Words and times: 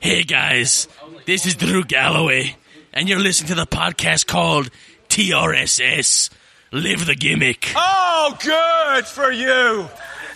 Hey 0.00 0.22
guys, 0.22 0.88
this 1.26 1.44
is 1.44 1.56
Drew 1.56 1.84
Galloway, 1.84 2.56
and 2.90 3.06
you're 3.06 3.18
listening 3.20 3.48
to 3.48 3.54
the 3.54 3.66
podcast 3.66 4.26
called 4.26 4.70
TRSS 5.10 6.30
Live 6.72 7.04
the 7.04 7.14
Gimmick. 7.14 7.70
Oh, 7.76 8.34
good 8.42 9.06
for 9.06 9.30
you. 9.30 9.86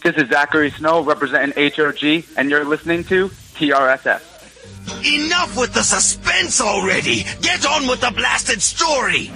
This 0.02 0.16
is 0.16 0.28
Zachary 0.28 0.70
Snow 0.70 1.02
representing 1.02 1.52
HRG, 1.54 2.26
and 2.36 2.50
you're 2.50 2.66
listening 2.66 3.04
to 3.04 3.28
TRSS. 3.28 4.22
Enough 5.02 5.56
with 5.56 5.72
the 5.72 5.82
suspense 5.82 6.60
already! 6.60 7.22
Get 7.40 7.64
on 7.64 7.86
with 7.88 8.02
the 8.02 8.10
blasted 8.14 8.60
story! 8.60 9.30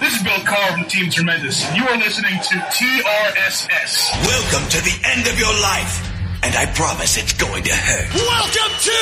This 0.00 0.16
is 0.16 0.22
Bill 0.22 0.38
Carr 0.44 0.72
from 0.72 0.84
Team 0.84 1.10
Tremendous. 1.10 1.64
You 1.74 1.88
are 1.88 1.96
listening 1.96 2.34
to 2.34 2.54
TRSS. 2.56 4.10
Welcome 4.26 4.68
to 4.68 4.80
the 4.82 5.00
end 5.08 5.26
of 5.26 5.38
your 5.38 5.52
life, 5.62 6.09
and 6.42 6.54
I 6.54 6.66
promise 6.74 7.16
it's 7.16 7.32
going 7.34 7.62
to 7.64 7.72
hurt. 7.72 8.14
Welcome 8.14 8.72
to 8.80 8.98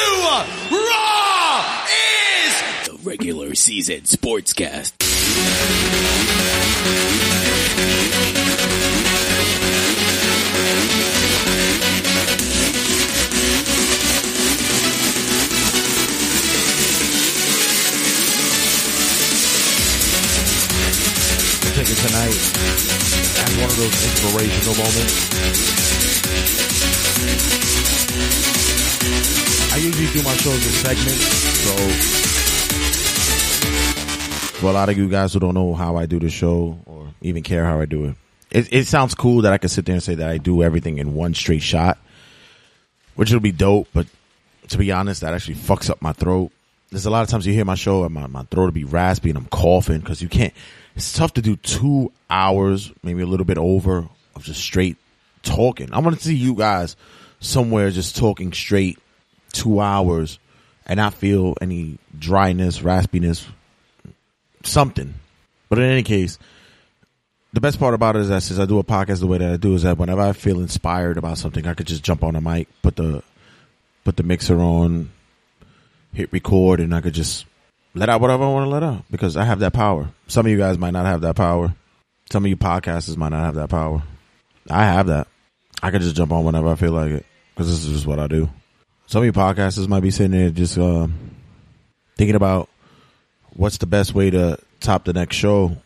Raw 0.77 1.87
is 1.87 2.89
the 2.89 2.99
regular 3.05 3.55
season 3.55 4.01
sportscast. 4.03 4.93
I'm 21.61 21.75
taking 21.75 21.97
tonight 21.97 22.39
as 23.39 23.57
one 23.57 23.71
of 23.71 23.77
those 23.77 24.05
inspirational 24.05 24.75
moments. 24.77 26.68
I 29.73 29.77
usually 29.81 30.13
do 30.13 30.23
my 30.23 30.35
shows 30.37 30.67
in 30.67 30.73
segments, 30.73 31.27
so 31.65 32.19
for 34.59 34.71
a 34.71 34.73
lot 34.73 34.89
of 34.89 34.99
you 34.99 35.09
guys 35.09 35.33
who 35.33 35.39
don't 35.39 35.55
know 35.55 35.73
how 35.73 35.97
I 35.97 36.07
do 36.07 36.19
the 36.19 36.31
show 36.31 36.81
or 36.87 37.15
even 37.23 37.45
care 37.45 37.65
how 37.65 37.81
I 37.81 37.85
do 37.87 38.07
it, 38.07 38.17
it, 38.51 38.73
it 38.73 38.87
sounds 38.87 39.15
cool 39.15 39.43
that 39.43 39.53
I 39.53 39.59
can 39.59 39.69
sit 39.69 39.87
there 39.87 39.95
and 39.95 40.03
say 40.03 40.17
that 40.17 40.29
I 40.29 40.39
do 40.39 40.63
everything 40.63 40.99
in 40.99 41.15
one 41.15 41.35
straight 41.35 41.63
shot, 41.63 41.99
which 43.15 43.33
will 43.33 43.41
be 43.41 43.53
dope. 43.53 43.89
But 43.93 44.07
to 44.69 44.79
be 44.79 44.91
honest, 44.91 45.21
that 45.21 45.35
actually 45.35 45.57
fucks 45.57 45.91
up 45.91 46.03
my 46.03 46.13
throat. 46.13 46.51
There's 46.91 47.07
a 47.07 47.11
lot 47.11 47.23
of 47.23 47.29
times 47.29 47.47
you 47.47 47.53
hear 47.53 47.65
my 47.65 47.75
show 47.75 48.05
and 48.05 48.15
my, 48.15 48.27
my 48.27 48.45
throat 48.45 48.65
will 48.65 48.73
be 48.73 48.85
raspy 48.85 49.29
and 49.29 49.39
I'm 49.39 49.47
coughing 49.47 50.01
because 50.01 50.23
you 50.23 50.29
can't. 50.29 50.55
It's 50.97 51.13
tough 51.13 51.35
to 51.35 51.43
do 51.43 51.55
two 51.57 52.11
hours, 52.29 52.91
maybe 53.03 53.23
a 53.23 53.27
little 53.27 53.47
bit 53.47 53.59
over 53.59 54.09
of 54.35 54.43
just 54.43 54.61
straight 54.61 54.97
talking. 55.43 55.93
I 55.93 55.99
want 55.99 56.17
to 56.17 56.25
see 56.25 56.35
you 56.35 56.55
guys 56.55 56.97
somewhere 57.41 57.91
just 57.91 58.17
talking 58.17 58.53
straight 58.53 58.99
two 59.53 59.81
hours 59.81 60.39
and 60.87 60.99
not 60.99 61.15
feel 61.15 61.55
any 61.61 61.99
dryness, 62.19 62.81
raspiness, 62.81 63.47
something. 64.65 65.15
But 65.69 65.79
in 65.79 65.85
any 65.85 66.03
case, 66.03 66.39
the 67.53 67.61
best 67.61 67.79
part 67.79 67.95
about 67.95 68.17
it 68.17 68.23
is 68.23 68.29
that 68.29 68.43
since 68.43 68.59
I 68.59 68.67
do 68.67 68.79
a 68.79 68.85
podcast 68.85 69.21
the 69.21 69.27
way 69.27 69.39
that 69.39 69.53
I 69.53 69.57
do 69.57 69.75
is 69.75 69.83
that 69.83 69.99
whenever 69.99 70.21
I 70.21 70.33
feel 70.33 70.61
inspired 70.61 71.17
about 71.17 71.39
something, 71.39 71.67
I 71.67 71.75
could 71.75 71.87
just 71.87 72.03
jump 72.03 72.23
on 72.25 72.37
a 72.37 72.41
mic, 72.41 72.69
put 72.83 72.97
the 72.97 73.23
put 74.05 74.17
the 74.17 74.23
mixer 74.23 74.59
on, 74.59 75.11
hit 76.13 76.33
record, 76.33 76.81
and 76.81 76.95
I 76.95 77.01
could 77.01 77.15
just 77.15 77.47
let 77.95 78.09
out 78.09 78.21
whatever 78.21 78.45
I 78.45 78.49
want 78.49 78.67
to 78.67 78.71
let 78.71 78.83
out 78.83 79.05
because 79.11 79.37
I 79.37 79.45
have 79.45 79.61
that 79.61 79.73
power. 79.73 80.09
Some 80.27 80.47
of 80.47 80.53
you 80.53 80.59
guys 80.59 80.79
might 80.79 80.93
not 80.93 81.07
have 81.07 81.23
that 81.23 81.37
power. 81.37 81.75
Some 82.31 82.45
of 82.45 82.49
you 82.49 82.57
podcasters 82.57 83.17
might 83.17 83.31
not 83.31 83.45
have 83.45 83.55
that 83.57 83.71
power. 83.71 84.03
I 84.69 84.85
have 84.85 85.07
that. 85.07 85.29
I 85.83 85.91
could 85.91 86.03
just 86.03 86.17
jump 86.17 86.33
on 86.33 86.45
whenever 86.45 86.69
I 86.69 86.75
feel 86.75 86.93
like 86.93 87.11
it 87.11 87.27
because 87.55 87.71
this 87.71 87.85
is 87.85 87.93
just 87.93 88.07
what 88.07 88.19
I 88.19 88.27
do. 88.27 88.49
Some 89.07 89.23
of 89.23 89.27
you 89.27 89.33
podcasters 89.33 89.89
might 89.89 90.01
be 90.01 90.11
sitting 90.11 90.33
there 90.33 90.51
just 90.51 90.77
uh, 90.77 91.09
thinking 92.17 92.37
about 92.37 92.69
what's 93.55 93.79
the 93.79 93.87
best 93.87 94.15
way 94.15 94.31
to 94.31 94.59
top 94.81 95.05
the 95.05 95.13
next 95.13 95.37
show 95.37 95.77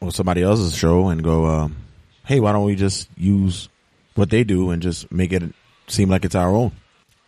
or 0.00 0.10
somebody 0.10 0.42
else's 0.42 0.74
show 0.74 1.08
and 1.08 1.22
go, 1.22 1.46
um, 1.46 1.76
hey, 2.24 2.40
why 2.40 2.52
don't 2.52 2.64
we 2.64 2.76
just 2.76 3.08
use 3.16 3.68
what 4.14 4.30
they 4.30 4.44
do 4.44 4.70
and 4.70 4.82
just 4.82 5.10
make 5.12 5.32
it 5.32 5.42
seem 5.88 6.08
like 6.08 6.24
it's 6.24 6.34
our 6.34 6.54
own 6.54 6.72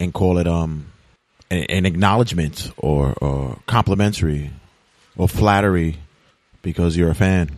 and 0.00 0.14
call 0.14 0.38
it 0.38 0.46
um 0.46 0.86
an, 1.50 1.64
an 1.64 1.86
acknowledgement 1.86 2.72
or, 2.76 3.14
or 3.20 3.58
complimentary 3.66 4.50
or 5.16 5.28
flattery 5.28 5.96
because 6.62 6.96
you're 6.96 7.10
a 7.10 7.14
fan. 7.14 7.50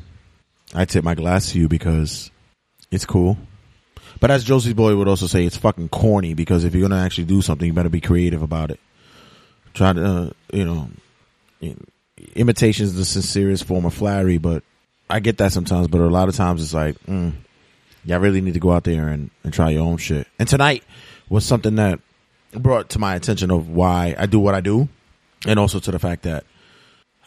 I 0.75 0.85
tip 0.85 1.05
my 1.05 1.15
glass 1.15 1.53
to 1.53 1.59
you 1.59 1.69
because 1.69 2.31
it's 2.95 3.07
cool. 3.07 3.37
But 4.21 4.31
as 4.31 4.45
Josie's 4.45 4.75
boy 4.75 4.97
would 4.97 5.09
also 5.09 5.27
say, 5.27 5.45
it's 5.45 5.57
fucking 5.57 5.89
corny 5.89 6.35
because 6.35 6.65
if 6.65 6.75
you're 6.75 6.89
gonna 6.89 7.03
actually 7.03 7.25
do 7.25 7.43
something, 7.43 7.67
you 7.67 7.73
better 7.73 7.89
be 7.89 8.01
creative 8.01 8.43
about 8.43 8.71
it. 8.71 8.81
Try 9.75 9.93
to, 9.93 10.05
uh, 10.05 10.31
you 10.53 10.65
know, 10.65 10.89
imitation 12.37 12.85
is 12.85 12.95
the 12.95 13.05
sincerest 13.05 13.65
form 13.65 13.85
of 13.85 13.95
flattery, 13.95 14.39
but 14.39 14.63
I 15.11 15.21
get 15.21 15.39
that 15.39 15.53
sometimes. 15.53 15.89
But 15.89 16.01
a 16.01 16.07
lot 16.07 16.29
of 16.29 16.37
times 16.37 16.63
it's 16.63 16.75
like, 16.75 16.99
mm, 17.01 17.33
y'all 18.05 18.21
really 18.21 18.41
need 18.41 18.55
to 18.55 18.61
go 18.61 18.73
out 18.73 18.85
there 18.85 19.09
and, 19.09 19.31
and 19.43 19.53
try 19.53 19.71
your 19.71 19.83
own 19.83 19.97
shit. 19.97 20.29
And 20.39 20.49
tonight 20.49 20.85
was 21.29 21.45
something 21.45 21.77
that 21.77 21.99
brought 22.53 22.91
to 22.91 22.99
my 22.99 23.17
attention 23.17 23.51
of 23.51 23.69
why 23.69 24.15
I 24.17 24.27
do 24.27 24.39
what 24.39 24.55
I 24.55 24.61
do, 24.61 24.89
and 25.47 25.59
also 25.59 25.81
to 25.81 25.91
the 25.91 25.99
fact 25.99 26.23
that 26.23 26.45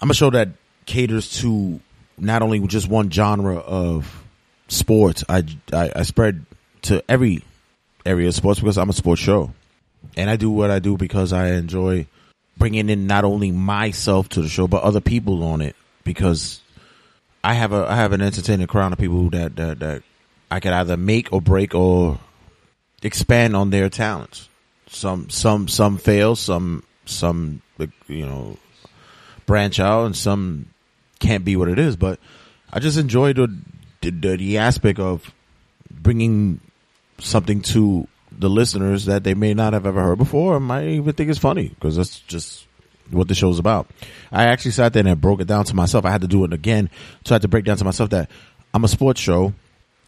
I'm 0.01 0.09
a 0.09 0.13
show 0.13 0.29
that 0.29 0.49
caters 0.85 1.41
to 1.41 1.79
not 2.17 2.41
only 2.41 2.65
just 2.67 2.87
one 2.87 3.11
genre 3.11 3.57
of 3.57 4.23
sports. 4.67 5.23
I, 5.29 5.43
I, 5.71 5.91
I 5.97 6.03
spread 6.03 6.45
to 6.83 7.03
every 7.09 7.43
area 8.05 8.27
of 8.27 8.35
sports 8.35 8.59
because 8.59 8.77
I'm 8.77 8.89
a 8.89 8.93
sports 8.93 9.21
show, 9.21 9.51
and 10.15 10.29
I 10.29 10.35
do 10.35 10.49
what 10.49 10.71
I 10.71 10.79
do 10.79 10.97
because 10.97 11.33
I 11.33 11.49
enjoy 11.53 12.07
bringing 12.57 12.89
in 12.89 13.07
not 13.07 13.23
only 13.23 13.51
myself 13.51 14.29
to 14.29 14.41
the 14.41 14.49
show 14.49 14.67
but 14.67 14.81
other 14.81 14.99
people 14.99 15.43
on 15.43 15.61
it 15.61 15.75
because 16.03 16.59
I 17.43 17.53
have 17.53 17.71
a 17.71 17.85
I 17.87 17.95
have 17.95 18.13
an 18.13 18.21
entertaining 18.21 18.67
crowd 18.67 18.93
of 18.93 18.97
people 18.97 19.29
that 19.31 19.55
that, 19.57 19.79
that 19.79 20.03
I 20.49 20.59
can 20.59 20.73
either 20.73 20.97
make 20.97 21.31
or 21.31 21.41
break 21.41 21.75
or 21.75 22.19
expand 23.03 23.55
on 23.55 23.69
their 23.69 23.89
talents. 23.89 24.49
Some 24.87 25.29
some 25.29 25.67
some 25.67 25.97
fail, 25.97 26.35
some 26.35 26.83
some 27.05 27.61
you 28.07 28.25
know 28.25 28.57
branch 29.45 29.79
out, 29.79 30.05
and 30.05 30.15
some 30.15 30.67
can't 31.19 31.45
be 31.45 31.55
what 31.55 31.69
it 31.69 31.79
is. 31.79 31.95
But 31.95 32.19
I 32.71 32.79
just 32.79 32.97
enjoy 32.97 33.33
the 33.33 33.55
the, 34.01 34.11
the 34.11 34.57
aspect 34.57 34.99
of 34.99 35.33
bringing 35.89 36.59
something 37.19 37.61
to 37.61 38.07
the 38.31 38.49
listeners 38.49 39.05
that 39.05 39.23
they 39.23 39.33
may 39.33 39.53
not 39.53 39.73
have 39.73 39.85
ever 39.85 40.01
heard 40.01 40.17
before, 40.17 40.55
or 40.55 40.59
might 40.59 40.87
even 40.87 41.13
think 41.13 41.29
it's 41.29 41.39
funny 41.39 41.69
because 41.69 41.95
that's 41.95 42.19
just 42.21 42.67
what 43.09 43.27
the 43.27 43.35
show's 43.35 43.59
about. 43.59 43.87
I 44.31 44.45
actually 44.45 44.71
sat 44.71 44.93
there 44.93 45.07
and 45.07 45.21
broke 45.21 45.41
it 45.41 45.47
down 45.47 45.65
to 45.65 45.75
myself. 45.75 46.05
I 46.05 46.11
had 46.11 46.21
to 46.21 46.27
do 46.27 46.43
it 46.43 46.53
again, 46.53 46.89
so 47.25 47.33
I 47.33 47.35
had 47.35 47.41
to 47.43 47.47
break 47.47 47.65
down 47.65 47.77
to 47.77 47.85
myself 47.85 48.09
that 48.11 48.29
I'm 48.73 48.83
a 48.83 48.87
sports 48.87 49.21
show, 49.21 49.53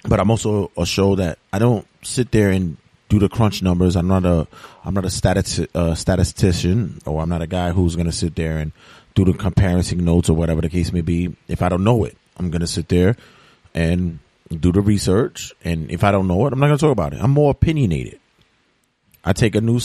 but 0.04 0.20
I'm 0.20 0.30
also 0.30 0.72
a 0.78 0.86
show 0.86 1.16
that 1.16 1.40
I 1.52 1.60
don't 1.60 1.88
sit 2.04 2.32
there 2.32 2.52
and 2.52 2.78
do 3.08 3.20
the 3.20 3.30
crunch 3.30 3.64
numbers. 3.64 3.96
I'm 3.96 4.08
not 4.08 4.26
a 4.26 4.48
I'm 4.86 4.94
not 4.94 5.06
a 5.06 5.70
uh, 5.74 5.96
statistician, 5.96 7.00
or 7.06 7.22
I'm 7.22 7.30
not 7.30 7.42
a 7.42 7.48
guy 7.48 7.72
who's 7.72 7.96
going 7.96 8.06
to 8.06 8.12
sit 8.12 8.36
there 8.36 8.58
and 8.58 8.72
do 9.16 9.26
the 9.26 9.34
comparison 9.34 10.06
notes 10.06 10.30
or 10.30 10.36
whatever 10.36 10.62
the 10.62 10.70
case 10.70 10.94
may 10.94 11.02
be. 11.02 11.36
If 11.48 11.62
I 11.62 11.70
don't 11.70 11.84
know 11.84 12.04
it, 12.04 12.16
I'm 12.38 12.52
going 12.52 12.62
to 12.62 12.68
sit 12.68 12.90
there 12.90 13.16
and 13.74 14.20
do 14.50 14.72
the 14.72 14.82
research. 14.82 15.54
And 15.64 15.92
if 15.92 16.04
I 16.04 16.12
don't 16.12 16.28
know 16.28 16.46
it, 16.48 16.54
I'm 16.54 16.60
not 16.60 16.68
going 16.68 16.78
to 16.78 16.82
talk 16.82 16.92
about 16.92 17.14
it. 17.14 17.22
I'm 17.22 17.32
more 17.32 17.52
opinionated. 17.52 18.20
I 19.24 19.34
take 19.34 19.56
a 19.56 19.62
new 19.62 19.80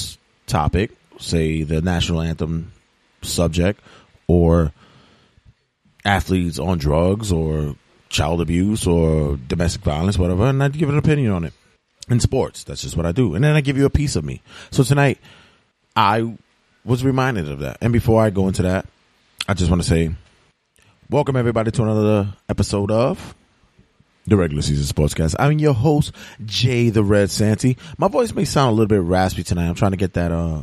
topic, 0.46 0.92
say 1.18 1.62
the 1.62 1.82
national 1.82 2.20
anthem 2.20 2.72
subject, 3.22 3.80
or 4.26 4.72
athletes 6.04 6.58
on 6.58 6.78
drugs, 6.78 7.32
or 7.32 7.76
child 8.08 8.40
abuse, 8.40 8.86
or 8.86 9.36
domestic 9.36 9.82
violence, 9.82 10.18
whatever, 10.18 10.46
and 10.46 10.62
I 10.62 10.68
give 10.68 10.88
an 10.88 10.98
opinion 10.98 11.32
on 11.32 11.44
it. 11.44 11.52
In 12.08 12.20
sports, 12.20 12.64
that's 12.64 12.82
just 12.82 12.96
what 12.96 13.06
I 13.06 13.12
do. 13.12 13.34
And 13.34 13.42
then 13.42 13.56
I 13.56 13.62
give 13.62 13.78
you 13.78 13.86
a 13.86 13.90
piece 13.90 14.14
of 14.14 14.24
me. 14.24 14.42
So 14.70 14.84
tonight, 14.84 15.18
I 15.96 16.36
was 16.84 17.02
reminded 17.02 17.48
of 17.50 17.60
that. 17.60 17.78
And 17.80 17.94
before 17.94 18.22
I 18.22 18.28
go 18.28 18.46
into 18.46 18.62
that, 18.62 18.86
I 19.48 19.54
just 19.54 19.70
want 19.70 19.82
to 19.82 19.88
say, 19.88 20.14
welcome 21.08 21.34
everybody 21.34 21.70
to 21.70 21.82
another 21.82 22.34
episode 22.46 22.90
of 22.90 23.34
the 24.26 24.36
regular 24.36 24.62
season 24.62 24.84
sportscast. 24.84 25.34
I'm 25.38 25.58
your 25.58 25.74
host, 25.74 26.12
Jay 26.44 26.90
the 26.90 27.04
Red 27.04 27.30
Santy. 27.30 27.76
My 27.98 28.08
voice 28.08 28.32
may 28.32 28.44
sound 28.44 28.68
a 28.68 28.72
little 28.72 28.86
bit 28.86 29.02
raspy 29.02 29.42
tonight. 29.42 29.68
I'm 29.68 29.74
trying 29.74 29.92
to 29.92 29.96
get 29.96 30.14
that 30.14 30.32
uh 30.32 30.62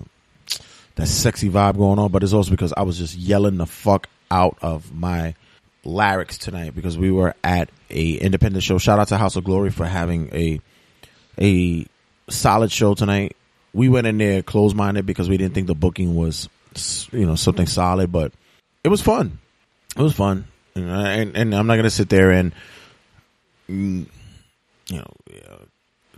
that 0.95 1.07
sexy 1.07 1.49
vibe 1.49 1.77
going 1.77 1.99
on, 1.99 2.11
but 2.11 2.23
it's 2.23 2.33
also 2.33 2.51
because 2.51 2.73
I 2.75 2.83
was 2.83 2.97
just 2.97 3.15
yelling 3.15 3.57
the 3.57 3.65
fuck 3.65 4.07
out 4.29 4.57
of 4.61 4.93
my 4.93 5.35
larynx 5.83 6.37
tonight 6.37 6.75
because 6.75 6.97
we 6.97 7.11
were 7.11 7.35
at 7.43 7.69
a 7.89 8.13
independent 8.13 8.63
show. 8.63 8.77
Shout 8.77 8.99
out 8.99 9.07
to 9.09 9.17
House 9.17 9.35
of 9.35 9.43
Glory 9.43 9.69
for 9.69 9.85
having 9.85 10.33
a 10.33 10.59
a 11.39 11.85
solid 12.29 12.71
show 12.71 12.93
tonight. 12.93 13.35
We 13.73 13.89
went 13.89 14.07
in 14.07 14.17
there 14.17 14.43
closed 14.43 14.75
minded 14.75 15.05
because 15.05 15.29
we 15.29 15.37
didn't 15.37 15.53
think 15.53 15.67
the 15.67 15.75
booking 15.75 16.15
was 16.15 16.49
you 17.11 17.25
know 17.25 17.35
something 17.35 17.67
solid, 17.67 18.11
but 18.11 18.33
it 18.83 18.89
was 18.89 19.01
fun. 19.01 19.39
It 19.95 20.01
was 20.01 20.13
fun, 20.13 20.45
and, 20.75 21.35
and 21.35 21.53
I'm 21.53 21.67
not 21.67 21.75
gonna 21.75 21.89
sit 21.89 22.09
there 22.09 22.31
and 22.31 22.53
Mm, 23.69 24.07
you 24.87 24.97
know, 24.97 25.13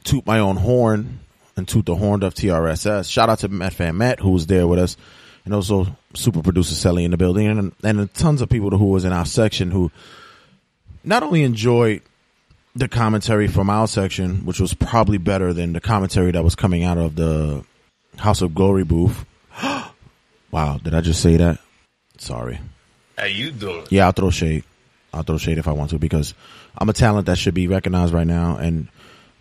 toot 0.03 0.25
my 0.25 0.39
own 0.39 0.57
horn 0.57 1.19
and 1.55 1.67
toot 1.67 1.85
the 1.85 1.95
horn 1.95 2.23
of 2.23 2.33
TRSS. 2.33 3.09
Shout 3.09 3.29
out 3.29 3.39
to 3.39 3.47
Met 3.47 3.73
Fan 3.73 3.97
Matt 3.97 4.19
who 4.19 4.31
was 4.31 4.47
there 4.47 4.67
with 4.67 4.79
us, 4.79 4.97
and 5.45 5.53
also 5.53 5.95
super 6.13 6.41
producer 6.41 6.75
Sally 6.75 7.05
in 7.05 7.11
the 7.11 7.17
building, 7.17 7.47
and 7.47 7.73
and 7.83 8.13
tons 8.13 8.41
of 8.41 8.49
people 8.49 8.71
who 8.71 8.85
was 8.85 9.05
in 9.05 9.13
our 9.13 9.25
section 9.25 9.71
who 9.71 9.91
not 11.03 11.23
only 11.23 11.43
enjoyed 11.43 12.01
the 12.75 12.87
commentary 12.87 13.47
from 13.47 13.69
our 13.69 13.87
section, 13.87 14.45
which 14.45 14.59
was 14.59 14.73
probably 14.73 15.17
better 15.17 15.53
than 15.53 15.73
the 15.73 15.81
commentary 15.81 16.31
that 16.31 16.43
was 16.43 16.55
coming 16.55 16.83
out 16.83 16.97
of 16.97 17.15
the 17.15 17.63
House 18.17 18.41
of 18.41 18.55
Glory 18.55 18.83
booth. 18.83 19.25
wow, 20.51 20.79
did 20.83 20.93
I 20.93 21.01
just 21.01 21.21
say 21.21 21.37
that? 21.37 21.59
Sorry. 22.17 22.59
How 23.17 23.25
you 23.25 23.51
doing? 23.51 23.85
Yeah, 23.89 24.07
I'll 24.07 24.11
throw 24.11 24.31
shade. 24.31 24.63
I'll 25.13 25.23
throw 25.23 25.37
shade 25.37 25.57
if 25.57 25.67
I 25.67 25.73
want 25.73 25.91
to 25.91 25.99
because 25.99 26.33
I'm 26.77 26.89
a 26.89 26.93
talent 26.93 27.27
that 27.27 27.37
should 27.37 27.53
be 27.53 27.67
recognized 27.67 28.13
right 28.13 28.27
now. 28.27 28.57
And 28.57 28.87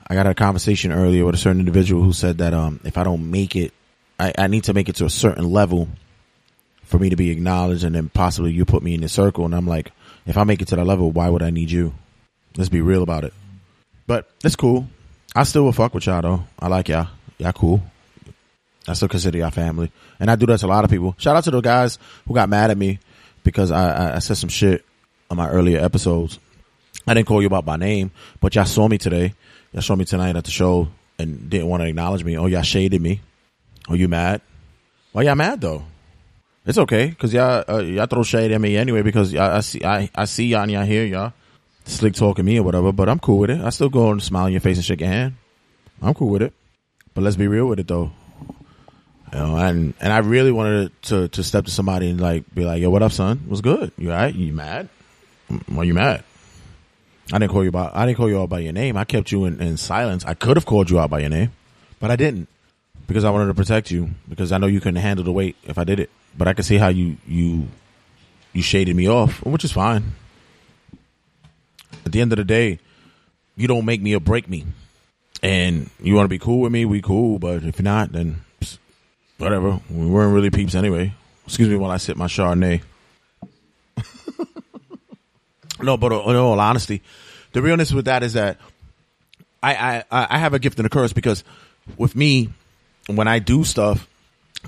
I 0.06 0.14
got 0.14 0.26
a 0.26 0.34
conversation 0.34 0.92
earlier 0.92 1.24
with 1.24 1.34
a 1.34 1.38
certain 1.38 1.60
individual 1.60 2.02
who 2.02 2.12
said 2.12 2.38
that 2.38 2.52
um, 2.52 2.80
if 2.84 2.98
I 2.98 3.04
don't 3.04 3.30
make 3.30 3.56
it, 3.56 3.72
I, 4.20 4.32
I 4.36 4.46
need 4.48 4.64
to 4.64 4.74
make 4.74 4.88
it 4.88 4.96
to 4.96 5.06
a 5.06 5.10
certain 5.10 5.50
level 5.50 5.88
for 6.84 6.98
me 6.98 7.08
to 7.08 7.16
be 7.16 7.30
acknowledged, 7.30 7.84
and 7.84 7.94
then 7.94 8.10
possibly 8.10 8.52
you 8.52 8.66
put 8.66 8.82
me 8.82 8.94
in 8.94 9.00
the 9.00 9.08
circle. 9.08 9.46
And 9.46 9.54
I'm 9.54 9.66
like, 9.66 9.92
if 10.26 10.36
I 10.36 10.44
make 10.44 10.60
it 10.60 10.69
to 10.69 10.76
that 10.76 10.84
level, 10.84 11.10
why 11.10 11.28
would 11.28 11.42
I 11.42 11.50
need 11.50 11.70
you? 11.70 11.94
Let's 12.56 12.69
be 12.69 12.82
real 12.82 13.02
about 13.02 13.24
it. 13.24 13.32
But 14.06 14.28
it's 14.44 14.56
cool. 14.56 14.86
I 15.34 15.44
still 15.44 15.64
will 15.64 15.72
fuck 15.72 15.94
with 15.94 16.04
y'all 16.04 16.20
though. 16.20 16.44
I 16.58 16.69
like 16.69 16.88
y'all. 16.88 17.08
Y'all 17.38 17.52
cool. 17.52 17.82
I 18.86 18.92
still 18.92 19.08
consider 19.08 19.38
y'all 19.38 19.50
family, 19.50 19.90
and 20.20 20.30
I 20.30 20.36
do 20.36 20.44
that 20.46 20.58
to 20.60 20.66
a 20.66 20.69
lot 20.69 20.84
of 20.84 20.90
people. 20.90 21.14
Shout 21.16 21.36
out 21.36 21.44
to 21.44 21.50
the 21.50 21.60
guys 21.60 21.98
who 22.26 22.34
got 22.34 22.48
mad 22.48 22.70
at 22.70 22.76
me 22.76 22.98
because 23.44 23.70
I, 23.70 24.10
I, 24.10 24.16
I 24.16 24.19
said 24.19 24.36
some 24.36 24.50
shit 24.50 24.84
on 25.32 25.38
my 25.38 25.49
earlier 25.49 25.81
episodes. 25.81 26.38
I 27.06 27.14
didn't 27.14 27.26
call 27.26 27.40
you 27.40 27.46
about 27.46 27.64
my 27.64 27.76
name, 27.76 28.12
but 28.40 28.55
y'all 28.55 28.67
saw 28.67 28.87
me 28.87 28.99
today. 28.99 29.32
Y'all 29.73 29.82
saw 29.82 29.96
me 29.96 30.05
tonight 30.05 30.37
at 30.37 30.44
the 30.44 30.50
show 30.50 30.88
and 31.19 31.49
didn't 31.49 31.69
want 31.69 31.82
to 31.82 31.88
acknowledge 31.88 32.23
me. 32.23 32.37
Oh, 32.37 32.46
y'all 32.46 32.62
shaded 32.62 33.00
me. 33.00 33.23
Are 33.88 33.96
you 33.96 34.08
mad? 34.08 34.43
Why 35.12 35.23
y'all 35.23 35.34
mad 35.34 35.61
though? 35.61 35.84
It's 36.64 36.79
okay 36.79 37.08
because 37.08 37.32
y'all 37.32 37.64
uh, 37.67 37.79
y'all 37.79 38.06
throw 38.06 38.23
shade 38.23 38.52
at 38.52 38.61
me 38.61 38.76
anyway 38.76 39.02
because 39.02 39.34
I 39.34 39.61
see 39.61 39.82
I, 39.82 40.11
I 40.14 40.26
see 40.26 40.46
y'all 40.46 40.62
and 40.62 40.70
y'all 40.70 40.84
hear 40.84 41.05
y'all 41.05 41.32
slick 41.87 42.14
talking 42.14 42.44
me 42.44 42.58
or 42.58 42.62
whatever. 42.62 42.93
But 42.93 43.08
I'm 43.08 43.19
cool 43.19 43.38
with 43.38 43.50
it. 43.50 43.61
I 43.61 43.70
still 43.70 43.88
go 43.88 44.12
and 44.12 44.23
smile 44.23 44.46
in 44.46 44.52
your 44.52 44.61
face 44.61 44.76
and 44.76 44.84
shake 44.84 45.00
your 45.00 45.08
hand. 45.08 45.34
I'm 46.00 46.14
cool 46.14 46.29
with 46.29 46.43
it. 46.43 46.52
But 47.14 47.25
let's 47.25 47.37
be 47.37 47.49
real 47.49 47.67
with 47.67 47.81
it 47.81 47.88
though. 47.88 48.12
You 49.32 49.38
know, 49.38 49.56
and 49.56 49.94
and 49.99 50.12
I 50.12 50.19
really 50.19 50.52
wanted 50.52 50.93
to 51.05 51.29
to 51.29 51.43
step 51.43 51.64
to 51.64 51.70
somebody 51.70 52.11
and 52.11 52.20
like 52.20 52.55
be 52.55 52.64
like, 52.64 52.81
"Yo, 52.81 52.90
what 52.90 53.02
up, 53.02 53.12
son? 53.12 53.40
What's 53.49 53.62
good? 53.62 53.90
You 53.99 54.12
alright? 54.12 54.34
You 54.34 54.52
mad? 54.52 54.88
Why 55.66 55.84
you 55.84 55.94
mad?" 55.94 56.25
I 57.32 57.38
didn't 57.38 57.52
call 57.52 57.62
you 57.62 57.69
about. 57.69 57.94
I 57.94 58.04
didn't 58.04 58.19
call 58.19 58.28
you 58.28 58.40
out 58.40 58.49
by 58.49 58.58
your 58.58 58.72
name. 58.72 58.96
I 58.96 59.04
kept 59.04 59.32
you 59.32 59.44
in, 59.44 59.60
in 59.60 59.76
silence. 59.76 60.25
I 60.25 60.34
could 60.34 60.56
have 60.56 60.66
called 60.66 60.90
you 60.90 60.99
out 60.99 61.10
by 61.10 61.20
your 61.20 61.31
name, 61.31 61.52
but 62.00 62.10
I 62.10 62.16
didn't 62.16 62.49
because 63.06 63.25
I 63.25 63.31
wanted 63.31 63.46
to 63.46 63.54
protect 63.54 63.90
you 63.90 64.10
because 64.28 64.52
I 64.52 64.58
know 64.58 64.66
you 64.66 64.81
couldn't 64.81 65.00
handle 65.00 65.25
the 65.25 65.32
weight 65.32 65.56
if 65.64 65.78
I 65.78 65.84
did 65.84 66.00
it. 66.00 66.10
But 66.37 66.49
I 66.49 66.54
could 66.54 66.64
see 66.64 66.78
how 66.78 66.88
you 66.88 67.16
you 67.26 67.69
you 68.52 68.62
shaded 68.62 68.96
me 68.96 69.08
off, 69.08 69.44
which 69.44 69.64
is 69.64 69.72
fine. 69.72 70.12
At 72.05 72.12
the 72.12 72.20
end 72.20 72.32
of 72.32 72.38
the 72.38 72.44
day, 72.44 72.81
you 73.56 73.69
don't 73.69 73.84
make 73.84 74.02
me 74.02 74.14
or 74.14 74.20
break 74.20 74.48
me. 74.48 74.66
And 75.43 75.90
you 76.00 76.14
want 76.14 76.25
to 76.25 76.28
be 76.28 76.38
cool 76.38 76.60
with 76.60 76.72
me, 76.72 76.84
we 76.84 77.00
cool. 77.00 77.38
But 77.38 77.64
if 77.64 77.81
not, 77.81 78.12
then 78.12 78.43
whatever. 79.38 79.81
We 79.90 80.06
weren't 80.06 80.34
really 80.34 80.50
peeps 80.50 80.75
anyway. 80.75 81.14
Excuse 81.46 81.69
me 81.69 81.76
while 81.76 81.90
I 81.90 81.96
sip 81.96 82.16
my 82.16 82.26
Chardonnay. 82.26 82.82
No, 85.82 85.96
but 85.96 86.12
uh, 86.12 86.23
in 86.31 86.37
all 86.37 86.58
honesty, 86.58 87.02
the 87.52 87.62
realness 87.62 87.93
with 87.93 88.06
that 88.06 88.23
is 88.23 88.34
that 88.34 88.58
I, 89.62 90.05
I, 90.11 90.26
I 90.31 90.38
have 90.38 90.55
a 90.55 90.58
gift 90.58 90.79
and 90.79 90.87
a 90.87 90.90
curse 90.90 91.12
because 91.12 91.44
with 91.96 92.17
me, 92.17 92.50
when 93.06 93.29
I 93.29 93.38
do 93.38 93.64
stuff, 93.64 94.08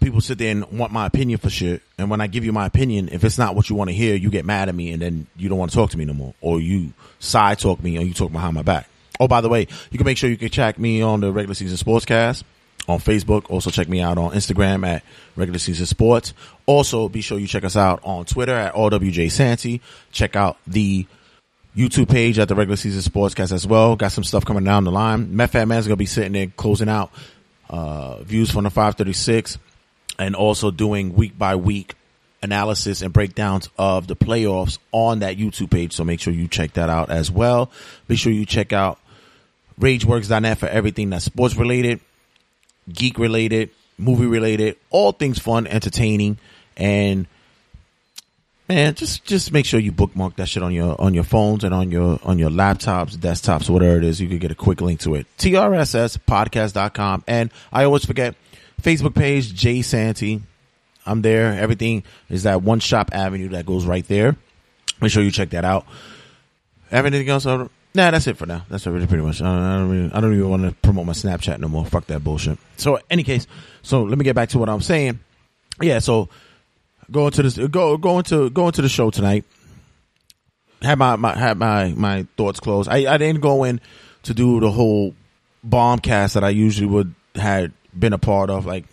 people 0.00 0.20
sit 0.20 0.38
there 0.38 0.50
and 0.50 0.78
want 0.78 0.92
my 0.92 1.06
opinion 1.06 1.38
for 1.38 1.50
shit. 1.50 1.82
And 1.98 2.10
when 2.10 2.20
I 2.20 2.26
give 2.26 2.44
you 2.44 2.52
my 2.52 2.66
opinion, 2.66 3.08
if 3.10 3.24
it's 3.24 3.38
not 3.38 3.54
what 3.54 3.70
you 3.70 3.76
want 3.76 3.90
to 3.90 3.94
hear, 3.94 4.14
you 4.14 4.30
get 4.30 4.44
mad 4.44 4.68
at 4.68 4.74
me 4.74 4.92
and 4.92 5.00
then 5.00 5.26
you 5.36 5.48
don't 5.48 5.58
want 5.58 5.70
to 5.70 5.76
talk 5.76 5.90
to 5.90 5.98
me 5.98 6.04
no 6.04 6.12
more. 6.12 6.34
Or 6.40 6.60
you 6.60 6.92
side 7.18 7.58
talk 7.58 7.82
me 7.82 7.98
or 7.98 8.02
you 8.02 8.14
talk 8.14 8.32
behind 8.32 8.54
my 8.54 8.62
back. 8.62 8.88
Oh, 9.20 9.28
by 9.28 9.40
the 9.40 9.48
way, 9.48 9.68
you 9.90 9.98
can 9.98 10.04
make 10.04 10.18
sure 10.18 10.28
you 10.28 10.36
can 10.36 10.48
check 10.50 10.78
me 10.78 11.00
on 11.00 11.20
the 11.20 11.32
regular 11.32 11.54
season 11.54 11.76
sportscast 11.76 12.42
on 12.88 12.98
Facebook. 12.98 13.50
Also 13.50 13.70
check 13.70 13.88
me 13.88 14.00
out 14.00 14.18
on 14.18 14.32
Instagram 14.32 14.86
at 14.86 15.02
regular 15.36 15.58
season 15.58 15.86
sports. 15.86 16.34
Also 16.66 17.08
be 17.08 17.20
sure 17.20 17.38
you 17.38 17.46
check 17.46 17.64
us 17.64 17.76
out 17.76 18.00
on 18.02 18.24
Twitter 18.24 18.54
at 18.54 18.74
RWJ 18.74 19.30
Santy. 19.30 19.80
Check 20.12 20.36
out 20.36 20.56
the 20.66 21.06
YouTube 21.76 22.08
page 22.08 22.38
at 22.38 22.48
the 22.48 22.54
regular 22.54 22.76
season 22.76 23.02
sportscast 23.02 23.52
as 23.52 23.66
well. 23.66 23.96
Got 23.96 24.12
some 24.12 24.24
stuff 24.24 24.44
coming 24.44 24.64
down 24.64 24.84
the 24.84 24.92
line. 24.92 25.34
Met 25.36 25.50
Fan 25.50 25.68
Matt's 25.68 25.86
gonna 25.86 25.96
be 25.96 26.06
sitting 26.06 26.32
there 26.32 26.46
closing 26.46 26.88
out 26.88 27.10
uh, 27.68 28.22
views 28.22 28.50
from 28.50 28.64
the 28.64 28.70
536 28.70 29.58
and 30.18 30.36
also 30.36 30.70
doing 30.70 31.14
week 31.14 31.36
by 31.36 31.56
week 31.56 31.94
analysis 32.42 33.02
and 33.02 33.12
breakdowns 33.12 33.68
of 33.78 34.06
the 34.06 34.14
playoffs 34.14 34.78
on 34.92 35.20
that 35.20 35.36
YouTube 35.36 35.70
page. 35.70 35.92
So 35.94 36.04
make 36.04 36.20
sure 36.20 36.32
you 36.32 36.46
check 36.46 36.74
that 36.74 36.90
out 36.90 37.10
as 37.10 37.30
well. 37.30 37.70
Be 38.06 38.16
sure 38.16 38.30
you 38.32 38.46
check 38.46 38.72
out 38.72 39.00
RageWorks.net 39.80 40.58
for 40.58 40.66
everything 40.66 41.10
that's 41.10 41.24
sports 41.24 41.56
related, 41.56 42.00
geek 42.92 43.18
related, 43.18 43.70
movie 43.98 44.26
related, 44.26 44.76
all 44.90 45.12
things 45.12 45.38
fun, 45.38 45.66
entertaining, 45.66 46.38
and 46.76 47.26
man, 48.68 48.94
just 48.94 49.24
just 49.24 49.52
make 49.52 49.66
sure 49.66 49.80
you 49.80 49.92
bookmark 49.92 50.36
that 50.36 50.48
shit 50.48 50.62
on 50.62 50.72
your 50.72 51.00
on 51.00 51.14
your 51.14 51.24
phones 51.24 51.64
and 51.64 51.74
on 51.74 51.90
your 51.90 52.18
on 52.24 52.38
your 52.38 52.50
laptops, 52.50 53.16
desktops, 53.16 53.68
whatever 53.68 53.98
it 53.98 54.04
is. 54.04 54.20
You 54.20 54.28
can 54.28 54.38
get 54.38 54.50
a 54.50 54.54
quick 54.56 54.80
link 54.80 55.00
to 55.00 55.14
it. 55.14 55.26
TRSSpodcast.com. 55.38 57.24
And 57.26 57.50
I 57.72 57.84
always 57.84 58.04
forget 58.04 58.34
Facebook 58.82 59.14
page, 59.14 59.54
Jay 59.54 59.82
Santy. 59.82 60.42
I'm 61.06 61.22
there. 61.22 61.52
Everything 61.52 62.02
is 62.30 62.44
that 62.44 62.62
one 62.62 62.80
shop 62.80 63.10
avenue 63.12 63.50
that 63.50 63.66
goes 63.66 63.84
right 63.84 64.06
there. 64.08 64.36
Make 65.00 65.10
sure 65.10 65.22
you 65.22 65.30
check 65.30 65.50
that 65.50 65.64
out. 65.64 65.86
Have 66.90 67.04
anything 67.06 67.28
else? 67.28 67.46
Nah, 67.94 68.10
that's 68.10 68.26
it 68.26 68.36
for 68.36 68.46
now. 68.46 68.64
That's 68.68 68.82
pretty 68.82 69.16
much. 69.16 69.40
I 69.40 69.44
don't, 69.44 69.62
I 69.62 69.76
don't, 69.76 69.90
really, 69.90 70.12
I 70.12 70.20
don't 70.20 70.34
even 70.34 70.50
want 70.50 70.62
to 70.64 70.72
promote 70.82 71.06
my 71.06 71.12
Snapchat 71.12 71.60
no 71.60 71.68
more. 71.68 71.86
Fuck 71.86 72.06
that 72.06 72.24
bullshit. 72.24 72.58
So, 72.76 72.98
any 73.08 73.22
case, 73.22 73.46
so 73.82 74.02
let 74.02 74.18
me 74.18 74.24
get 74.24 74.34
back 74.34 74.48
to 74.50 74.58
what 74.58 74.68
I'm 74.68 74.80
saying. 74.80 75.20
Yeah, 75.80 76.00
so 76.00 76.28
going 77.10 77.30
to 77.32 77.42
this, 77.42 77.56
go 77.56 77.96
going 77.96 78.24
to 78.24 78.50
going 78.50 78.72
to 78.72 78.82
the 78.82 78.88
show 78.88 79.10
tonight. 79.10 79.44
Had 80.82 80.98
my, 80.98 81.16
my 81.16 81.38
had 81.38 81.56
my 81.56 81.88
my 81.90 82.26
thoughts 82.36 82.58
closed. 82.58 82.88
I 82.88 83.12
I 83.12 83.16
didn't 83.16 83.40
go 83.40 83.64
in 83.64 83.80
to 84.24 84.34
do 84.34 84.58
the 84.60 84.70
whole 84.70 85.14
bomb 85.62 86.00
cast 86.00 86.34
that 86.34 86.44
I 86.44 86.50
usually 86.50 86.86
would 86.86 87.14
had 87.36 87.72
been 87.96 88.12
a 88.12 88.18
part 88.18 88.50
of. 88.50 88.66
Like 88.66 88.84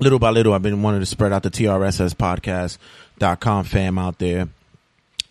little 0.00 0.18
by 0.18 0.30
little, 0.30 0.52
I've 0.52 0.62
been 0.62 0.82
wanting 0.82 1.00
to 1.00 1.06
spread 1.06 1.32
out 1.32 1.44
the 1.44 1.50
TRSS 1.50 2.14
podcast.com 2.14 3.64
fam 3.64 3.98
out 3.98 4.18
there. 4.18 4.48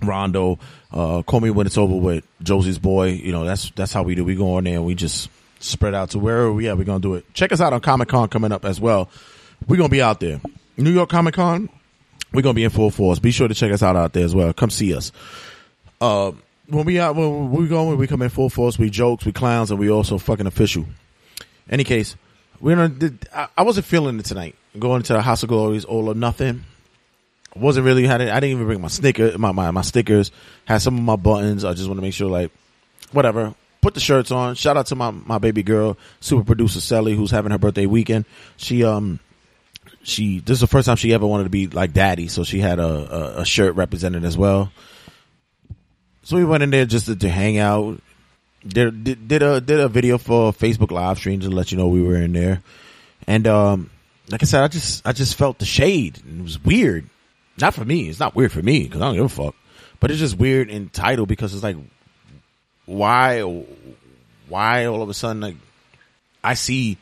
Rondo, 0.07 0.59
uh, 0.91 1.21
call 1.23 1.39
me 1.39 1.49
when 1.49 1.67
it's 1.67 1.77
over 1.77 1.95
with 1.95 2.25
Josie's 2.41 2.79
boy. 2.79 3.09
You 3.09 3.31
know, 3.31 3.45
that's, 3.45 3.71
that's 3.71 3.93
how 3.93 4.03
we 4.03 4.15
do. 4.15 4.23
We 4.23 4.35
go 4.35 4.55
on 4.55 4.63
there 4.63 4.75
and 4.75 4.85
we 4.85 4.95
just 4.95 5.29
spread 5.59 5.93
out 5.93 6.11
to 6.11 6.19
wherever 6.19 6.51
we 6.51 6.67
are. 6.69 6.75
We're 6.75 6.83
going 6.83 7.01
to 7.01 7.07
do 7.07 7.15
it. 7.15 7.33
Check 7.33 7.51
us 7.51 7.61
out 7.61 7.73
on 7.73 7.81
Comic 7.81 8.09
Con 8.09 8.29
coming 8.29 8.51
up 8.51 8.65
as 8.65 8.79
well. 8.79 9.09
We're 9.67 9.77
going 9.77 9.89
to 9.89 9.91
be 9.91 10.01
out 10.01 10.19
there. 10.19 10.41
New 10.77 10.91
York 10.91 11.09
Comic 11.09 11.35
Con, 11.35 11.69
we're 12.33 12.41
going 12.41 12.53
to 12.53 12.59
be 12.59 12.63
in 12.63 12.69
full 12.69 12.91
force. 12.91 13.19
Be 13.19 13.31
sure 13.31 13.47
to 13.47 13.53
check 13.53 13.71
us 13.71 13.83
out 13.83 13.95
out 13.95 14.13
there 14.13 14.25
as 14.25 14.35
well. 14.35 14.53
Come 14.53 14.69
see 14.69 14.95
us. 14.95 15.11
Uh, 16.01 16.31
when 16.67 16.85
we 16.85 16.99
out, 16.99 17.15
when 17.15 17.51
we 17.51 17.67
go, 17.67 17.93
we 17.95 18.07
come 18.07 18.21
in 18.21 18.29
full 18.29 18.49
force. 18.49 18.79
We 18.79 18.89
jokes, 18.89 19.25
we 19.25 19.31
clowns, 19.31 19.71
and 19.71 19.79
we 19.79 19.89
also 19.89 20.17
fucking 20.17 20.47
official. 20.47 20.85
Any 21.69 21.83
case, 21.83 22.15
we're 22.59 22.75
gonna. 22.75 23.13
I, 23.33 23.47
I 23.57 23.63
wasn't 23.63 23.85
feeling 23.85 24.19
it 24.19 24.25
tonight. 24.25 24.55
Going 24.77 25.03
to 25.03 25.13
the 25.13 25.21
House 25.21 25.43
of 25.43 25.49
Glories, 25.49 25.85
all 25.85 26.07
or 26.09 26.15
nothing. 26.15 26.63
Wasn't 27.55 27.85
really 27.85 28.05
had. 28.07 28.21
I 28.21 28.39
didn't 28.39 28.51
even 28.51 28.65
bring 28.65 28.81
my 28.81 28.87
snicker, 28.87 29.37
my, 29.37 29.51
my 29.51 29.69
my 29.71 29.81
stickers. 29.81 30.31
Had 30.65 30.79
some 30.79 30.97
of 30.97 31.03
my 31.03 31.15
buttons. 31.15 31.63
I 31.63 31.73
just 31.73 31.87
want 31.87 31.97
to 31.99 32.01
make 32.01 32.13
sure, 32.13 32.29
like, 32.29 32.51
whatever. 33.11 33.53
Put 33.81 33.93
the 33.93 33.99
shirts 33.99 34.31
on. 34.31 34.55
Shout 34.55 34.77
out 34.77 34.87
to 34.87 34.95
my 34.95 35.11
my 35.11 35.37
baby 35.37 35.61
girl, 35.61 35.97
super 36.19 36.43
producer 36.43 36.81
Sally, 36.81 37.15
who's 37.15 37.31
having 37.31 37.51
her 37.51 37.57
birthday 37.57 37.85
weekend. 37.85 38.25
She 38.57 38.83
um 38.83 39.19
she 40.03 40.39
this 40.39 40.55
is 40.55 40.61
the 40.61 40.67
first 40.67 40.85
time 40.85 40.95
she 40.95 41.13
ever 41.13 41.27
wanted 41.27 41.43
to 41.43 41.49
be 41.49 41.67
like 41.67 41.93
daddy, 41.93 42.27
so 42.27 42.43
she 42.43 42.59
had 42.59 42.79
a 42.79 42.85
a, 43.37 43.41
a 43.41 43.45
shirt 43.45 43.75
represented 43.75 44.23
as 44.25 44.37
well. 44.37 44.71
So 46.23 46.37
we 46.37 46.45
went 46.45 46.63
in 46.63 46.69
there 46.69 46.85
just 46.85 47.07
to, 47.07 47.15
to 47.17 47.29
hang 47.29 47.57
out. 47.57 48.01
Did, 48.65 49.03
did 49.03 49.27
did 49.27 49.43
a 49.43 49.59
did 49.59 49.79
a 49.79 49.89
video 49.89 50.17
for 50.17 50.53
Facebook 50.53 50.91
live 50.91 51.17
stream 51.17 51.41
to 51.41 51.49
let 51.49 51.71
you 51.71 51.77
know 51.77 51.89
we 51.89 52.01
were 52.01 52.15
in 52.15 52.31
there, 52.31 52.63
and 53.27 53.45
um 53.45 53.89
like 54.29 54.41
I 54.41 54.45
said, 54.45 54.63
I 54.63 54.67
just 54.69 55.05
I 55.05 55.11
just 55.11 55.35
felt 55.35 55.59
the 55.59 55.65
shade. 55.65 56.17
It 56.17 56.41
was 56.41 56.63
weird. 56.63 57.09
Not 57.59 57.73
for 57.73 57.85
me. 57.85 58.09
It's 58.09 58.19
not 58.19 58.35
weird 58.35 58.51
for 58.51 58.61
me 58.61 58.83
because 58.83 59.01
I 59.01 59.05
don't 59.05 59.15
give 59.15 59.25
a 59.25 59.29
fuck. 59.29 59.55
But 59.99 60.11
it's 60.11 60.19
just 60.19 60.37
weird 60.37 60.69
in 60.69 60.89
title 60.89 61.25
because 61.25 61.53
it's 61.53 61.63
like, 61.63 61.77
why, 62.85 63.41
why 64.49 64.85
all 64.85 65.01
of 65.01 65.09
a 65.09 65.13
sudden 65.13 65.41
like, 65.41 65.55
I 66.43 66.55
see 66.55 66.97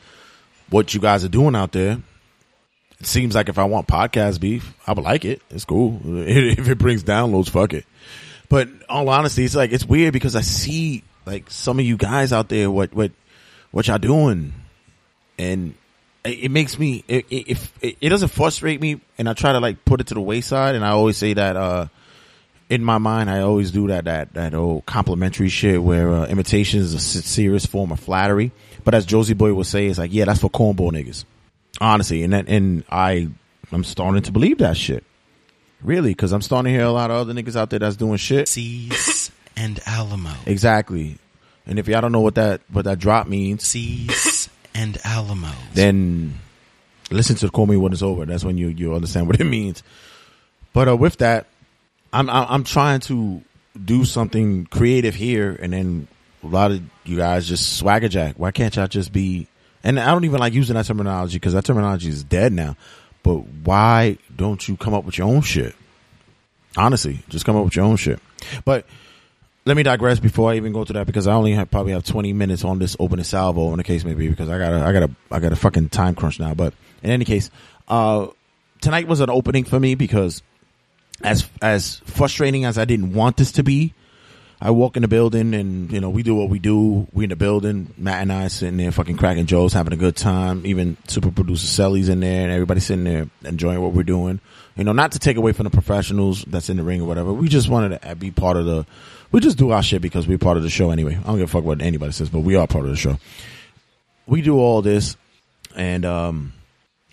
what 0.70 0.94
you 0.94 1.00
guys 1.00 1.24
are 1.24 1.28
doing 1.28 1.56
out 1.56 1.72
there. 1.72 1.98
It 3.00 3.06
seems 3.06 3.34
like 3.34 3.48
if 3.48 3.58
I 3.58 3.64
want 3.64 3.88
podcast 3.88 4.40
beef, 4.40 4.74
I 4.86 4.92
would 4.92 5.04
like 5.04 5.24
it. 5.24 5.42
It's 5.50 5.64
cool 5.64 6.00
if 6.04 6.68
it 6.68 6.78
brings 6.78 7.02
downloads. 7.02 7.50
Fuck 7.50 7.72
it. 7.72 7.84
But 8.48 8.68
all 8.88 9.08
honesty, 9.08 9.44
it's 9.44 9.56
like 9.56 9.72
it's 9.72 9.84
weird 9.84 10.12
because 10.12 10.36
I 10.36 10.42
see 10.42 11.02
like 11.26 11.50
some 11.50 11.78
of 11.78 11.84
you 11.84 11.96
guys 11.96 12.32
out 12.32 12.48
there 12.48 12.70
what 12.70 12.92
what 12.94 13.10
what 13.70 13.88
y'all 13.88 13.98
doing 13.98 14.52
and 15.38 15.74
it, 16.24 16.50
makes 16.50 16.78
me 16.78 17.04
it, 17.08 17.26
it, 17.30 17.70
it, 17.80 17.96
it 18.00 18.08
doesn't 18.08 18.28
frustrate 18.28 18.80
me, 18.80 19.00
and 19.18 19.28
I 19.28 19.34
try 19.34 19.52
to 19.52 19.60
like 19.60 19.84
put 19.84 20.00
it 20.00 20.08
to 20.08 20.14
the 20.14 20.20
wayside, 20.20 20.74
and 20.74 20.84
I 20.84 20.90
always 20.90 21.16
say 21.16 21.34
that 21.34 21.56
uh 21.56 21.88
in 22.72 22.82
my 22.82 22.96
mind, 22.96 23.28
I 23.28 23.40
always 23.40 23.70
do 23.70 23.88
that 23.88 24.04
that 24.06 24.32
that 24.32 24.54
old 24.54 24.86
complimentary 24.86 25.50
shit 25.50 25.82
where 25.82 26.10
uh, 26.10 26.26
imitation 26.26 26.80
is 26.80 26.94
a 26.94 26.98
serious 26.98 27.66
form 27.66 27.92
of 27.92 28.00
flattery. 28.00 28.50
But 28.82 28.94
as 28.94 29.04
Josie 29.04 29.34
Boy 29.34 29.52
would 29.52 29.66
say, 29.66 29.88
it's 29.88 29.98
like, 29.98 30.12
yeah, 30.12 30.24
that's 30.24 30.40
for 30.40 30.48
cornball 30.48 30.90
niggas, 30.90 31.24
honestly. 31.82 32.22
And 32.22 32.32
that, 32.32 32.48
and 32.48 32.82
I 32.90 33.28
I'm 33.70 33.84
starting 33.84 34.22
to 34.22 34.32
believe 34.32 34.58
that 34.58 34.78
shit, 34.78 35.04
really, 35.82 36.10
because 36.10 36.32
I'm 36.32 36.40
starting 36.40 36.72
to 36.72 36.78
hear 36.78 36.86
a 36.86 36.92
lot 36.92 37.10
of 37.10 37.16
other 37.18 37.34
niggas 37.34 37.56
out 37.56 37.68
there 37.68 37.78
that's 37.78 37.96
doing 37.96 38.16
shit. 38.16 38.48
Seas 38.48 39.30
and 39.54 39.78
Alamo. 39.84 40.32
Exactly. 40.46 41.18
And 41.66 41.78
if 41.78 41.88
y'all 41.88 42.00
don't 42.00 42.12
know 42.12 42.20
what 42.20 42.36
that 42.36 42.62
what 42.70 42.86
that 42.86 42.98
drop 42.98 43.26
means, 43.26 43.64
Seas 43.64 44.31
and 44.74 44.98
Alamo. 45.04 45.52
then 45.74 46.38
listen 47.10 47.36
to 47.36 47.50
call 47.50 47.66
me 47.66 47.76
when 47.76 47.92
it's 47.92 48.02
over. 48.02 48.24
That's 48.24 48.44
when 48.44 48.58
you 48.58 48.68
you 48.68 48.94
understand 48.94 49.26
what 49.26 49.40
it 49.40 49.44
means. 49.44 49.82
But 50.72 50.88
uh, 50.88 50.96
with 50.96 51.18
that, 51.18 51.46
I'm 52.12 52.28
I'm 52.30 52.64
trying 52.64 53.00
to 53.00 53.42
do 53.82 54.04
something 54.04 54.66
creative 54.66 55.14
here, 55.14 55.56
and 55.60 55.72
then 55.72 56.08
a 56.42 56.46
lot 56.46 56.70
of 56.70 56.82
you 57.04 57.16
guys 57.16 57.46
just 57.46 57.78
swagger 57.78 58.08
jack. 58.08 58.34
Why 58.36 58.50
can't 58.50 58.74
y'all 58.76 58.88
just 58.88 59.12
be? 59.12 59.48
And 59.84 59.98
I 59.98 60.10
don't 60.12 60.24
even 60.24 60.38
like 60.38 60.52
using 60.52 60.74
that 60.74 60.86
terminology 60.86 61.36
because 61.36 61.54
that 61.54 61.64
terminology 61.64 62.08
is 62.08 62.22
dead 62.22 62.52
now. 62.52 62.76
But 63.22 63.36
why 63.64 64.18
don't 64.34 64.66
you 64.66 64.76
come 64.76 64.94
up 64.94 65.04
with 65.04 65.18
your 65.18 65.28
own 65.28 65.42
shit? 65.42 65.74
Honestly, 66.76 67.20
just 67.28 67.44
come 67.44 67.56
up 67.56 67.64
with 67.64 67.76
your 67.76 67.84
own 67.84 67.96
shit. 67.96 68.18
But 68.64 68.86
let 69.64 69.76
me 69.76 69.82
digress 69.82 70.18
before 70.18 70.50
I 70.50 70.56
even 70.56 70.72
go 70.72 70.84
to 70.84 70.92
that 70.94 71.06
because 71.06 71.26
I 71.26 71.34
only 71.34 71.52
have 71.52 71.70
probably 71.70 71.92
have 71.92 72.04
20 72.04 72.32
minutes 72.32 72.64
on 72.64 72.78
this 72.78 72.96
opening 72.98 73.24
salvo 73.24 73.70
in 73.70 73.76
the 73.76 73.84
case 73.84 74.04
maybe 74.04 74.28
because 74.28 74.48
I 74.48 74.58
got 74.58 74.72
a 74.72 74.84
I 74.84 74.92
got 74.92 75.02
a 75.04 75.10
I 75.30 75.40
got 75.40 75.52
a 75.52 75.56
fucking 75.56 75.90
time 75.90 76.14
crunch 76.14 76.40
now. 76.40 76.54
But 76.54 76.74
in 77.02 77.10
any 77.10 77.24
case, 77.24 77.50
uh, 77.88 78.28
tonight 78.80 79.06
was 79.06 79.20
an 79.20 79.30
opening 79.30 79.64
for 79.64 79.78
me 79.78 79.94
because 79.94 80.42
as 81.22 81.48
as 81.60 81.96
frustrating 82.04 82.64
as 82.64 82.78
I 82.78 82.84
didn't 82.84 83.12
want 83.12 83.36
this 83.36 83.52
to 83.52 83.62
be, 83.62 83.94
I 84.60 84.70
walk 84.70 84.96
in 84.96 85.02
the 85.02 85.08
building 85.08 85.54
and 85.54 85.90
you 85.90 86.00
know 86.00 86.10
we 86.10 86.22
do 86.22 86.34
what 86.34 86.48
we 86.48 86.58
do. 86.58 87.06
We 87.12 87.24
in 87.24 87.30
the 87.30 87.36
building, 87.36 87.94
Matt 87.96 88.22
and 88.22 88.32
I 88.32 88.48
sitting 88.48 88.76
there 88.76 88.92
fucking 88.92 89.16
cracking 89.16 89.46
jokes, 89.46 89.72
having 89.72 89.92
a 89.92 89.96
good 89.96 90.16
time. 90.16 90.66
Even 90.66 90.96
super 91.08 91.30
producer 91.30 91.66
Sally's 91.66 92.08
in 92.08 92.20
there 92.20 92.44
and 92.44 92.52
everybody 92.52 92.80
sitting 92.80 93.04
there 93.04 93.28
enjoying 93.44 93.80
what 93.80 93.92
we're 93.92 94.02
doing. 94.02 94.40
You 94.76 94.84
know, 94.84 94.92
not 94.92 95.12
to 95.12 95.18
take 95.18 95.36
away 95.36 95.52
from 95.52 95.64
the 95.64 95.70
professionals 95.70 96.44
that's 96.44 96.70
in 96.70 96.76
the 96.78 96.82
ring 96.82 97.00
or 97.00 97.06
whatever. 97.06 97.32
We 97.32 97.48
just 97.48 97.68
wanted 97.68 98.00
to 98.02 98.16
be 98.16 98.30
part 98.30 98.56
of 98.56 98.66
the. 98.66 98.86
We 99.32 99.40
just 99.40 99.56
do 99.58 99.70
our 99.70 99.82
shit 99.82 100.02
because 100.02 100.28
we're 100.28 100.38
part 100.38 100.56
of 100.58 100.62
the 100.62 100.70
show 100.70 100.90
anyway. 100.90 101.16
I 101.16 101.22
don't 101.26 101.38
give 101.38 101.48
a 101.48 101.52
fuck 101.52 101.64
what 101.64 101.80
anybody 101.82 102.12
says, 102.12 102.28
but 102.28 102.40
we 102.40 102.54
are 102.56 102.66
part 102.66 102.84
of 102.84 102.90
the 102.90 102.96
show. 102.96 103.18
We 104.26 104.42
do 104.42 104.58
all 104.58 104.82
this, 104.82 105.16
and 105.74 106.04
um, 106.04 106.52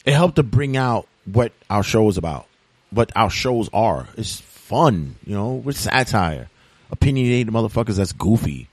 it 0.06 0.14
helped 0.14 0.36
to 0.36 0.44
bring 0.44 0.78
out 0.78 1.08
what 1.26 1.54
our 1.70 1.82
show 1.82 2.08
is 2.10 2.18
about, 2.18 2.46
what 2.92 3.12
our 3.16 3.30
shows 3.30 3.70
are. 3.74 4.08
It's 4.18 4.40
fun, 4.42 5.16
you 5.26 5.34
know, 5.34 5.54
with 5.54 5.78
satire, 5.78 6.50
opinionated 6.92 7.54
motherfuckers. 7.54 7.96
That's 7.96 8.12
goofy. 8.12 8.68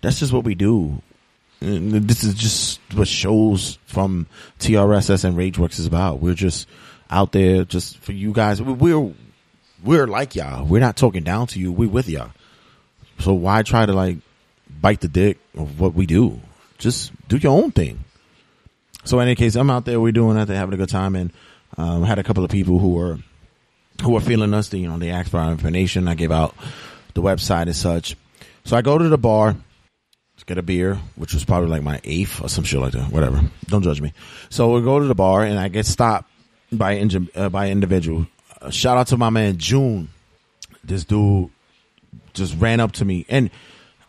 That's 0.00 0.18
just 0.20 0.32
what 0.32 0.44
we 0.44 0.54
do. 0.54 1.02
And 1.60 1.92
this 1.92 2.24
is 2.24 2.34
just 2.34 2.80
what 2.94 3.06
shows 3.08 3.78
from 3.86 4.26
TRSS 4.58 5.24
and 5.24 5.36
RageWorks 5.36 5.78
is 5.78 5.86
about. 5.86 6.20
We're 6.20 6.34
just 6.34 6.68
out 7.10 7.32
there 7.32 7.64
just 7.64 7.98
for 7.98 8.12
you 8.12 8.32
guys. 8.32 8.60
We- 8.62 8.72
We're 8.72 9.12
we're 9.84 10.06
like 10.06 10.34
y'all. 10.36 10.64
We're 10.64 10.80
not 10.80 10.96
talking 10.96 11.24
down 11.24 11.48
to 11.48 11.58
you. 11.60 11.72
We're 11.72 11.88
with 11.88 12.08
y'all. 12.08 12.30
So 13.22 13.34
why 13.34 13.62
try 13.62 13.86
to 13.86 13.92
like 13.92 14.18
bite 14.80 15.00
the 15.00 15.08
dick 15.08 15.38
of 15.56 15.78
what 15.78 15.94
we 15.94 16.06
do? 16.06 16.40
Just 16.78 17.12
do 17.28 17.36
your 17.36 17.52
own 17.52 17.70
thing. 17.70 18.04
So 19.04 19.20
in 19.20 19.28
any 19.28 19.36
case, 19.36 19.54
I'm 19.54 19.70
out 19.70 19.84
there. 19.84 20.00
We're 20.00 20.12
doing 20.12 20.36
that. 20.36 20.48
They're 20.48 20.56
having 20.56 20.74
a 20.74 20.76
good 20.76 20.88
time, 20.88 21.14
and 21.14 21.32
um, 21.76 22.02
had 22.02 22.18
a 22.18 22.24
couple 22.24 22.44
of 22.44 22.50
people 22.50 22.78
who 22.78 22.90
were 22.90 23.18
who 24.02 24.12
were 24.12 24.20
feeling 24.20 24.52
us. 24.54 24.68
They, 24.68 24.78
you 24.78 24.88
know, 24.88 24.98
they 24.98 25.10
asked 25.10 25.30
for 25.30 25.38
our 25.38 25.52
information. 25.52 26.08
I 26.08 26.14
gave 26.14 26.32
out 26.32 26.54
the 27.14 27.22
website 27.22 27.62
and 27.62 27.76
such. 27.76 28.16
So 28.64 28.76
I 28.76 28.82
go 28.82 28.98
to 28.98 29.08
the 29.08 29.18
bar 29.18 29.54
to 30.38 30.44
get 30.44 30.58
a 30.58 30.62
beer, 30.62 30.96
which 31.14 31.34
was 31.34 31.44
probably 31.44 31.68
like 31.68 31.82
my 31.82 32.00
eighth 32.02 32.42
or 32.42 32.48
some 32.48 32.64
shit 32.64 32.80
like 32.80 32.92
that. 32.92 33.12
Whatever. 33.12 33.40
Don't 33.66 33.82
judge 33.82 34.00
me. 34.00 34.12
So 34.50 34.72
we 34.72 34.82
go 34.82 34.98
to 34.98 35.06
the 35.06 35.14
bar, 35.14 35.44
and 35.44 35.58
I 35.58 35.68
get 35.68 35.86
stopped 35.86 36.28
by 36.72 37.00
uh, 37.36 37.48
by 37.48 37.70
individual. 37.70 38.26
Uh, 38.60 38.70
shout 38.70 38.98
out 38.98 39.06
to 39.08 39.16
my 39.16 39.30
man 39.30 39.58
June. 39.58 40.08
This 40.84 41.04
dude 41.04 41.50
just 42.34 42.56
ran 42.58 42.80
up 42.80 42.92
to 42.92 43.04
me. 43.04 43.26
And 43.28 43.50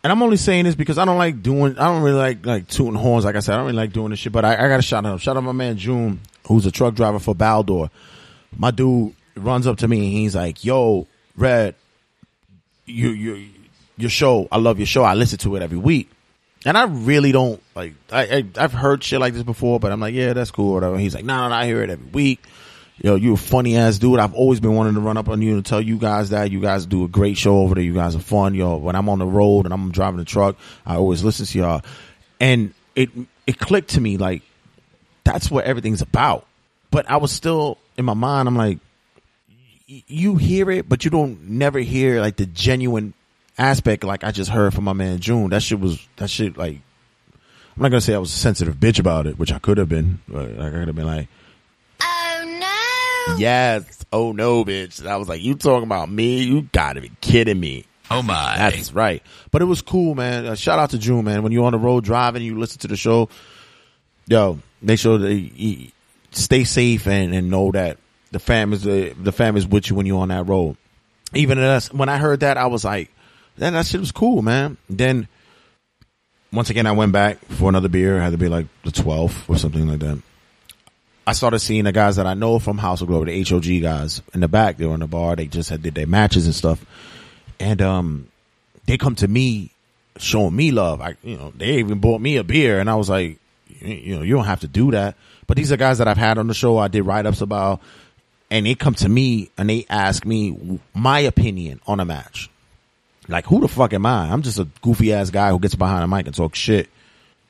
and 0.02 0.12
I'm 0.12 0.22
only 0.22 0.36
saying 0.36 0.64
this 0.64 0.74
because 0.74 0.98
I 0.98 1.04
don't 1.06 1.18
like 1.18 1.42
doing 1.42 1.78
I 1.78 1.88
don't 1.88 2.02
really 2.02 2.18
like 2.18 2.44
like 2.46 2.68
tooting 2.68 2.94
horns. 2.94 3.24
Like 3.24 3.36
I 3.36 3.40
said 3.40 3.54
I 3.54 3.56
don't 3.56 3.66
really 3.66 3.78
like 3.78 3.92
doing 3.92 4.10
this 4.10 4.18
shit 4.18 4.32
but 4.32 4.44
I, 4.44 4.54
I 4.54 4.68
gotta 4.68 4.82
shout 4.82 5.04
out 5.04 5.20
shout 5.20 5.36
out 5.36 5.42
my 5.42 5.52
man 5.52 5.76
June 5.76 6.20
who's 6.46 6.66
a 6.66 6.70
truck 6.70 6.94
driver 6.94 7.18
for 7.18 7.34
Baldor. 7.34 7.90
My 8.56 8.70
dude 8.70 9.14
runs 9.34 9.66
up 9.66 9.78
to 9.78 9.88
me 9.88 9.98
and 9.98 10.12
he's 10.12 10.36
like 10.36 10.64
yo 10.64 11.06
Red 11.36 11.74
you 12.86 13.10
you 13.10 13.48
your 13.96 14.10
show 14.10 14.46
I 14.52 14.58
love 14.58 14.78
your 14.78 14.86
show. 14.86 15.02
I 15.02 15.14
listen 15.14 15.38
to 15.38 15.56
it 15.56 15.62
every 15.62 15.78
week. 15.78 16.10
And 16.66 16.78
I 16.78 16.84
really 16.84 17.32
don't 17.32 17.62
like 17.74 17.94
I, 18.12 18.22
I 18.22 18.44
I've 18.56 18.72
heard 18.72 19.02
shit 19.02 19.20
like 19.20 19.32
this 19.34 19.42
before 19.42 19.80
but 19.80 19.90
I'm 19.90 20.00
like 20.00 20.14
yeah 20.14 20.34
that's 20.34 20.50
cool 20.50 20.74
whatever. 20.74 20.98
He's 20.98 21.14
like 21.14 21.24
no 21.24 21.36
no 21.36 21.48
no 21.48 21.54
I 21.54 21.66
hear 21.66 21.82
it 21.82 21.90
every 21.90 22.10
week 22.10 22.42
yo, 22.98 23.14
you 23.16 23.34
a 23.34 23.36
funny 23.36 23.76
ass 23.76 23.98
dude. 23.98 24.18
I've 24.18 24.34
always 24.34 24.60
been 24.60 24.74
wanting 24.74 24.94
to 24.94 25.00
run 25.00 25.16
up 25.16 25.28
on 25.28 25.42
you 25.42 25.54
and 25.54 25.64
tell 25.64 25.80
you 25.80 25.98
guys 25.98 26.30
that 26.30 26.50
you 26.50 26.60
guys 26.60 26.86
do 26.86 27.04
a 27.04 27.08
great 27.08 27.36
show 27.36 27.58
over 27.58 27.74
there. 27.74 27.84
You 27.84 27.94
guys 27.94 28.14
are 28.16 28.20
fun. 28.20 28.54
Yo, 28.54 28.76
when 28.76 28.96
I'm 28.96 29.08
on 29.08 29.18
the 29.18 29.26
road 29.26 29.64
and 29.64 29.74
I'm 29.74 29.90
driving 29.90 30.18
the 30.18 30.24
truck, 30.24 30.56
I 30.86 30.96
always 30.96 31.24
listen 31.24 31.46
to 31.46 31.58
y'all. 31.58 31.82
And 32.40 32.74
it, 32.94 33.10
it 33.46 33.58
clicked 33.58 33.90
to 33.90 34.00
me 34.00 34.16
like, 34.16 34.42
that's 35.24 35.50
what 35.50 35.64
everything's 35.64 36.02
about. 36.02 36.46
But 36.90 37.10
I 37.10 37.16
was 37.16 37.32
still 37.32 37.78
in 37.96 38.04
my 38.04 38.14
mind, 38.14 38.48
I'm 38.48 38.56
like, 38.56 38.78
you 39.86 40.36
hear 40.36 40.70
it, 40.70 40.88
but 40.88 41.04
you 41.04 41.10
don't 41.10 41.42
never 41.50 41.78
hear 41.78 42.20
like 42.20 42.36
the 42.36 42.46
genuine 42.46 43.14
aspect 43.58 44.02
like 44.02 44.24
I 44.24 44.30
just 44.30 44.50
heard 44.50 44.74
from 44.74 44.84
my 44.84 44.92
man 44.92 45.18
June. 45.18 45.50
That 45.50 45.62
shit 45.62 45.78
was, 45.78 46.06
that 46.16 46.30
shit 46.30 46.56
like, 46.56 46.80
I'm 47.76 47.82
not 47.82 47.90
gonna 47.90 48.00
say 48.00 48.14
I 48.14 48.18
was 48.18 48.32
a 48.32 48.38
sensitive 48.38 48.76
bitch 48.76 48.98
about 48.98 49.26
it, 49.26 49.38
which 49.38 49.52
I 49.52 49.58
could 49.58 49.78
have 49.78 49.88
been. 49.88 50.20
But 50.28 50.58
I 50.58 50.70
could 50.70 50.86
have 50.86 50.96
been 50.96 51.06
like, 51.06 51.28
Yes. 53.38 54.04
Oh 54.12 54.32
no, 54.32 54.64
bitch. 54.64 55.00
And 55.00 55.08
I 55.08 55.16
was 55.16 55.28
like, 55.28 55.42
you 55.42 55.54
talking 55.54 55.84
about 55.84 56.10
me? 56.10 56.42
You 56.42 56.62
gotta 56.72 57.00
be 57.00 57.10
kidding 57.20 57.58
me. 57.58 57.86
Oh 58.10 58.22
my. 58.22 58.56
That's 58.56 58.92
right. 58.92 59.22
But 59.50 59.62
it 59.62 59.66
was 59.66 59.82
cool, 59.82 60.14
man. 60.14 60.46
Uh, 60.46 60.54
shout 60.54 60.78
out 60.78 60.90
to 60.90 60.98
June, 60.98 61.24
man. 61.24 61.42
When 61.42 61.52
you're 61.52 61.64
on 61.64 61.72
the 61.72 61.78
road 61.78 62.04
driving, 62.04 62.42
you 62.42 62.58
listen 62.58 62.80
to 62.80 62.88
the 62.88 62.96
show. 62.96 63.28
Yo, 64.26 64.58
make 64.82 64.98
sure 64.98 65.18
that 65.18 65.34
you, 65.34 65.50
you 65.54 65.88
stay 66.32 66.64
safe 66.64 67.06
and, 67.06 67.34
and 67.34 67.50
know 67.50 67.70
that 67.72 67.98
the 68.30 68.38
fam 68.38 68.72
is 68.72 68.82
the, 68.82 69.14
the 69.20 69.32
fam 69.32 69.56
is 69.56 69.66
with 69.66 69.88
you 69.88 69.96
when 69.96 70.06
you're 70.06 70.20
on 70.20 70.28
that 70.28 70.46
road. 70.46 70.76
Even 71.34 71.58
us, 71.58 71.92
when 71.92 72.08
I 72.08 72.18
heard 72.18 72.40
that, 72.40 72.56
I 72.56 72.66
was 72.66 72.84
like, 72.84 73.10
man, 73.56 73.72
that 73.72 73.86
shit 73.86 74.00
was 74.00 74.12
cool, 74.12 74.42
man. 74.42 74.76
Then 74.88 75.28
once 76.52 76.70
again, 76.70 76.86
I 76.86 76.92
went 76.92 77.12
back 77.12 77.44
for 77.46 77.68
another 77.68 77.88
beer. 77.88 78.16
It 78.18 78.20
had 78.20 78.30
to 78.30 78.38
be 78.38 78.48
like 78.48 78.66
the 78.84 78.90
12th 78.90 79.48
or 79.48 79.56
something 79.58 79.88
like 79.88 80.00
that. 80.00 80.22
I 81.26 81.32
started 81.32 81.60
seeing 81.60 81.84
the 81.84 81.92
guys 81.92 82.16
that 82.16 82.26
I 82.26 82.34
know 82.34 82.58
from 82.58 82.78
House 82.78 83.00
of 83.00 83.08
Glory, 83.08 83.42
the 83.42 83.48
HOG 83.48 83.82
guys 83.82 84.20
in 84.34 84.40
the 84.40 84.48
back. 84.48 84.76
They 84.76 84.86
were 84.86 84.94
in 84.94 85.00
the 85.00 85.06
bar. 85.06 85.36
They 85.36 85.46
just 85.46 85.70
had 85.70 85.82
did 85.82 85.94
their 85.94 86.06
matches 86.06 86.46
and 86.46 86.54
stuff. 86.54 86.84
And, 87.58 87.80
um, 87.80 88.28
they 88.86 88.98
come 88.98 89.14
to 89.16 89.28
me 89.28 89.70
showing 90.18 90.54
me 90.54 90.70
love. 90.70 91.00
I, 91.00 91.16
you 91.22 91.36
know, 91.36 91.52
they 91.56 91.78
even 91.78 91.98
bought 91.98 92.20
me 92.20 92.36
a 92.36 92.44
beer 92.44 92.78
and 92.78 92.90
I 92.90 92.94
was 92.96 93.08
like, 93.08 93.38
you 93.80 94.16
know, 94.16 94.22
you 94.22 94.34
don't 94.34 94.44
have 94.44 94.60
to 94.60 94.68
do 94.68 94.90
that. 94.92 95.16
But 95.46 95.56
these 95.56 95.72
are 95.72 95.76
guys 95.76 95.98
that 95.98 96.08
I've 96.08 96.18
had 96.18 96.38
on 96.38 96.46
the 96.46 96.54
show. 96.54 96.78
I 96.78 96.88
did 96.88 97.02
write 97.02 97.26
ups 97.26 97.40
about 97.40 97.80
and 98.50 98.66
they 98.66 98.74
come 98.74 98.94
to 98.94 99.08
me 99.08 99.50
and 99.56 99.68
they 99.68 99.86
ask 99.88 100.24
me 100.24 100.78
my 100.94 101.20
opinion 101.20 101.80
on 101.86 102.00
a 102.00 102.04
match. 102.04 102.50
Like, 103.26 103.46
who 103.46 103.60
the 103.60 103.68
fuck 103.68 103.94
am 103.94 104.04
I? 104.04 104.30
I'm 104.30 104.42
just 104.42 104.58
a 104.58 104.68
goofy 104.82 105.12
ass 105.14 105.30
guy 105.30 105.50
who 105.50 105.58
gets 105.58 105.74
behind 105.74 106.04
a 106.04 106.06
mic 106.06 106.26
and 106.26 106.36
talk 106.36 106.54
shit 106.54 106.88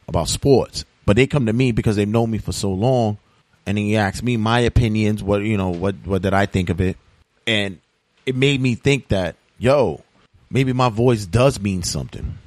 about 0.07 0.29
sports. 0.29 0.85
But 1.05 1.17
they 1.17 1.27
come 1.27 1.47
to 1.47 1.53
me 1.53 1.73
because 1.73 1.97
they've 1.97 2.09
known 2.09 2.31
me 2.31 2.39
for 2.39 2.53
so 2.53 2.71
long 2.71 3.19
and 3.67 3.79
he 3.79 3.97
asked 3.97 4.23
me 4.23 4.37
my 4.37 4.61
opinions, 4.61 5.23
what 5.23 5.43
you 5.43 5.57
know, 5.57 5.71
what 5.71 5.95
what 6.05 6.23
did 6.23 6.35
I 6.35 6.47
think 6.47 6.71
of 6.71 6.81
it, 6.81 6.97
and 7.47 7.79
it 8.27 8.35
made 8.35 8.61
me 8.61 8.75
think 8.75 9.09
that 9.09 9.37
yo, 9.59 10.03
maybe 10.51 10.73
my 10.73 10.89
voice 10.89 11.27
does 11.27 11.61
mean 11.61 11.83
something. 11.83 12.39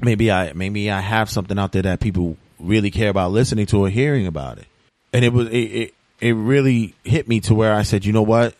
Maybe 0.00 0.30
I 0.30 0.52
maybe 0.52 0.90
I 0.90 1.00
have 1.00 1.30
something 1.30 1.58
out 1.58 1.72
there 1.72 1.82
that 1.82 2.00
people 2.00 2.36
really 2.58 2.90
care 2.90 3.10
about 3.10 3.32
listening 3.32 3.66
to 3.66 3.84
or 3.84 3.88
hearing 3.88 4.26
about 4.26 4.58
it, 4.58 4.66
and 5.12 5.24
it 5.24 5.32
was 5.32 5.48
it 5.48 5.56
it, 5.56 5.94
it 6.20 6.32
really 6.32 6.94
hit 7.04 7.28
me 7.28 7.40
to 7.40 7.54
where 7.54 7.74
I 7.74 7.82
said, 7.82 8.04
you 8.04 8.12
know 8.12 8.22
what, 8.22 8.54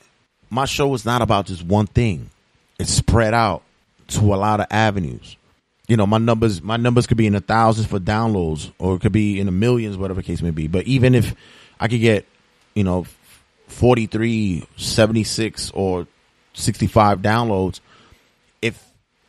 my 0.50 0.64
show 0.64 0.92
is 0.94 1.04
not 1.04 1.22
about 1.22 1.46
just 1.46 1.62
one 1.62 1.86
thing; 1.86 2.30
it's 2.78 2.92
spread 2.92 3.34
out 3.34 3.62
to 4.08 4.34
a 4.34 4.36
lot 4.36 4.60
of 4.60 4.66
avenues. 4.70 5.36
You 5.88 5.96
know, 5.96 6.06
my 6.06 6.18
numbers, 6.18 6.62
my 6.62 6.76
numbers 6.76 7.06
could 7.06 7.16
be 7.16 7.26
in 7.26 7.32
the 7.32 7.40
thousands 7.40 7.86
for 7.86 7.98
downloads 7.98 8.72
or 8.78 8.94
it 8.94 9.00
could 9.00 9.12
be 9.12 9.40
in 9.40 9.46
the 9.46 9.52
millions, 9.52 9.96
whatever 9.96 10.20
the 10.20 10.26
case 10.26 10.40
may 10.40 10.50
be. 10.50 10.68
But 10.68 10.86
even 10.86 11.14
if 11.14 11.34
I 11.82 11.88
could 11.88 12.00
get, 12.00 12.26
you 12.74 12.84
know, 12.84 13.06
43, 13.66 14.66
76 14.76 15.70
or 15.74 16.06
65 16.54 17.20
downloads, 17.22 17.80
if 18.60 18.82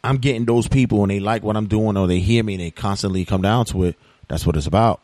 I'm 0.04 0.18
getting 0.18 0.46
those 0.46 0.68
people 0.68 1.02
and 1.02 1.10
they 1.10 1.20
like 1.20 1.44
what 1.44 1.58
I'm 1.58 1.68
doing 1.68 1.98
or 1.98 2.08
they 2.08 2.20
hear 2.20 2.44
me 2.44 2.54
and 2.54 2.62
they 2.62 2.72
constantly 2.72 3.26
come 3.26 3.42
down 3.42 3.66
to 3.66 3.86
it, 3.86 3.96
that's 4.28 4.46
what 4.46 4.56
it's 4.56 4.68
about. 4.68 5.02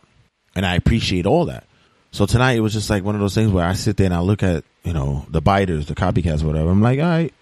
and 0.55 0.65
I 0.65 0.75
appreciate 0.75 1.25
all 1.25 1.45
that. 1.45 1.65
So 2.11 2.25
tonight 2.25 2.53
it 2.53 2.61
was 2.61 2.73
just 2.73 2.89
like 2.89 3.03
one 3.03 3.15
of 3.15 3.21
those 3.21 3.35
things 3.35 3.51
where 3.51 3.65
I 3.65 3.73
sit 3.73 3.97
there 3.97 4.05
and 4.05 4.13
I 4.13 4.19
look 4.19 4.43
at 4.43 4.63
you 4.83 4.93
know 4.93 5.25
the 5.29 5.41
biters, 5.41 5.85
the 5.85 5.95
copycats, 5.95 6.43
whatever. 6.43 6.69
I'm 6.69 6.81
like, 6.81 6.99
all 6.99 7.05
right, 7.05 7.33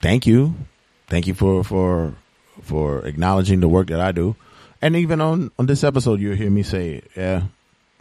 thank 0.00 0.26
you, 0.26 0.54
thank 1.08 1.26
you 1.26 1.34
for 1.34 1.64
for 1.64 2.14
for 2.62 3.04
acknowledging 3.04 3.60
the 3.60 3.68
work 3.68 3.88
that 3.88 4.00
I 4.00 4.12
do, 4.12 4.36
and 4.80 4.96
even 4.96 5.20
on 5.20 5.50
on 5.58 5.66
this 5.66 5.82
episode, 5.84 6.20
you'll 6.20 6.36
hear 6.36 6.50
me 6.50 6.62
say, 6.62 7.02
yeah, 7.16 7.44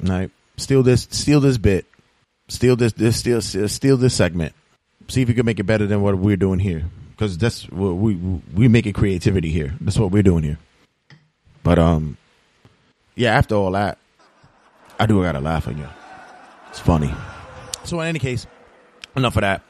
right, 0.01 0.29
steal 0.57 0.83
this, 0.83 1.07
steal 1.11 1.39
this 1.39 1.57
bit, 1.57 1.85
steal 2.47 2.75
this, 2.75 2.93
this, 2.93 3.17
steal, 3.17 3.41
steal 3.41 3.97
this 3.97 4.13
segment. 4.13 4.53
See 5.07 5.21
if 5.21 5.29
you 5.29 5.35
can 5.35 5.45
make 5.45 5.59
it 5.59 5.63
better 5.63 5.85
than 5.85 6.01
what 6.01 6.17
we're 6.17 6.37
doing 6.37 6.59
here, 6.59 6.83
because 7.11 7.37
that's 7.37 7.69
what 7.69 7.93
we 7.93 8.15
we 8.15 8.67
make 8.67 8.87
it 8.87 8.93
creativity 8.95 9.51
here. 9.51 9.75
That's 9.79 9.99
what 9.99 10.11
we're 10.11 10.23
doing 10.23 10.43
here. 10.43 10.57
But 11.63 11.77
um, 11.77 12.17
yeah, 13.15 13.35
after 13.35 13.55
all 13.55 13.71
that, 13.71 13.99
I 14.99 15.05
do 15.05 15.21
gotta 15.21 15.41
laugh 15.41 15.67
at 15.67 15.77
you. 15.77 15.87
It's 16.69 16.79
funny. 16.79 17.13
So 17.83 18.01
in 18.01 18.07
any 18.07 18.19
case, 18.19 18.47
enough 19.15 19.35
of 19.37 19.41
that. 19.41 19.61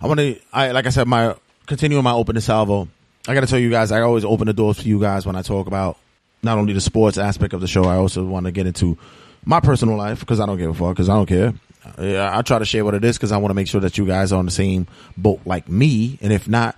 I 0.00 0.06
want 0.06 0.20
to, 0.20 0.40
I 0.52 0.70
like 0.70 0.86
I 0.86 0.90
said, 0.90 1.06
my 1.06 1.34
continuing 1.66 2.04
my 2.04 2.12
open 2.12 2.34
to 2.34 2.40
salvo. 2.40 2.88
I 3.26 3.34
got 3.34 3.40
to 3.40 3.46
tell 3.46 3.58
you 3.58 3.70
guys, 3.70 3.92
I 3.92 4.00
always 4.00 4.24
open 4.24 4.46
the 4.46 4.52
doors 4.52 4.80
for 4.80 4.88
you 4.88 4.98
guys 5.00 5.26
when 5.26 5.36
I 5.36 5.42
talk 5.42 5.66
about 5.66 5.98
not 6.42 6.56
only 6.56 6.72
the 6.72 6.80
sports 6.80 7.18
aspect 7.18 7.52
of 7.52 7.60
the 7.60 7.66
show. 7.66 7.84
I 7.84 7.96
also 7.96 8.24
want 8.24 8.46
to 8.46 8.52
get 8.52 8.66
into 8.66 8.96
my 9.44 9.60
personal 9.60 9.96
life 9.96 10.20
because 10.20 10.40
I 10.40 10.46
don't 10.46 10.58
give 10.58 10.70
a 10.70 10.74
fuck 10.74 10.90
because 10.90 11.08
I 11.08 11.14
don't 11.14 11.26
care. 11.26 11.54
Yeah, 11.98 12.36
I 12.36 12.42
try 12.42 12.58
to 12.58 12.64
share 12.64 12.84
what 12.84 12.94
it 12.94 13.04
is 13.04 13.16
because 13.16 13.32
I 13.32 13.38
want 13.38 13.50
to 13.50 13.54
make 13.54 13.68
sure 13.68 13.80
that 13.80 13.96
you 13.96 14.06
guys 14.06 14.32
are 14.32 14.38
on 14.38 14.44
the 14.44 14.50
same 14.50 14.86
boat 15.16 15.40
like 15.46 15.68
me, 15.68 16.18
and 16.20 16.32
if 16.32 16.48
not, 16.48 16.76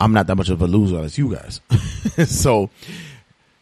I'm 0.00 0.12
not 0.12 0.26
that 0.26 0.36
much 0.36 0.48
of 0.48 0.60
a 0.62 0.66
loser 0.66 0.98
as 1.00 1.18
you 1.18 1.34
guys. 1.34 1.60
so 2.26 2.70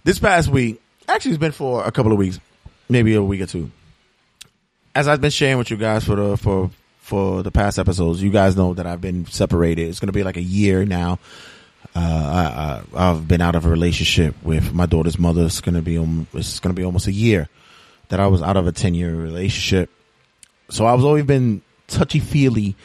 this 0.04 0.18
past 0.18 0.48
week, 0.48 0.80
actually, 1.06 1.32
it's 1.32 1.40
been 1.40 1.52
for 1.52 1.84
a 1.84 1.92
couple 1.92 2.12
of 2.12 2.18
weeks, 2.18 2.40
maybe 2.88 3.14
a 3.14 3.22
week 3.22 3.40
or 3.42 3.46
two. 3.46 3.70
As 4.94 5.08
I've 5.08 5.20
been 5.20 5.30
sharing 5.30 5.58
with 5.58 5.70
you 5.70 5.76
guys 5.76 6.04
for 6.04 6.16
the 6.16 6.36
for 6.36 6.70
for 7.00 7.42
the 7.42 7.50
past 7.50 7.78
episodes, 7.78 8.22
you 8.22 8.30
guys 8.30 8.56
know 8.56 8.74
that 8.74 8.86
I've 8.86 9.00
been 9.00 9.26
separated. 9.26 9.88
It's 9.88 10.00
going 10.00 10.08
to 10.08 10.12
be 10.12 10.22
like 10.22 10.36
a 10.36 10.42
year 10.42 10.84
now. 10.84 11.18
Uh, 11.94 12.82
I, 12.94 12.98
I, 12.98 13.10
I've 13.10 13.26
been 13.26 13.40
out 13.40 13.54
of 13.54 13.64
a 13.64 13.68
relationship 13.68 14.34
with 14.42 14.72
my 14.72 14.86
daughter's 14.86 15.18
mother. 15.18 15.44
It's 15.46 15.60
going 15.60 15.74
to 15.74 15.82
be 15.82 15.98
um, 15.98 16.26
it's 16.34 16.60
going 16.60 16.74
to 16.74 16.78
be 16.78 16.84
almost 16.84 17.06
a 17.06 17.12
year 17.12 17.48
that 18.08 18.20
I 18.20 18.26
was 18.26 18.42
out 18.42 18.56
of 18.56 18.66
a 18.66 18.72
ten 18.72 18.94
year 18.94 19.14
relationship. 19.14 19.90
So 20.70 20.84
I 20.84 20.94
was 20.94 21.04
always 21.04 21.24
been 21.24 21.62
touchy 21.86 22.20
feely 22.20 22.76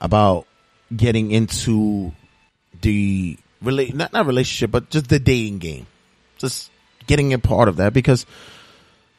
about 0.00 0.46
getting 0.94 1.30
into 1.30 2.12
the 2.80 3.38
relate 3.60 3.94
not 3.94 4.12
not 4.12 4.26
relationship, 4.26 4.70
but 4.70 4.90
just 4.90 5.08
the 5.08 5.18
dating 5.18 5.58
game, 5.58 5.86
just 6.38 6.70
getting 7.06 7.32
a 7.32 7.38
part 7.38 7.68
of 7.68 7.76
that 7.76 7.92
because 7.92 8.26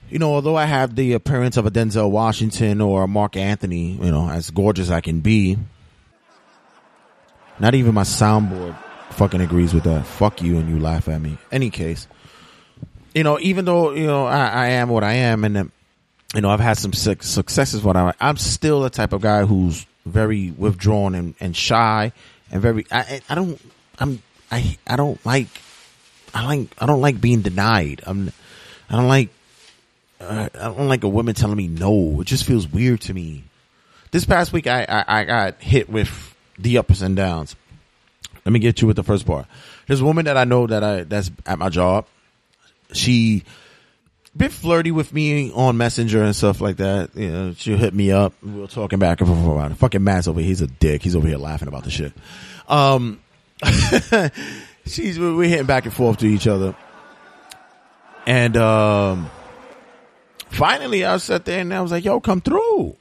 you 0.10 0.20
know, 0.20 0.34
although 0.34 0.56
I 0.56 0.66
have 0.66 0.96
the 0.96 1.14
appearance 1.14 1.58
of 1.58 1.66
a 1.66 1.72
Denzel 1.72 2.12
Washington 2.12 2.82
or 2.82 3.04
a 3.04 3.08
Marc 3.08 3.36
Anthony, 3.36 3.94
you 3.94 4.12
know, 4.12 4.30
as 4.30 4.52
gorgeous 4.52 4.92
I 4.92 5.02
can 5.02 5.22
be, 5.22 5.58
not 7.60 7.74
even 7.74 7.96
my 7.96 8.04
soundboard 8.04 8.78
fucking 9.12 9.42
agrees 9.42 9.74
with 9.74 9.86
that. 9.86 10.06
Fuck 10.06 10.42
you 10.42 10.58
and 10.58 10.70
you 10.70 10.80
laugh 10.80 11.08
at 11.08 11.22
me. 11.22 11.38
Any 11.52 11.70
case, 11.70 12.08
you 13.14 13.24
know, 13.24 13.40
even 13.40 13.66
though, 13.66 13.92
you 13.92 14.08
know, 14.08 14.26
I, 14.26 14.48
I 14.48 14.68
am 14.70 14.90
what 14.90 15.04
I 15.04 15.14
am 15.14 15.44
and, 15.44 15.72
you 16.34 16.42
know, 16.42 16.50
I've 16.50 16.60
had 16.60 16.78
some 16.78 16.94
su- 16.94 17.16
successes, 17.22 17.84
what 17.84 17.96
I'm, 17.96 18.14
I'm 18.20 18.38
still 18.38 18.82
the 18.82 18.90
type 18.90 19.14
of 19.14 19.22
guy 19.22 19.46
who's 19.46 19.86
very 20.06 20.52
withdrawn 20.52 21.16
and, 21.16 21.36
and 21.40 21.56
shy 21.56 22.12
and 22.52 22.62
very, 22.62 22.86
I, 22.92 23.22
I 23.30 23.36
don't, 23.36 23.60
I'm, 24.00 24.22
I, 24.52 24.78
I 24.88 24.96
don't 24.96 25.24
like, 25.26 25.48
I 26.34 26.46
like, 26.46 26.70
I 26.80 26.86
don't 26.86 27.02
like 27.02 27.22
being 27.22 27.42
denied. 27.42 28.02
I'm, 28.06 28.32
I 28.90 28.96
don't 28.96 29.08
like, 29.08 29.30
uh, 30.20 30.50
I 30.54 30.68
don't 30.68 30.90
like 30.90 31.04
a 31.04 31.10
woman 31.10 31.36
telling 31.36 31.58
me 31.58 31.68
no. 31.68 32.22
It 32.22 32.26
just 32.26 32.46
feels 32.46 32.68
weird 32.68 33.02
to 33.02 33.14
me. 33.14 33.44
This 34.12 34.26
past 34.26 34.54
week, 34.54 34.68
I, 34.68 34.86
I, 34.88 35.22
I 35.22 35.24
got 35.24 35.62
hit 35.62 35.90
with 35.90 36.36
the 36.58 36.78
ups 36.78 37.02
and 37.02 37.16
downs. 37.16 37.56
Let 38.46 38.52
me 38.52 38.60
get 38.60 38.82
you 38.82 38.88
with 38.88 38.96
the 38.96 39.04
first 39.04 39.26
part. 39.26 39.46
There's 39.88 40.02
a 40.02 40.06
woman 40.06 40.26
that 40.26 40.38
I 40.38 40.44
know 40.44 40.68
that 40.68 40.84
I 40.84 41.04
that's 41.04 41.32
at 41.46 41.60
my 41.60 41.70
job. 41.70 42.06
She 42.94 43.44
bit 44.36 44.52
flirty 44.52 44.92
with 44.92 45.14
me 45.14 45.52
on 45.52 45.78
Messenger 45.78 46.24
and 46.24 46.36
stuff 46.36 46.62
like 46.62 46.78
that. 46.78 47.16
You 47.16 47.32
know, 47.32 47.54
she'll 47.54 47.78
hit 47.78 47.94
me 47.94 48.12
up. 48.12 48.34
We 48.42 48.62
were 48.62 48.68
talking 48.68 49.00
back 49.00 49.22
and 49.22 49.30
forth 49.30 49.44
about. 49.44 49.78
Fucking 49.78 50.04
Matt's 50.04 50.28
over 50.28 50.40
here. 50.40 50.48
He's 50.48 50.62
a 50.62 50.68
dick. 50.68 51.04
He's 51.04 51.16
over 51.16 51.28
here 51.28 51.38
laughing 51.38 51.68
about 51.68 51.84
the 51.84 51.92
shit. 51.92 52.14
Um, 52.68 53.22
she's 54.86 55.20
we're 55.20 55.48
hitting 55.48 55.66
back 55.66 55.86
and 55.86 55.94
forth 55.94 56.18
to 56.18 56.28
each 56.28 56.48
other, 56.48 56.76
and 58.26 58.58
um, 58.58 59.30
finally 60.50 61.06
I 61.06 61.18
sat 61.18 61.46
there 61.46 61.60
and 61.60 61.74
I 61.74 61.82
was 61.82 61.92
like, 61.92 62.06
"Yo, 62.06 62.20
come 62.20 62.42
through." 62.42 62.96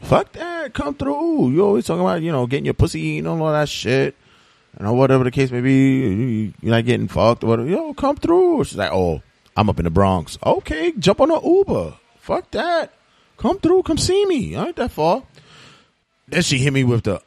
Fuck 0.00 0.32
that, 0.32 0.74
come 0.74 0.94
through. 0.94 1.52
You 1.52 1.64
always 1.64 1.86
talking 1.86 2.02
about 2.02 2.20
you 2.22 2.32
know 2.32 2.46
getting 2.46 2.66
your 2.66 2.74
pussy 2.74 3.00
eaten 3.00 3.26
and 3.26 3.40
all 3.40 3.52
that 3.52 3.68
shit. 3.68 4.14
You 4.78 4.84
know, 4.84 4.92
whatever 4.92 5.22
the 5.22 5.30
case 5.30 5.52
may 5.52 5.60
be, 5.60 6.52
you're 6.60 6.74
not 6.74 6.84
getting 6.84 7.06
fucked 7.06 7.44
or 7.44 7.48
whatever. 7.48 7.68
Yo, 7.68 7.94
come 7.94 8.16
through. 8.16 8.64
She's 8.64 8.76
like, 8.76 8.90
oh, 8.92 9.22
I'm 9.56 9.68
up 9.68 9.78
in 9.78 9.84
the 9.84 9.90
Bronx. 9.90 10.38
Okay, 10.44 10.92
jump 10.98 11.20
on 11.20 11.30
an 11.30 11.40
Uber. 11.44 11.96
Fuck 12.18 12.50
that. 12.52 12.92
Come 13.36 13.58
through, 13.58 13.82
come 13.82 13.98
see 13.98 14.24
me. 14.26 14.56
I 14.56 14.66
ain't 14.66 14.76
that 14.76 14.90
far. 14.90 15.22
Then 16.28 16.42
she 16.42 16.58
hit 16.58 16.72
me 16.72 16.84
with 16.84 17.04
the, 17.04 17.20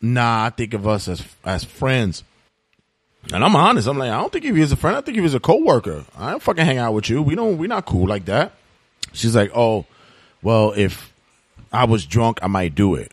nah, 0.00 0.44
I 0.44 0.50
think 0.50 0.74
of 0.74 0.86
us 0.86 1.08
as 1.08 1.24
as 1.44 1.64
friends. 1.64 2.22
And 3.32 3.42
I'm 3.42 3.56
honest. 3.56 3.88
I'm 3.88 3.98
like, 3.98 4.10
I 4.10 4.20
don't 4.20 4.30
think 4.32 4.44
of 4.44 4.56
you 4.56 4.62
as 4.62 4.72
a 4.72 4.76
friend. 4.76 4.96
I 4.96 5.00
think 5.00 5.16
of 5.16 5.22
you 5.22 5.26
as 5.26 5.34
a 5.34 5.40
coworker. 5.40 6.04
I 6.16 6.30
don't 6.30 6.42
fucking 6.42 6.64
hang 6.64 6.78
out 6.78 6.92
with 6.92 7.08
you. 7.08 7.22
We 7.22 7.34
don't. 7.34 7.58
We're 7.58 7.68
not 7.68 7.86
cool 7.86 8.06
like 8.06 8.26
that. 8.26 8.52
She's 9.12 9.34
like, 9.34 9.50
oh, 9.54 9.86
well, 10.42 10.72
if 10.76 11.12
I 11.72 11.84
was 11.84 12.04
drunk, 12.04 12.40
I 12.42 12.48
might 12.48 12.74
do 12.74 12.94
it. 12.94 13.12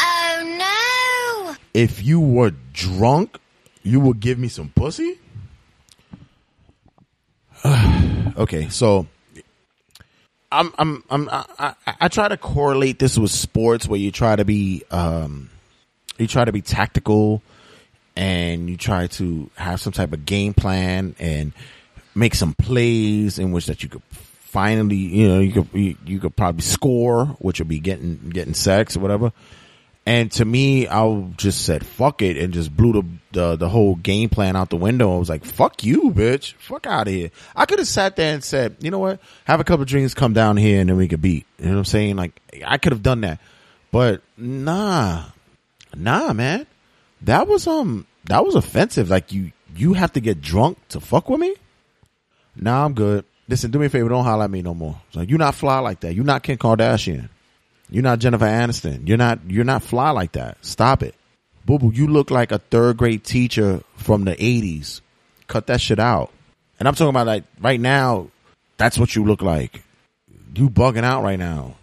Oh 0.00 1.46
no! 1.46 1.56
If 1.74 2.02
you 2.02 2.20
were 2.20 2.52
drunk, 2.72 3.38
you 3.82 4.00
would 4.00 4.20
give 4.20 4.38
me 4.38 4.48
some 4.48 4.70
pussy. 4.74 5.18
okay, 8.36 8.68
so 8.68 9.06
I'm 10.52 10.72
I'm 10.78 11.04
I'm 11.10 11.28
I, 11.30 11.74
I, 12.00 12.08
try 12.08 12.28
to 12.28 12.36
correlate 12.36 12.98
this 12.98 13.16
with 13.16 13.30
sports 13.30 13.86
where 13.86 14.00
you 14.00 14.10
try 14.10 14.34
to 14.34 14.44
be 14.44 14.82
um 14.90 15.48
you 16.18 16.26
try 16.26 16.44
to 16.44 16.52
be 16.52 16.60
tactical 16.60 17.40
and 18.16 18.68
you 18.68 18.76
try 18.76 19.06
to 19.06 19.48
have 19.54 19.80
some 19.80 19.92
type 19.92 20.12
of 20.12 20.26
game 20.26 20.52
plan 20.52 21.14
and 21.20 21.52
make 22.14 22.34
some 22.34 22.54
plays 22.54 23.38
in 23.38 23.52
which 23.52 23.66
that 23.66 23.82
you 23.84 23.88
could 23.88 24.02
finally 24.10 24.96
you 24.96 25.28
know 25.28 25.38
you 25.38 25.52
could 25.52 25.68
you, 25.72 25.96
you 26.04 26.18
could 26.18 26.34
probably 26.34 26.62
score 26.62 27.26
which 27.38 27.60
would 27.60 27.68
be 27.68 27.78
getting 27.78 28.16
getting 28.30 28.54
sex 28.54 28.96
or 28.96 29.00
whatever 29.00 29.32
and 30.06 30.32
to 30.32 30.44
me 30.44 30.88
i 30.88 31.20
just 31.36 31.64
said 31.64 31.84
fuck 31.84 32.22
it 32.22 32.36
and 32.36 32.52
just 32.52 32.74
blew 32.74 32.92
the, 32.92 33.02
the 33.32 33.56
the 33.56 33.68
whole 33.68 33.94
game 33.96 34.28
plan 34.28 34.56
out 34.56 34.70
the 34.70 34.76
window. 34.76 35.14
I 35.14 35.18
was 35.18 35.28
like 35.28 35.44
fuck 35.44 35.84
you 35.84 36.10
bitch. 36.10 36.54
Fuck 36.54 36.86
out 36.86 37.06
of 37.08 37.14
here. 37.14 37.30
I 37.54 37.66
could 37.66 37.78
have 37.78 37.88
sat 37.88 38.16
there 38.16 38.34
and 38.34 38.42
said 38.42 38.76
you 38.80 38.90
know 38.90 38.98
what? 38.98 39.20
Have 39.44 39.60
a 39.60 39.64
couple 39.64 39.84
drinks 39.84 40.14
come 40.14 40.32
down 40.32 40.56
here 40.56 40.80
and 40.80 40.88
then 40.88 40.96
we 40.96 41.08
could 41.08 41.22
beat. 41.22 41.46
You 41.58 41.66
know 41.66 41.72
what 41.72 41.78
i'm 41.78 41.84
saying? 41.84 42.16
Like 42.16 42.40
i 42.66 42.78
could 42.78 42.92
have 42.92 43.02
done 43.02 43.20
that. 43.22 43.40
But 43.92 44.22
nah. 44.36 45.26
Nah 45.94 46.32
man. 46.32 46.66
That 47.22 47.46
was 47.46 47.66
um 47.66 48.06
that 48.24 48.44
was 48.44 48.54
offensive. 48.54 49.10
Like 49.10 49.32
you 49.32 49.52
you 49.76 49.94
have 49.94 50.12
to 50.14 50.20
get 50.20 50.40
drunk 50.40 50.78
to 50.88 51.00
fuck 51.00 51.28
with 51.28 51.40
me? 51.40 51.54
Nah 52.56 52.84
i'm 52.84 52.94
good. 52.94 53.24
Listen 53.48 53.70
do 53.70 53.78
me 53.78 53.86
a 53.86 53.90
favor. 53.90 54.08
Don't 54.08 54.24
holler 54.24 54.44
at 54.44 54.50
me 54.50 54.62
no 54.62 54.74
more. 54.74 55.00
Like 55.14 55.28
you're 55.28 55.38
not 55.38 55.54
fly 55.54 55.78
like 55.78 56.00
that. 56.00 56.14
You're 56.14 56.24
not 56.24 56.42
kim 56.42 56.58
kardashian 56.58 57.28
you're 57.90 58.02
not 58.02 58.18
jennifer 58.18 58.46
aniston. 58.46 59.08
You're 59.08 59.18
not 59.18 59.40
you're 59.48 59.64
not 59.64 59.82
fly 59.82 60.10
like 60.10 60.32
that. 60.32 60.64
Stop 60.64 61.02
it. 61.02 61.14
Boo 61.64 61.78
boo 61.78 61.92
you 61.92 62.06
look 62.06 62.30
like 62.30 62.52
a 62.52 62.58
third 62.58 62.96
grade 62.96 63.24
teacher 63.24 63.82
from 63.96 64.24
the 64.24 64.34
80s 64.34 65.00
cut 65.46 65.66
that 65.66 65.80
shit 65.80 65.98
out. 65.98 66.30
And 66.78 66.88
i'm 66.88 66.94
talking 66.94 67.10
about 67.10 67.26
like 67.26 67.44
right 67.60 67.80
now 67.80 68.28
that's 68.76 68.98
what 68.98 69.14
you 69.14 69.24
look 69.24 69.42
like. 69.42 69.82
You 70.54 70.70
bugging 70.70 71.04
out 71.04 71.22
right 71.22 71.38
now. 71.38 71.74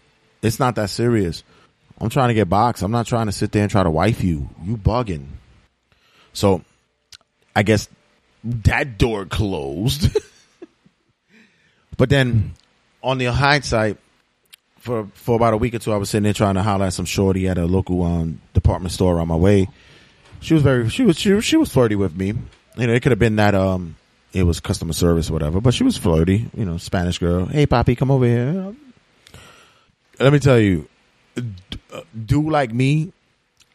It's 0.41 0.59
not 0.59 0.75
that 0.75 0.89
serious. 0.89 1.43
I'm 1.99 2.09
trying 2.09 2.27
to 2.29 2.33
get 2.33 2.49
boxed. 2.49 2.83
I'm 2.83 2.91
not 2.91 3.07
trying 3.07 3.25
to 3.27 3.31
sit 3.31 3.51
there 3.51 3.63
and 3.63 3.71
try 3.71 3.83
to 3.83 3.89
wife 3.89 4.23
you. 4.23 4.49
You 4.63 4.77
bugging. 4.77 5.25
So 6.33 6.63
i 7.55 7.63
guess 7.63 7.89
that 8.43 8.97
door 8.97 9.25
closed. 9.25 10.15
But 11.97 12.09
then 12.09 12.53
on 13.03 13.17
the 13.17 13.25
hindsight, 13.25 13.97
for 14.87 15.07
for 15.13 15.35
about 15.35 15.53
a 15.53 15.57
week 15.57 15.75
or 15.75 15.79
two, 15.79 15.93
I 15.93 15.97
was 15.97 16.09
sitting 16.09 16.23
there 16.23 16.33
trying 16.33 16.55
to 16.55 16.63
holler 16.63 16.85
at 16.85 16.93
some 16.93 17.05
shorty 17.05 17.47
at 17.47 17.57
a 17.59 17.65
local 17.65 18.01
um, 18.03 18.41
department 18.53 18.93
store 18.93 19.19
on 19.19 19.27
my 19.27 19.35
way. 19.35 19.67
She 20.39 20.55
was 20.55 20.63
very 20.63 20.89
she 20.89 21.03
was 21.03 21.19
she, 21.19 21.39
she 21.41 21.57
was 21.57 21.71
flirty 21.71 21.95
with 21.95 22.15
me. 22.15 22.33
You 22.77 22.87
know, 22.87 22.93
it 22.93 23.03
could 23.03 23.11
have 23.11 23.19
been 23.19 23.35
that 23.35 23.53
um 23.53 23.95
it 24.33 24.43
was 24.43 24.59
customer 24.59 24.93
service 24.93 25.29
or 25.29 25.33
whatever, 25.33 25.61
but 25.61 25.73
she 25.73 25.83
was 25.83 25.97
flirty. 25.97 26.49
You 26.55 26.65
know, 26.65 26.77
Spanish 26.77 27.19
girl. 27.19 27.45
Hey, 27.45 27.65
Poppy, 27.65 27.95
come 27.95 28.09
over 28.09 28.25
here. 28.25 28.75
Let 30.19 30.33
me 30.33 30.39
tell 30.39 30.59
you, 30.59 30.87
do 32.25 32.49
like 32.49 32.73
me. 32.73 33.13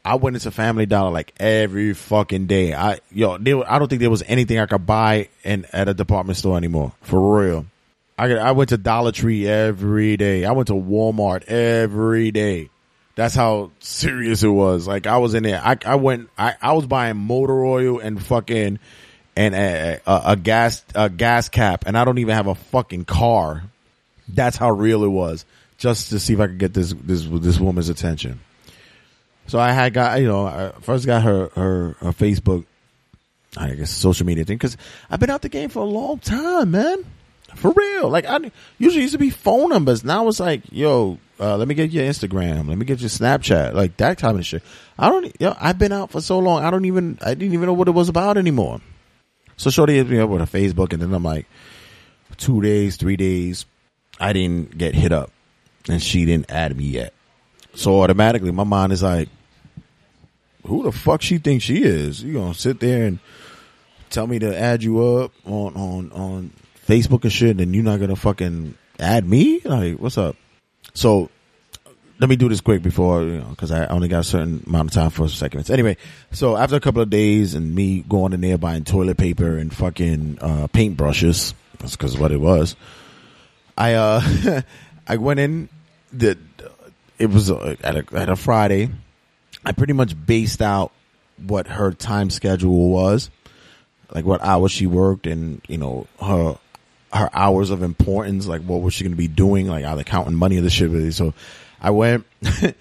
I 0.04 0.16
went 0.16 0.34
into 0.34 0.50
Family 0.50 0.86
Dollar 0.86 1.12
like 1.12 1.32
every 1.38 1.94
fucking 1.94 2.46
day. 2.46 2.74
I 2.74 3.00
yo, 3.12 3.38
there, 3.38 3.70
I 3.70 3.78
don't 3.78 3.86
think 3.88 4.00
there 4.00 4.10
was 4.10 4.24
anything 4.26 4.58
I 4.58 4.66
could 4.66 4.84
buy 4.86 5.28
in 5.44 5.66
at 5.72 5.88
a 5.88 5.94
department 5.94 6.38
store 6.38 6.56
anymore. 6.56 6.92
For 7.02 7.38
real 7.38 7.66
I 8.18 8.32
I 8.34 8.52
went 8.52 8.70
to 8.70 8.78
Dollar 8.78 9.12
Tree 9.12 9.46
every 9.46 10.16
day. 10.16 10.44
I 10.44 10.52
went 10.52 10.68
to 10.68 10.74
Walmart 10.74 11.44
every 11.44 12.30
day. 12.30 12.70
That's 13.14 13.34
how 13.34 13.70
serious 13.80 14.42
it 14.42 14.48
was. 14.48 14.86
Like 14.86 15.06
I 15.06 15.18
was 15.18 15.34
in 15.34 15.42
there. 15.42 15.60
I 15.62 15.76
I 15.84 15.96
went. 15.96 16.30
I 16.38 16.54
I 16.60 16.72
was 16.72 16.86
buying 16.86 17.16
motor 17.16 17.64
oil 17.64 17.98
and 17.98 18.22
fucking 18.22 18.78
and 19.36 19.54
a, 19.54 20.00
a, 20.06 20.22
a 20.26 20.36
gas 20.36 20.84
a 20.94 21.08
gas 21.10 21.48
cap, 21.48 21.84
and 21.86 21.96
I 21.96 22.04
don't 22.04 22.18
even 22.18 22.34
have 22.34 22.46
a 22.46 22.54
fucking 22.54 23.04
car. 23.04 23.64
That's 24.28 24.56
how 24.56 24.70
real 24.70 25.04
it 25.04 25.08
was. 25.08 25.44
Just 25.78 26.10
to 26.10 26.20
see 26.20 26.34
if 26.34 26.40
I 26.40 26.46
could 26.46 26.58
get 26.58 26.74
this 26.74 26.94
this 27.02 27.26
this 27.26 27.58
woman's 27.58 27.88
attention. 27.88 28.40
So 29.46 29.58
I 29.58 29.72
had 29.72 29.92
got 29.92 30.20
you 30.20 30.28
know 30.28 30.46
I 30.46 30.72
first 30.80 31.06
got 31.06 31.22
her 31.22 31.48
her, 31.54 31.96
her 32.00 32.12
Facebook, 32.12 32.64
I 33.56 33.70
guess 33.74 33.90
social 33.90 34.26
media 34.26 34.44
thing 34.44 34.56
because 34.56 34.76
I've 35.10 35.20
been 35.20 35.30
out 35.30 35.42
the 35.42 35.48
game 35.48 35.70
for 35.70 35.80
a 35.80 35.86
long 35.86 36.18
time, 36.18 36.70
man. 36.70 37.04
For 37.56 37.70
real, 37.72 38.08
like 38.08 38.26
I 38.26 38.38
usually 38.78 39.02
used 39.02 39.12
to 39.12 39.18
be 39.18 39.30
phone 39.30 39.70
numbers. 39.70 40.04
Now 40.04 40.26
it's 40.28 40.40
like, 40.40 40.62
yo, 40.70 41.18
uh, 41.38 41.56
let 41.56 41.68
me 41.68 41.74
get 41.74 41.90
your 41.90 42.04
Instagram, 42.04 42.68
let 42.68 42.78
me 42.78 42.84
get 42.84 43.00
your 43.00 43.10
Snapchat, 43.10 43.74
like 43.74 43.96
that 43.98 44.18
type 44.18 44.36
of 44.36 44.46
shit. 44.46 44.62
I 44.98 45.08
don't, 45.08 45.34
yo, 45.40 45.54
I've 45.60 45.78
been 45.78 45.92
out 45.92 46.10
for 46.10 46.20
so 46.20 46.38
long, 46.38 46.64
I 46.64 46.70
don't 46.70 46.84
even, 46.84 47.18
I 47.20 47.34
didn't 47.34 47.54
even 47.54 47.66
know 47.66 47.72
what 47.72 47.88
it 47.88 47.92
was 47.92 48.08
about 48.08 48.36
anymore. 48.38 48.80
So 49.56 49.70
Shorty 49.70 49.94
hit 49.94 50.08
me 50.08 50.18
up 50.18 50.30
with 50.30 50.42
a 50.42 50.44
Facebook, 50.44 50.92
and 50.92 51.02
then 51.02 51.12
I'm 51.12 51.22
like, 51.22 51.46
two 52.36 52.62
days, 52.62 52.96
three 52.96 53.16
days, 53.16 53.66
I 54.18 54.32
didn't 54.32 54.78
get 54.78 54.94
hit 54.94 55.12
up, 55.12 55.30
and 55.88 56.02
she 56.02 56.24
didn't 56.24 56.50
add 56.50 56.76
me 56.76 56.84
yet. 56.84 57.12
So 57.74 58.02
automatically, 58.02 58.50
my 58.50 58.64
mind 58.64 58.92
is 58.92 59.02
like, 59.02 59.28
who 60.66 60.84
the 60.84 60.92
fuck 60.92 61.22
she 61.22 61.38
thinks 61.38 61.64
she 61.64 61.82
is? 61.82 62.22
You 62.22 62.34
gonna 62.34 62.54
sit 62.54 62.80
there 62.80 63.04
and 63.06 63.18
tell 64.10 64.26
me 64.26 64.38
to 64.38 64.56
add 64.56 64.82
you 64.82 65.04
up 65.04 65.32
on 65.44 65.74
on 65.74 66.12
on 66.12 66.50
Facebook 66.86 67.22
and 67.22 67.32
shit, 67.32 67.60
and 67.60 67.74
you're 67.74 67.84
not 67.84 68.00
gonna 68.00 68.16
fucking 68.16 68.74
add 68.98 69.28
me? 69.28 69.60
Like, 69.64 69.98
what's 69.98 70.18
up? 70.18 70.36
So 70.94 71.30
let 72.18 72.28
me 72.28 72.36
do 72.36 72.48
this 72.48 72.60
quick 72.60 72.82
before 72.82 73.22
you 73.22 73.38
know 73.38 73.48
because 73.48 73.72
I 73.72 73.86
only 73.86 74.08
got 74.08 74.20
a 74.20 74.24
certain 74.24 74.62
amount 74.66 74.90
of 74.90 74.94
time 74.94 75.10
for 75.10 75.28
segments. 75.28 75.70
Anyway, 75.70 75.96
so 76.30 76.56
after 76.56 76.76
a 76.76 76.80
couple 76.80 77.02
of 77.02 77.10
days 77.10 77.54
and 77.54 77.74
me 77.74 78.04
going 78.08 78.32
in 78.32 78.40
there 78.40 78.58
buying 78.58 78.84
toilet 78.84 79.16
paper 79.16 79.56
and 79.56 79.74
fucking 79.74 80.38
uh, 80.40 80.66
paint 80.68 80.96
brushes, 80.96 81.52
that's 81.78 81.96
because 81.96 82.16
what 82.16 82.30
it 82.30 82.40
was. 82.40 82.76
I 83.76 83.94
uh 83.94 84.62
I 85.08 85.16
went 85.16 85.40
in 85.40 85.68
the 86.12 86.38
it 87.18 87.26
was 87.26 87.50
uh, 87.50 87.76
at 87.82 87.96
a 87.96 88.16
at 88.16 88.28
a 88.28 88.36
Friday. 88.36 88.90
I 89.64 89.72
pretty 89.72 89.92
much 89.92 90.14
based 90.26 90.62
out 90.62 90.92
what 91.44 91.66
her 91.66 91.92
time 91.92 92.30
schedule 92.30 92.88
was, 92.88 93.30
like 94.14 94.24
what 94.24 94.42
hours 94.42 94.70
she 94.72 94.86
worked, 94.86 95.26
and 95.26 95.60
you 95.68 95.78
know 95.78 96.06
her 96.20 96.56
her 97.12 97.30
hours 97.32 97.70
of 97.70 97.82
importance, 97.82 98.46
like 98.46 98.62
what 98.62 98.80
was 98.80 98.94
she 98.94 99.04
going 99.04 99.12
to 99.12 99.18
be 99.18 99.28
doing, 99.28 99.66
like 99.66 99.84
either 99.84 100.04
counting 100.04 100.34
money 100.34 100.58
or 100.58 100.62
the 100.62 100.70
shit. 100.70 101.12
So 101.14 101.34
I 101.80 101.90
went. 101.90 102.26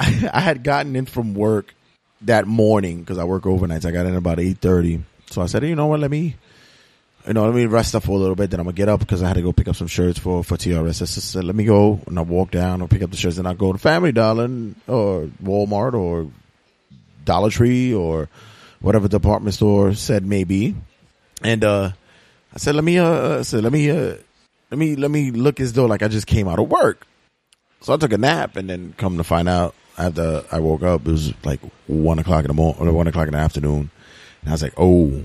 I, 0.00 0.04
had 0.40 0.62
gotten 0.62 0.94
in 0.94 1.06
from 1.06 1.34
work 1.34 1.74
that 2.22 2.46
morning 2.46 3.00
because 3.00 3.18
I 3.18 3.24
work 3.24 3.42
overnights. 3.42 3.84
I 3.84 3.90
got 3.90 4.06
in 4.06 4.14
about 4.14 4.38
eight 4.38 4.58
thirty. 4.58 5.02
So 5.30 5.42
I 5.42 5.46
said, 5.46 5.64
you 5.64 5.74
know 5.74 5.88
what, 5.88 5.98
let 5.98 6.10
me 6.10 6.36
you 7.28 7.34
know, 7.34 7.44
let 7.44 7.54
me 7.54 7.66
rest 7.66 7.94
up 7.94 8.04
for 8.04 8.12
a 8.12 8.20
little 8.20 8.34
bit. 8.34 8.50
Then 8.50 8.58
I'm 8.60 8.64
gonna 8.64 8.74
get 8.74 8.88
up 8.88 9.00
because 9.00 9.22
I 9.22 9.28
had 9.28 9.34
to 9.34 9.42
go 9.42 9.52
pick 9.52 9.68
up 9.68 9.76
some 9.76 9.86
shirts 9.86 10.18
for 10.18 10.42
for 10.42 10.56
TRS. 10.56 11.02
I 11.02 11.04
said, 11.04 11.44
let 11.44 11.54
me 11.54 11.64
go 11.64 12.00
and 12.06 12.18
I 12.18 12.22
walk 12.22 12.50
down 12.50 12.80
or 12.80 12.88
pick 12.88 13.02
up 13.02 13.10
the 13.10 13.16
shirts. 13.16 13.38
and 13.38 13.46
I 13.46 13.54
go 13.54 13.72
to 13.72 13.78
Family 13.78 14.12
Dollar 14.12 14.44
or 14.86 15.28
Walmart 15.42 15.92
or 15.92 16.30
Dollar 17.24 17.50
Tree 17.50 17.92
or 17.92 18.28
whatever 18.80 19.08
department 19.08 19.54
store 19.54 19.94
said 19.94 20.24
maybe. 20.24 20.74
And 21.42 21.64
uh 21.64 21.92
I 22.54 22.58
said, 22.58 22.74
let 22.74 22.84
me 22.84 22.98
uh 22.98 23.38
I 23.38 23.42
said 23.42 23.62
let 23.62 23.72
me 23.72 23.90
uh 23.90 24.14
let 24.70 24.78
me 24.78 24.96
let 24.96 25.10
me 25.10 25.30
look 25.30 25.60
as 25.60 25.72
though 25.72 25.86
like 25.86 26.02
I 26.02 26.08
just 26.08 26.26
came 26.26 26.48
out 26.48 26.58
of 26.58 26.68
work. 26.68 27.06
So 27.80 27.94
I 27.94 27.96
took 27.96 28.12
a 28.12 28.18
nap 28.18 28.56
and 28.56 28.68
then 28.68 28.94
come 28.96 29.16
to 29.18 29.24
find 29.24 29.48
out 29.48 29.74
after 29.96 30.44
I 30.50 30.60
woke 30.60 30.82
up 30.82 31.06
it 31.06 31.10
was 31.10 31.32
like 31.44 31.60
one 31.86 32.18
o'clock 32.18 32.44
in 32.44 32.48
the 32.48 32.54
morning 32.54 32.88
or 32.88 32.92
one 32.92 33.06
o'clock 33.06 33.28
in 33.28 33.32
the 33.32 33.38
afternoon. 33.38 33.90
And 34.42 34.48
I 34.48 34.52
was 34.52 34.62
like, 34.62 34.74
oh 34.76 35.22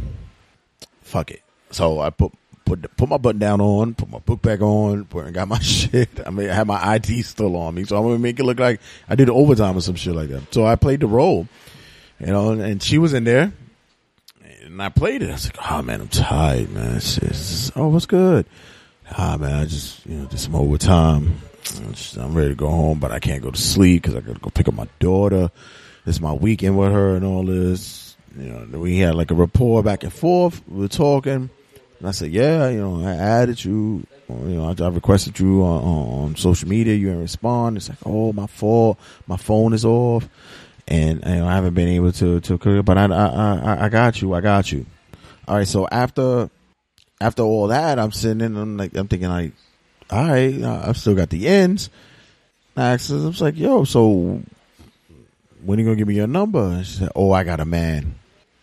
fuck 1.01 1.31
it. 1.31 1.41
So 1.71 1.99
I 1.99 2.09
put 2.09 2.31
put 2.65 2.95
put 2.97 3.09
my 3.09 3.17
button 3.17 3.39
down 3.39 3.61
on, 3.61 3.93
put 3.93 4.09
my 4.09 4.19
book 4.19 4.41
back 4.41 4.61
on, 4.61 5.05
put, 5.05 5.25
and 5.25 5.33
got 5.33 5.47
my 5.47 5.59
shit. 5.61 6.09
I 6.25 6.29
mean, 6.29 6.49
I 6.49 6.53
had 6.53 6.67
my 6.67 6.83
ID 6.85 7.21
still 7.23 7.55
on 7.55 7.75
me, 7.75 7.83
so 7.83 7.97
I'm 7.97 8.03
gonna 8.03 8.19
make 8.19 8.39
it 8.39 8.43
look 8.43 8.59
like 8.59 8.79
I 9.07 9.15
did 9.15 9.29
overtime 9.29 9.77
or 9.77 9.81
some 9.81 9.95
shit 9.95 10.15
like 10.15 10.29
that. 10.29 10.53
So 10.53 10.65
I 10.65 10.75
played 10.75 11.01
the 11.01 11.07
role, 11.07 11.47
you 12.19 12.27
know, 12.27 12.51
and 12.51 12.81
she 12.81 12.97
was 12.97 13.13
in 13.13 13.23
there, 13.23 13.53
and 14.73 14.81
I 14.81 14.89
played 14.89 15.21
it. 15.21 15.29
I 15.29 15.33
was 15.33 15.45
like, 15.45 15.71
oh 15.71 15.81
man, 15.83 16.01
I'm 16.01 16.07
tired, 16.07 16.71
man. 16.71 16.95
It's 16.95 17.15
just, 17.17 17.71
oh, 17.75 17.89
what's 17.89 18.07
good? 18.07 18.45
Ah 19.15 19.37
man, 19.37 19.53
I 19.53 19.65
just 19.65 20.05
you 20.05 20.15
know 20.17 20.25
did 20.25 20.39
some 20.39 20.55
overtime. 20.55 21.37
I'm, 21.77 21.93
just- 21.93 22.17
I'm 22.17 22.33
ready 22.33 22.49
to 22.49 22.55
go 22.55 22.69
home, 22.69 22.99
but 22.99 23.11
I 23.11 23.19
can't 23.19 23.43
go 23.43 23.51
to 23.51 23.61
sleep 23.61 24.01
because 24.01 24.15
I 24.15 24.21
gotta 24.21 24.39
go 24.39 24.49
pick 24.49 24.67
up 24.67 24.73
my 24.73 24.87
daughter. 24.99 25.51
It's 26.05 26.19
my 26.19 26.33
weekend 26.33 26.77
with 26.77 26.91
her 26.91 27.15
and 27.15 27.23
all 27.23 27.43
this. 27.43 28.17
You 28.37 28.49
know, 28.49 28.79
we 28.79 28.97
had 28.97 29.15
like 29.15 29.29
a 29.31 29.35
rapport 29.35 29.83
back 29.83 30.03
and 30.03 30.11
forth. 30.11 30.61
We 30.67 30.81
were 30.81 30.87
talking. 30.87 31.49
And 31.99 32.07
I 32.07 32.11
said, 32.11 32.31
yeah, 32.31 32.67
you 32.69 32.79
know, 32.81 33.05
I 33.07 33.13
added 33.13 33.63
you, 33.63 34.05
you 34.27 34.35
know, 34.35 34.65
I, 34.77 34.83
I 34.83 34.89
requested 34.89 35.39
you 35.39 35.61
on, 35.63 35.83
on 35.83 36.35
social 36.35 36.67
media. 36.67 36.95
You 36.95 37.07
didn't 37.09 37.21
respond. 37.21 37.77
It's 37.77 37.87
like, 37.89 37.99
oh, 38.05 38.33
my 38.33 38.47
fault. 38.47 38.99
My 39.27 39.37
phone 39.37 39.71
is 39.73 39.85
off. 39.85 40.27
And, 40.87 41.25
and 41.25 41.45
I 41.45 41.55
haven't 41.55 41.73
been 41.73 41.87
able 41.87 42.11
to, 42.13 42.39
to, 42.41 42.83
but 42.83 42.97
I, 42.97 43.05
I, 43.05 43.55
I, 43.55 43.85
I 43.85 43.89
got 43.89 44.21
you. 44.21 44.33
I 44.33 44.41
got 44.41 44.71
you. 44.71 44.85
All 45.47 45.55
right. 45.55 45.67
So 45.67 45.87
after, 45.89 46.49
after 47.21 47.43
all 47.43 47.67
that, 47.67 47.99
I'm 47.99 48.11
sitting 48.11 48.41
in, 48.41 48.57
I'm 48.57 48.77
like, 48.77 48.95
I'm 48.95 49.07
thinking 49.07 49.29
like, 49.29 49.53
all 50.09 50.27
right, 50.27 50.61
I've 50.61 50.97
still 50.97 51.15
got 51.15 51.29
the 51.29 51.47
ends. 51.47 51.89
I 52.75 52.93
asked 52.93 53.11
I 53.11 53.15
was 53.15 53.41
like, 53.41 53.57
yo, 53.57 53.83
so 53.83 54.41
when 55.63 55.79
you 55.79 55.85
gonna 55.85 55.95
give 55.95 56.07
me 56.07 56.15
your 56.15 56.27
number? 56.27 56.59
And 56.59 56.85
she 56.85 56.97
said, 56.99 57.09
oh, 57.15 57.31
I 57.31 57.43
got 57.43 57.59
a 57.59 57.65
man. 57.65 58.15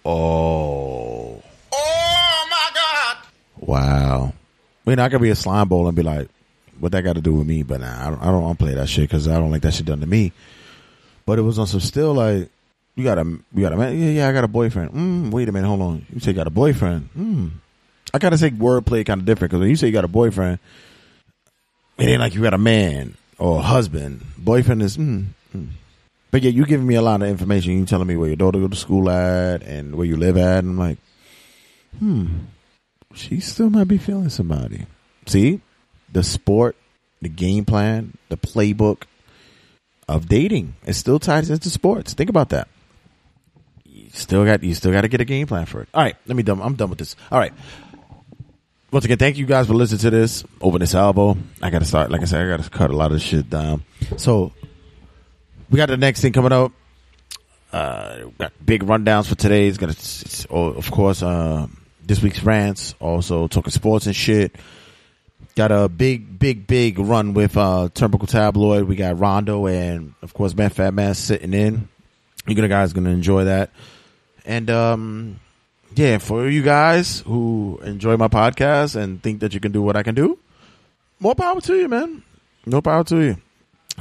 Oh. 0.04 1.42
Oh 1.72 2.46
my 2.50 2.70
god! 2.74 3.16
Wow. 3.58 4.32
I 4.86 4.90
mean, 4.90 4.98
I 4.98 5.08
could 5.08 5.22
be 5.22 5.30
a 5.30 5.36
slime 5.36 5.68
bowl 5.68 5.86
and 5.86 5.96
be 5.96 6.02
like, 6.02 6.28
what 6.80 6.92
that 6.92 7.02
got 7.02 7.14
to 7.14 7.20
do 7.20 7.34
with 7.34 7.46
me? 7.46 7.62
But 7.62 7.80
nah, 7.80 8.06
I 8.06 8.10
don't, 8.10 8.22
I 8.22 8.26
don't 8.26 8.42
want 8.42 8.58
to 8.58 8.64
play 8.64 8.74
that 8.74 8.88
shit 8.88 9.08
because 9.08 9.28
I 9.28 9.34
don't 9.34 9.50
like 9.50 9.62
that 9.62 9.74
shit 9.74 9.86
done 9.86 10.00
to 10.00 10.06
me. 10.06 10.32
But 11.26 11.38
it 11.38 11.42
was 11.42 11.58
on 11.58 11.66
some 11.66 11.80
still 11.80 12.14
like, 12.14 12.48
you 12.96 13.04
got 13.04 13.18
a, 13.18 13.24
you 13.24 13.62
got 13.62 13.72
a 13.72 13.76
man? 13.76 13.98
Yeah, 13.98 14.10
yeah, 14.10 14.28
I 14.28 14.32
got 14.32 14.44
a 14.44 14.48
boyfriend. 14.48 14.92
Mm, 14.92 15.30
wait 15.30 15.48
a 15.48 15.52
minute, 15.52 15.66
hold 15.66 15.80
on. 15.82 16.06
You 16.12 16.20
say 16.20 16.32
you 16.32 16.36
got 16.36 16.46
a 16.46 16.50
boyfriend? 16.50 17.08
Mm. 17.16 17.50
I 18.12 18.18
gotta 18.18 18.38
say 18.38 18.50
wordplay 18.50 19.06
kind 19.06 19.20
of 19.20 19.26
different 19.26 19.50
because 19.50 19.60
when 19.60 19.70
you 19.70 19.76
say 19.76 19.86
you 19.86 19.92
got 19.92 20.04
a 20.04 20.08
boyfriend, 20.08 20.58
it 21.98 22.08
ain't 22.08 22.20
like 22.20 22.34
you 22.34 22.42
got 22.42 22.54
a 22.54 22.58
man 22.58 23.14
or 23.38 23.58
a 23.58 23.62
husband. 23.62 24.22
Boyfriend 24.36 24.82
is, 24.82 24.96
mm, 24.96 25.26
mm. 25.54 25.68
But 26.30 26.42
yeah, 26.42 26.50
you 26.50 26.64
giving 26.64 26.86
me 26.86 26.94
a 26.94 27.02
lot 27.02 27.22
of 27.22 27.28
information. 27.28 27.78
You 27.78 27.86
telling 27.86 28.06
me 28.06 28.16
where 28.16 28.28
your 28.28 28.36
daughter 28.36 28.58
go 28.58 28.68
to 28.68 28.76
school 28.76 29.10
at 29.10 29.62
and 29.62 29.96
where 29.96 30.06
you 30.06 30.16
live 30.16 30.36
at. 30.36 30.60
And 30.60 30.70
I'm 30.70 30.78
like, 30.78 30.98
hmm, 31.98 32.26
she 33.14 33.40
still 33.40 33.70
might 33.70 33.88
be 33.88 33.98
feeling 33.98 34.28
somebody. 34.28 34.86
See, 35.26 35.60
the 36.12 36.22
sport, 36.22 36.76
the 37.20 37.28
game 37.28 37.64
plan, 37.64 38.16
the 38.28 38.36
playbook 38.36 39.02
of 40.10 40.28
dating 40.28 40.74
is 40.86 40.96
still 40.96 41.18
tied 41.18 41.48
into 41.48 41.70
sports. 41.70 42.14
Think 42.14 42.30
about 42.30 42.50
that. 42.50 42.68
You 43.84 44.10
still 44.12 44.44
got 44.44 44.62
you 44.62 44.74
still 44.74 44.92
got 44.92 45.02
to 45.02 45.08
get 45.08 45.20
a 45.20 45.24
game 45.24 45.46
plan 45.46 45.66
for 45.66 45.82
it. 45.82 45.88
All 45.94 46.02
right, 46.02 46.16
let 46.26 46.36
me 46.36 46.42
done. 46.42 46.60
I'm 46.60 46.74
done 46.74 46.90
with 46.90 46.98
this. 46.98 47.16
All 47.30 47.38
right. 47.38 47.52
Once 48.92 49.04
again, 49.04 49.18
thank 49.18 49.38
you 49.38 49.46
guys 49.46 49.68
for 49.68 49.74
listening 49.74 50.00
to 50.00 50.10
this. 50.10 50.42
Open 50.60 50.80
this 50.80 50.94
elbow. 50.94 51.36
I 51.62 51.70
got 51.70 51.78
to 51.78 51.84
start. 51.84 52.10
Like 52.10 52.22
I 52.22 52.24
said, 52.24 52.44
I 52.44 52.56
got 52.56 52.64
to 52.64 52.70
cut 52.70 52.90
a 52.90 52.96
lot 52.96 53.12
of 53.12 53.22
shit 53.22 53.48
down. 53.48 53.84
So 54.16 54.52
we 55.70 55.76
got 55.76 55.88
the 55.88 55.96
next 55.96 56.22
thing 56.22 56.32
coming 56.32 56.50
up. 56.50 56.72
Uh, 57.72 58.24
got 58.36 58.52
big 58.66 58.82
rundowns 58.82 59.28
for 59.28 59.36
today. 59.36 59.68
It's 59.68 59.78
gonna, 59.78 59.92
it's, 59.92 60.22
it's, 60.22 60.44
of 60.46 60.90
course, 60.90 61.22
uh, 61.22 61.68
this 62.04 62.20
week's 62.20 62.42
rants. 62.42 62.96
Also 62.98 63.46
talking 63.46 63.70
sports 63.70 64.06
and 64.06 64.16
shit. 64.16 64.56
Got 65.56 65.72
a 65.72 65.88
big, 65.88 66.38
big, 66.38 66.66
big 66.66 66.98
run 66.98 67.34
with 67.34 67.56
uh, 67.56 67.88
Turnbuckle 67.92 68.28
Tabloid. 68.28 68.84
We 68.84 68.96
got 68.96 69.18
Rondo 69.18 69.66
and 69.66 70.14
of 70.22 70.32
course 70.32 70.54
Man 70.54 70.70
Fat 70.70 70.94
Man 70.94 71.14
sitting 71.14 71.52
in. 71.52 71.88
You 72.46 72.54
guys 72.68 72.92
gonna 72.92 73.10
enjoy 73.10 73.44
that. 73.44 73.70
And 74.44 74.70
um, 74.70 75.40
yeah, 75.94 76.18
for 76.18 76.48
you 76.48 76.62
guys 76.62 77.20
who 77.20 77.80
enjoy 77.82 78.16
my 78.16 78.28
podcast 78.28 78.96
and 78.96 79.22
think 79.22 79.40
that 79.40 79.52
you 79.52 79.60
can 79.60 79.72
do 79.72 79.82
what 79.82 79.96
I 79.96 80.02
can 80.02 80.14
do, 80.14 80.38
more 81.18 81.34
power 81.34 81.60
to 81.60 81.74
you, 81.76 81.88
man. 81.88 82.22
No 82.64 82.80
power 82.80 83.04
to 83.04 83.20
you 83.20 83.36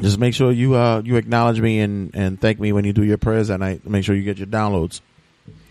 just 0.02 0.18
make 0.18 0.34
sure 0.34 0.52
you 0.52 0.76
uh 0.76 1.02
you 1.04 1.16
acknowledge 1.16 1.60
me 1.60 1.80
and 1.80 2.12
and 2.16 2.40
thank 2.40 2.60
me 2.60 2.72
when 2.72 2.86
you 2.86 2.94
do 2.94 3.04
your 3.04 3.18
prayers 3.18 3.50
at 3.50 3.60
night. 3.60 3.86
Make 3.88 4.04
sure 4.04 4.16
you 4.16 4.24
get 4.24 4.38
your 4.38 4.48
downloads 4.48 5.02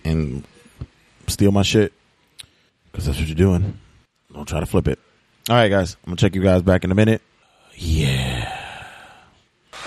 and 0.05 0.45
steal 1.27 1.53
my 1.53 1.63
shit 1.63 1.93
because 2.91 3.07
that's 3.07 3.19
what 3.19 3.27
you're 3.27 3.35
doing. 3.35 3.79
Don't 4.33 4.47
try 4.47 4.61
to 4.61 4.67
flip 4.67 4.89
it. 4.89 4.99
All 5.49 5.57
right, 5.57 5.69
guys. 5.69 5.97
I'm 6.05 6.11
gonna 6.11 6.17
check 6.17 6.35
you 6.35 6.43
guys 6.43 6.61
back 6.61 6.85
in 6.85 6.93
a 6.93 6.95
minute. 6.95 7.23
Yeah. 7.75 8.55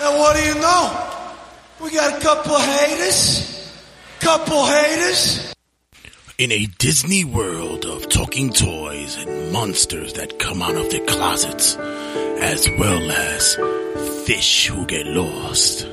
And 0.00 0.18
what 0.18 0.34
do 0.34 0.42
you 0.42 0.56
know? 0.56 1.34
We 1.80 1.90
got 1.92 2.18
a 2.18 2.20
couple 2.20 2.58
haters. 2.58 3.72
Couple 4.18 4.66
haters. 4.66 5.54
In 6.36 6.50
a 6.50 6.66
Disney 6.78 7.24
world 7.24 7.84
of 7.84 8.08
talking 8.08 8.52
toys 8.52 9.16
and 9.16 9.52
monsters 9.52 10.14
that 10.14 10.40
come 10.40 10.62
out 10.62 10.74
of 10.74 10.90
their 10.90 11.06
closets, 11.06 11.76
as 11.76 12.68
well 12.76 13.10
as 13.12 13.54
fish 14.26 14.66
who 14.66 14.84
get 14.86 15.06
lost, 15.06 15.86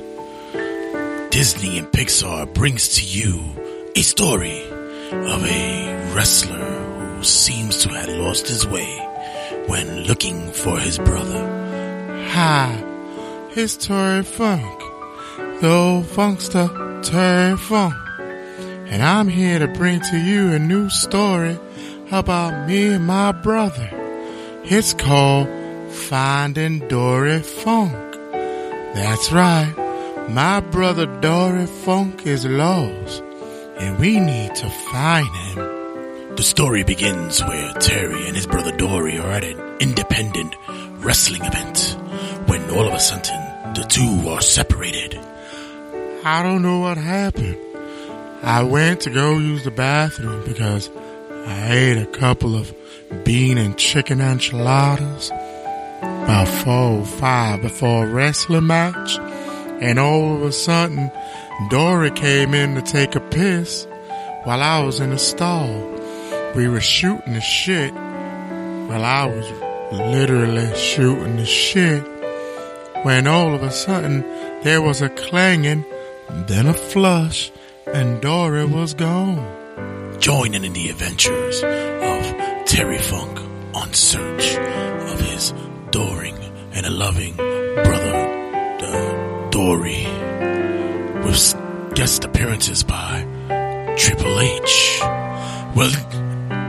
Disney 1.30 1.78
and 1.78 1.88
Pixar 1.92 2.52
brings 2.56 2.96
to 2.96 3.06
you 3.06 3.92
a 3.96 4.02
story 4.02 4.64
of 4.64 5.46
a 5.46 6.14
wrestler 6.16 7.16
who 7.18 7.24
seems 7.24 7.84
to 7.84 7.90
have 7.90 8.10
lost 8.10 8.48
his 8.48 8.66
way 8.66 9.09
when 9.70 10.04
looking 10.06 10.52
for 10.52 10.80
his 10.80 10.98
brother. 10.98 11.46
Hi, 12.32 12.84
it's 13.52 13.78
Terry 13.78 14.24
Funk, 14.24 14.80
the 15.62 15.70
old 15.70 16.06
funkster 16.06 16.68
Terry 17.04 17.56
Funk. 17.56 17.94
And 18.90 19.04
I'm 19.04 19.28
here 19.28 19.60
to 19.60 19.68
bring 19.68 20.02
to 20.02 20.18
you 20.18 20.54
a 20.54 20.58
new 20.58 20.90
story 20.90 21.56
about 22.12 22.68
me 22.68 22.88
and 22.88 23.06
my 23.06 23.32
brother. 23.32 23.90
It's 24.64 24.96
called 24.96 25.48
Finding 25.92 26.88
Dory 26.88 27.40
Funk. 27.40 27.94
That's 28.96 29.32
right. 29.32 29.76
My 30.30 30.62
brother 30.62 31.06
Dory 31.22 31.68
Funk 31.68 32.26
is 32.26 32.44
lost, 32.44 33.22
and 33.78 34.00
we 34.00 34.20
need 34.20 34.56
to 34.56 34.68
find 34.68 35.28
him. 35.28 35.79
The 36.40 36.46
story 36.46 36.86
begins 36.86 37.44
where 37.44 37.74
Terry 37.74 38.26
and 38.26 38.34
his 38.34 38.48
brother 38.48 38.72
Dory 38.72 39.20
are 39.20 39.30
at 39.30 39.44
an 39.44 39.60
independent 39.82 40.56
wrestling 41.04 41.42
event 41.44 41.98
when 42.46 42.62
all 42.70 42.88
of 42.88 42.94
a 42.94 43.00
sudden 43.02 43.74
the 43.74 43.84
two 43.84 44.30
are 44.30 44.40
separated. 44.40 45.20
I 46.24 46.42
don't 46.42 46.62
know 46.62 46.80
what 46.80 46.96
happened. 46.96 47.58
I 48.42 48.64
went 48.64 49.02
to 49.02 49.10
go 49.10 49.38
use 49.38 49.66
the 49.66 49.72
bathroom 49.72 50.46
because 50.46 50.90
I 51.46 51.74
ate 51.74 51.98
a 51.98 52.06
couple 52.06 52.56
of 52.56 52.74
bean 53.26 53.58
and 53.58 53.78
chicken 53.78 54.22
enchiladas 54.22 55.32
about 55.32 56.48
four 56.48 57.02
or 57.02 57.06
five 57.06 57.62
before 57.62 58.06
a 58.06 58.10
wrestling 58.10 58.68
match. 58.68 59.18
And 59.82 60.00
all 60.00 60.38
of 60.38 60.44
a 60.44 60.54
sudden, 60.54 61.12
Dory 61.70 62.12
came 62.12 62.54
in 62.54 62.76
to 62.76 62.82
take 62.82 63.18
a 63.18 63.20
piss 63.20 63.86
while 64.46 64.64
I 64.64 64.80
was 64.86 65.02
in 65.02 65.10
the 65.10 65.20
stall. 65.20 65.99
We 66.56 66.68
were 66.68 66.82
shooting 66.82 67.34
the 67.34 67.42
shit 67.42 67.94
while 67.94 69.06
I 69.06 69.26
was 69.26 69.50
literally 69.92 70.76
shooting 70.76 71.38
the 71.38 71.46
shit 71.46 72.04
when 73.04 73.28
all 73.28 73.54
of 73.54 73.64
a 73.64 73.72
sudden 73.72 74.22
there 74.64 74.82
was 74.82 75.02
a 75.02 75.10
clanging, 75.10 75.86
then 76.48 76.68
a 76.68 76.74
flush, 76.74 77.52
and 77.88 78.20
Dory 78.22 78.66
was 78.66 78.94
gone. 78.94 80.18
Joining 80.20 80.66
in 80.66 80.74
the 80.74 80.90
adventures 80.90 81.64
of 81.64 82.66
Terry 82.66 82.98
Funk 82.98 83.40
on 83.76 83.94
search 83.94 84.56
of 84.58 85.20
his 85.22 85.52
adoring 85.88 86.36
and 86.74 86.86
a 86.86 86.90
loving 86.90 87.36
brother, 87.36 88.16
uh, 88.82 89.50
Dory, 89.50 90.04
with 91.24 91.56
guest 91.96 92.26
appearances 92.26 92.84
by 92.84 93.24
Triple 93.98 94.40
H. 94.40 95.00
Well, 95.76 95.92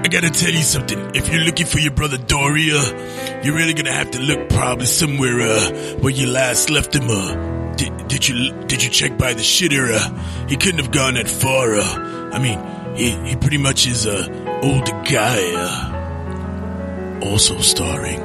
I 0.03 0.09
gotta 0.09 0.31
tell 0.31 0.51
you 0.51 0.63
something. 0.63 1.15
If 1.15 1.31
you're 1.31 1.43
looking 1.43 1.67
for 1.67 1.79
your 1.79 1.93
brother 1.93 2.17
Dory, 2.17 2.71
uh, 2.73 3.43
you're 3.43 3.55
really 3.55 3.75
gonna 3.75 3.93
have 3.93 4.11
to 4.13 4.19
look 4.19 4.49
probably 4.49 4.87
somewhere 4.87 5.41
uh, 5.43 5.71
where 5.99 6.11
you 6.11 6.27
last 6.27 6.71
left 6.71 6.95
him. 6.95 7.05
Uh, 7.11 7.75
did, 7.77 8.09
did 8.09 8.27
you 8.27 8.53
did 8.65 8.83
you 8.83 8.89
check 8.89 9.19
by 9.19 9.35
the 9.35 9.43
shitter? 9.43 9.91
Uh, 9.93 10.47
he 10.49 10.57
couldn't 10.57 10.79
have 10.79 10.91
gone 10.91 11.15
that 11.15 11.29
far. 11.29 11.75
Uh, 11.75 12.31
I 12.33 12.39
mean, 12.39 12.97
he 12.97 13.11
he 13.29 13.37
pretty 13.37 13.59
much 13.59 13.87
is 13.87 14.07
a 14.07 14.61
old 14.63 14.87
guy. 15.05 15.53
Uh, 15.55 17.21
also 17.23 17.59
starring 17.59 18.21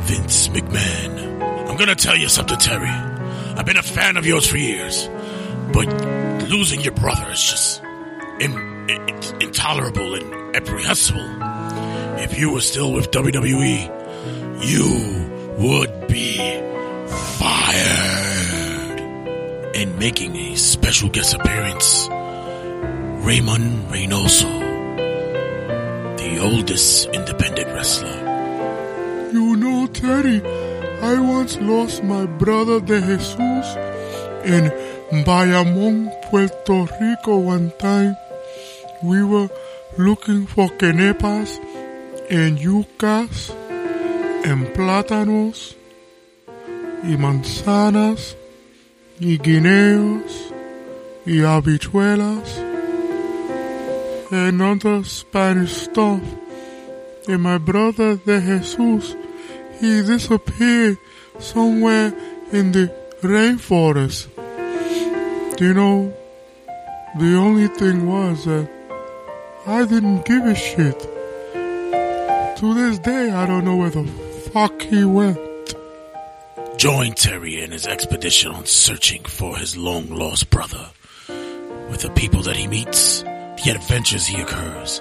Vince 0.00 0.48
McMahon. 0.48 1.70
I'm 1.70 1.76
gonna 1.76 1.94
tell 1.94 2.16
you 2.16 2.28
something, 2.28 2.58
Terry. 2.58 2.88
I've 2.88 3.64
been 3.64 3.76
a 3.76 3.82
fan 3.82 4.16
of 4.16 4.26
yours 4.26 4.46
for 4.50 4.56
years, 4.56 5.08
but 5.72 5.86
losing 6.48 6.80
your 6.80 6.94
brother 6.94 7.30
is 7.30 7.40
just 7.40 7.82
intolerable 9.40 10.14
and 10.14 10.54
reprehensible. 10.54 11.38
If 12.18 12.38
you 12.38 12.52
were 12.52 12.60
still 12.60 12.92
with 12.92 13.10
WWE, 13.10 13.90
you 14.64 15.54
would 15.58 16.08
be 16.08 16.36
fired. 17.38 19.00
And 19.74 19.98
making 19.98 20.36
a 20.36 20.56
special 20.56 21.08
guest 21.08 21.34
appearance, 21.34 22.08
Raymond 23.26 23.88
Reynoso, 23.88 24.50
the 26.18 26.38
oldest 26.38 27.06
independent 27.06 27.68
wrestler. 27.68 28.18
You 29.32 29.56
know, 29.56 29.86
Teddy, 29.86 30.42
I 31.00 31.18
once 31.20 31.58
lost 31.58 32.04
my 32.04 32.26
brother 32.26 32.80
De 32.80 33.00
Jesus 33.00 33.76
in 34.44 34.70
Bayamon, 35.24 36.10
Puerto 36.30 36.86
Rico 37.00 37.38
one 37.38 37.72
time. 37.78 38.16
We 39.02 39.24
were 39.24 39.50
looking 39.98 40.46
for 40.46 40.68
quenepas 40.68 41.58
and 42.30 42.58
yucas 42.58 43.50
and 44.44 44.66
plátanos 44.68 45.74
y 47.02 47.16
manzanas 47.16 48.36
y 49.20 49.38
guineos 49.38 50.52
y 51.26 51.42
habichuelas 51.42 52.72
and 54.32 54.62
other 54.62 55.04
Spanish 55.04 55.72
stuff. 55.72 56.22
And 57.28 57.42
my 57.42 57.58
brother 57.58 58.16
De 58.16 58.40
Jesus, 58.40 59.14
he 59.78 60.02
disappeared 60.02 60.96
somewhere 61.38 62.14
in 62.50 62.72
the 62.72 62.92
rainforest. 63.20 64.28
Do 65.56 65.64
you 65.66 65.74
know, 65.74 66.14
the 67.18 67.36
only 67.36 67.68
thing 67.68 68.06
was 68.06 68.46
that 68.46 68.71
I 69.64 69.84
didn't 69.84 70.24
give 70.24 70.44
a 70.44 70.56
shit. 70.56 70.98
To 72.58 72.74
this 72.74 72.98
day, 72.98 73.30
I 73.30 73.46
don't 73.46 73.64
know 73.64 73.76
where 73.76 73.90
the 73.90 74.04
fuck 74.52 74.82
he 74.82 75.04
went. 75.04 75.38
Join 76.78 77.12
Terry 77.12 77.62
in 77.62 77.70
his 77.70 77.86
expedition 77.86 78.50
on 78.50 78.66
searching 78.66 79.22
for 79.22 79.56
his 79.56 79.76
long 79.76 80.08
lost 80.08 80.50
brother. 80.50 80.90
With 81.88 82.00
the 82.00 82.10
people 82.10 82.42
that 82.42 82.56
he 82.56 82.66
meets, 82.66 83.22
the 83.22 83.72
adventures 83.76 84.26
he 84.26 84.40
occurs, 84.42 85.00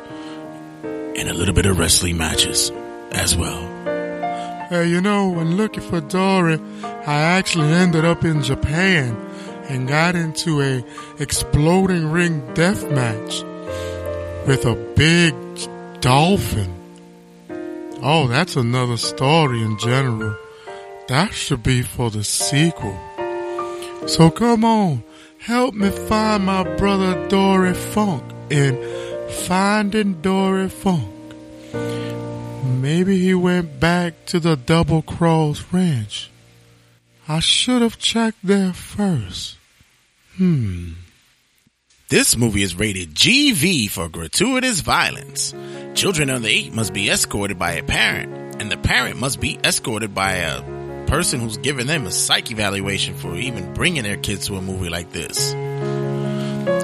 and 0.83 1.27
a 1.27 1.33
little 1.33 1.55
bit 1.55 1.65
of 1.65 1.79
wrestling 1.79 2.17
matches 2.17 2.71
as 3.13 3.35
well. 3.35 3.61
Hey, 4.69 4.89
you 4.89 5.01
know, 5.01 5.29
when 5.29 5.57
looking 5.57 5.81
for 5.81 6.01
Dory, 6.01 6.59
I 6.83 7.21
actually 7.21 7.73
ended 7.73 8.05
up 8.05 8.23
in 8.23 8.43
Japan 8.43 9.15
and 9.69 9.87
got 9.87 10.15
into 10.15 10.61
a 10.61 10.85
exploding 11.17 12.11
ring 12.11 12.53
death 12.53 12.87
match 12.91 13.43
with 14.45 14.65
a 14.65 14.75
big 14.95 15.33
dolphin. 16.01 16.73
Oh, 18.01 18.27
that's 18.27 18.55
another 18.55 18.97
story 18.97 19.61
in 19.61 19.77
general. 19.77 20.35
That 21.07 21.33
should 21.33 21.61
be 21.63 21.83
for 21.83 22.09
the 22.09 22.23
sequel. 22.23 22.97
So 24.07 24.31
come 24.31 24.65
on, 24.65 25.03
help 25.39 25.75
me 25.75 25.89
find 25.89 26.45
my 26.45 26.63
brother 26.77 27.27
Dory 27.27 27.73
Funk 27.73 28.23
in 28.49 28.75
Finding 29.45 30.21
Dory 30.21 30.69
Funk. 30.69 31.07
Maybe 32.63 33.19
he 33.19 33.35
went 33.35 33.79
back 33.79 34.25
to 34.27 34.39
the 34.39 34.55
Double 34.55 35.03
Cross 35.03 35.65
Ranch. 35.71 36.31
I 37.27 37.39
should 37.39 37.83
have 37.83 37.99
checked 37.99 38.39
there 38.43 38.73
first. 38.73 39.57
Hmm. 40.37 40.93
This 42.11 42.35
movie 42.35 42.61
is 42.61 42.75
rated 42.75 43.15
GV 43.15 43.89
for 43.89 44.09
gratuitous 44.09 44.81
violence. 44.81 45.55
Children 45.93 46.29
under 46.29 46.49
8 46.49 46.73
must 46.73 46.91
be 46.91 47.09
escorted 47.09 47.57
by 47.57 47.75
a 47.75 47.83
parent, 47.83 48.61
and 48.61 48.69
the 48.69 48.75
parent 48.75 49.17
must 49.17 49.39
be 49.39 49.57
escorted 49.63 50.13
by 50.13 50.33
a 50.33 50.61
person 51.07 51.39
who's 51.39 51.55
giving 51.55 51.87
them 51.87 52.05
a 52.05 52.11
psych 52.11 52.51
evaluation 52.51 53.15
for 53.15 53.37
even 53.37 53.73
bringing 53.73 54.03
their 54.03 54.17
kids 54.17 54.47
to 54.47 54.57
a 54.57 54.61
movie 54.61 54.89
like 54.89 55.13
this. 55.13 55.53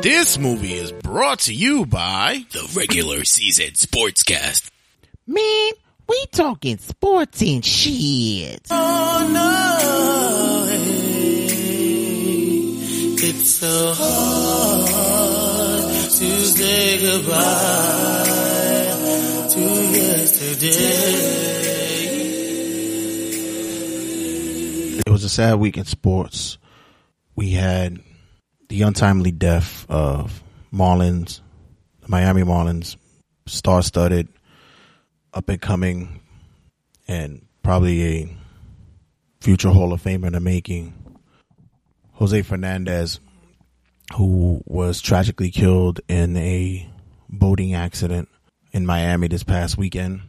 This 0.01 0.37
movie 0.37 0.75
is 0.75 0.93
brought 0.93 1.39
to 1.39 1.53
you 1.53 1.85
by 1.85 2.45
The 2.53 2.65
regular 2.73 3.25
season 3.25 3.71
sportscast. 3.71 4.71
Man, 5.27 5.71
we 6.07 6.25
talking 6.31 6.77
sports 6.77 7.41
and 7.41 7.65
shit. 7.65 8.65
Oh 8.71 9.29
no, 9.33 10.67
it's 13.19 13.55
so 13.55 13.93
hard 13.93 14.41
to 14.43 14.46
goodbye 16.99 18.23
to 19.51 19.59
yesterday. 19.59 20.67
It 25.05 25.09
was 25.09 25.23
a 25.23 25.29
sad 25.29 25.59
week 25.59 25.77
in 25.77 25.85
sports. 25.85 26.57
We 27.35 27.51
had 27.51 27.99
the 28.69 28.81
untimely 28.81 29.31
death 29.31 29.85
of 29.89 30.41
Marlins, 30.73 31.41
Miami 32.07 32.41
Marlins 32.43 32.97
star 33.45 33.81
studded, 33.83 34.27
up 35.33 35.49
and 35.49 35.61
coming, 35.61 36.21
and 37.07 37.45
probably 37.63 38.03
a 38.03 38.37
future 39.39 39.69
Hall 39.69 39.93
of 39.93 40.01
Famer 40.01 40.27
in 40.27 40.33
the 40.33 40.39
making. 40.39 40.93
Jose 42.13 42.41
Fernandez, 42.41 43.19
who 44.15 44.61
was 44.65 45.01
tragically 45.01 45.51
killed 45.51 45.99
in 46.07 46.37
a 46.37 46.89
boating 47.29 47.73
accident 47.73 48.29
in 48.71 48.85
Miami 48.85 49.27
this 49.27 49.43
past 49.43 49.77
weekend. 49.77 50.21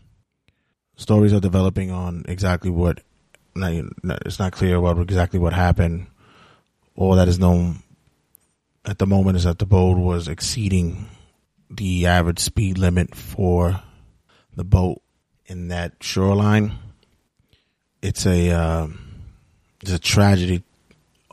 Stories 0.96 1.32
are 1.32 1.40
developing 1.40 1.90
on 1.90 2.24
exactly 2.28 2.70
what 2.70 3.00
it's 3.56 4.38
not 4.38 4.52
clear 4.52 4.76
about 4.76 4.98
exactly 4.98 5.38
what 5.38 5.52
happened. 5.52 6.06
All 6.96 7.14
that 7.16 7.28
is 7.28 7.38
known 7.38 7.82
at 8.84 8.98
the 8.98 9.06
moment 9.06 9.36
is 9.36 9.44
that 9.44 9.58
the 9.58 9.66
boat 9.66 9.96
was 9.96 10.28
exceeding 10.28 11.06
the 11.70 12.06
average 12.06 12.38
speed 12.38 12.78
limit 12.78 13.14
for 13.14 13.80
the 14.54 14.64
boat 14.64 15.00
in 15.46 15.68
that 15.68 15.94
shoreline. 16.00 16.72
It's 18.02 18.26
a 18.26 18.50
uh, 18.50 18.88
it's 19.82 19.92
a 19.92 19.98
tragedy. 19.98 20.62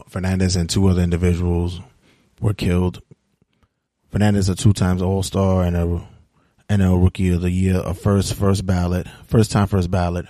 Fernandez 0.10 0.56
and 0.56 0.70
two 0.70 0.88
other 0.88 1.02
individuals 1.02 1.80
were 2.46 2.54
killed. 2.54 3.02
Fernandez, 4.12 4.50
a 4.50 4.56
two 4.56 4.72
times 4.72 5.02
All 5.02 5.24
Star 5.24 5.64
and 5.64 5.76
a 5.76 6.08
NL 6.70 7.04
Rookie 7.04 7.30
of 7.30 7.42
the 7.42 7.50
Year, 7.50 7.82
a 7.84 7.96
first 7.96 8.36
first 8.36 8.68
ballot, 8.68 9.08
first 9.26 9.52
time 9.52 9.68
first 9.68 9.90
ballot 9.90 10.28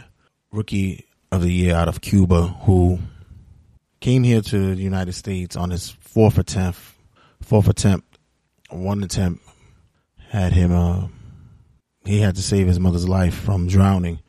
Rookie 0.49 1.06
of 1.30 1.41
the 1.41 1.51
Year 1.51 1.75
out 1.75 1.89
of 1.89 1.99
Cuba, 1.99 2.47
who 2.63 2.99
came 3.99 4.23
here 4.23 4.41
to 4.41 4.75
the 4.75 4.82
United 4.82 5.12
States 5.12 5.58
on 5.58 5.71
his 5.71 5.89
fourth 5.89 6.38
attempt, 6.38 6.80
fourth 7.41 7.67
attempt, 7.67 8.17
one 8.69 9.04
attempt 9.04 9.43
had 10.30 10.54
him. 10.54 10.71
Uh, 10.71 11.08
he 12.06 12.21
had 12.21 12.36
to 12.36 12.41
save 12.41 12.67
his 12.67 12.80
mother's 12.80 13.10
life 13.10 13.36
from 13.36 13.67
drowning, 13.67 14.19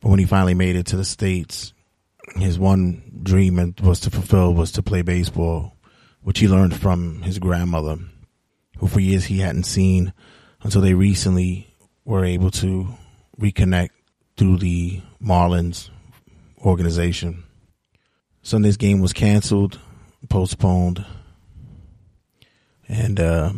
but 0.00 0.10
when 0.10 0.20
he 0.20 0.26
finally 0.26 0.54
made 0.54 0.76
it 0.76 0.86
to 0.86 0.96
the 0.96 1.04
states, 1.04 1.72
his 2.36 2.56
one 2.56 3.02
dream 3.20 3.74
was 3.82 3.98
to 4.00 4.10
fulfill 4.10 4.54
was 4.54 4.70
to 4.72 4.82
play 4.82 5.02
baseball, 5.02 5.76
which 6.22 6.38
he 6.38 6.48
learned 6.48 6.78
from 6.78 7.22
his 7.22 7.38
grandmother, 7.38 7.98
who 8.78 8.86
for 8.86 9.00
years 9.00 9.24
he 9.24 9.38
hadn't 9.38 9.64
seen 9.64 10.12
until 10.62 10.80
they 10.80 10.94
recently 10.94 11.74
were 12.04 12.24
able 12.24 12.50
to 12.50 12.88
reconnect 13.40 13.90
through 14.36 14.58
the 14.58 15.00
Marlins 15.22 15.90
organization. 16.64 17.44
Sunday's 18.42 18.76
game 18.76 19.00
was 19.00 19.12
canceled, 19.12 19.78
postponed, 20.28 21.04
and 22.88 23.20
uh, 23.20 23.52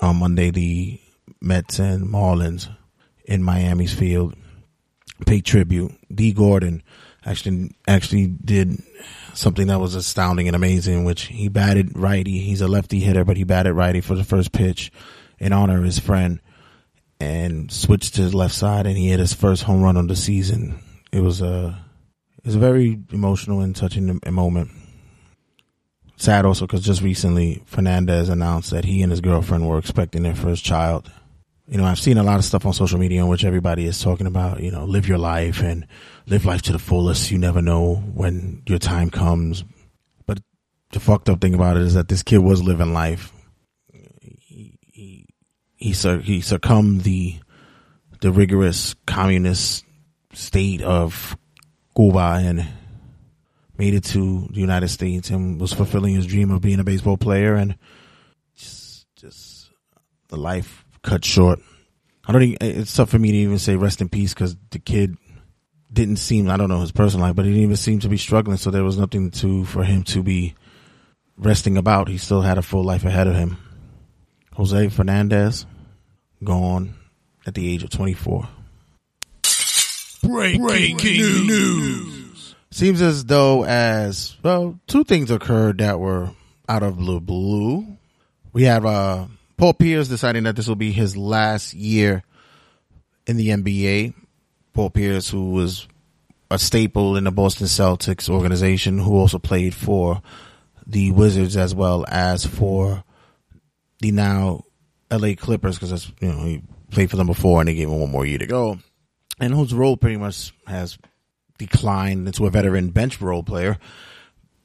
on 0.00 0.16
Monday 0.16 0.50
the 0.50 1.00
Mets 1.40 1.78
and 1.78 2.06
Marlins 2.06 2.68
in 3.24 3.42
Miami's 3.42 3.94
field 3.94 4.34
paid 5.26 5.44
tribute. 5.44 5.92
Dee 6.12 6.32
Gordon 6.32 6.82
actually 7.24 7.70
actually 7.86 8.26
did 8.26 8.82
something 9.34 9.68
that 9.68 9.80
was 9.80 9.94
astounding 9.94 10.46
and 10.46 10.56
amazing, 10.56 11.04
which 11.04 11.24
he 11.26 11.48
batted 11.48 11.98
righty. 11.98 12.38
He's 12.38 12.60
a 12.60 12.68
lefty 12.68 13.00
hitter, 13.00 13.24
but 13.24 13.36
he 13.36 13.44
batted 13.44 13.74
righty 13.74 14.00
for 14.00 14.14
the 14.14 14.24
first 14.24 14.52
pitch 14.52 14.92
in 15.38 15.52
honor 15.52 15.78
of 15.78 15.84
his 15.84 15.98
friend 15.98 16.40
and 17.20 17.70
switched 17.70 18.14
to 18.14 18.22
his 18.22 18.34
left 18.34 18.54
side 18.54 18.86
and 18.86 18.96
he 18.96 19.08
hit 19.08 19.20
his 19.20 19.32
first 19.32 19.62
home 19.62 19.82
run 19.82 19.96
of 19.96 20.08
the 20.08 20.16
season. 20.16 20.78
It 21.12 21.20
was 21.20 21.40
a 21.40 21.78
it 22.38 22.46
was 22.46 22.56
a 22.56 22.60
very 22.60 23.00
emotional 23.12 23.60
and 23.60 23.76
touching 23.76 24.20
moment. 24.28 24.70
Sad 26.16 26.44
also 26.44 26.66
because 26.66 26.84
just 26.84 27.02
recently 27.02 27.62
Fernandez 27.66 28.28
announced 28.28 28.70
that 28.70 28.84
he 28.84 29.02
and 29.02 29.10
his 29.10 29.20
girlfriend 29.20 29.68
were 29.68 29.78
expecting 29.78 30.24
their 30.24 30.34
first 30.34 30.64
child. 30.64 31.10
You 31.72 31.78
know, 31.78 31.86
I've 31.86 31.98
seen 31.98 32.18
a 32.18 32.22
lot 32.22 32.38
of 32.38 32.44
stuff 32.44 32.66
on 32.66 32.74
social 32.74 32.98
media 32.98 33.22
in 33.22 33.28
which 33.28 33.46
everybody 33.46 33.86
is 33.86 33.98
talking 33.98 34.26
about, 34.26 34.60
you 34.60 34.70
know, 34.70 34.84
live 34.84 35.08
your 35.08 35.16
life 35.16 35.62
and 35.62 35.86
live 36.26 36.44
life 36.44 36.60
to 36.62 36.72
the 36.72 36.78
fullest. 36.78 37.30
You 37.30 37.38
never 37.38 37.62
know 37.62 37.94
when 37.94 38.62
your 38.66 38.78
time 38.78 39.08
comes. 39.08 39.64
But 40.26 40.40
the 40.92 41.00
fucked 41.00 41.30
up 41.30 41.40
thing 41.40 41.54
about 41.54 41.78
it 41.78 41.84
is 41.84 41.94
that 41.94 42.08
this 42.08 42.22
kid 42.22 42.40
was 42.40 42.62
living 42.62 42.92
life. 42.92 43.32
He 43.90 44.76
he 45.76 45.94
he, 45.94 46.40
succumbed 46.42 47.04
the 47.04 47.40
the 48.20 48.32
rigorous 48.32 48.94
communist 49.06 49.86
state 50.34 50.82
of 50.82 51.38
Cuba 51.96 52.38
and 52.42 52.66
made 53.78 53.94
it 53.94 54.04
to 54.04 54.46
the 54.52 54.60
United 54.60 54.88
States 54.88 55.30
and 55.30 55.58
was 55.58 55.72
fulfilling 55.72 56.16
his 56.16 56.26
dream 56.26 56.50
of 56.50 56.60
being 56.60 56.80
a 56.80 56.84
baseball 56.84 57.16
player 57.16 57.54
and 57.54 57.78
just 58.54 59.06
just 59.16 59.70
the 60.28 60.36
life 60.36 60.81
cut 61.02 61.24
short. 61.24 61.60
I 62.26 62.32
don't. 62.32 62.42
Even, 62.42 62.56
it's 62.60 62.94
tough 62.94 63.10
for 63.10 63.18
me 63.18 63.32
to 63.32 63.38
even 63.38 63.58
say 63.58 63.76
rest 63.76 64.00
in 64.00 64.08
peace 64.08 64.32
because 64.34 64.56
the 64.70 64.78
kid 64.78 65.16
didn't 65.92 66.16
seem. 66.16 66.48
I 66.48 66.56
don't 66.56 66.68
know 66.68 66.80
his 66.80 66.92
personal 66.92 67.26
life, 67.26 67.36
but 67.36 67.44
he 67.44 67.50
didn't 67.50 67.64
even 67.64 67.76
seem 67.76 68.00
to 68.00 68.08
be 68.08 68.16
struggling. 68.16 68.56
So 68.56 68.70
there 68.70 68.84
was 68.84 68.98
nothing 68.98 69.30
to 69.32 69.64
for 69.64 69.82
him 69.84 70.04
to 70.04 70.22
be 70.22 70.54
resting 71.36 71.76
about. 71.76 72.08
He 72.08 72.18
still 72.18 72.42
had 72.42 72.58
a 72.58 72.62
full 72.62 72.84
life 72.84 73.04
ahead 73.04 73.26
of 73.26 73.34
him. 73.34 73.56
Jose 74.54 74.88
Fernandez 74.90 75.66
gone 76.44 76.94
at 77.46 77.54
the 77.54 77.72
age 77.72 77.82
of 77.82 77.90
24. 77.90 78.48
Breaking, 80.22 80.62
Breaking 80.62 81.16
news. 81.20 81.46
news. 81.48 82.54
Seems 82.70 83.02
as 83.02 83.24
though 83.24 83.64
as 83.64 84.36
well, 84.42 84.78
two 84.86 85.04
things 85.04 85.30
occurred 85.30 85.78
that 85.78 85.98
were 85.98 86.30
out 86.68 86.82
of 86.82 87.04
the 87.04 87.20
blue. 87.20 87.98
We 88.52 88.64
have 88.64 88.86
uh 88.86 89.26
Paul 89.56 89.74
Pierce 89.74 90.08
deciding 90.08 90.44
that 90.44 90.56
this 90.56 90.68
will 90.68 90.76
be 90.76 90.92
his 90.92 91.16
last 91.16 91.74
year 91.74 92.22
in 93.26 93.36
the 93.36 93.48
NBA. 93.48 94.14
Paul 94.72 94.90
Pierce, 94.90 95.28
who 95.28 95.50
was 95.50 95.86
a 96.50 96.58
staple 96.58 97.16
in 97.16 97.24
the 97.24 97.30
Boston 97.30 97.66
Celtics 97.66 98.28
organization, 98.28 98.98
who 98.98 99.16
also 99.16 99.38
played 99.38 99.74
for 99.74 100.22
the 100.86 101.10
Wizards 101.10 101.56
as 101.56 101.74
well 101.74 102.04
as 102.08 102.44
for 102.44 103.04
the 104.00 104.12
now 104.12 104.64
LA 105.10 105.34
Clippers, 105.36 105.78
because 105.78 106.10
you 106.20 106.28
know 106.28 106.44
he 106.44 106.62
played 106.90 107.10
for 107.10 107.16
them 107.16 107.26
before 107.26 107.60
and 107.60 107.68
they 107.68 107.74
gave 107.74 107.88
him 107.88 108.00
one 108.00 108.10
more 108.10 108.26
year 108.26 108.38
to 108.38 108.46
go, 108.46 108.78
and 109.38 109.54
whose 109.54 109.74
role 109.74 109.96
pretty 109.96 110.16
much 110.16 110.52
has 110.66 110.98
declined 111.58 112.26
into 112.26 112.46
a 112.46 112.50
veteran 112.50 112.90
bench 112.90 113.20
role 113.20 113.42
player. 113.42 113.78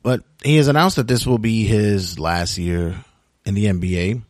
But 0.01 0.23
he 0.43 0.57
has 0.57 0.67
announced 0.67 0.95
that 0.95 1.07
this 1.07 1.27
will 1.27 1.37
be 1.37 1.65
his 1.65 2.17
last 2.17 2.57
year 2.57 3.03
in 3.45 3.53
the 3.53 3.65
NBA 3.65 4.23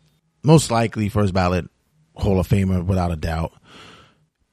most 0.44 0.72
likely 0.72 1.10
first 1.10 1.34
ballot 1.34 1.70
Hall 2.16 2.40
of 2.40 2.48
Famer 2.48 2.86
without 2.86 3.12
a 3.12 3.16
doubt. 3.16 3.54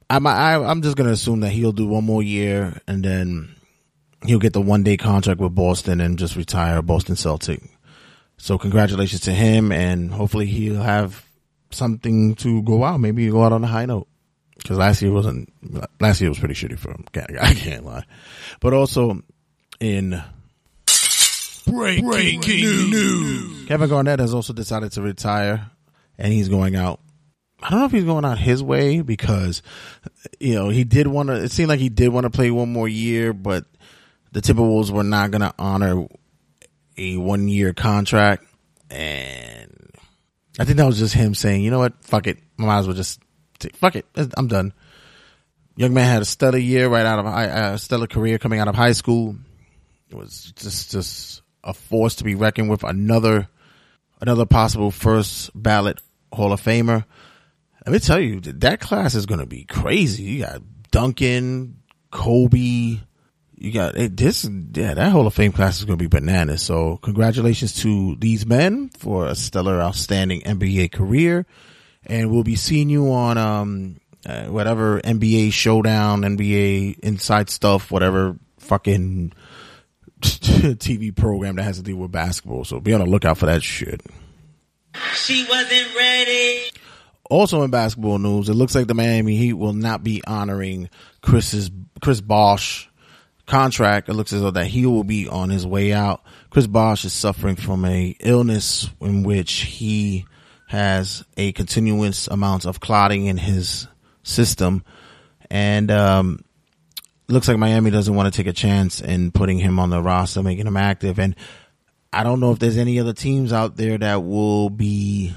I'm 0.09 0.27
I, 0.27 0.53
am 0.53 0.63
i 0.63 0.71
am 0.71 0.81
just 0.81 0.97
gonna 0.97 1.11
assume 1.11 1.39
that 1.39 1.49
he'll 1.49 1.71
do 1.71 1.87
one 1.87 2.03
more 2.03 2.21
year 2.21 2.79
and 2.87 3.03
then 3.03 3.55
he'll 4.25 4.39
get 4.39 4.53
the 4.53 4.61
one 4.61 4.83
day 4.83 4.97
contract 4.97 5.39
with 5.39 5.55
Boston 5.55 5.99
and 5.99 6.19
just 6.19 6.35
retire 6.35 6.81
Boston 6.81 7.15
Celtic. 7.15 7.61
So 8.37 8.57
congratulations 8.57 9.21
to 9.21 9.31
him 9.31 9.71
and 9.71 10.11
hopefully 10.11 10.45
he'll 10.45 10.81
have 10.81 11.25
something 11.71 12.35
to 12.35 12.61
go 12.63 12.83
out. 12.83 12.99
Maybe 12.99 13.27
go 13.29 13.43
out 13.43 13.53
on 13.53 13.63
a 13.63 13.67
high 13.67 13.85
note 13.85 14.07
because 14.57 14.77
last 14.77 15.01
year 15.01 15.11
wasn't. 15.11 15.51
Last 15.99 16.21
year 16.21 16.29
was 16.29 16.39
pretty 16.39 16.53
shitty 16.53 16.77
for 16.77 16.91
him. 16.91 17.05
I 17.41 17.53
can't 17.53 17.85
lie, 17.85 18.05
but 18.59 18.73
also 18.73 19.21
in 19.79 20.21
breaking, 21.67 22.05
breaking 22.05 22.89
news, 22.89 23.67
Kevin 23.67 23.89
Garnett 23.89 24.19
has 24.19 24.33
also 24.33 24.53
decided 24.53 24.91
to 24.93 25.01
retire 25.01 25.71
and 26.17 26.31
he's 26.33 26.49
going 26.49 26.75
out. 26.75 26.99
I 27.61 27.69
don't 27.69 27.79
know 27.79 27.85
if 27.85 27.91
he's 27.91 28.03
going 28.03 28.25
out 28.25 28.37
his 28.37 28.61
way 28.61 29.01
because, 29.01 29.61
you 30.39 30.55
know, 30.55 30.69
he 30.69 30.83
did 30.83 31.07
want 31.07 31.29
to, 31.29 31.35
it 31.35 31.51
seemed 31.51 31.69
like 31.69 31.79
he 31.79 31.89
did 31.89 32.09
want 32.09 32.25
to 32.25 32.29
play 32.29 32.51
one 32.51 32.71
more 32.71 32.87
year, 32.87 33.33
but 33.33 33.65
the 34.33 34.41
Timberwolves 34.41 34.91
were 34.91 35.03
not 35.03 35.31
going 35.31 35.41
to 35.41 35.53
honor 35.57 36.05
a 36.97 37.17
one 37.17 37.47
year 37.47 37.73
contract. 37.73 38.45
And 38.89 39.71
I 40.59 40.65
think 40.65 40.77
that 40.77 40.85
was 40.85 40.99
just 40.99 41.15
him 41.15 41.33
saying, 41.33 41.63
you 41.63 41.71
know 41.71 41.79
what? 41.79 42.03
Fuck 42.03 42.27
it. 42.27 42.39
Might 42.57 42.79
as 42.79 42.87
well 42.87 42.95
just, 42.95 43.19
take, 43.57 43.75
fuck 43.75 43.95
it. 43.95 44.05
I'm 44.37 44.47
done. 44.47 44.73
Young 45.75 45.93
man 45.93 46.05
had 46.05 46.21
a 46.21 46.25
stellar 46.25 46.57
year 46.57 46.87
right 46.87 47.05
out 47.05 47.19
of 47.19 47.25
high, 47.25 47.47
uh, 47.47 47.77
stellar 47.77 48.07
career 48.07 48.37
coming 48.37 48.59
out 48.59 48.67
of 48.67 48.75
high 48.75 48.93
school. 48.93 49.35
It 50.09 50.15
was 50.15 50.53
just, 50.55 50.91
just 50.91 51.41
a 51.63 51.73
force 51.73 52.15
to 52.15 52.23
be 52.23 52.35
reckoned 52.35 52.69
with. 52.69 52.83
Another 52.83 53.49
another 54.21 54.45
possible 54.45 54.91
first 54.91 55.51
ballot 55.53 55.99
Hall 56.31 56.53
of 56.53 56.61
Famer. 56.61 57.05
Let 57.85 57.93
me 57.93 57.99
tell 57.99 58.19
you, 58.19 58.41
that 58.41 58.79
class 58.79 59.15
is 59.15 59.25
going 59.25 59.39
to 59.39 59.45
be 59.45 59.63
crazy. 59.63 60.23
You 60.23 60.43
got 60.43 60.61
Duncan, 60.91 61.81
Kobe. 62.11 62.99
You 63.57 63.71
got 63.71 63.93
this. 63.95 64.43
Yeah, 64.45 64.95
that 64.95 65.11
Hall 65.11 65.27
of 65.27 65.33
Fame 65.33 65.51
class 65.51 65.77
is 65.77 65.85
going 65.85 65.97
to 65.99 66.03
be 66.03 66.09
bananas. 66.09 66.63
So 66.63 66.97
congratulations 66.97 67.81
to 67.83 68.15
these 68.15 68.45
men 68.45 68.89
for 68.89 69.27
a 69.27 69.35
stellar, 69.35 69.81
outstanding 69.81 70.41
NBA 70.41 70.91
career. 70.91 71.45
And 72.05 72.31
we'll 72.31 72.43
be 72.43 72.55
seeing 72.55 72.89
you 72.89 73.11
on, 73.11 73.37
um, 73.37 73.97
uh, 74.25 74.45
whatever 74.45 74.99
NBA 75.01 75.53
showdown, 75.53 76.21
NBA 76.21 76.99
inside 76.99 77.49
stuff, 77.49 77.91
whatever 77.91 78.37
fucking 78.59 79.33
TV 80.39 81.15
program 81.15 81.55
that 81.55 81.63
has 81.63 81.77
to 81.77 81.83
do 81.83 81.95
with 81.95 82.11
basketball. 82.11 82.63
So 82.63 82.79
be 82.79 82.93
on 82.93 83.01
the 83.01 83.05
lookout 83.05 83.37
for 83.37 83.45
that 83.45 83.63
shit. 83.63 84.01
She 85.13 85.45
wasn't 85.49 85.95
ready. 85.95 86.61
Also 87.29 87.63
in 87.63 87.71
basketball 87.71 88.19
news, 88.19 88.49
it 88.49 88.53
looks 88.53 88.75
like 88.75 88.87
the 88.87 88.93
Miami 88.93 89.35
Heat 89.35 89.53
will 89.53 89.73
not 89.73 90.03
be 90.03 90.21
honoring 90.25 90.89
Chris's 91.21 91.71
Chris 92.01 92.21
Bosh 92.21 92.89
contract. 93.45 94.09
It 94.09 94.13
looks 94.13 94.33
as 94.33 94.41
though 94.41 94.51
that 94.51 94.67
he 94.67 94.85
will 94.85 95.03
be 95.03 95.27
on 95.27 95.49
his 95.49 95.65
way 95.65 95.91
out. 95.91 96.23
Chris 96.49 96.67
Bosh 96.67 97.03
is 97.03 97.13
suffering 97.13 97.55
from 97.55 97.83
a 97.85 98.15
illness 98.19 98.89
in 99.01 99.23
which 99.23 99.51
he 99.51 100.25
has 100.67 101.23
a 101.37 101.51
continuous 101.53 102.27
amount 102.27 102.65
of 102.65 102.79
clotting 102.79 103.25
in 103.25 103.37
his 103.37 103.87
system, 104.23 104.83
and 105.49 105.91
um, 105.91 106.44
looks 107.27 107.47
like 107.47 107.57
Miami 107.57 107.91
doesn't 107.91 108.13
want 108.13 108.31
to 108.31 108.37
take 108.37 108.47
a 108.47 108.53
chance 108.53 109.01
in 109.01 109.31
putting 109.31 109.57
him 109.59 109.79
on 109.79 109.89
the 109.89 110.01
roster, 110.01 110.43
making 110.43 110.67
him 110.67 110.77
active. 110.77 111.19
And 111.19 111.35
I 112.13 112.23
don't 112.23 112.39
know 112.39 112.51
if 112.51 112.59
there's 112.59 112.77
any 112.77 112.99
other 112.99 113.13
teams 113.13 113.51
out 113.51 113.77
there 113.77 113.97
that 113.97 114.23
will 114.23 114.69
be 114.69 115.33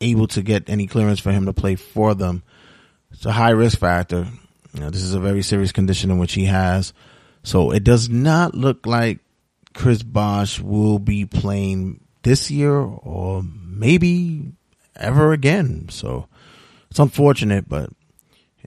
able 0.00 0.26
to 0.28 0.42
get 0.42 0.68
any 0.68 0.86
clearance 0.86 1.20
for 1.20 1.32
him 1.32 1.46
to 1.46 1.52
play 1.52 1.76
for 1.76 2.14
them. 2.14 2.42
It's 3.12 3.26
a 3.26 3.32
high 3.32 3.50
risk 3.50 3.78
factor. 3.78 4.26
You 4.74 4.80
know, 4.80 4.90
this 4.90 5.02
is 5.02 5.14
a 5.14 5.20
very 5.20 5.42
serious 5.42 5.72
condition 5.72 6.10
in 6.10 6.18
which 6.18 6.32
he 6.34 6.46
has. 6.46 6.92
So 7.42 7.72
it 7.72 7.84
does 7.84 8.08
not 8.08 8.54
look 8.54 8.86
like 8.86 9.18
Chris 9.74 10.02
Bosh 10.02 10.60
will 10.60 10.98
be 10.98 11.26
playing 11.26 12.00
this 12.22 12.50
year 12.50 12.78
or 12.78 13.42
maybe 13.42 14.52
ever 14.96 15.32
again. 15.32 15.88
So 15.88 16.28
it's 16.90 17.00
unfortunate, 17.00 17.68
but 17.68 17.90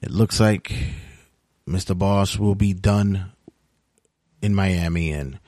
it 0.02 0.12
looks 0.12 0.40
like 0.40 0.74
Mr. 1.68 1.98
Bosh 1.98 2.38
will 2.38 2.56
be 2.56 2.74
done 2.74 3.32
in 4.42 4.54
Miami 4.54 5.12
and 5.12 5.40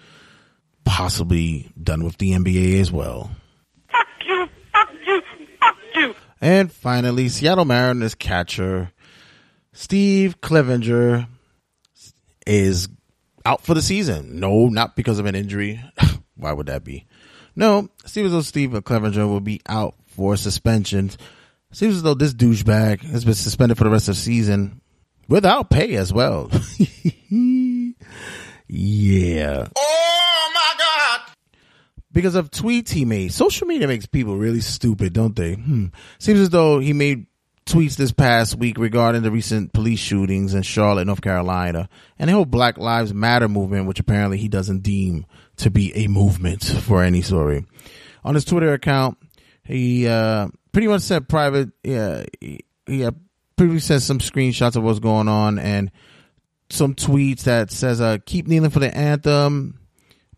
possibly 0.83 1.71
done 1.81 2.03
with 2.03 2.17
the 2.17 2.31
NBA 2.31 2.79
as 2.79 2.91
well. 2.91 3.29
Fuck 3.91 4.07
you, 4.27 4.49
fuck 4.73 4.89
you, 5.05 5.21
fuck 5.59 5.75
you. 5.95 6.15
And 6.41 6.71
finally, 6.71 7.29
Seattle 7.29 7.65
Mariners 7.65 8.15
catcher 8.15 8.91
Steve 9.73 10.41
Clevenger 10.41 11.27
is 12.47 12.89
out 13.45 13.61
for 13.61 13.75
the 13.75 13.81
season. 13.83 14.39
No, 14.39 14.69
not 14.69 14.95
because 14.95 15.19
of 15.19 15.27
an 15.27 15.35
injury. 15.35 15.79
Why 16.35 16.51
would 16.51 16.65
that 16.65 16.83
be? 16.83 17.05
No, 17.55 17.89
seems 18.05 18.27
as 18.27 18.31
though 18.31 18.41
Steve 18.41 18.83
Clevenger 18.83 19.27
will 19.27 19.39
be 19.39 19.61
out 19.67 19.93
for 20.07 20.35
suspension. 20.35 21.11
Seems 21.71 21.95
as 21.95 22.03
though 22.03 22.15
this 22.15 22.33
douchebag 22.33 23.01
has 23.01 23.23
been 23.23 23.35
suspended 23.35 23.77
for 23.77 23.83
the 23.83 23.89
rest 23.91 24.07
of 24.07 24.15
the 24.15 24.21
season 24.21 24.81
without 25.27 25.69
pay 25.69 25.95
as 25.95 26.11
well. 26.13 26.49
yeah. 28.67 29.67
Oh 29.75 30.51
my 30.53 30.73
god! 30.77 31.21
Because 32.11 32.35
of 32.35 32.51
tweets 32.51 32.89
he 32.89 33.05
made. 33.05 33.31
Social 33.31 33.67
media 33.67 33.87
makes 33.87 34.05
people 34.05 34.37
really 34.37 34.61
stupid, 34.61 35.13
don't 35.13 35.35
they? 35.35 35.53
Hmm. 35.55 35.87
Seems 36.19 36.39
as 36.39 36.49
though 36.49 36.79
he 36.79 36.93
made 36.93 37.27
tweets 37.67 37.97
this 37.97 38.11
past 38.11 38.55
week 38.55 38.77
regarding 38.77 39.21
the 39.21 39.31
recent 39.31 39.73
police 39.73 39.99
shootings 39.99 40.53
in 40.53 40.63
Charlotte, 40.63 41.05
North 41.05 41.21
Carolina, 41.21 41.89
and 42.17 42.29
the 42.29 42.33
whole 42.33 42.45
Black 42.45 42.77
Lives 42.77 43.13
Matter 43.13 43.49
movement, 43.49 43.87
which 43.87 43.99
apparently 43.99 44.37
he 44.37 44.47
doesn't 44.47 44.83
deem 44.83 45.25
to 45.57 45.69
be 45.69 45.93
a 45.95 46.07
movement 46.07 46.63
for 46.63 47.03
any 47.03 47.21
story. 47.21 47.65
On 48.23 48.33
his 48.35 48.45
Twitter 48.45 48.73
account, 48.73 49.17
he 49.63 50.07
uh, 50.07 50.47
pretty 50.71 50.87
much 50.87 51.01
said 51.01 51.27
private. 51.27 51.69
Yeah, 51.83 52.23
he, 52.39 52.61
he 52.85 53.01
pretty 53.57 53.79
said 53.79 54.01
some 54.01 54.19
screenshots 54.19 54.75
of 54.75 54.83
what's 54.83 54.99
going 54.99 55.27
on 55.27 55.59
and 55.59 55.91
some 56.69 56.95
tweets 56.95 57.43
that 57.43 57.71
says, 57.71 57.99
uh, 57.99 58.17
"Keep 58.25 58.47
kneeling 58.47 58.69
for 58.69 58.79
the 58.79 58.95
anthem." 58.95 59.79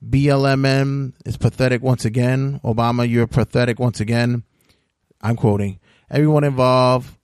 BLMM 0.04 1.14
is 1.26 1.38
pathetic 1.38 1.82
once 1.82 2.06
again. 2.06 2.62
Obama, 2.64 3.08
you're 3.08 3.28
pathetic 3.28 3.80
once 3.80 4.00
again. 4.00 4.44
I'm 5.22 5.36
quoting. 5.36 5.80
Everyone 6.10 6.46
involved 6.46 7.16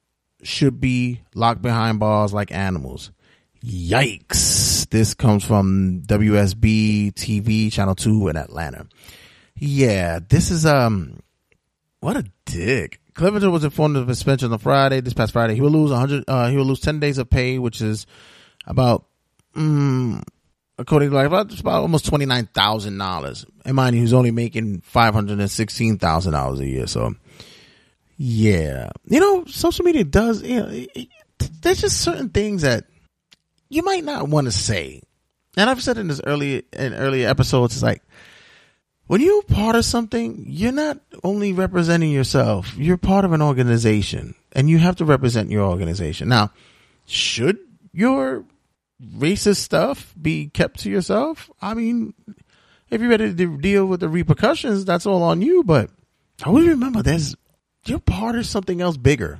should 0.44 0.80
be 0.80 1.22
locked 1.34 1.62
behind 1.62 2.00
bars 2.00 2.34
like 2.34 2.52
animals. 2.52 3.12
Yikes. 3.66 4.88
This 4.90 5.14
comes 5.14 5.44
from 5.44 6.04
WSB 6.06 7.14
TV, 7.14 7.72
Channel 7.72 7.96
2 7.96 8.28
in 8.28 8.38
Atlanta. 8.38 8.88
Yeah, 9.58 10.20
this 10.28 10.52
is, 10.52 10.66
um, 10.66 11.22
what 12.02 12.18
a 12.18 12.26
dick. 12.46 13.00
Clevenger 13.16 13.50
was 13.50 13.64
informed 13.64 13.96
of 13.96 14.08
suspension 14.10 14.52
on 14.52 14.60
Friday, 14.60 15.00
this 15.00 15.14
past 15.14 15.32
Friday. 15.32 15.56
He 15.56 15.62
will 15.62 15.72
lose 15.72 15.90
100, 15.90 16.26
uh, 16.28 16.50
he 16.50 16.58
will 16.58 16.66
lose 16.66 16.82
10 16.82 17.00
days 17.00 17.18
of 17.18 17.30
pay, 17.30 17.58
which 17.58 17.82
is 17.82 18.06
about, 18.68 19.06
mm, 19.56 20.22
according 20.78 21.10
to 21.10 21.16
like, 21.16 21.28
about, 21.28 21.58
about 21.58 21.82
almost 21.82 22.12
$29,000. 22.12 23.46
And 23.64 23.76
mind 23.76 23.96
you, 23.96 24.02
he's 24.02 24.14
only 24.14 24.32
making 24.32 24.82
$516,000 24.82 26.60
a 26.60 26.68
year. 26.68 26.88
So, 26.88 27.16
yeah. 28.18 28.90
You 29.06 29.22
know, 29.22 29.46
social 29.46 29.86
media 29.86 30.04
does, 30.04 30.42
you 30.44 30.62
know, 30.62 30.68
it, 30.68 30.90
it, 30.94 31.08
there's 31.62 31.80
just 31.80 32.02
certain 32.02 32.30
things 32.30 32.64
that 32.64 32.84
you 33.70 33.82
might 33.84 34.04
not 34.04 34.28
want 34.28 34.46
to 34.46 34.52
say. 34.52 35.02
And 35.56 35.70
I've 35.70 35.82
said 35.82 35.98
in 35.98 36.10
this 36.10 36.20
early, 36.26 36.64
in 36.74 36.94
earlier 36.94 37.30
episodes, 37.30 37.76
it's 37.76 37.84
like, 37.84 38.04
when 39.08 39.22
you're 39.22 39.44
part 39.44 39.76
of 39.76 39.86
something, 39.86 40.46
you're 40.48 40.72
not 40.72 41.00
only 41.24 41.54
representing 41.54 42.12
yourself, 42.12 42.76
you're 42.78 42.98
part 42.98 43.26
of 43.26 43.34
an 43.34 43.42
organization 43.42 44.36
and 44.52 44.70
you 44.70 44.80
have 44.80 44.96
to 44.98 45.06
represent 45.06 45.52
your 45.52 45.66
organization. 45.66 46.28
Now, 46.28 46.52
should 47.06 47.60
your 47.94 48.46
racist 49.18 49.58
stuff 49.58 50.14
be 50.20 50.48
kept 50.48 50.80
to 50.82 50.90
yourself? 50.90 51.50
I 51.62 51.74
mean, 51.74 52.14
if 52.90 53.02
you're 53.02 53.10
ready 53.10 53.34
to 53.34 53.58
deal 53.58 53.86
with 53.86 54.00
the 54.00 54.10
repercussions, 54.10 54.86
that's 54.86 55.06
all 55.06 55.24
on 55.24 55.42
you, 55.42 55.64
but 55.64 55.90
I 56.44 56.48
always 56.48 56.68
remember 56.68 57.04
there's, 57.04 57.36
you're 57.86 58.00
part 58.00 58.36
of 58.36 58.46
something 58.46 58.82
else 58.82 58.98
bigger. 58.98 59.40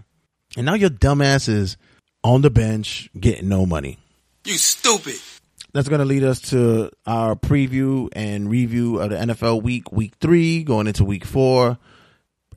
And 0.56 0.66
now 0.66 0.76
your 0.76 0.90
dumbass 0.90 1.50
is 1.50 1.78
on 2.24 2.42
the 2.42 2.50
bench 2.50 3.10
getting 3.20 3.50
no 3.50 3.66
money. 3.66 3.98
You 4.44 4.58
stupid. 4.58 5.20
That's 5.76 5.90
going 5.90 6.00
to 6.00 6.06
lead 6.06 6.24
us 6.24 6.40
to 6.52 6.90
our 7.06 7.36
preview 7.36 8.08
and 8.14 8.50
review 8.50 9.02
of 9.02 9.10
the 9.10 9.18
NFL 9.18 9.62
week, 9.62 9.92
week 9.92 10.14
three, 10.22 10.64
going 10.64 10.88
into 10.88 11.04
week 11.04 11.26
four. 11.26 11.78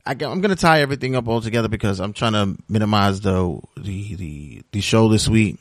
I, 0.05 0.11
am 0.11 0.39
going 0.39 0.43
to 0.43 0.55
tie 0.55 0.79
everything 0.79 1.17
up 1.17 1.27
all 1.27 1.41
together 1.41 1.67
because 1.67 1.99
I'm 1.99 2.13
trying 2.13 2.31
to 2.31 2.55
minimize 2.69 3.19
the, 3.19 3.59
the, 3.75 4.15
the, 4.15 4.61
the 4.71 4.79
show 4.79 5.09
this 5.09 5.27
week. 5.27 5.57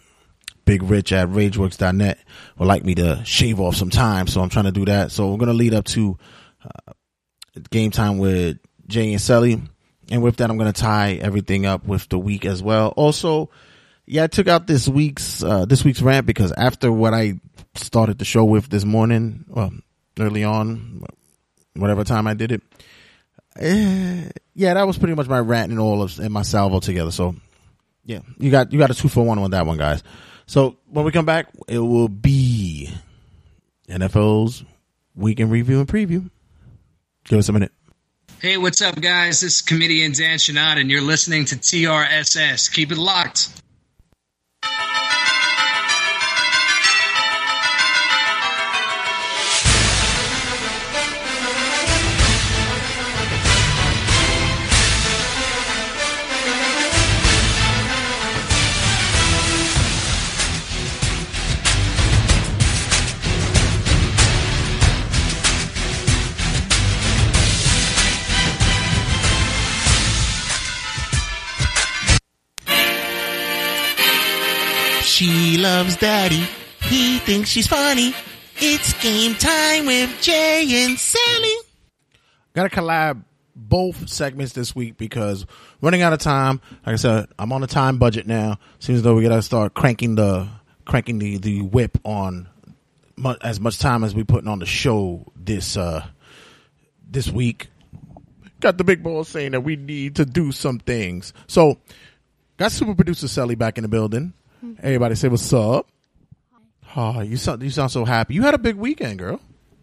Big 0.66 0.84
Rich 0.84 1.10
at 1.10 1.30
RageWorks.net 1.30 2.20
would 2.58 2.68
like 2.68 2.84
me 2.84 2.94
to 2.94 3.24
shave 3.24 3.58
off 3.58 3.74
some 3.74 3.90
time, 3.90 4.28
so 4.28 4.40
I'm 4.40 4.50
trying 4.50 4.66
to 4.66 4.70
do 4.70 4.84
that. 4.84 5.10
So 5.10 5.28
we're 5.28 5.38
going 5.38 5.48
to 5.48 5.52
lead 5.52 5.74
up 5.74 5.86
to 5.86 6.16
uh, 6.64 6.92
game 7.70 7.90
time 7.90 8.18
with 8.18 8.58
Jay 8.86 9.10
and 9.10 9.20
Sally. 9.20 9.60
And 10.12 10.22
with 10.22 10.36
that, 10.36 10.48
I'm 10.48 10.58
going 10.58 10.72
to 10.72 10.80
tie 10.80 11.14
everything 11.14 11.66
up 11.66 11.84
with 11.84 12.08
the 12.08 12.20
week 12.20 12.44
as 12.44 12.62
well. 12.62 12.94
Also, 12.94 13.50
yeah, 14.06 14.22
I 14.22 14.26
took 14.28 14.46
out 14.46 14.66
this 14.68 14.88
week's 14.88 15.42
uh, 15.42 15.66
this 15.66 15.84
week's 15.84 16.00
rant 16.00 16.24
because 16.24 16.52
after 16.52 16.90
what 16.90 17.12
I 17.12 17.40
started 17.74 18.18
the 18.18 18.24
show 18.24 18.44
with 18.44 18.68
this 18.68 18.84
morning, 18.84 19.44
well, 19.48 19.72
early 20.18 20.44
on, 20.44 21.02
whatever 21.74 22.04
time 22.04 22.26
I 22.26 22.34
did 22.34 22.52
it, 22.52 22.62
eh, 23.58 24.28
yeah, 24.54 24.74
that 24.74 24.86
was 24.86 24.98
pretty 24.98 25.14
much 25.14 25.28
my 25.28 25.38
rant 25.38 25.70
and 25.70 25.80
all 25.80 26.02
of 26.02 26.18
and 26.18 26.32
my 26.32 26.42
salvo 26.42 26.80
together. 26.80 27.10
So, 27.10 27.34
yeah, 28.04 28.20
you 28.38 28.50
got 28.50 28.72
you 28.72 28.78
got 28.78 28.90
a 28.90 28.94
two 28.94 29.08
for 29.08 29.24
one 29.24 29.38
on 29.38 29.50
that 29.52 29.66
one, 29.66 29.78
guys. 29.78 30.02
So 30.46 30.78
when 30.86 31.04
we 31.04 31.12
come 31.12 31.26
back, 31.26 31.48
it 31.68 31.78
will 31.78 32.08
be 32.08 32.90
NFL's 33.88 34.64
weekend 35.14 35.50
review 35.50 35.80
and 35.80 35.88
preview. 35.88 36.30
Give 37.24 37.38
us 37.38 37.48
a 37.48 37.52
minute. 37.52 37.72
Hey, 38.40 38.56
what's 38.56 38.80
up, 38.80 39.00
guys? 39.00 39.40
This 39.40 39.56
is 39.56 39.62
comedian 39.62 40.12
Dan 40.12 40.38
Shinada, 40.38 40.80
and 40.80 40.90
you're 40.90 41.02
listening 41.02 41.44
to 41.46 41.56
TRSS. 41.56 42.72
Keep 42.72 42.92
it 42.92 42.98
locked. 42.98 43.50
Loves 75.56 75.96
daddy. 75.96 76.46
He 76.82 77.18
thinks 77.18 77.48
she's 77.48 77.66
funny. 77.66 78.14
It's 78.56 78.92
game 79.02 79.34
time 79.34 79.86
with 79.86 80.20
Jay 80.20 80.84
and 80.84 80.98
Sally. 80.98 81.54
Got 82.54 82.70
to 82.70 82.76
collab 82.76 83.22
both 83.54 84.08
segments 84.08 84.52
this 84.52 84.74
week 84.74 84.96
because 84.96 85.46
running 85.80 86.02
out 86.02 86.12
of 86.12 86.18
time. 86.18 86.60
Like 86.84 86.94
I 86.94 86.96
said, 86.96 87.28
I'm 87.38 87.52
on 87.52 87.62
a 87.62 87.66
time 87.66 87.98
budget 87.98 88.26
now. 88.26 88.58
Seems 88.78 89.02
though 89.02 89.14
we 89.14 89.22
got 89.22 89.34
to 89.34 89.42
start 89.42 89.74
cranking 89.74 90.14
the 90.14 90.48
cranking 90.84 91.18
the 91.18 91.38
the 91.38 91.62
whip 91.62 91.98
on 92.04 92.48
as 93.42 93.60
much 93.60 93.78
time 93.78 94.04
as 94.04 94.14
we 94.14 94.24
putting 94.24 94.48
on 94.48 94.58
the 94.58 94.66
show 94.66 95.26
this 95.36 95.76
uh 95.76 96.04
this 97.10 97.30
week. 97.30 97.68
got 98.60 98.78
the 98.78 98.84
big 98.84 99.02
balls 99.02 99.28
saying 99.28 99.52
that 99.52 99.60
we 99.62 99.76
need 99.76 100.16
to 100.16 100.24
do 100.24 100.52
some 100.52 100.78
things. 100.78 101.32
So, 101.46 101.78
got 102.58 102.72
super 102.72 102.94
producer 102.94 103.28
Sally 103.28 103.54
back 103.54 103.78
in 103.78 103.82
the 103.82 103.88
building. 103.88 104.34
Everybody 104.82 105.14
say 105.14 105.28
what's 105.28 105.52
up. 105.52 105.86
Oh, 106.96 107.20
you 107.20 107.36
sound 107.36 107.62
you 107.62 107.70
sound 107.70 107.90
so 107.90 108.04
happy. 108.04 108.34
You 108.34 108.42
had 108.42 108.54
a 108.54 108.58
big 108.58 108.76
weekend, 108.76 109.18
girl. 109.18 109.40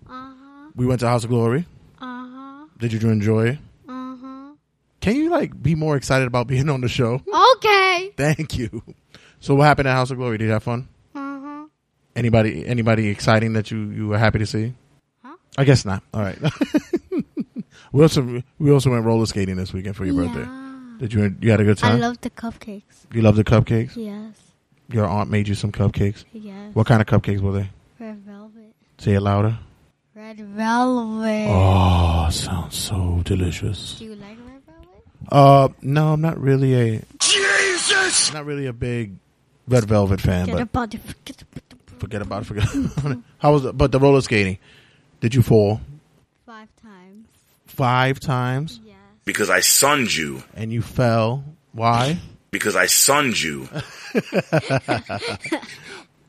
Uh-huh. 0.10 0.70
We 0.76 0.86
went 0.86 1.00
to 1.02 1.08
House 1.08 1.24
of 1.24 1.30
Glory. 1.30 1.66
Uh-huh. 2.02 2.66
Did 2.78 2.94
you 2.94 3.10
enjoy 3.10 3.50
it? 3.50 3.60
Uh-huh. 3.88 4.54
Can 5.02 5.16
you 5.16 5.30
like 5.30 5.62
be 5.62 5.76
more 5.76 5.96
excited 5.96 6.28
about 6.28 6.48
being 6.48 6.70
on 6.70 6.82
the 6.82 6.90
show? 6.90 7.22
Okay. 7.58 8.12
Thank 8.18 8.58
you. 8.58 8.84
So, 9.40 9.56
what 9.56 9.66
happened 9.66 9.88
at 9.88 9.94
House 9.94 10.12
of 10.12 10.18
Glory? 10.18 10.38
Did 10.40 10.46
you 10.46 10.52
have 10.52 10.64
fun? 10.64 10.88
Uh-huh. 11.14 11.68
Anybody 12.16 12.66
anybody 12.66 13.08
exciting 13.10 13.54
that 13.54 13.72
you 13.72 13.90
you 13.92 14.08
were 14.08 14.18
happy 14.18 14.40
to 14.40 14.46
see? 14.46 14.74
Huh? 15.24 15.36
I 15.58 15.64
guess 15.64 15.86
not. 15.86 16.02
All 16.14 16.22
right. 16.22 16.38
we 17.92 18.02
also 18.02 18.42
we 18.58 18.72
also 18.72 18.90
went 18.90 19.06
roller 19.06 19.26
skating 19.26 19.56
this 19.58 19.72
weekend 19.74 19.96
for 19.96 20.06
your 20.06 20.16
birthday. 20.16 20.48
Did 21.00 21.14
you 21.14 21.36
you 21.40 21.52
had 21.52 21.62
a 21.62 21.64
good 21.64 21.78
time? 21.78 21.98
I 21.98 22.00
love 22.00 22.20
the 22.22 22.30
cupcakes. 22.30 23.06
you 23.14 23.22
love 23.22 23.36
the 23.36 23.44
cupcakes. 23.44 23.96
Yes. 23.96 24.45
Your 24.90 25.06
aunt 25.08 25.30
made 25.30 25.48
you 25.48 25.56
some 25.56 25.72
cupcakes. 25.72 26.24
Yes. 26.32 26.74
What 26.76 26.86
kind 26.88 27.02
of 27.02 27.08
cupcakes 27.08 27.40
were 27.42 27.52
they? 27.54 27.70
Red 28.00 28.18
velvet. 28.20 28.74
Say 29.00 29.14
it 29.14 29.22
louder. 29.22 29.58
Red 30.14 30.40
velvet. 30.40 31.48
Oh, 31.50 32.28
sounds 32.32 32.76
so 32.78 33.22
delicious. 33.26 33.96
Do 34.00 34.06
you 34.06 34.16
like 34.16 34.38
red 34.48 34.62
velvet? 34.66 35.04
Uh, 35.32 35.70
no, 35.82 36.14
I'm 36.14 36.22
not 36.22 36.40
really 36.40 36.74
a 36.76 37.02
Jesus! 37.20 38.32
not 38.34 38.46
really 38.46 38.66
a 38.68 38.74
big 38.74 39.16
red 39.68 39.86
velvet 39.86 40.22
fan, 40.22 40.46
Get 40.46 40.54
but 40.54 40.62
about 40.62 40.94
it. 40.94 41.02
Forget 41.02 41.42
about 41.42 41.64
it. 41.72 42.00
forget 42.00 42.22
about 42.22 42.42
it. 42.42 42.46
Forget 42.46 42.74
about 42.76 43.12
it. 43.12 43.18
How 43.40 43.52
was 43.54 43.66
it? 43.66 43.78
But 43.78 43.92
the 43.92 44.00
roller 44.00 44.22
skating, 44.22 44.60
did 45.22 45.34
you 45.36 45.42
fall 45.42 45.82
Five 46.46 46.70
times. 46.82 47.28
five 47.66 48.20
times 48.20 48.80
Yes. 48.86 48.96
Because 49.26 49.50
I 49.50 49.60
sunned 49.62 50.16
you. 50.16 50.44
and 50.54 50.72
you 50.72 50.82
fell? 50.84 51.44
Why? 51.74 52.20
Because 52.56 52.76
I 52.76 52.86
sunned 52.88 53.42
you. 53.42 53.68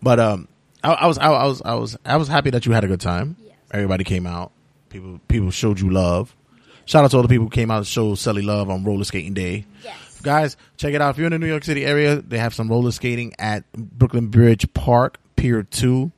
But 0.02 0.20
um, 0.20 0.48
I, 0.84 0.92
I 0.92 1.06
was 1.06 1.18
I, 1.18 1.26
I 1.26 1.46
was 1.46 1.62
I 1.62 1.74
was 1.74 1.96
I 2.04 2.16
was 2.16 2.28
happy 2.28 2.50
that 2.50 2.66
you 2.66 2.72
had 2.72 2.84
a 2.84 2.86
good 2.86 3.00
time. 3.00 3.36
Everybody 3.72 4.04
came 4.04 4.26
out. 4.26 4.52
People 4.88 5.20
people 5.28 5.50
showed 5.50 5.80
you 5.80 5.90
love. 5.90 6.36
Shout 6.84 7.04
out 7.04 7.10
to 7.10 7.16
all 7.16 7.22
the 7.22 7.28
people 7.28 7.46
who 7.46 7.50
came 7.50 7.70
out 7.70 7.78
and 7.78 7.86
showed 7.86 8.16
Sally 8.16 8.42
love 8.42 8.70
on 8.70 8.84
roller 8.84 9.02
skating 9.04 9.34
day. 9.34 9.66
Yes. 9.82 10.20
Guys, 10.22 10.56
check 10.76 10.94
it 10.94 11.02
out. 11.02 11.10
If 11.10 11.18
you're 11.18 11.26
in 11.26 11.32
the 11.32 11.38
New 11.38 11.48
York 11.48 11.64
City 11.64 11.84
area, 11.84 12.16
they 12.16 12.38
have 12.38 12.54
some 12.54 12.68
roller 12.68 12.92
skating 12.92 13.32
at 13.38 13.64
Brooklyn 13.72 14.28
Bridge 14.28 14.72
Park, 14.74 15.18
Pier 15.34 15.64
Two. 15.64 16.12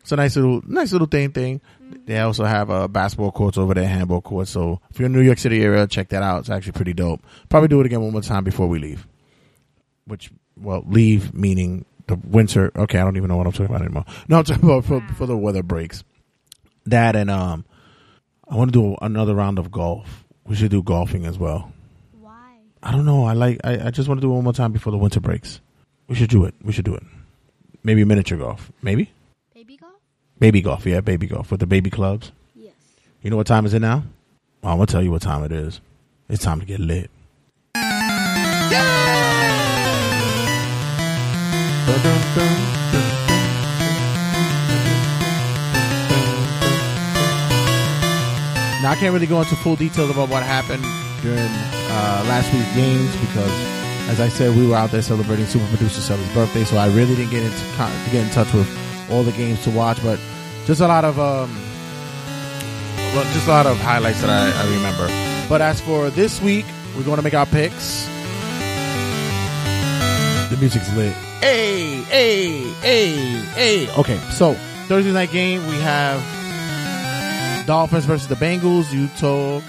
It's 0.00 0.12
a 0.12 0.16
nice 0.16 0.36
little 0.36 0.62
nice 0.66 0.92
little 0.92 1.06
thing 1.06 1.32
thing. 1.32 1.60
They 2.06 2.18
also 2.20 2.44
have 2.44 2.70
uh, 2.70 2.88
basketball 2.88 3.32
courts 3.32 3.58
over 3.58 3.74
there, 3.74 3.86
handball 3.86 4.22
courts. 4.22 4.50
So 4.50 4.80
if 4.90 4.98
you're 4.98 5.06
in 5.06 5.12
the 5.12 5.18
New 5.18 5.24
York 5.26 5.38
City 5.38 5.62
area, 5.62 5.86
check 5.86 6.08
that 6.08 6.22
out. 6.22 6.40
It's 6.40 6.50
actually 6.50 6.72
pretty 6.72 6.94
dope. 6.94 7.20
Probably 7.48 7.68
do 7.68 7.80
it 7.80 7.86
again 7.86 8.00
one 8.00 8.12
more 8.12 8.22
time 8.22 8.44
before 8.44 8.66
we 8.66 8.78
leave. 8.78 9.06
Which, 10.06 10.30
well, 10.56 10.84
leave 10.86 11.32
meaning 11.34 11.84
the 12.06 12.16
winter. 12.16 12.70
Okay, 12.76 12.98
I 12.98 13.04
don't 13.04 13.16
even 13.16 13.28
know 13.28 13.36
what 13.36 13.46
I'm 13.46 13.52
talking 13.52 13.66
about 13.66 13.82
anymore. 13.82 14.04
No, 14.28 14.38
I'm 14.38 14.44
talking 14.44 14.64
about 14.64 14.84
for, 14.84 15.00
for 15.16 15.26
the 15.26 15.36
weather 15.36 15.62
breaks. 15.62 16.04
That 16.86 17.16
and 17.16 17.30
um, 17.30 17.64
I 18.48 18.56
want 18.56 18.72
to 18.72 18.78
do 18.78 18.96
another 19.00 19.34
round 19.34 19.58
of 19.58 19.70
golf. 19.70 20.24
We 20.46 20.54
should 20.56 20.70
do 20.70 20.82
golfing 20.82 21.24
as 21.24 21.38
well. 21.38 21.72
Why? 22.20 22.58
I 22.82 22.92
don't 22.92 23.06
know. 23.06 23.24
I 23.24 23.32
like. 23.32 23.60
I, 23.64 23.86
I 23.86 23.90
just 23.90 24.06
want 24.08 24.20
to 24.20 24.26
do 24.26 24.30
it 24.30 24.34
one 24.34 24.44
more 24.44 24.52
time 24.52 24.72
before 24.72 24.90
the 24.90 24.98
winter 24.98 25.20
breaks. 25.20 25.60
We 26.08 26.14
should 26.14 26.28
do 26.28 26.44
it. 26.44 26.54
We 26.62 26.72
should 26.74 26.84
do 26.84 26.94
it. 26.94 27.02
Maybe 27.82 28.04
miniature 28.04 28.36
golf. 28.36 28.70
Maybe 28.82 29.10
Baby 29.54 29.78
golf? 29.78 29.92
baby 30.38 30.60
golf. 30.60 30.84
Yeah, 30.84 31.00
baby 31.00 31.26
golf 31.26 31.50
with 31.50 31.60
the 31.60 31.66
baby 31.66 31.88
clubs. 31.88 32.32
Yes. 32.54 32.74
You 33.22 33.30
know 33.30 33.36
what 33.38 33.46
time 33.46 33.64
is 33.64 33.72
it 33.72 33.80
now? 33.80 34.04
Well, 34.62 34.72
I'm 34.72 34.78
gonna 34.78 34.86
tell 34.86 35.02
you 35.02 35.10
what 35.10 35.22
time 35.22 35.42
it 35.44 35.52
is. 35.52 35.80
It's 36.28 36.42
time 36.42 36.60
to 36.60 36.66
get 36.66 36.80
lit. 36.80 37.10
Now 48.82 48.90
I 48.90 48.96
can't 48.96 49.14
really 49.14 49.26
go 49.26 49.40
into 49.40 49.56
full 49.56 49.76
details 49.76 50.10
about 50.10 50.28
what 50.28 50.42
happened 50.42 50.84
during 51.22 51.38
uh, 51.40 52.24
last 52.28 52.52
week's 52.52 52.74
games 52.74 53.16
because, 53.16 53.50
as 54.10 54.20
I 54.20 54.28
said, 54.28 54.54
we 54.54 54.66
were 54.66 54.76
out 54.76 54.90
there 54.90 55.00
celebrating 55.00 55.46
Super 55.46 55.66
Producer 55.68 56.02
Sally's 56.02 56.30
birthday, 56.34 56.64
so 56.64 56.76
I 56.76 56.88
really 56.88 57.16
didn't 57.16 57.30
get 57.30 57.42
into 57.42 57.64
con- 57.76 57.92
get 58.12 58.26
in 58.26 58.30
touch 58.30 58.52
with 58.52 58.68
all 59.10 59.22
the 59.22 59.32
games 59.32 59.62
to 59.64 59.70
watch, 59.70 60.02
but 60.02 60.20
just 60.66 60.82
a 60.82 60.86
lot 60.86 61.04
of 61.04 61.18
um, 61.18 61.50
well, 63.14 63.24
just 63.32 63.46
a 63.46 63.50
lot 63.50 63.66
of 63.66 63.78
highlights 63.78 64.20
that 64.20 64.28
I, 64.28 64.50
I 64.62 64.74
remember. 64.74 65.06
But 65.48 65.62
as 65.62 65.80
for 65.80 66.10
this 66.10 66.42
week, 66.42 66.66
we're 66.94 67.04
going 67.04 67.16
to 67.16 67.22
make 67.22 67.34
our 67.34 67.46
picks. 67.46 68.06
The 70.54 70.60
music's 70.60 70.94
lit. 70.94 71.12
Hey, 71.40 72.02
hey, 72.02 72.70
hey, 72.74 73.08
hey. 73.56 73.98
Okay, 73.98 74.18
so 74.30 74.54
Thursday 74.86 75.10
night 75.10 75.32
game 75.32 75.66
we 75.66 75.74
have 75.80 76.22
Dolphins 77.66 78.04
versus 78.04 78.28
the 78.28 78.36
Bengals. 78.36 78.92
You 78.92 79.08
took. 79.18 79.64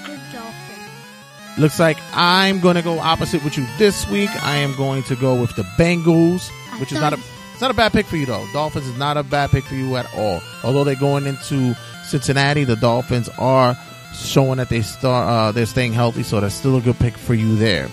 Looks 1.57 1.79
like 1.79 1.97
I'm 2.13 2.59
going 2.59 2.75
to 2.75 2.83
go 2.83 2.99
opposite 2.99 3.43
with 3.43 3.57
you 3.57 3.65
this 3.79 4.07
week. 4.11 4.29
I 4.43 4.57
am 4.57 4.75
going 4.75 5.01
to 5.03 5.15
go 5.15 5.33
with 5.33 5.55
the 5.55 5.63
Bengals, 5.63 6.51
which 6.79 6.91
is 6.91 7.01
not 7.01 7.13
a 7.13 7.17
it's 7.53 7.61
not 7.61 7.71
a 7.71 7.73
bad 7.73 7.91
pick 7.91 8.05
for 8.05 8.17
you 8.17 8.27
though. 8.27 8.45
Dolphins 8.53 8.85
is 8.85 8.95
not 8.95 9.17
a 9.17 9.23
bad 9.23 9.49
pick 9.49 9.63
for 9.63 9.73
you 9.73 9.95
at 9.95 10.05
all. 10.13 10.43
Although 10.63 10.83
they're 10.83 10.93
going 10.93 11.25
into 11.25 11.75
Cincinnati, 12.03 12.63
the 12.63 12.75
Dolphins 12.75 13.27
are 13.39 13.75
showing 14.13 14.57
that 14.57 14.69
they 14.69 14.83
start 14.83 15.27
uh, 15.27 15.51
they're 15.51 15.65
staying 15.65 15.93
healthy, 15.93 16.21
so 16.21 16.39
that's 16.41 16.53
still 16.53 16.77
a 16.77 16.81
good 16.81 16.99
pick 16.99 17.17
for 17.17 17.33
you 17.33 17.55
there. 17.55 17.89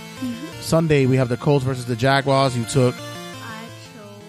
Sunday 0.62 1.06
we 1.06 1.16
have 1.16 1.28
the 1.28 1.36
Colts 1.36 1.64
versus 1.64 1.86
the 1.86 1.96
Jaguars. 1.96 2.56
You 2.56 2.64
took 2.64 2.94
I 2.94 3.64
chose 3.94 4.22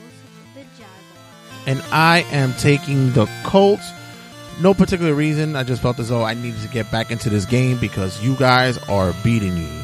the 0.55 0.61
Jaguars. 0.61 1.67
and 1.67 1.81
I 1.91 2.25
am 2.31 2.53
taking 2.55 3.11
the 3.13 3.27
Colts. 3.43 3.89
No 4.61 4.73
particular 4.73 5.13
reason. 5.13 5.55
I 5.55 5.63
just 5.63 5.81
felt 5.81 5.99
as 5.99 6.09
though 6.09 6.23
I 6.23 6.34
needed 6.36 6.61
to 6.61 6.67
get 6.67 6.91
back 6.91 7.09
into 7.11 7.29
this 7.29 7.45
game 7.45 7.77
because 7.79 8.21
you 8.23 8.36
guys 8.36 8.77
are 8.89 9.13
beating 9.23 9.55
me. 9.55 9.81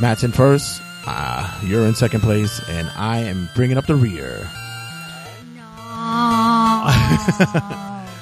Matt's 0.00 0.24
in 0.24 0.32
first. 0.32 0.82
Uh, 1.06 1.48
you're 1.64 1.86
in 1.86 1.94
second 1.94 2.20
place, 2.20 2.60
and 2.68 2.90
I 2.96 3.18
am 3.20 3.48
bringing 3.54 3.78
up 3.78 3.86
the 3.86 3.94
rear. 3.94 4.48
No. 5.54 5.62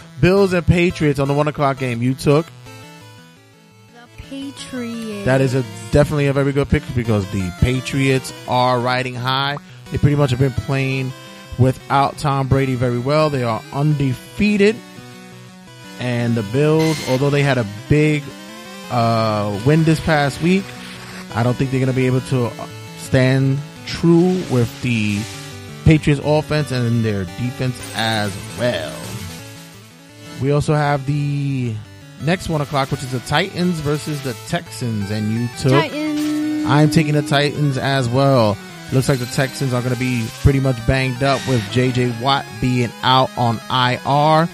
Bills 0.20 0.53
and 0.53 0.66
Patriots 0.66 1.18
on 1.18 1.28
the 1.28 1.34
one 1.34 1.49
o'clock 1.49 1.78
game. 1.78 2.03
You 2.03 2.14
took. 2.14 2.45
Patriots. 4.57 5.24
That 5.24 5.40
is 5.40 5.55
a 5.55 5.62
definitely 5.90 6.26
a 6.26 6.32
very 6.32 6.52
good 6.52 6.68
pick 6.68 6.82
because 6.94 7.30
the 7.32 7.52
Patriots 7.61 8.32
are 8.48 8.78
riding 8.80 9.14
high. 9.14 9.57
They 9.90 9.98
pretty 9.98 10.16
much 10.16 10.30
have 10.30 10.38
been 10.38 10.52
playing 10.52 11.12
without 11.59 12.18
Tom 12.18 12.48
Brady 12.48 12.74
very 12.74 12.98
well. 12.98 13.30
They 13.30 13.42
are 13.42 13.62
undefeated. 13.72 14.76
And 16.00 16.34
the 16.34 16.42
Bills, 16.42 17.09
although 17.09 17.30
they 17.30 17.42
had 17.42 17.59
a 17.59 17.66
big 17.88 18.22
uh, 18.90 19.61
win 19.64 19.84
this 19.84 20.00
past 20.00 20.42
week, 20.42 20.64
I 21.34 21.42
don't 21.42 21.55
think 21.55 21.70
they're 21.70 21.80
going 21.80 21.92
to 21.92 21.96
be 21.96 22.07
able 22.07 22.20
to 22.22 22.50
stand 22.98 23.59
true 23.86 24.42
with 24.50 24.82
the 24.82 25.20
Patriots 25.84 26.20
offense 26.24 26.72
and 26.72 27.05
their 27.05 27.24
defense 27.24 27.76
as 27.94 28.36
well. 28.59 28.96
We 30.42 30.50
also 30.50 30.74
have 30.74 31.07
the 31.07 31.74
next 32.25 32.49
one 32.49 32.61
o'clock, 32.61 32.91
which 32.91 33.03
is 33.03 33.12
the 33.12 33.20
Titans 33.20 33.81
versus 33.81 34.22
the 34.22 34.35
Texans, 34.49 35.11
and 35.11 35.33
you 35.33 35.49
took. 35.59 35.72
Titans. 35.72 36.66
I'm 36.66 36.91
taking 36.91 37.14
the 37.14 37.22
Titans 37.22 37.77
as 37.77 38.09
well. 38.09 38.57
Looks 38.93 39.09
like 39.09 39.18
the 39.18 39.27
Texans 39.27 39.72
are 39.72 39.83
going 39.83 39.95
to 39.95 40.01
be 40.01 40.27
pretty 40.43 40.61
much 40.61 40.77
banged 40.87 41.22
up 41.22 41.41
with 41.49 41.62
J.J. 41.70 42.20
Watt 42.22 42.45
being 42.61 42.91
out 43.03 43.31
on 43.37 43.57
IR, 43.70 44.49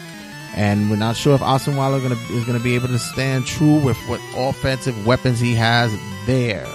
and 0.56 0.90
we're 0.90 0.96
not 0.96 1.16
sure 1.16 1.34
if 1.34 1.40
Osweiler 1.40 2.02
gonna, 2.02 2.14
is 2.36 2.44
going 2.44 2.56
to 2.56 2.64
be 2.64 2.74
able 2.74 2.88
to 2.88 2.98
stand 2.98 3.46
true 3.46 3.80
with 3.84 3.96
what 4.08 4.20
offensive 4.36 5.06
weapons 5.06 5.40
he 5.40 5.54
has 5.54 5.92
there. 6.26 6.66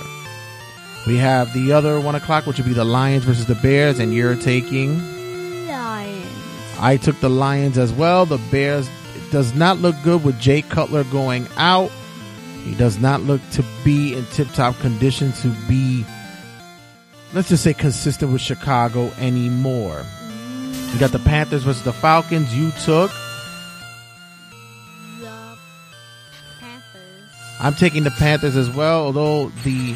We 1.07 1.17
have 1.17 1.53
the 1.53 1.71
other 1.71 1.99
one 1.99 2.15
o'clock, 2.15 2.45
which 2.45 2.57
would 2.57 2.65
be 2.65 2.73
the 2.73 2.85
Lions 2.85 3.23
versus 3.23 3.45
the 3.45 3.55
Bears, 3.55 3.99
and 3.99 4.13
you're 4.13 4.35
taking. 4.35 4.97
Lions. 5.67 6.27
I 6.79 6.97
took 6.97 7.19
the 7.19 7.29
Lions 7.29 7.77
as 7.77 7.91
well. 7.93 8.25
The 8.25 8.39
Bears 8.51 8.89
does 9.31 9.53
not 9.55 9.77
look 9.79 9.95
good 10.03 10.23
with 10.23 10.39
Jay 10.39 10.61
Cutler 10.61 11.03
going 11.05 11.47
out. 11.57 11.91
He 12.63 12.73
does 12.75 12.97
not 12.99 13.21
look 13.21 13.41
to 13.51 13.63
be 13.83 14.15
in 14.15 14.25
tip 14.27 14.47
top 14.49 14.77
condition 14.79 15.31
to 15.33 15.49
be, 15.67 16.03
let's 17.33 17.49
just 17.49 17.63
say, 17.63 17.73
consistent 17.73 18.31
with 18.31 18.41
Chicago 18.41 19.11
anymore. 19.19 20.03
You 20.91 20.99
got 20.99 21.11
the 21.11 21.19
Panthers 21.19 21.63
versus 21.63 21.83
the 21.83 21.93
Falcons. 21.93 22.55
You 22.55 22.71
took. 22.83 23.11
The 25.19 25.27
Panthers. 26.59 27.59
I'm 27.59 27.73
taking 27.73 28.03
the 28.03 28.11
Panthers 28.11 28.55
as 28.55 28.69
well, 28.69 29.05
although 29.05 29.49
the 29.63 29.95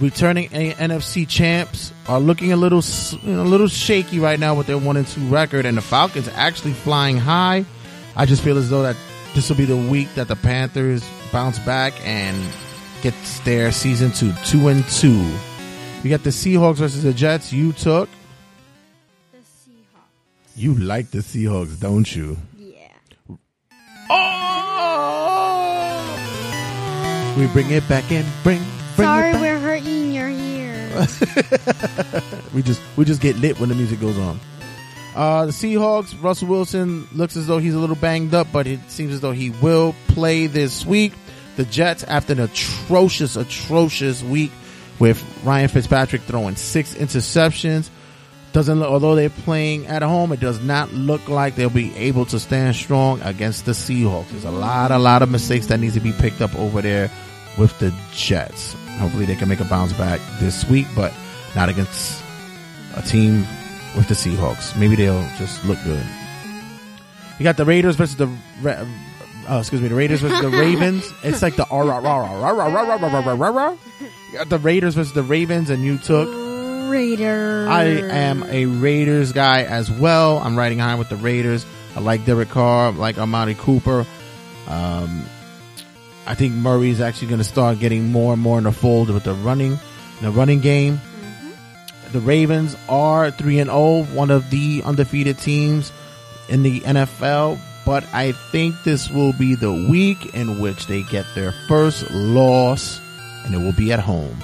returning 0.00 0.48
NFC 0.48 1.28
champs 1.28 1.92
are 2.08 2.18
looking 2.18 2.52
a 2.52 2.56
little, 2.56 2.82
you 3.22 3.34
know, 3.34 3.42
a 3.42 3.44
little 3.44 3.68
shaky 3.68 4.18
right 4.18 4.40
now 4.40 4.54
with 4.54 4.66
their 4.66 4.78
one 4.78 4.96
and 4.96 5.06
two 5.06 5.20
record, 5.28 5.66
and 5.66 5.76
the 5.76 5.82
Falcons 5.82 6.26
actually 6.28 6.72
flying 6.72 7.18
high. 7.18 7.64
I 8.20 8.26
just 8.26 8.44
feel 8.44 8.58
as 8.58 8.68
though 8.68 8.82
that 8.82 8.96
this 9.34 9.48
will 9.48 9.56
be 9.56 9.64
the 9.64 9.74
week 9.74 10.14
that 10.14 10.28
the 10.28 10.36
Panthers 10.36 11.02
bounce 11.32 11.58
back 11.60 11.94
and 12.06 12.36
gets 13.00 13.40
their 13.40 13.72
season 13.72 14.12
to 14.12 14.34
two 14.44 14.68
and 14.68 14.86
two. 14.90 15.26
We 16.04 16.10
got 16.10 16.22
the 16.22 16.28
Seahawks 16.28 16.76
versus 16.76 17.02
the 17.02 17.14
Jets. 17.14 17.50
You 17.50 17.72
took. 17.72 18.10
The 19.32 19.38
Seahawks. 19.38 20.54
You 20.54 20.74
like 20.74 21.10
the 21.10 21.20
Seahawks, 21.20 21.80
don't 21.80 22.14
you? 22.14 22.36
Yeah. 22.58 22.92
Oh! 24.10 24.56
We 27.38 27.46
bring 27.46 27.70
it 27.70 27.88
back 27.88 28.12
in. 28.12 28.26
Bring, 28.42 28.58
bring 28.96 29.06
Sorry, 29.08 29.30
it 29.30 29.32
back. 29.32 29.40
we're 29.40 29.58
hurting 29.60 30.12
your 30.12 30.28
ears. 30.28 31.20
we 32.54 32.60
just 32.62 32.82
we 32.98 33.06
just 33.06 33.22
get 33.22 33.36
lit 33.36 33.58
when 33.58 33.70
the 33.70 33.74
music 33.74 33.98
goes 33.98 34.18
on. 34.18 34.38
Uh, 35.14 35.46
the 35.46 35.52
Seahawks, 35.52 36.20
Russell 36.22 36.48
Wilson 36.48 37.08
looks 37.12 37.36
as 37.36 37.46
though 37.46 37.58
he's 37.58 37.74
a 37.74 37.78
little 37.78 37.96
banged 37.96 38.34
up, 38.34 38.46
but 38.52 38.66
it 38.66 38.78
seems 38.88 39.12
as 39.12 39.20
though 39.20 39.32
he 39.32 39.50
will 39.50 39.94
play 40.08 40.46
this 40.46 40.86
week. 40.86 41.12
The 41.56 41.64
Jets, 41.64 42.04
after 42.04 42.32
an 42.32 42.40
atrocious, 42.40 43.36
atrocious 43.36 44.22
week 44.22 44.52
with 44.98 45.22
Ryan 45.44 45.68
Fitzpatrick 45.68 46.22
throwing 46.22 46.56
six 46.56 46.94
interceptions, 46.94 47.90
doesn't 48.52 48.78
look, 48.80 48.88
although 48.88 49.14
they're 49.14 49.30
playing 49.30 49.86
at 49.86 50.02
home, 50.02 50.32
it 50.32 50.40
does 50.40 50.60
not 50.60 50.92
look 50.92 51.28
like 51.28 51.54
they'll 51.54 51.70
be 51.70 51.94
able 51.96 52.24
to 52.26 52.38
stand 52.40 52.74
strong 52.74 53.20
against 53.22 53.64
the 53.64 53.72
Seahawks. 53.72 54.30
There's 54.30 54.44
a 54.44 54.50
lot, 54.50 54.90
a 54.90 54.98
lot 54.98 55.22
of 55.22 55.30
mistakes 55.30 55.66
that 55.66 55.78
needs 55.80 55.94
to 55.94 56.00
be 56.00 56.12
picked 56.12 56.40
up 56.40 56.54
over 56.56 56.82
there 56.82 57.10
with 57.58 57.76
the 57.78 57.94
Jets. 58.12 58.74
Hopefully 58.98 59.24
they 59.24 59.36
can 59.36 59.48
make 59.48 59.60
a 59.60 59.64
bounce 59.64 59.92
back 59.92 60.20
this 60.40 60.64
week, 60.68 60.86
but 60.94 61.12
not 61.54 61.68
against 61.68 62.22
a 62.96 63.02
team 63.02 63.46
with 63.96 64.08
the 64.08 64.14
Seahawks. 64.14 64.78
Maybe 64.78 64.96
they'll 64.96 65.28
just 65.38 65.64
look 65.64 65.78
good. 65.84 66.04
You 67.38 67.44
got 67.44 67.56
the 67.56 67.64
Raiders 67.64 67.96
versus 67.96 68.16
the 68.16 68.26
Ra- 68.62 68.84
uh, 69.48 69.58
excuse 69.58 69.80
me, 69.80 69.88
the 69.88 69.94
Raiders 69.94 70.20
versus 70.20 70.40
the 70.40 70.50
Ravens. 70.50 71.12
It's 71.24 71.42
like 71.42 71.56
the 71.56 71.66
rah 71.70 71.80
rah 71.80 71.98
rah 71.98 72.40
rah 72.40 72.50
rah 72.50 72.66
rah 72.66 72.82
rah 72.82 73.08
rah 73.08 73.20
rah 73.20 73.34
rah 73.34 73.48
rah. 73.48 73.76
You 74.00 74.38
got 74.38 74.48
the 74.48 74.58
Raiders 74.58 74.94
versus 74.94 75.12
the 75.12 75.22
Ravens, 75.22 75.70
and 75.70 75.82
you 75.82 75.98
took. 75.98 76.28
Raiders. 76.90 77.68
I 77.68 77.84
am 77.84 78.42
a 78.44 78.66
Raiders 78.66 79.32
guy 79.32 79.62
as 79.62 79.90
well. 79.90 80.38
I'm 80.38 80.58
riding 80.58 80.80
high 80.80 80.96
with 80.96 81.08
the 81.08 81.16
Raiders. 81.16 81.64
I 81.94 82.00
like 82.00 82.24
Derek 82.24 82.48
Carr, 82.50 82.88
I 82.88 82.90
like 82.90 83.18
Amari 83.18 83.54
Cooper. 83.54 84.06
Um, 84.68 85.24
I 86.26 86.34
think 86.34 86.54
Murray's 86.54 87.00
actually 87.00 87.28
going 87.28 87.38
to 87.38 87.44
start 87.44 87.78
getting 87.78 88.12
more 88.12 88.32
and 88.32 88.42
more 88.42 88.58
in 88.58 88.64
the 88.64 88.72
fold 88.72 89.10
with 89.10 89.24
the 89.24 89.34
running, 89.34 89.78
the 90.20 90.30
running 90.30 90.60
game. 90.60 91.00
The 92.12 92.20
Ravens 92.20 92.76
are 92.88 93.30
three 93.30 93.60
and 93.60 93.70
zero, 93.70 94.02
one 94.04 94.30
of 94.30 94.50
the 94.50 94.82
undefeated 94.84 95.38
teams 95.38 95.92
in 96.48 96.62
the 96.62 96.80
NFL. 96.80 97.58
But 97.86 98.04
I 98.12 98.32
think 98.32 98.74
this 98.84 99.10
will 99.10 99.32
be 99.32 99.54
the 99.54 99.72
week 99.72 100.34
in 100.34 100.60
which 100.60 100.86
they 100.86 101.02
get 101.04 101.24
their 101.34 101.52
first 101.68 102.10
loss, 102.10 103.00
and 103.44 103.54
it 103.54 103.58
will 103.58 103.72
be 103.72 103.92
at 103.92 104.00
home. 104.00 104.36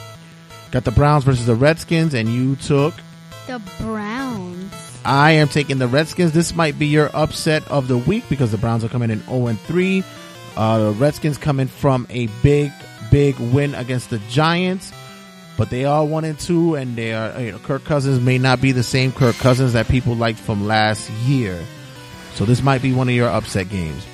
Got 0.70 0.84
the 0.84 0.90
Browns 0.90 1.24
versus 1.24 1.46
the 1.46 1.54
Redskins, 1.54 2.14
and 2.14 2.28
you 2.28 2.56
took. 2.56 2.94
The 3.46 3.60
Browns. 3.80 4.72
I 5.04 5.32
am 5.32 5.48
taking 5.48 5.78
the 5.78 5.86
Redskins. 5.86 6.32
This 6.32 6.54
might 6.54 6.78
be 6.78 6.86
your 6.86 7.10
upset 7.14 7.66
of 7.70 7.86
the 7.88 7.98
week 7.98 8.24
because 8.28 8.50
the 8.50 8.58
Browns 8.58 8.82
are 8.82 8.88
coming 8.88 9.10
in 9.10 9.22
0 9.24 9.46
and 9.46 9.60
3. 9.60 10.02
Uh, 10.56 10.78
the 10.78 10.90
Redskins 10.92 11.38
coming 11.38 11.68
from 11.68 12.06
a 12.10 12.26
big, 12.42 12.72
big 13.10 13.38
win 13.38 13.74
against 13.74 14.10
the 14.10 14.18
Giants, 14.30 14.92
but 15.56 15.70
they 15.70 15.84
are 15.84 16.04
1 16.04 16.24
and 16.24 16.38
2, 16.38 16.74
and 16.74 16.96
they 16.96 17.14
are, 17.14 17.40
you 17.40 17.52
know, 17.52 17.58
Kirk 17.58 17.84
Cousins 17.84 18.20
may 18.20 18.38
not 18.38 18.60
be 18.60 18.72
the 18.72 18.82
same 18.82 19.12
Kirk 19.12 19.36
Cousins 19.36 19.72
that 19.72 19.88
people 19.88 20.14
liked 20.14 20.38
from 20.38 20.66
last 20.66 21.10
year. 21.26 21.64
So 22.34 22.44
this 22.44 22.62
might 22.62 22.82
be 22.82 22.92
one 22.92 23.08
of 23.08 23.14
your 23.14 23.28
upset 23.28 23.70
games. 23.70 24.06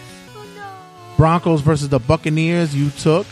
Broncos 1.17 1.61
versus 1.61 1.89
the 1.89 1.99
Buccaneers. 1.99 2.75
You 2.75 2.91
took. 2.91 3.27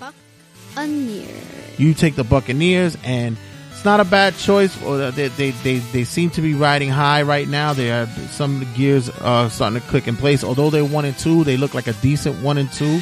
Buccaneers. 0.00 1.78
You 1.78 1.94
take 1.94 2.16
the 2.16 2.24
Buccaneers, 2.24 2.96
and 3.04 3.36
it's 3.70 3.84
not 3.84 4.00
a 4.00 4.04
bad 4.04 4.36
choice. 4.36 4.80
Or 4.82 5.10
They, 5.10 5.28
they, 5.28 5.50
they, 5.50 5.78
they 5.78 6.04
seem 6.04 6.30
to 6.30 6.40
be 6.40 6.54
riding 6.54 6.88
high 6.88 7.22
right 7.22 7.46
now. 7.46 7.72
They 7.72 7.92
are 7.92 8.06
some 8.30 8.60
of 8.60 8.60
the 8.60 8.76
gears 8.76 9.08
are 9.10 9.48
starting 9.50 9.80
to 9.80 9.86
click 9.86 10.08
in 10.08 10.16
place. 10.16 10.42
Although 10.42 10.70
they're 10.70 10.84
one 10.84 11.04
and 11.04 11.16
two, 11.16 11.44
they 11.44 11.56
look 11.56 11.74
like 11.74 11.86
a 11.86 11.92
decent 11.94 12.42
one 12.42 12.58
and 12.58 12.70
two. 12.72 13.00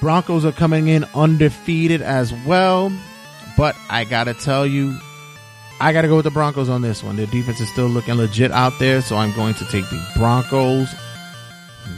Broncos 0.00 0.44
are 0.44 0.52
coming 0.52 0.88
in 0.88 1.04
undefeated 1.14 2.02
as 2.02 2.32
well, 2.46 2.92
but 3.56 3.76
I 3.90 4.04
gotta 4.04 4.34
tell 4.34 4.66
you, 4.66 4.96
I 5.80 5.92
gotta 5.92 6.08
go 6.08 6.16
with 6.16 6.24
the 6.24 6.30
Broncos 6.30 6.68
on 6.68 6.82
this 6.82 7.02
one. 7.02 7.16
Their 7.16 7.26
defense 7.26 7.60
is 7.60 7.68
still 7.70 7.88
looking 7.88 8.14
legit 8.14 8.52
out 8.52 8.72
there, 8.78 9.00
so 9.00 9.16
I'm 9.16 9.34
going 9.34 9.54
to 9.54 9.64
take 9.66 9.88
the 9.90 10.04
Broncos 10.16 10.94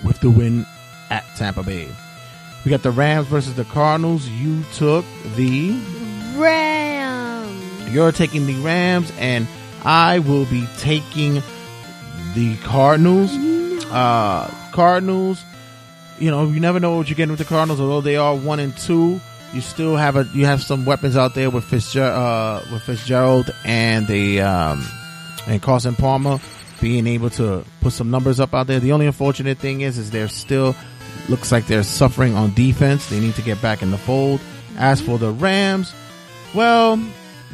with 0.04 0.20
the 0.20 0.30
win 0.30 0.64
at 1.10 1.24
Tampa 1.36 1.62
Bay. 1.62 1.88
We 2.64 2.70
got 2.70 2.82
the 2.82 2.90
Rams 2.90 3.26
versus 3.26 3.54
the 3.54 3.64
Cardinals. 3.64 4.28
You 4.28 4.62
took 4.74 5.04
the 5.36 5.78
Rams. 6.36 7.92
you're 7.92 8.12
taking 8.12 8.46
the 8.46 8.54
Rams, 8.56 9.12
and 9.18 9.46
I 9.84 10.18
will 10.20 10.46
be 10.46 10.66
taking 10.78 11.42
the 12.34 12.56
Cardinals. 12.62 13.30
Uh, 13.90 14.52
Cardinals. 14.72 15.42
You 16.20 16.30
know, 16.30 16.46
you 16.46 16.60
never 16.60 16.78
know 16.78 16.96
what 16.96 17.08
you're 17.08 17.16
getting 17.16 17.32
with 17.32 17.38
the 17.38 17.46
Cardinals. 17.46 17.80
Although 17.80 18.02
they 18.02 18.16
are 18.16 18.36
one 18.36 18.60
and 18.60 18.76
two, 18.76 19.20
you 19.52 19.60
still 19.60 19.96
have 19.96 20.16
a 20.16 20.24
you 20.32 20.44
have 20.46 20.62
some 20.62 20.84
weapons 20.84 21.16
out 21.16 21.34
there 21.34 21.50
with 21.50 21.64
Fitzgerald, 21.64 22.14
uh, 22.14 22.62
with 22.72 22.82
Fitzgerald 22.82 23.50
and 23.64 24.06
the 24.06 24.42
um, 24.42 24.86
and 25.46 25.60
Carson 25.62 25.96
Palmer 25.96 26.38
being 26.80 27.06
able 27.06 27.30
to 27.30 27.64
put 27.80 27.92
some 27.92 28.10
numbers 28.10 28.40
up 28.40 28.54
out 28.54 28.66
there. 28.66 28.80
The 28.80 28.92
only 28.92 29.06
unfortunate 29.06 29.58
thing 29.58 29.80
is, 29.80 29.98
is 29.98 30.10
they're 30.10 30.28
still 30.28 30.74
looks 31.28 31.52
like 31.52 31.66
they're 31.66 31.82
suffering 31.82 32.34
on 32.34 32.54
defense. 32.54 33.08
They 33.08 33.20
need 33.20 33.34
to 33.34 33.42
get 33.42 33.60
back 33.60 33.82
in 33.82 33.90
the 33.90 33.98
fold. 33.98 34.40
As 34.76 35.00
for 35.00 35.18
the 35.18 35.30
Rams, 35.30 35.92
well, 36.54 36.96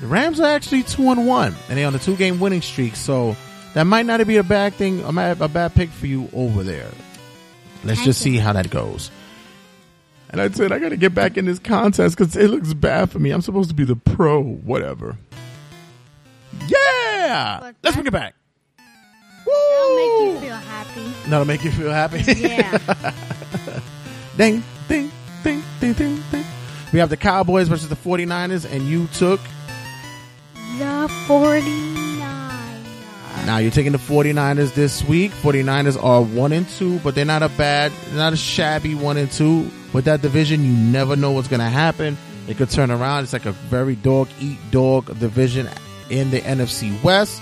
the 0.01 0.07
Rams 0.07 0.41
are 0.41 0.47
actually 0.47 0.83
two 0.83 1.11
and 1.11 1.27
one, 1.27 1.55
and 1.69 1.79
they're 1.79 1.87
on 1.87 1.95
a 1.95 1.99
two 1.99 2.17
game 2.17 2.41
winning 2.41 2.63
streak. 2.63 2.97
So 2.97 3.37
that 3.75 3.85
might 3.85 4.07
not 4.07 4.25
be 4.27 4.37
a 4.37 4.43
bad 4.43 4.75
thing, 4.75 5.03
a 5.03 5.13
bad, 5.13 5.41
a 5.41 5.49
bad 5.49 5.75
pick 5.75 5.91
for 5.91 6.07
you 6.07 6.29
over 6.33 6.63
there. 6.63 6.91
Let's 7.85 8.05
just 8.05 8.21
see 8.21 8.37
how 8.37 8.53
that 8.53 8.71
goes. 8.71 9.11
And 10.31 10.41
I 10.41 10.51
said 10.51 10.73
I 10.73 10.79
got 10.79 10.89
to 10.89 10.97
get 10.97 11.15
back 11.15 11.37
in 11.37 11.45
this 11.45 11.59
contest 11.59 12.17
because 12.17 12.37
it 12.37 12.49
looks 12.51 12.75
bad 12.75 13.11
for 13.11 13.19
me. 13.19 13.31
I'm 13.31 13.43
supposed 13.43 13.69
to 13.69 13.75
be 13.75 13.85
the 13.85 13.97
pro, 13.97 14.43
whatever. 14.43 15.17
Yeah, 16.67 17.73
let's 17.83 17.95
bring 17.95 18.07
it 18.07 18.13
back. 18.13 18.35
Woo! 19.47 19.53
That'll 19.55 19.95
make 19.95 20.35
you 20.35 20.41
feel 20.41 20.57
happy. 20.57 21.31
That'll 21.31 21.45
make 21.45 21.65
you 21.65 21.71
feel 21.71 21.91
happy. 21.93 22.23
Yeah. 22.49 23.13
ding, 24.37 24.63
ding, 24.89 25.11
ding, 25.43 25.63
ding, 25.81 25.93
ding, 25.93 26.23
ding. 26.31 26.45
We 26.93 26.99
have 26.99 27.11
the 27.11 27.17
Cowboys 27.17 27.69
versus 27.69 27.89
the 27.89 27.97
49ers, 27.97 28.71
and 28.71 28.83
you 28.85 29.07
took. 29.09 29.41
The 30.79 31.09
49. 31.27 32.06
Now 33.45 33.59
you're 33.59 33.71
taking 33.71 33.93
the 33.93 33.99
49ers 33.99 34.75
this 34.75 35.05
week. 35.05 35.31
49ers 35.31 36.03
are 36.03 36.23
1 36.23 36.53
and 36.53 36.69
2, 36.69 37.01
but 37.01 37.15
they're 37.15 37.25
not 37.25 37.43
a 37.43 37.49
bad, 37.51 37.93
not 38.15 38.33
a 38.33 38.37
shabby 38.37 38.95
1 38.95 39.17
and 39.17 39.31
2. 39.31 39.71
With 39.93 40.07
that 40.07 40.23
division, 40.23 40.65
you 40.65 40.73
never 40.73 41.15
know 41.17 41.31
what's 41.31 41.49
going 41.49 41.61
to 41.61 41.67
happen. 41.67 42.17
It 42.49 42.57
could 42.57 42.71
turn 42.71 42.91
around. 42.91 43.25
It's 43.25 43.33
like 43.33 43.47
a 43.47 43.53
very 43.53 43.97
dog 43.97 44.29
eat 44.41 44.59
dog 44.71 45.07
division 45.19 45.69
in 46.11 46.31
the 46.31 46.41
NFC 46.41 47.03
West. 47.03 47.41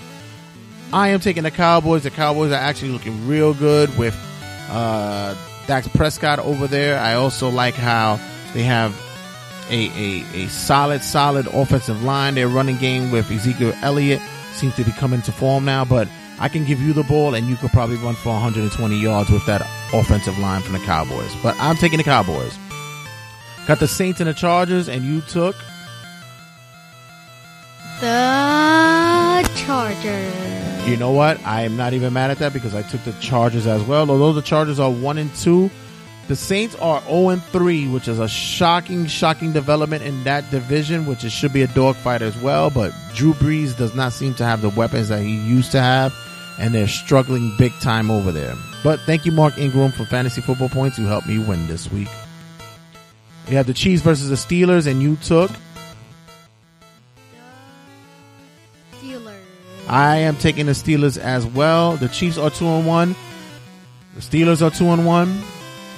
I 0.92 1.08
am 1.08 1.20
taking 1.20 1.42
the 1.42 1.50
Cowboys. 1.50 2.04
The 2.04 2.10
Cowboys 2.10 2.52
are 2.52 2.54
actually 2.54 2.90
looking 2.92 3.26
real 3.26 3.52
good 3.54 3.96
with 3.98 4.14
uh, 4.70 5.34
Dak 5.66 5.84
Prescott 5.94 6.38
over 6.38 6.66
there. 6.66 6.98
I 6.98 7.14
also 7.14 7.48
like 7.48 7.74
how 7.74 8.18
they 8.52 8.62
have 8.62 8.94
a, 9.70 9.88
a, 9.88 10.44
a 10.44 10.48
solid, 10.48 11.02
solid 11.02 11.46
offensive 11.48 12.02
line. 12.02 12.34
Their 12.34 12.48
running 12.48 12.76
game 12.76 13.10
with 13.10 13.30
Ezekiel 13.30 13.72
Elliott 13.82 14.20
seems 14.54 14.74
to 14.76 14.84
be 14.84 14.92
coming 14.92 15.22
to 15.22 15.32
form 15.32 15.64
now, 15.64 15.84
but 15.84 16.08
I 16.38 16.48
can 16.48 16.64
give 16.64 16.80
you 16.80 16.92
the 16.92 17.02
ball 17.04 17.34
and 17.34 17.46
you 17.46 17.56
could 17.56 17.70
probably 17.70 17.96
run 17.96 18.14
for 18.14 18.30
120 18.30 18.96
yards 18.96 19.30
with 19.30 19.44
that 19.46 19.62
offensive 19.92 20.38
line 20.38 20.62
from 20.62 20.72
the 20.72 20.80
Cowboys. 20.80 21.34
But 21.42 21.56
I'm 21.58 21.76
taking 21.76 21.98
the 21.98 22.04
Cowboys. 22.04 22.56
Got 23.66 23.80
the 23.80 23.88
Saints 23.88 24.20
and 24.20 24.28
the 24.28 24.34
Chargers, 24.34 24.88
and 24.88 25.04
you 25.04 25.22
took. 25.22 25.56
The 28.00 29.50
Chargers. 29.56 30.88
You 30.88 30.98
know 30.98 31.12
what? 31.12 31.40
I 31.46 31.62
am 31.62 31.76
not 31.76 31.94
even 31.94 32.12
mad 32.12 32.30
at 32.30 32.38
that 32.38 32.52
because 32.52 32.74
I 32.74 32.82
took 32.82 33.02
the 33.04 33.12
Chargers 33.20 33.66
as 33.66 33.82
well. 33.82 34.10
Although 34.10 34.34
the 34.34 34.42
Chargers 34.42 34.78
are 34.78 34.90
one 34.90 35.16
and 35.16 35.34
two, 35.34 35.70
the 36.28 36.36
Saints 36.36 36.74
are 36.76 37.02
zero 37.02 37.28
and 37.30 37.42
three, 37.44 37.86
which 37.88 38.08
is 38.08 38.18
a 38.18 38.28
shocking, 38.28 39.06
shocking 39.06 39.52
development 39.52 40.02
in 40.02 40.24
that 40.24 40.50
division, 40.50 41.06
which 41.06 41.24
it 41.24 41.30
should 41.30 41.52
be 41.52 41.62
a 41.62 41.66
dogfight 41.68 42.22
as 42.22 42.36
well. 42.38 42.70
But 42.70 42.94
Drew 43.14 43.34
Brees 43.34 43.76
does 43.76 43.94
not 43.94 44.12
seem 44.12 44.34
to 44.34 44.44
have 44.44 44.62
the 44.62 44.70
weapons 44.70 45.08
that 45.08 45.20
he 45.22 45.36
used 45.36 45.72
to 45.72 45.80
have, 45.80 46.14
and 46.58 46.74
they're 46.74 46.88
struggling 46.88 47.54
big 47.58 47.72
time 47.80 48.10
over 48.10 48.32
there. 48.32 48.54
But 48.82 49.00
thank 49.00 49.26
you, 49.26 49.32
Mark 49.32 49.58
Ingram, 49.58 49.92
for 49.92 50.04
fantasy 50.04 50.40
football 50.40 50.68
points 50.68 50.96
who 50.96 51.04
helped 51.04 51.26
me 51.26 51.38
win 51.38 51.66
this 51.66 51.90
week. 51.90 52.08
We 53.48 53.54
have 53.54 53.66
the 53.66 53.74
Chiefs 53.74 54.02
versus 54.02 54.30
the 54.30 54.36
Steelers, 54.36 54.86
and 54.86 55.02
you 55.02 55.16
took. 55.16 55.50
Steelers. 58.92 59.40
I 59.88 60.16
am 60.16 60.36
taking 60.36 60.66
the 60.66 60.72
Steelers 60.72 61.18
as 61.18 61.44
well. 61.44 61.96
The 61.96 62.08
Chiefs 62.08 62.38
are 62.38 62.50
two 62.50 62.66
and 62.66 62.86
one. 62.86 63.14
The 64.14 64.20
Steelers 64.20 64.62
are 64.62 64.70
two 64.70 64.86
and 64.86 65.04
one. 65.04 65.42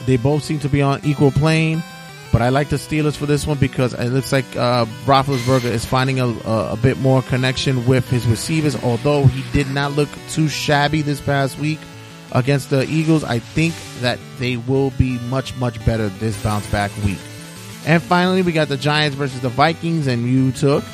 They 0.07 0.17
both 0.17 0.45
seem 0.45 0.61
to 0.61 0.69
be 0.69 0.83
on 0.83 1.01
equal 1.05 1.33
plane, 1.33 1.83
but 2.33 2.41
I 2.41 2.51
like 2.51 2.69
the 2.69 2.77
Steelers 2.77 3.17
for 3.17 3.27
this 3.27 3.47
one 3.47 3.59
because 3.59 3.93
it 3.93 4.11
looks 4.11 4.33
like 4.33 4.45
uh, 4.57 4.85
Roethlisberger 5.05 5.65
is 5.65 5.85
finding 5.85 6.21
a, 6.21 6.27
a, 6.27 6.73
a 6.73 6.79
bit 6.81 6.99
more 6.99 7.23
connection 7.23 7.87
with 7.87 8.09
his 8.09 8.27
receivers. 8.27 8.77
Although 8.83 9.27
he 9.27 9.43
did 9.53 9.69
not 9.69 9.93
look 9.93 10.09
too 10.31 10.49
shabby 10.49 11.03
this 11.03 11.21
past 11.21 11.59
week 11.59 11.81
against 12.33 12.71
the 12.71 12.87
Eagles, 12.89 13.25
I 13.25 13.41
think 13.41 13.75
that 14.01 14.19
they 14.39 14.57
will 14.57 14.91
be 14.91 15.19
much 15.29 15.57
much 15.57 15.85
better 15.85 16.09
this 16.09 16.41
bounce 16.43 16.71
back 16.71 16.91
week. 17.05 17.19
And 17.87 18.03
finally, 18.03 18.43
we 18.43 18.53
got 18.53 18.69
the 18.69 18.77
Giants 18.77 19.17
versus 19.17 19.41
the 19.41 19.49
Vikings, 19.49 20.07
and 20.07 20.29
you 20.29 20.53
took. 20.53 20.85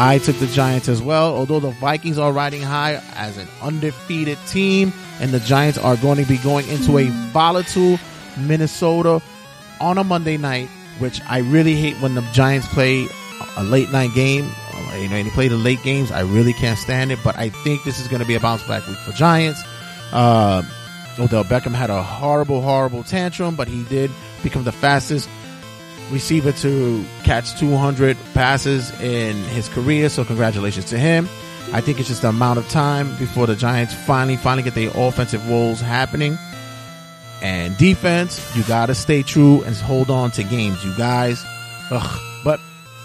I 0.00 0.18
took 0.18 0.36
the 0.36 0.46
Giants 0.46 0.88
as 0.88 1.02
well. 1.02 1.34
Although 1.34 1.58
the 1.58 1.70
Vikings 1.72 2.18
are 2.18 2.32
riding 2.32 2.62
high 2.62 3.02
as 3.14 3.36
an 3.36 3.48
undefeated 3.60 4.38
team, 4.46 4.92
and 5.20 5.32
the 5.32 5.40
Giants 5.40 5.76
are 5.76 5.96
going 5.96 6.18
to 6.18 6.24
be 6.24 6.38
going 6.38 6.68
into 6.68 6.98
a 6.98 7.06
volatile 7.32 7.98
Minnesota 8.38 9.20
on 9.80 9.98
a 9.98 10.04
Monday 10.04 10.36
night, 10.36 10.68
which 11.00 11.20
I 11.28 11.38
really 11.38 11.74
hate 11.74 11.96
when 11.96 12.14
the 12.14 12.22
Giants 12.32 12.68
play 12.68 13.08
a 13.56 13.64
late 13.64 13.90
night 13.90 14.14
game. 14.14 14.48
You 14.94 15.08
know, 15.08 15.16
and 15.16 15.26
they 15.26 15.30
play 15.32 15.48
the 15.48 15.56
late 15.56 15.82
games. 15.82 16.12
I 16.12 16.20
really 16.20 16.52
can't 16.52 16.78
stand 16.78 17.10
it, 17.10 17.18
but 17.24 17.36
I 17.36 17.48
think 17.50 17.82
this 17.82 17.98
is 17.98 18.06
going 18.06 18.22
to 18.22 18.26
be 18.26 18.36
a 18.36 18.40
bounce 18.40 18.62
back 18.68 18.86
week 18.86 18.98
for 18.98 19.12
Giants. 19.12 19.60
Uh, 20.12 20.62
Odell 21.18 21.42
Beckham 21.42 21.74
had 21.74 21.90
a 21.90 22.02
horrible, 22.04 22.62
horrible 22.62 23.02
tantrum, 23.02 23.56
but 23.56 23.66
he 23.66 23.82
did 23.84 24.12
become 24.44 24.62
the 24.62 24.72
fastest 24.72 25.28
receiver 26.10 26.52
to 26.52 27.04
catch 27.24 27.58
200 27.58 28.16
passes 28.34 28.90
in 29.00 29.36
his 29.44 29.68
career. 29.68 30.08
So 30.08 30.24
congratulations 30.24 30.86
to 30.86 30.98
him. 30.98 31.28
I 31.72 31.80
think 31.80 31.98
it's 31.98 32.08
just 32.08 32.22
the 32.22 32.30
amount 32.30 32.58
of 32.58 32.68
time 32.68 33.14
before 33.18 33.46
the 33.46 33.54
Giants 33.54 33.92
finally, 33.92 34.36
finally 34.36 34.62
get 34.62 34.74
their 34.74 34.90
offensive 34.94 35.48
roles 35.48 35.80
happening. 35.80 36.38
And 37.42 37.76
defense, 37.76 38.56
you 38.56 38.64
gotta 38.64 38.94
stay 38.94 39.22
true 39.22 39.62
and 39.62 39.76
hold 39.76 40.10
on 40.10 40.30
to 40.32 40.42
games, 40.42 40.82
you 40.84 40.94
guys. 40.96 41.44
Ugh. 41.90 42.20
But 42.42 42.60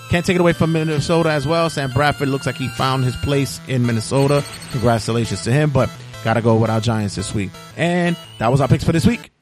can't 0.09 0.25
take 0.25 0.35
it 0.35 0.41
away 0.41 0.53
from 0.53 0.71
Minnesota 0.71 1.31
as 1.31 1.45
well. 1.45 1.69
Sam 1.69 1.91
Bradford 1.91 2.29
looks 2.29 2.45
like 2.45 2.55
he 2.55 2.67
found 2.69 3.03
his 3.03 3.15
place 3.17 3.59
in 3.67 3.85
Minnesota. 3.85 4.43
Congratulations 4.71 5.43
to 5.43 5.51
him. 5.51 5.69
But 5.69 5.89
gotta 6.23 6.41
go 6.41 6.55
with 6.55 6.69
our 6.69 6.79
Giants 6.79 7.15
this 7.15 7.33
week. 7.33 7.51
And 7.75 8.15
that 8.39 8.49
was 8.49 8.61
our 8.61 8.67
picks 8.67 8.83
for 8.83 8.93
this 8.93 9.05
week. 9.05 9.32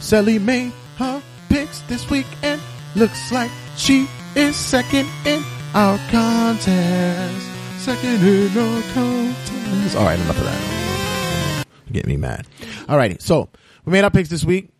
Sally 0.00 0.38
made 0.38 0.72
her 0.96 1.22
picks 1.48 1.80
this 1.82 2.08
week 2.10 2.26
and 2.42 2.60
looks 2.94 3.32
like 3.32 3.50
she 3.76 4.06
is 4.36 4.56
second 4.56 5.08
in 5.24 5.42
our 5.74 5.98
contest. 6.10 7.46
Second 7.78 8.22
in 8.26 8.56
our 8.56 8.82
contest. 8.92 9.96
All 9.96 10.04
right, 10.04 10.18
enough 10.18 10.38
of 10.38 10.44
that. 10.44 11.64
Get 11.90 12.06
me 12.06 12.16
mad. 12.16 12.46
All 12.88 12.96
righty, 12.96 13.16
so 13.20 13.48
we 13.84 13.92
made 13.92 14.04
our 14.04 14.10
picks 14.10 14.28
this 14.28 14.44
week. 14.44 14.70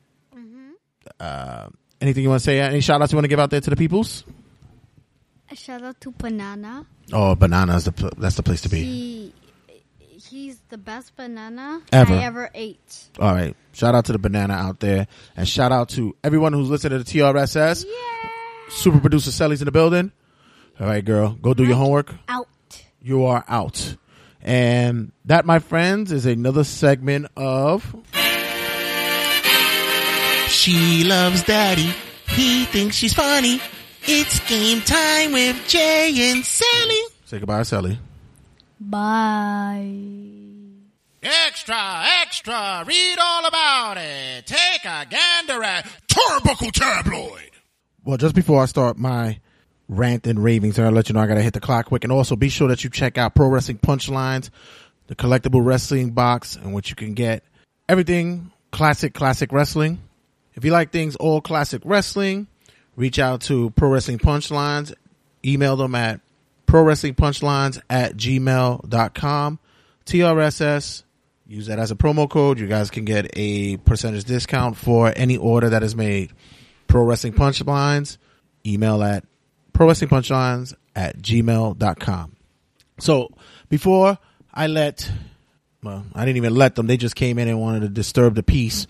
Uh, 1.20 1.68
anything 2.00 2.22
you 2.22 2.28
want 2.28 2.40
to 2.40 2.44
say? 2.44 2.60
Any 2.60 2.80
shout 2.80 3.00
outs 3.00 3.12
you 3.12 3.16
want 3.16 3.24
to 3.24 3.28
give 3.28 3.40
out 3.40 3.50
there 3.50 3.60
to 3.60 3.70
the 3.70 3.76
peoples? 3.76 4.24
A 5.50 5.56
shout 5.56 5.82
out 5.82 6.00
to 6.00 6.10
Banana. 6.10 6.86
Oh, 7.12 7.34
bananas. 7.34 7.84
The 7.84 7.92
pl- 7.92 8.10
that's 8.18 8.36
the 8.36 8.42
place 8.42 8.62
to 8.62 8.68
be. 8.68 8.82
He, 8.82 9.34
he's 10.26 10.58
the 10.68 10.78
best 10.78 11.16
banana 11.16 11.80
Ever. 11.92 12.14
I 12.14 12.22
ever 12.24 12.50
ate. 12.54 13.04
All 13.18 13.32
right. 13.32 13.56
Shout 13.72 13.94
out 13.94 14.04
to 14.06 14.12
the 14.12 14.18
banana 14.18 14.54
out 14.54 14.80
there, 14.80 15.06
and 15.36 15.48
shout 15.48 15.72
out 15.72 15.88
to 15.90 16.16
everyone 16.22 16.52
who's 16.52 16.70
listening 16.70 17.02
to 17.02 17.04
the 17.04 17.18
TRSS. 17.18 17.84
Super 18.70 19.00
producer 19.00 19.30
Sally's 19.30 19.60
in 19.60 19.66
the 19.66 19.72
building. 19.72 20.12
All 20.80 20.86
right, 20.86 21.04
girl, 21.04 21.30
go 21.40 21.54
do 21.54 21.64
your 21.64 21.76
homework. 21.76 22.12
Out. 22.28 22.48
You 23.02 23.24
are 23.26 23.44
out. 23.46 23.96
And 24.42 25.12
that, 25.24 25.46
my 25.46 25.58
friends, 25.58 26.12
is 26.12 26.26
another 26.26 26.64
segment 26.64 27.26
of 27.36 27.94
She 30.48 31.04
loves 31.04 31.42
daddy. 31.42 31.92
He 32.28 32.64
thinks 32.64 32.96
she's 32.96 33.12
funny. 33.14 33.60
It's 34.02 34.38
game 34.48 34.80
time 34.82 35.32
with 35.32 35.56
Jay 35.68 36.30
and 36.30 36.44
Sally. 36.44 37.00
Say 37.24 37.38
goodbye, 37.38 37.62
Sally. 37.62 37.98
Bye. 38.80 40.14
Extra, 41.22 42.04
extra, 42.20 42.84
read 42.86 43.16
all 43.18 43.46
about 43.46 43.96
it. 43.96 44.46
Take 44.46 44.84
a 44.84 45.06
gander 45.08 45.62
at 45.62 45.86
Turnbuckle 46.06 46.70
Tabloid. 46.72 47.50
Well, 48.04 48.18
just 48.18 48.34
before 48.34 48.62
I 48.62 48.66
start 48.66 48.98
my 48.98 49.40
rant 49.88 50.26
and 50.26 50.42
ravings, 50.42 50.78
I'll 50.78 50.90
let 50.90 51.08
you 51.08 51.14
know 51.14 51.20
I 51.20 51.26
gotta 51.26 51.40
hit 51.40 51.54
the 51.54 51.60
clock 51.60 51.86
quick. 51.86 52.04
And 52.04 52.12
also 52.12 52.36
be 52.36 52.50
sure 52.50 52.68
that 52.68 52.84
you 52.84 52.90
check 52.90 53.16
out 53.16 53.34
Pro 53.34 53.48
Wrestling 53.48 53.78
Punchlines, 53.78 54.50
the 55.06 55.14
collectible 55.14 55.64
wrestling 55.64 56.10
box, 56.10 56.56
in 56.56 56.72
which 56.72 56.90
you 56.90 56.96
can 56.96 57.14
get 57.14 57.42
everything 57.88 58.50
classic, 58.70 59.14
classic 59.14 59.50
wrestling. 59.52 60.00
If 60.54 60.64
you 60.64 60.72
like 60.72 60.90
things 60.90 61.16
all 61.16 61.40
classic 61.40 61.80
wrestling, 61.84 62.48
reach 62.96 63.18
out 63.18 63.40
to 63.42 63.70
Pro 63.70 63.88
Wrestling 63.88 64.18
Punchlines. 64.18 64.92
Email 65.44 65.76
them 65.76 65.94
at 65.94 66.20
pro 66.66 66.82
wrestling 66.82 67.14
punchlines 67.14 67.80
at 67.88 68.16
gmail.com. 68.16 69.58
TRSS. 70.06 71.02
Use 71.46 71.66
that 71.66 71.78
as 71.78 71.90
a 71.90 71.94
promo 71.94 72.28
code. 72.28 72.58
You 72.58 72.66
guys 72.66 72.90
can 72.90 73.04
get 73.04 73.30
a 73.34 73.76
percentage 73.78 74.24
discount 74.24 74.76
for 74.76 75.12
any 75.14 75.36
order 75.36 75.70
that 75.70 75.82
is 75.82 75.94
made. 75.94 76.32
Pro 76.88 77.02
Wrestling 77.04 77.34
Punchlines. 77.34 78.16
Email 78.66 79.02
at 79.02 79.24
pro 79.74 79.88
wrestling 79.88 80.08
punchlines 80.08 80.74
at 80.96 81.18
gmail.com. 81.18 82.36
So 82.98 83.28
before 83.68 84.18
I 84.52 84.68
let, 84.68 85.10
well, 85.82 86.06
I 86.14 86.24
didn't 86.24 86.38
even 86.38 86.54
let 86.54 86.76
them. 86.76 86.86
They 86.86 86.96
just 86.96 87.16
came 87.16 87.38
in 87.38 87.48
and 87.48 87.60
wanted 87.60 87.80
to 87.80 87.88
disturb 87.88 88.36
the 88.36 88.42
peace. 88.42 88.86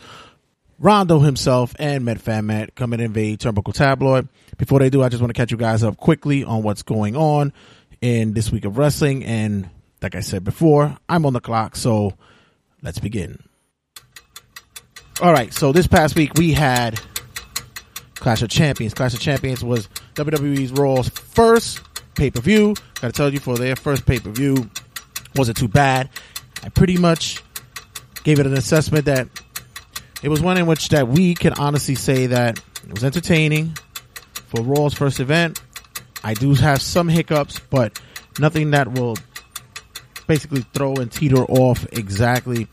Rondo 0.85 1.18
himself 1.18 1.74
and 1.78 2.05
Met 2.05 2.45
Matt 2.45 2.74
come 2.74 2.93
and 2.93 3.01
invade 3.01 3.41
Turnbuckle 3.41 3.72
Tabloid. 3.72 4.28
Before 4.59 4.80
they 4.80 4.91
do, 4.91 5.03
I 5.03 5.09
just 5.09 5.22
want 5.22 5.30
to 5.30 5.35
catch 5.35 5.51
you 5.51 5.57
guys 5.57 5.82
up 5.82 5.97
quickly 5.97 6.45
on 6.45 6.62
what's 6.62 6.82
going 6.82 7.16
on 7.16 7.55
in 8.03 8.35
this 8.35 8.53
week 8.53 8.66
of 8.66 8.76
wrestling. 8.76 9.24
And 9.24 9.70
like 10.03 10.14
I 10.14 10.20
said 10.20 10.45
before, 10.45 10.95
I'm 11.09 11.24
on 11.24 11.32
the 11.32 11.41
clock, 11.41 11.74
so 11.74 12.12
let's 12.82 12.99
begin. 12.99 13.43
All 15.22 15.32
right, 15.32 15.55
so 15.55 15.72
this 15.72 15.87
past 15.87 16.16
week 16.16 16.35
we 16.35 16.53
had 16.53 17.01
Clash 18.16 18.43
of 18.43 18.51
Champions. 18.51 18.93
Clash 18.93 19.14
of 19.14 19.20
Champions 19.20 19.64
was 19.64 19.89
WWE's 20.16 20.72
Raw's 20.72 21.09
first 21.09 21.80
pay 22.14 22.30
per 22.30 22.43
view. 22.43 22.74
Got 23.01 23.09
to 23.09 23.12
tell 23.12 23.32
you, 23.32 23.41
for 23.41 23.57
their 23.57 23.74
first 23.74 24.05
pay 24.05 24.18
per 24.18 24.30
view, 24.30 24.68
wasn't 25.35 25.57
too 25.57 25.68
bad. 25.68 26.11
I 26.62 26.68
pretty 26.68 26.99
much 26.99 27.43
gave 28.22 28.39
it 28.39 28.47
an 28.47 28.53
assessment 28.53 29.07
that 29.07 29.28
it 30.24 30.30
was 30.30 30.40
one 30.40 30.56
in 30.56 30.64
which 30.64 30.88
that 30.88 31.06
we 31.06 31.34
can 31.34 31.52
honestly 31.52 31.94
say 31.94 32.28
that 32.28 32.58
it 32.82 32.94
was 32.94 33.04
entertaining 33.04 33.76
for 34.32 34.62
Raw's 34.62 34.94
first 34.94 35.20
event. 35.20 35.60
I 36.22 36.32
do 36.32 36.54
have 36.54 36.80
some 36.80 37.10
hiccups, 37.10 37.58
but 37.58 38.00
nothing 38.38 38.70
that 38.70 38.90
will 38.90 39.18
basically 40.26 40.62
throw 40.72 40.94
and 40.94 41.12
teeter 41.12 41.44
off 41.44 41.86
exactly 41.92 42.68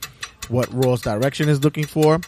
what 0.48 0.74
Raw's 0.74 1.02
direction 1.02 1.50
is 1.50 1.62
looking 1.62 1.86
for. 1.86 2.22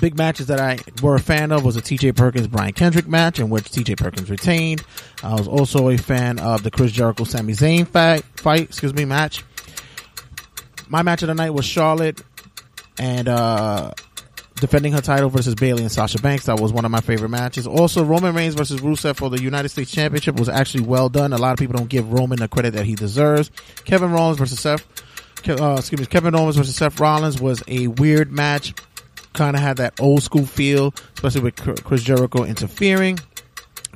Big 0.00 0.16
matches 0.16 0.46
that 0.46 0.60
I 0.60 0.78
were 1.02 1.16
a 1.16 1.20
fan 1.20 1.50
of 1.50 1.64
was 1.64 1.76
a 1.76 1.82
TJ 1.82 2.14
Perkins 2.14 2.46
Brian 2.46 2.72
Kendrick 2.72 3.08
match 3.08 3.40
in 3.40 3.50
which 3.50 3.64
TJ 3.64 3.96
Perkins 3.96 4.30
retained. 4.30 4.84
I 5.24 5.32
was 5.32 5.48
also 5.48 5.88
a 5.88 5.96
fan 5.96 6.38
of 6.38 6.62
the 6.62 6.70
Chris 6.70 6.92
Jericho 6.92 7.24
Sami 7.24 7.54
Zayn 7.54 7.88
fight, 7.88 8.22
fight 8.36 8.62
excuse 8.62 8.94
me, 8.94 9.06
match. 9.06 9.42
My 10.86 11.02
match 11.02 11.22
of 11.22 11.26
the 11.26 11.34
night 11.34 11.50
was 11.50 11.64
Charlotte 11.64 12.22
and 12.96 13.26
uh 13.28 13.90
defending 14.56 14.92
her 14.92 15.00
title 15.00 15.28
versus 15.28 15.54
Bayley 15.54 15.82
and 15.82 15.92
Sasha 15.92 16.18
Banks. 16.18 16.46
That 16.46 16.60
was 16.60 16.72
one 16.72 16.84
of 16.84 16.90
my 16.90 17.00
favorite 17.00 17.28
matches. 17.28 17.66
Also, 17.66 18.04
Roman 18.04 18.34
Reigns 18.34 18.54
versus 18.54 18.80
Rusev 18.80 19.16
for 19.16 19.30
the 19.30 19.40
United 19.40 19.68
States 19.68 19.90
Championship 19.90 20.38
was 20.38 20.48
actually 20.48 20.84
well 20.84 21.08
done. 21.08 21.32
A 21.32 21.38
lot 21.38 21.52
of 21.52 21.58
people 21.58 21.76
don't 21.76 21.88
give 21.88 22.12
Roman 22.12 22.38
the 22.38 22.48
credit 22.48 22.72
that 22.74 22.86
he 22.86 22.94
deserves. 22.94 23.50
Kevin 23.84 24.10
Rollins 24.12 24.38
versus 24.38 24.58
Seth, 24.58 24.86
uh, 25.48 25.76
excuse 25.78 26.00
me, 26.00 26.06
Kevin 26.06 26.34
Owens 26.34 26.56
versus 26.56 26.74
Seth 26.74 26.98
Rollins 26.98 27.40
was 27.40 27.62
a 27.68 27.88
weird 27.88 28.32
match. 28.32 28.74
Kind 29.32 29.54
of 29.54 29.62
had 29.62 29.76
that 29.76 30.00
old 30.00 30.22
school 30.22 30.46
feel, 30.46 30.94
especially 31.14 31.42
with 31.42 31.84
Chris 31.84 32.02
Jericho 32.02 32.44
interfering. 32.44 33.18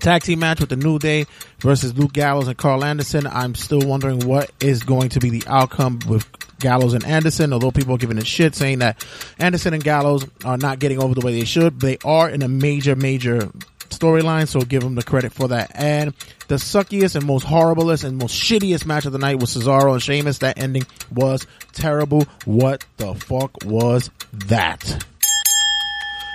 Tag 0.01 0.22
team 0.22 0.38
match 0.38 0.61
with 0.61 0.70
the 0.70 0.76
New 0.76 0.98
Day 0.98 1.26
versus 1.59 1.96
Luke 1.96 2.14
Gallows 2.14 2.48
and 2.48 2.57
Karl 2.57 2.82
Anderson. 2.82 3.26
I'm 3.26 3.55
still 3.55 3.86
wondering 3.86 4.26
what 4.26 4.51
is 4.59 4.82
going 4.82 5.11
to 5.11 5.20
be 5.20 5.28
the 5.28 5.44
outcome 5.46 6.01
with 6.09 6.26
Gallows 6.59 6.94
and 6.94 7.05
Anderson, 7.05 7.53
although 7.53 7.70
people 7.70 7.94
are 7.94 7.98
giving 7.98 8.16
a 8.16 8.24
shit 8.24 8.55
saying 8.55 8.78
that 8.78 9.05
Anderson 9.38 9.74
and 9.74 9.84
Gallows 9.84 10.26
are 10.44 10.57
not 10.57 10.78
getting 10.78 11.03
over 11.03 11.14
the 11.14 11.20
way 11.20 11.38
they 11.38 11.44
should. 11.44 11.80
They 11.80 11.98
are 12.03 12.30
in 12.30 12.40
a 12.42 12.48
major, 12.48 12.96
major 12.96 13.51
storyline, 13.90 14.48
so 14.48 14.61
give 14.61 14.82
them 14.82 14.94
the 14.94 15.03
credit 15.03 15.32
for 15.32 15.48
that. 15.48 15.72
And 15.74 16.14
the 16.48 16.55
suckiest 16.55 17.14
and 17.16 17.26
most 17.26 17.44
horriblest 17.44 18.05
and 18.05 18.16
most 18.16 18.34
shittiest 18.34 18.86
match 18.86 19.05
of 19.05 19.12
the 19.12 19.18
night 19.18 19.38
was 19.38 19.55
Cesaro 19.55 19.92
and 19.92 20.03
Sheamus. 20.03 20.38
That 20.38 20.59
ending 20.59 20.86
was 21.12 21.46
terrible. 21.72 22.24
What 22.46 22.84
the 22.96 23.14
fuck 23.14 23.64
was 23.64 24.11
that? 24.32 25.05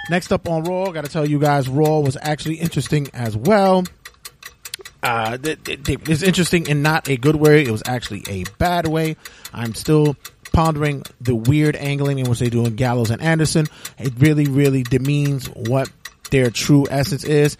Next 0.09 0.31
up 0.31 0.47
on 0.47 0.63
Raw, 0.63 0.91
gotta 0.91 1.09
tell 1.09 1.25
you 1.25 1.39
guys, 1.39 1.67
Raw 1.67 1.99
was 1.99 2.17
actually 2.21 2.55
interesting 2.55 3.09
as 3.13 3.35
well. 3.35 3.83
Uh, 5.01 5.37
it's 5.43 6.23
interesting 6.23 6.67
in 6.67 6.81
not 6.81 7.09
a 7.09 7.17
good 7.17 7.35
way. 7.35 7.63
It 7.63 7.71
was 7.71 7.83
actually 7.85 8.23
a 8.27 8.43
bad 8.57 8.87
way. 8.87 9.17
I'm 9.53 9.75
still 9.75 10.15
pondering 10.51 11.03
the 11.21 11.35
weird 11.35 11.75
angling 11.75 12.19
in 12.19 12.29
which 12.29 12.39
they 12.39 12.49
do 12.49 12.65
in 12.65 12.75
Gallows 12.75 13.11
and 13.11 13.21
Anderson. 13.21 13.67
It 13.99 14.13
really, 14.17 14.45
really 14.45 14.83
demeans 14.83 15.47
what 15.47 15.91
their 16.31 16.49
true 16.49 16.87
essence 16.89 17.23
is. 17.23 17.57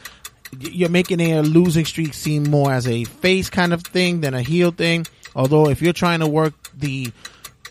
You're 0.60 0.90
making 0.90 1.20
a 1.20 1.42
losing 1.42 1.86
streak 1.86 2.14
seem 2.14 2.44
more 2.44 2.72
as 2.72 2.88
a 2.88 3.04
face 3.04 3.50
kind 3.50 3.74
of 3.74 3.84
thing 3.84 4.22
than 4.22 4.34
a 4.34 4.42
heel 4.42 4.72
thing. 4.72 5.06
Although 5.36 5.70
if 5.70 5.82
you're 5.82 5.94
trying 5.94 6.22
to 6.22 6.28
work 6.28 6.54
the 6.74 7.12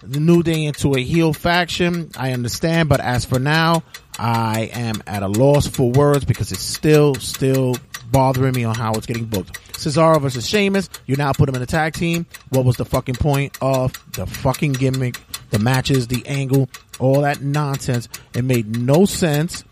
the 0.02 0.20
New 0.20 0.42
Day 0.42 0.64
into 0.64 0.94
a 0.94 1.00
heel 1.00 1.32
faction, 1.32 2.10
I 2.16 2.32
understand. 2.32 2.88
But 2.88 3.00
as 3.00 3.24
for 3.24 3.38
now, 3.38 3.82
I 4.18 4.70
am 4.72 5.02
at 5.06 5.22
a 5.22 5.28
loss 5.28 5.66
for 5.66 5.90
words 5.90 6.24
because 6.24 6.52
it's 6.52 6.62
still, 6.62 7.14
still 7.16 7.76
bothering 8.10 8.54
me 8.54 8.64
on 8.64 8.74
how 8.74 8.92
it's 8.92 9.06
getting 9.06 9.24
booked. 9.24 9.58
Cesaro 9.72 10.20
versus 10.20 10.46
Sheamus, 10.46 10.88
you 11.06 11.16
now 11.16 11.32
put 11.32 11.48
him 11.48 11.54
in 11.56 11.62
a 11.62 11.66
tag 11.66 11.94
team. 11.94 12.26
What 12.50 12.64
was 12.64 12.76
the 12.76 12.84
fucking 12.84 13.16
point 13.16 13.58
of 13.60 13.92
the 14.12 14.26
fucking 14.26 14.74
gimmick, 14.74 15.20
the 15.50 15.58
matches, 15.58 16.06
the 16.06 16.24
angle, 16.26 16.68
all 16.98 17.22
that 17.22 17.42
nonsense? 17.42 18.08
It 18.34 18.44
made 18.44 18.76
no 18.76 19.04
sense. 19.04 19.64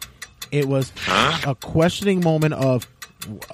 It 0.50 0.66
was 0.66 0.92
a 1.08 1.54
questioning 1.54 2.20
moment 2.20 2.54
of 2.54 2.86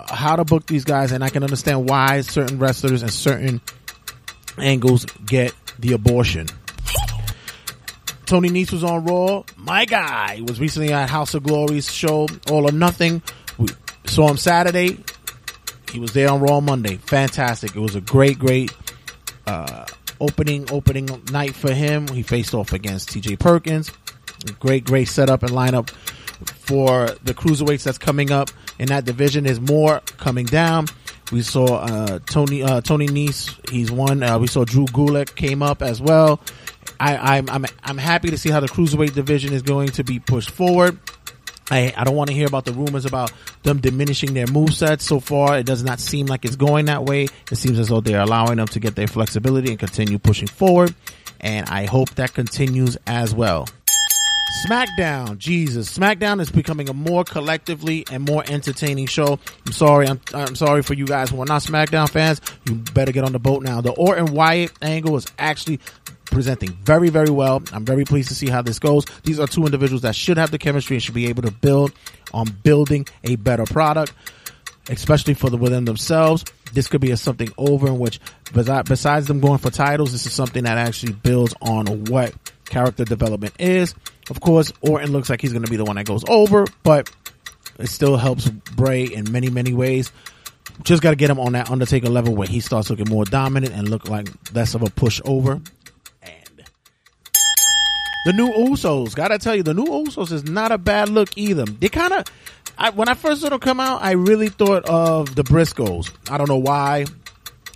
how 0.09 0.37
to 0.37 0.45
book 0.45 0.67
these 0.67 0.85
guys, 0.85 1.13
and 1.13 1.23
I 1.23 1.29
can 1.29 1.45
understand 1.45 1.89
why 1.89 2.23
certain 2.23 2.59
wrestlers 2.59 3.03
and 3.03 3.13
certain 3.13 3.61
angles 4.57 5.05
get 5.25 5.53
the 5.79 5.93
abortion. 5.93 6.49
Tony 8.29 8.51
Nese 8.51 8.73
was 8.73 8.85
on 8.85 9.07
Raw. 9.07 9.43
My 9.57 9.87
guy 9.87 10.43
was 10.47 10.61
recently 10.61 10.93
at 10.93 11.09
House 11.09 11.33
of 11.33 11.45
Glory's 11.45 11.91
show, 11.91 12.29
All 12.51 12.69
or 12.69 12.73
Nothing. 12.73 13.23
We 13.57 13.69
saw 14.05 14.29
him 14.29 14.37
Saturday. 14.37 14.99
He 15.91 15.99
was 15.99 16.13
there 16.13 16.31
on 16.31 16.43
Raw 16.43 16.61
Monday. 16.61 16.97
Fantastic. 16.97 17.75
It 17.75 17.81
was 17.81 17.95
a 17.95 18.03
great, 18.03 18.39
great 18.39 18.71
uh, 19.47 19.87
opening 20.21 20.71
opening 20.71 21.09
night 21.33 21.55
for 21.55 21.73
him. 21.73 22.07
He 22.07 22.23
faced 22.23 22.53
off 22.53 22.75
against 22.75 23.09
T.J. 23.09 23.37
Perkins. 23.37 23.91
Great, 24.61 24.85
great 24.85 25.09
setup 25.09 25.43
and 25.43 25.53
lineup 25.53 25.89
for 25.89 27.07
the 27.25 27.33
cruiserweights 27.33 27.85
that's 27.85 27.97
coming 27.97 28.31
up 28.31 28.51
in 28.79 28.89
that 28.89 29.07
division. 29.07 29.45
There's 29.45 29.59
more 29.59 30.03
coming 30.19 30.45
down. 30.45 30.85
We 31.33 31.41
saw 31.41 31.79
uh, 31.79 32.19
Tony 32.27 32.63
uh, 32.63 32.83
Tony 32.83 33.07
Nese. 33.07 33.71
He's 33.71 33.91
one. 33.91 34.23
Uh, 34.23 34.39
we 34.39 34.49
saw 34.49 34.67
Drew 34.67 34.85
Gulak 34.85 35.35
came 35.35 35.63
up 35.63 35.81
as 35.81 36.01
well. 36.01 36.41
I, 37.01 37.37
I'm 37.37 37.49
I'm 37.49 37.65
I'm 37.83 37.99
happy 37.99 38.31
to 38.31 38.39
see 38.39 38.51
how 38.51 38.61
the 38.61 38.69
cruiserweight 38.69 39.15
division 39.15 39.53
is 39.53 39.63
going 39.63 39.89
to 39.91 40.05
be 40.05 40.19
pushed 40.19 40.51
forward. 40.51 40.99
I, 41.71 41.93
I 41.97 42.05
don't 42.05 42.17
want 42.17 42.29
to 42.29 42.35
hear 42.35 42.47
about 42.47 42.65
the 42.65 42.73
rumors 42.73 43.05
about 43.05 43.31
them 43.63 43.79
diminishing 43.81 44.33
their 44.33 44.47
movesets 44.47 45.03
so 45.03 45.21
far. 45.21 45.59
It 45.59 45.67
does 45.67 45.85
not 45.85 46.01
seem 46.01 46.27
like 46.27 46.45
it's 46.45 46.57
going 46.57 46.87
that 46.87 47.05
way. 47.05 47.27
It 47.51 47.57
seems 47.57 47.79
as 47.79 47.89
though 47.89 48.01
they're 48.01 48.21
allowing 48.21 48.57
them 48.57 48.69
to 48.69 48.81
get 48.81 48.97
their 48.97 49.07
flexibility 49.07 49.71
and 49.71 49.79
continue 49.79 50.19
pushing 50.19 50.49
forward. 50.49 50.95
And 51.41 51.69
I 51.69 51.85
hope 51.85 52.11
that 52.15 52.33
continues 52.33 52.97
as 53.07 53.35
well. 53.35 53.67
SmackDown, 54.67 55.39
Jesus, 55.39 55.97
SmackDown 55.97 56.41
is 56.41 56.51
becoming 56.51 56.89
a 56.89 56.93
more 56.93 57.23
collectively 57.23 58.05
and 58.11 58.25
more 58.25 58.43
entertaining 58.49 59.07
show. 59.07 59.39
I'm 59.65 59.73
sorry, 59.73 60.09
I'm, 60.09 60.21
I'm 60.35 60.57
sorry 60.57 60.83
for 60.83 60.95
you 60.95 61.07
guys 61.07 61.31
who 61.31 61.41
are 61.41 61.47
not 61.47 61.63
SmackDown 61.63 62.11
fans. 62.11 62.41
You 62.65 62.75
better 62.75 63.13
get 63.13 63.23
on 63.23 63.33
the 63.33 63.39
boat 63.39 63.63
now. 63.63 63.81
The 63.81 63.93
Orton 63.93 64.35
Wyatt 64.35 64.73
angle 64.83 65.17
is 65.17 65.27
actually 65.39 65.79
presenting 66.25 66.71
very, 66.71 67.09
very 67.09 67.31
well. 67.31 67.63
I'm 67.73 67.85
very 67.85 68.05
pleased 68.05 68.31
to 68.31 68.35
see 68.35 68.49
how 68.49 68.63
this 68.63 68.79
goes. 68.81 69.05
These 69.23 69.39
are 69.39 69.47
two 69.47 69.65
individuals 69.65 70.03
that 70.03 70.17
should 70.17 70.39
have 70.39 70.51
the 70.51 70.59
chemistry 70.59 70.97
and 70.97 71.03
should 71.03 71.15
be 71.15 71.29
able 71.29 71.43
to 71.43 71.53
build 71.53 71.93
on 72.35 72.47
building 72.65 73.07
a 73.23 73.37
better 73.37 73.65
product, 73.65 74.13
especially 74.89 75.35
for 75.35 75.51
the 75.51 75.57
within 75.57 75.85
themselves. 75.85 76.45
This 76.73 76.89
could 76.89 77.01
be 77.01 77.13
a 77.13 77.17
something 77.17 77.51
over 77.57 77.87
in 77.87 77.99
which, 77.99 78.21
besides 78.53 79.27
them 79.29 79.41
going 79.41 79.59
for 79.59 79.71
titles, 79.71 80.13
this 80.13 80.27
is 80.27 80.33
something 80.33 80.65
that 80.65 80.79
actually 80.79 81.13
builds 81.13 81.55
on 81.63 82.05
what 82.07 82.35
character 82.69 83.05
development 83.05 83.55
is. 83.59 83.95
Of 84.31 84.41
course, 84.41 84.73
Orton 84.81 85.13
looks 85.13 85.31
like 85.31 85.41
he's 85.41 85.53
going 85.53 85.65
to 85.65 85.71
be 85.71 85.77
the 85.77 85.85
one 85.85 85.97
that 85.97 86.07
goes 86.07 86.25
over, 86.29 86.67
but 86.83 87.11
it 87.79 87.89
still 87.89 88.17
helps 88.17 88.49
Bray 88.49 89.05
in 89.05 89.31
many, 89.33 89.51
many 89.51 89.73
ways. 89.73 90.13
Just 90.83 91.03
got 91.03 91.11
to 91.11 91.17
get 91.17 91.31
him 91.31 91.41
on 91.41 91.53
that 91.53 91.71
Undertaker 91.71 92.09
level 92.09 92.35
where 92.35 92.47
he 92.47 92.61
starts 92.61 92.91
looking 92.91 93.09
more 93.09 93.25
dominant 93.25 93.75
and 93.75 93.89
look 93.89 94.09
like 94.09 94.29
less 94.55 94.75
of 94.75 94.83
a 94.83 94.87
pushover. 94.87 95.67
And 96.23 96.65
the 98.27 98.33
new 98.33 98.49
Usos, 98.51 99.15
gotta 99.15 99.39
tell 99.39 99.57
you, 99.57 99.63
the 99.63 99.75
new 99.75 99.87
Usos 99.87 100.31
is 100.31 100.45
not 100.45 100.71
a 100.71 100.79
bad 100.79 101.09
look 101.09 101.37
either. 101.37 101.65
They 101.65 101.89
kind 101.89 102.13
of, 102.13 102.25
I, 102.77 102.91
when 102.91 103.09
I 103.09 103.15
first 103.15 103.41
saw 103.41 103.49
them 103.49 103.59
come 103.59 103.81
out, 103.81 104.03
I 104.03 104.13
really 104.13 104.51
thought 104.51 104.85
of 104.85 105.35
the 105.35 105.43
Briscoes. 105.43 106.13
I 106.31 106.39
don't 106.39 106.49
know 106.49 106.59
why. 106.59 107.07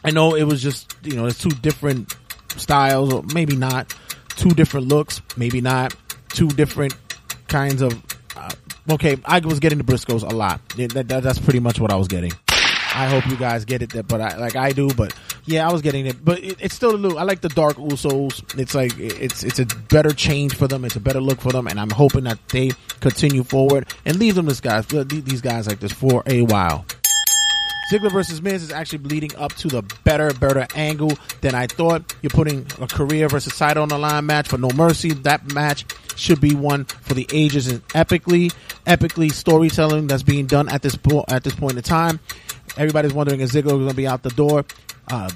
I 0.04 0.10
know 0.10 0.34
it 0.34 0.44
was 0.44 0.62
just, 0.62 0.94
you 1.02 1.16
know, 1.16 1.26
it's 1.26 1.38
two 1.38 1.50
different 1.50 2.14
styles, 2.56 3.12
or 3.12 3.22
maybe 3.34 3.56
not. 3.56 3.94
Two 4.36 4.50
different 4.50 4.88
looks, 4.88 5.20
maybe 5.36 5.60
not. 5.60 5.94
Two 6.28 6.48
different 6.48 6.94
kinds 7.48 7.82
of. 7.82 8.02
Uh, 8.36 8.50
okay, 8.90 9.16
I 9.24 9.40
was 9.40 9.60
getting 9.60 9.78
the 9.78 9.84
Briscoes 9.84 10.22
a 10.22 10.34
lot. 10.34 10.66
That, 10.76 11.08
that, 11.08 11.22
that's 11.22 11.38
pretty 11.38 11.60
much 11.60 11.78
what 11.78 11.92
I 11.92 11.96
was 11.96 12.08
getting. 12.08 12.32
I 12.94 13.08
hope 13.08 13.26
you 13.26 13.36
guys 13.36 13.64
get 13.64 13.80
it, 13.82 13.90
that, 13.94 14.06
but 14.06 14.20
I, 14.20 14.36
like 14.36 14.56
I 14.56 14.72
do. 14.72 14.88
But 14.88 15.14
yeah, 15.44 15.68
I 15.68 15.72
was 15.72 15.82
getting 15.82 16.06
it, 16.06 16.22
but 16.24 16.38
it, 16.40 16.58
it's 16.60 16.74
still 16.74 16.94
a 16.94 16.96
look. 16.96 17.16
I 17.16 17.22
like 17.22 17.40
the 17.40 17.48
dark 17.48 17.76
Usos. 17.76 18.58
It's 18.58 18.74
like 18.74 18.98
it's 18.98 19.42
it's 19.42 19.58
a 19.58 19.66
better 19.66 20.12
change 20.12 20.54
for 20.54 20.68
them. 20.68 20.84
It's 20.84 20.96
a 20.96 21.00
better 21.00 21.20
look 21.20 21.40
for 21.40 21.52
them, 21.52 21.66
and 21.66 21.80
I'm 21.80 21.90
hoping 21.90 22.24
that 22.24 22.38
they 22.48 22.72
continue 23.00 23.44
forward 23.44 23.92
and 24.04 24.18
leave 24.18 24.34
them 24.34 24.46
this 24.46 24.60
guys 24.60 24.86
these 24.86 25.40
guys 25.40 25.66
like 25.66 25.80
this 25.80 25.92
for 25.92 26.22
a 26.26 26.42
while. 26.42 26.84
Ziggler 27.92 28.10
versus 28.10 28.40
Miz 28.40 28.62
is 28.62 28.72
actually 28.72 29.00
leading 29.00 29.36
up 29.36 29.52
to 29.56 29.68
the 29.68 29.82
better, 30.02 30.32
better 30.32 30.66
angle 30.74 31.12
than 31.42 31.54
I 31.54 31.66
thought. 31.66 32.14
You're 32.22 32.30
putting 32.30 32.66
a 32.80 32.86
career 32.86 33.28
versus 33.28 33.54
title 33.58 33.82
on 33.82 33.90
the 33.90 33.98
line 33.98 34.24
match 34.24 34.48
for 34.48 34.56
No 34.56 34.70
Mercy. 34.70 35.12
That 35.12 35.52
match 35.52 35.84
should 36.16 36.40
be 36.40 36.54
one 36.54 36.86
for 36.86 37.12
the 37.12 37.28
ages 37.30 37.66
and 37.66 37.86
epically, 37.88 38.50
epically 38.86 39.30
storytelling 39.30 40.06
that's 40.06 40.22
being 40.22 40.46
done 40.46 40.70
at 40.70 40.80
this 40.80 40.96
po- 40.96 41.26
at 41.28 41.44
this 41.44 41.54
point 41.54 41.76
in 41.76 41.82
time. 41.82 42.18
Everybody's 42.78 43.12
wondering 43.12 43.40
is 43.40 43.52
Ziggler 43.52 43.66
is 43.66 43.72
going 43.72 43.88
to 43.90 43.94
be 43.94 44.06
out 44.06 44.22
the 44.22 44.30
door? 44.30 44.64
Uh, 45.10 45.28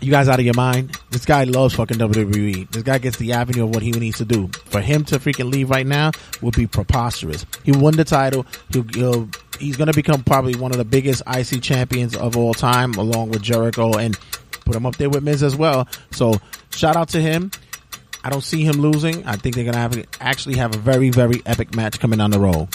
you 0.00 0.10
guys 0.10 0.28
out 0.28 0.38
of 0.38 0.44
your 0.44 0.54
mind? 0.54 0.98
This 1.10 1.24
guy 1.24 1.44
loves 1.44 1.74
fucking 1.74 1.98
WWE. 1.98 2.70
This 2.70 2.82
guy 2.82 2.98
gets 2.98 3.16
the 3.16 3.32
avenue 3.32 3.64
of 3.64 3.70
what 3.70 3.82
he 3.82 3.90
needs 3.90 4.18
to 4.18 4.24
do. 4.24 4.48
For 4.66 4.80
him 4.80 5.04
to 5.06 5.18
freaking 5.18 5.50
leave 5.50 5.70
right 5.70 5.86
now 5.86 6.12
would 6.42 6.54
be 6.54 6.66
preposterous. 6.66 7.46
He 7.64 7.72
won 7.72 7.96
the 7.96 8.04
title. 8.04 8.46
He'll, 8.72 8.84
he'll 8.94 9.28
he's 9.58 9.76
going 9.76 9.90
to 9.90 9.94
become 9.94 10.22
probably 10.22 10.54
one 10.54 10.72
of 10.72 10.78
the 10.78 10.84
biggest 10.84 11.22
IC 11.26 11.62
champions 11.62 12.14
of 12.16 12.36
all 12.36 12.54
time, 12.54 12.94
along 12.94 13.30
with 13.30 13.42
Jericho, 13.42 13.96
and 13.96 14.18
put 14.64 14.76
him 14.76 14.86
up 14.86 14.96
there 14.96 15.10
with 15.10 15.22
Miz 15.22 15.42
as 15.42 15.56
well. 15.56 15.88
So 16.10 16.34
shout 16.70 16.96
out 16.96 17.08
to 17.10 17.20
him. 17.20 17.50
I 18.22 18.30
don't 18.30 18.42
see 18.42 18.64
him 18.64 18.76
losing. 18.76 19.24
I 19.24 19.36
think 19.36 19.54
they're 19.54 19.64
going 19.64 19.74
to 19.74 19.80
have 19.80 20.04
actually 20.20 20.56
have 20.56 20.74
a 20.74 20.78
very 20.78 21.10
very 21.10 21.42
epic 21.46 21.74
match 21.74 22.00
coming 22.00 22.18
down 22.18 22.32
the 22.32 22.40
road. 22.40 22.68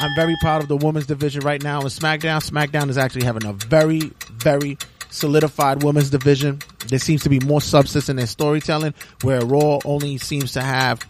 I'm 0.00 0.14
very 0.16 0.34
proud 0.40 0.62
of 0.62 0.68
the 0.68 0.76
women's 0.76 1.06
division 1.06 1.42
right 1.42 1.62
now 1.62 1.80
in 1.82 1.86
SmackDown. 1.86 2.48
SmackDown 2.48 2.88
is 2.88 2.98
actually 2.98 3.24
having 3.24 3.46
a 3.46 3.52
very, 3.52 4.12
very 4.32 4.76
solidified 5.14 5.82
women's 5.82 6.10
division. 6.10 6.60
There 6.88 6.98
seems 6.98 7.22
to 7.22 7.28
be 7.28 7.40
more 7.40 7.60
substance 7.60 8.08
in 8.08 8.16
their 8.16 8.26
storytelling, 8.26 8.94
where 9.22 9.44
Raw 9.44 9.78
only 9.84 10.18
seems 10.18 10.52
to 10.52 10.62
have 10.62 11.06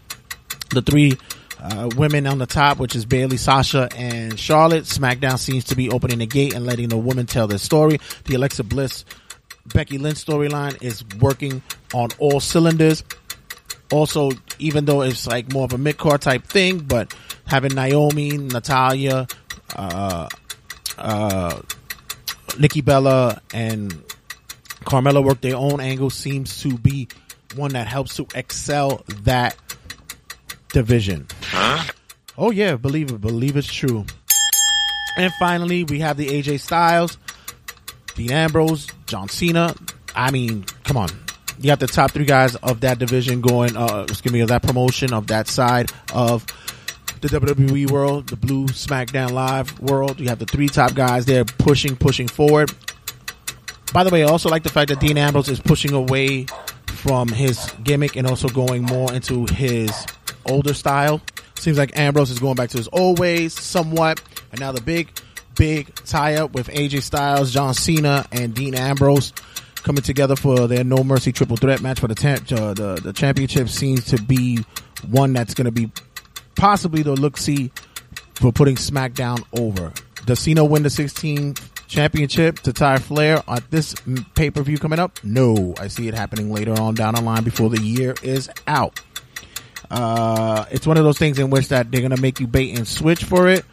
the 0.71 0.83
three 0.83 1.19
uh, 1.61 1.89
women 1.97 2.27
on 2.27 2.39
the 2.39 2.47
top, 2.47 2.79
which 2.79 2.95
is 2.95 3.07
Bayley, 3.07 3.39
Sasha, 3.39 3.89
and 3.97 4.39
Charlotte. 4.39 4.85
SmackDown 4.85 5.39
seems 5.39 5.65
to 5.65 5.75
be 5.75 5.89
opening 5.89 6.19
the 6.19 6.27
gate 6.27 6.55
and 6.55 6.67
letting 6.67 6.91
the 6.91 6.99
women 6.99 7.27
tell 7.27 7.47
their 7.47 7.59
story. 7.59 7.99
The 8.25 8.35
Alexa 8.35 8.65
Bliss, 8.65 9.05
Becky 9.67 9.97
Lynch 9.97 10.19
storyline 10.19 10.83
is 10.83 11.05
working 11.21 11.63
on 11.95 12.11
all 12.19 12.41
cylinders. 12.41 13.03
Also, 13.91 14.31
even 14.59 14.85
though 14.85 15.03
it's 15.03 15.27
like 15.27 15.53
more 15.53 15.65
of 15.65 15.73
a 15.73 15.79
mid 15.79 15.97
card 15.97 16.21
type 16.21 16.45
thing, 16.45 16.81
but 16.81 17.15
having 17.47 17.75
Naomi, 17.75 18.37
Natalya, 18.37 19.27
uh, 19.77 20.29
uh, 20.99 21.61
Nikki 22.59 22.81
Bella, 22.81 23.41
and 23.53 23.93
Carmella 24.85 25.25
work 25.25 25.41
their 25.41 25.57
own 25.57 25.81
angle 25.81 26.11
seems 26.11 26.61
to 26.63 26.77
be 26.77 27.09
one 27.57 27.73
that 27.73 27.87
helps 27.87 28.17
to 28.17 28.27
excel 28.35 29.03
that 29.23 29.57
division. 30.73 31.27
Huh? 31.43 31.85
Oh 32.37 32.51
yeah, 32.51 32.77
believe 32.77 33.11
it, 33.11 33.21
believe 33.21 33.57
it's 33.57 33.73
true. 33.73 34.05
And 35.17 35.33
finally, 35.39 35.85
we 35.85 36.01
have 36.01 36.17
the 36.17 36.27
AJ 36.27 36.61
Styles, 36.61 37.17
Dean 38.17 38.33
Ambrose, 38.33 38.89
John 39.07 39.29
Cena. 39.29 39.75
I 40.15 40.31
mean, 40.31 40.65
come 40.83 40.97
on. 40.97 41.09
You 41.59 41.67
got 41.67 41.79
the 41.79 41.87
top 41.87 42.11
three 42.11 42.25
guys 42.25 42.57
of 42.57 42.81
that 42.81 42.99
division 42.99 43.41
going, 43.41 43.77
uh, 43.77 44.07
excuse 44.09 44.33
me, 44.33 44.41
of 44.41 44.49
that 44.49 44.63
promotion, 44.63 45.13
of 45.13 45.29
that 45.29 45.47
side 45.47 45.93
of 46.13 46.45
the 47.29 47.41
WWE 47.41 47.91
world, 47.91 48.29
the 48.29 48.37
Blue 48.37 48.67
SmackDown 48.67 49.31
Live 49.31 49.81
world. 49.81 50.21
You 50.21 50.29
have 50.29 50.39
the 50.39 50.45
three 50.45 50.69
top 50.69 50.95
guys 50.95 51.25
there 51.25 51.45
pushing, 51.45 51.97
pushing 51.97 52.29
forward. 52.29 52.71
By 53.95 54.05
the 54.05 54.11
way, 54.11 54.25
I 54.25 54.27
also 54.27 54.51
like 54.51 54.63
the 54.63 54.69
fact 54.69 54.91
that 54.91 55.01
Dean 55.01 55.17
Ambrose 55.17 55.49
is 55.49 55.59
pushing 55.59 55.95
away 55.95 56.45
from 56.87 57.29
his 57.29 57.73
gimmick 57.83 58.17
and 58.17 58.27
also 58.27 58.49
going 58.49 58.83
more 58.83 59.13
into 59.13 59.47
his 59.47 60.07
older 60.45 60.75
style. 60.75 61.23
Seems 61.55 61.79
like 61.79 61.97
Ambrose 61.97 62.31
is 62.31 62.41
going 62.41 62.57
back 62.57 62.69
to 62.71 62.77
his 62.77 62.89
old 62.93 63.19
ways 63.19 63.59
somewhat. 63.59 64.21
And 64.51 64.61
now 64.61 64.73
the 64.73 64.83
big 64.83 65.09
big 65.55 65.95
tie 65.95 66.35
up 66.35 66.53
with 66.53 66.69
AJ 66.69 67.03
Styles, 67.03 67.53
John 67.53 67.73
Cena, 67.73 68.27
and 68.33 68.55
Dean 68.55 68.75
Ambrose 68.75 69.33
coming 69.77 70.03
together 70.03 70.37
for 70.37 70.67
their 70.67 70.85
No 70.85 71.05
Mercy 71.05 71.33
Triple 71.33 71.57
Threat 71.57 71.81
match 71.81 72.01
for 72.01 72.09
the 72.09 72.15
uh, 72.51 72.75
the 72.75 73.01
the 73.03 73.13
championship. 73.15 73.71
Seems 73.71 74.05
to 74.07 74.21
be 74.21 74.59
one 75.09 75.33
that's 75.33 75.55
going 75.55 75.67
to 75.67 75.73
be 75.73 75.91
possibly 76.57 77.03
the 77.03 77.13
look 77.13 77.37
see 77.37 77.71
for 78.35 78.53
putting 78.53 78.77
SmackDown 78.77 79.45
over. 79.59 79.93
Does 80.27 80.41
Cena 80.41 80.65
win 80.65 80.83
the 80.83 80.91
16 80.91 81.55
championship 81.87 82.59
to 82.61 82.73
tie 82.73 82.99
Flair 82.99 83.43
at 83.47 83.71
this 83.71 83.95
pay 84.35 84.51
per 84.51 84.63
view 84.63 84.79
coming 84.79 84.99
up? 84.99 85.19
No, 85.23 85.75
I 85.79 85.89
see 85.89 86.09
it 86.09 86.15
happening 86.15 86.53
later 86.53 86.73
on 86.73 86.95
down 86.95 87.15
the 87.15 87.21
line 87.21 87.45
before 87.45 87.71
the 87.71 87.81
year 87.81 88.15
is 88.23 88.51
out. 88.67 89.01
Uh, 89.91 90.65
it's 90.71 90.87
one 90.87 90.97
of 90.97 91.05
those 91.05 91.19
things 91.19 91.39
in 91.39 91.51
which 91.51 91.69
that 91.69 91.91
they're 91.91 92.01
gonna 92.01 92.21
make 92.21 92.41
you 92.41 92.47
bait 92.47 92.77
and 92.77 92.89
switch 92.89 93.25
for 93.25 93.49
it, 93.49 93.65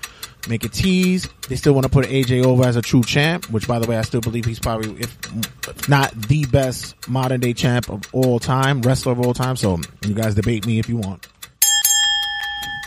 make 0.47 0.63
it 0.63 0.73
tease. 0.73 1.27
They 1.47 1.55
still 1.55 1.73
want 1.73 1.85
to 1.85 1.89
put 1.89 2.05
AJ 2.05 2.43
over 2.43 2.65
as 2.65 2.75
a 2.75 2.81
true 2.81 3.03
champ, 3.03 3.49
which 3.49 3.67
by 3.67 3.79
the 3.79 3.87
way, 3.87 3.97
I 3.97 4.01
still 4.01 4.21
believe 4.21 4.45
he's 4.45 4.59
probably, 4.59 5.01
if 5.01 5.89
not 5.89 6.11
the 6.13 6.45
best 6.45 7.07
modern 7.07 7.39
day 7.39 7.53
champ 7.53 7.89
of 7.89 8.01
all 8.13 8.39
time, 8.39 8.81
wrestler 8.81 9.13
of 9.13 9.19
all 9.21 9.33
time. 9.33 9.55
So 9.55 9.79
you 10.05 10.13
guys 10.13 10.35
debate 10.35 10.65
me 10.65 10.79
if 10.79 10.89
you 10.89 10.97
want. 10.97 11.27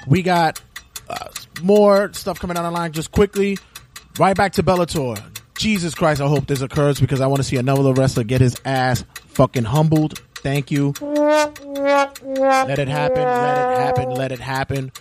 We 0.07 0.23
got 0.23 0.61
uh, 1.09 1.29
more 1.63 2.13
stuff 2.13 2.39
coming 2.41 2.55
down 2.55 2.65
the 2.65 2.71
line 2.71 2.93
just 2.93 3.11
quickly. 3.11 3.59
Right 4.19 4.37
back 4.37 4.53
to 4.55 4.63
Bellator. 4.63 5.23
Jesus 5.57 5.95
Christ, 5.95 6.21
I 6.21 6.27
hope 6.27 6.47
this 6.47 6.63
occurs 6.63 7.01
because 7.01 7.21
I 7.21 7.27
want 7.27 7.39
to 7.39 7.45
see 7.45 7.57
another 7.57 7.93
wrestler 7.93 8.25
get 8.25 8.41
his 8.41 8.61
ass 8.65 9.05
fucking 9.29 9.65
humbled. 9.65 10.19
Thank 10.37 10.71
you. 10.71 10.95
Let 11.01 11.59
it 11.59 11.69
happen. 11.89 12.27
Let 12.37 12.79
it 12.79 12.89
happen. 12.89 14.11
Let 14.11 14.33
it 14.33 14.41
happen. 14.41 14.93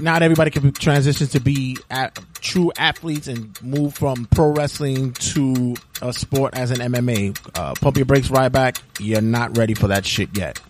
Not 0.00 0.22
everybody 0.22 0.50
can 0.50 0.72
transition 0.72 1.26
to 1.28 1.40
be 1.40 1.78
a 1.90 2.10
true 2.40 2.70
athletes 2.76 3.28
and 3.28 3.60
move 3.62 3.94
from 3.94 4.26
pro 4.26 4.50
wrestling 4.52 5.12
to 5.12 5.74
a 6.02 6.12
sport 6.12 6.54
as 6.54 6.70
an 6.70 6.78
MMA. 6.78 7.36
Uh, 7.54 7.74
pump 7.74 7.96
your 7.96 8.06
brakes 8.06 8.30
right 8.30 8.50
back. 8.50 8.76
You're 8.98 9.22
not 9.22 9.56
ready 9.56 9.74
for 9.74 9.88
that 9.88 10.04
shit 10.04 10.36
yet. 10.36 10.60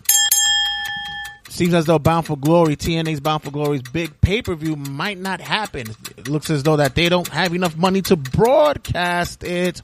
Seems 1.55 1.73
as 1.73 1.85
though 1.85 2.01
Bound 2.01 2.27
for 2.27 2.37
Glory, 2.37 2.75
TNA's 2.75 3.21
Bound 3.21 3.45
for 3.45 3.53
Glory's 3.53 3.83
big 3.83 4.21
pay 4.21 4.43
per 4.43 4.57
view 4.57 4.75
might 4.75 5.19
not 5.19 5.41
happen. 5.41 5.87
It 6.17 6.27
looks 6.27 6.51
as 6.51 6.65
though 6.65 6.79
that 6.79 6.97
they 6.97 7.09
don't 7.09 7.29
have 7.29 7.55
enough 7.55 7.77
money 7.77 8.03
to 8.03 8.17
broadcast 8.17 9.45
it. 9.45 9.81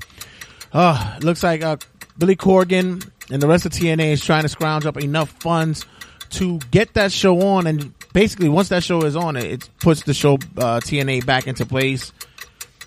Uh, 0.73 1.17
looks 1.23 1.45
like 1.45 1.63
uh, 1.63 1.77
Billy 2.19 2.35
Corgan 2.35 3.09
and 3.31 3.41
the 3.41 3.47
rest 3.47 3.67
of 3.67 3.73
TNA 3.73 4.11
is 4.11 4.25
trying 4.25 4.43
to 4.43 4.49
scrounge 4.49 4.85
up 4.85 5.01
enough 5.01 5.31
funds 5.31 5.87
to 6.31 6.59
get 6.73 6.95
that 6.95 7.13
show 7.13 7.41
on. 7.41 7.69
And 7.69 7.95
basically, 8.13 8.49
once 8.49 8.71
that 8.71 8.83
show 8.83 9.03
is 9.03 9.15
on, 9.15 9.37
it, 9.37 9.45
it 9.45 9.71
puts 9.79 10.03
the 10.03 10.13
show 10.13 10.35
uh, 10.35 10.81
TNA 10.81 11.25
back 11.25 11.47
into 11.47 11.65
place. 11.65 12.13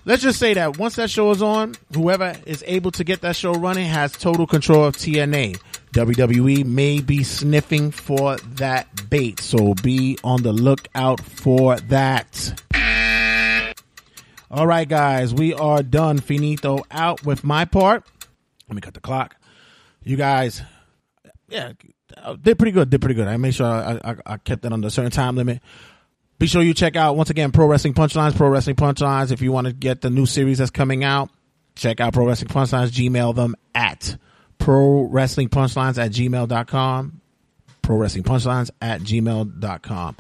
Let's 0.04 0.24
just 0.24 0.40
say 0.40 0.56
that 0.56 0.78
once 0.78 0.98
that 0.98 1.10
show 1.10 1.32
is 1.32 1.42
on, 1.42 1.76
whoever 1.94 2.36
is 2.46 2.66
able 2.68 2.92
to 2.92 3.06
get 3.06 3.22
that 3.22 3.38
show 3.38 3.54
running 3.54 3.86
has 3.86 4.12
total 4.12 4.46
control 4.46 4.84
of 4.84 4.98
TNA. 4.98 5.58
WWE 5.94 6.66
may 6.66 7.02
be 7.02 7.24
sniffing 7.24 7.92
for 7.92 8.38
that 8.56 9.10
bait, 9.12 9.40
so 9.40 9.76
be 9.76 10.18
on 10.24 10.42
the 10.42 10.52
lookout 10.52 11.22
for 11.22 11.78
that. 11.82 12.60
All 14.50 14.66
right, 14.66 14.90
guys, 14.90 15.36
we 15.36 15.54
are 15.54 15.84
done. 15.84 16.18
Finito 16.18 16.80
out 16.90 17.24
with 17.24 17.44
my 17.44 17.66
part. 17.66 18.04
Let 18.68 18.76
me 18.76 18.82
cut 18.82 18.96
the 18.96 19.02
clock. 19.02 19.36
You 20.04 20.18
guys, 20.18 20.64
yeah, 21.48 21.74
did 22.42 22.58
pretty 22.58 22.72
good. 22.72 22.90
Did 22.90 23.00
pretty 23.00 23.14
good. 23.14 23.28
I 23.28 23.38
made 23.38 23.54
sure 23.54 23.68
I, 23.68 24.00
I, 24.04 24.16
I 24.26 24.38
kept 24.38 24.66
it 24.66 24.74
under 24.74 24.88
a 24.88 24.92
certain 24.92 25.12
time 25.12 25.36
limit. 25.36 25.62
Be 26.40 26.48
sure 26.48 26.64
you 26.64 26.74
check 26.74 26.96
out 26.96 27.16
once 27.16 27.30
again 27.30 27.52
Pro 27.52 27.68
Wrestling 27.68 27.94
Punchlines, 27.94 28.36
Pro 28.36 28.50
Wrestling 28.50 28.78
Punchlines. 28.78 29.32
If 29.32 29.44
you 29.44 29.52
want 29.52 29.68
to 29.68 29.74
get 29.74 30.02
the 30.02 30.10
new 30.10 30.26
series 30.26 30.58
that's 30.58 30.72
coming 30.72 31.04
out, 31.04 31.30
check 31.76 32.00
out 32.00 32.14
Pro 32.14 32.26
Wrestling 32.26 32.50
Punchlines. 32.50 32.90
Gmail 32.90 33.36
them 33.36 33.56
at 33.76 34.18
Pro 34.64 35.02
Wrestling 35.02 35.50
Punchlines 35.50 35.98
at 35.98 36.12
gmail.com. 36.12 37.22
Pro 37.82 37.98
Wrestling 37.98 38.24
Punchlines 38.24 38.70
at 38.82 39.02
gmail.com. 39.02 40.16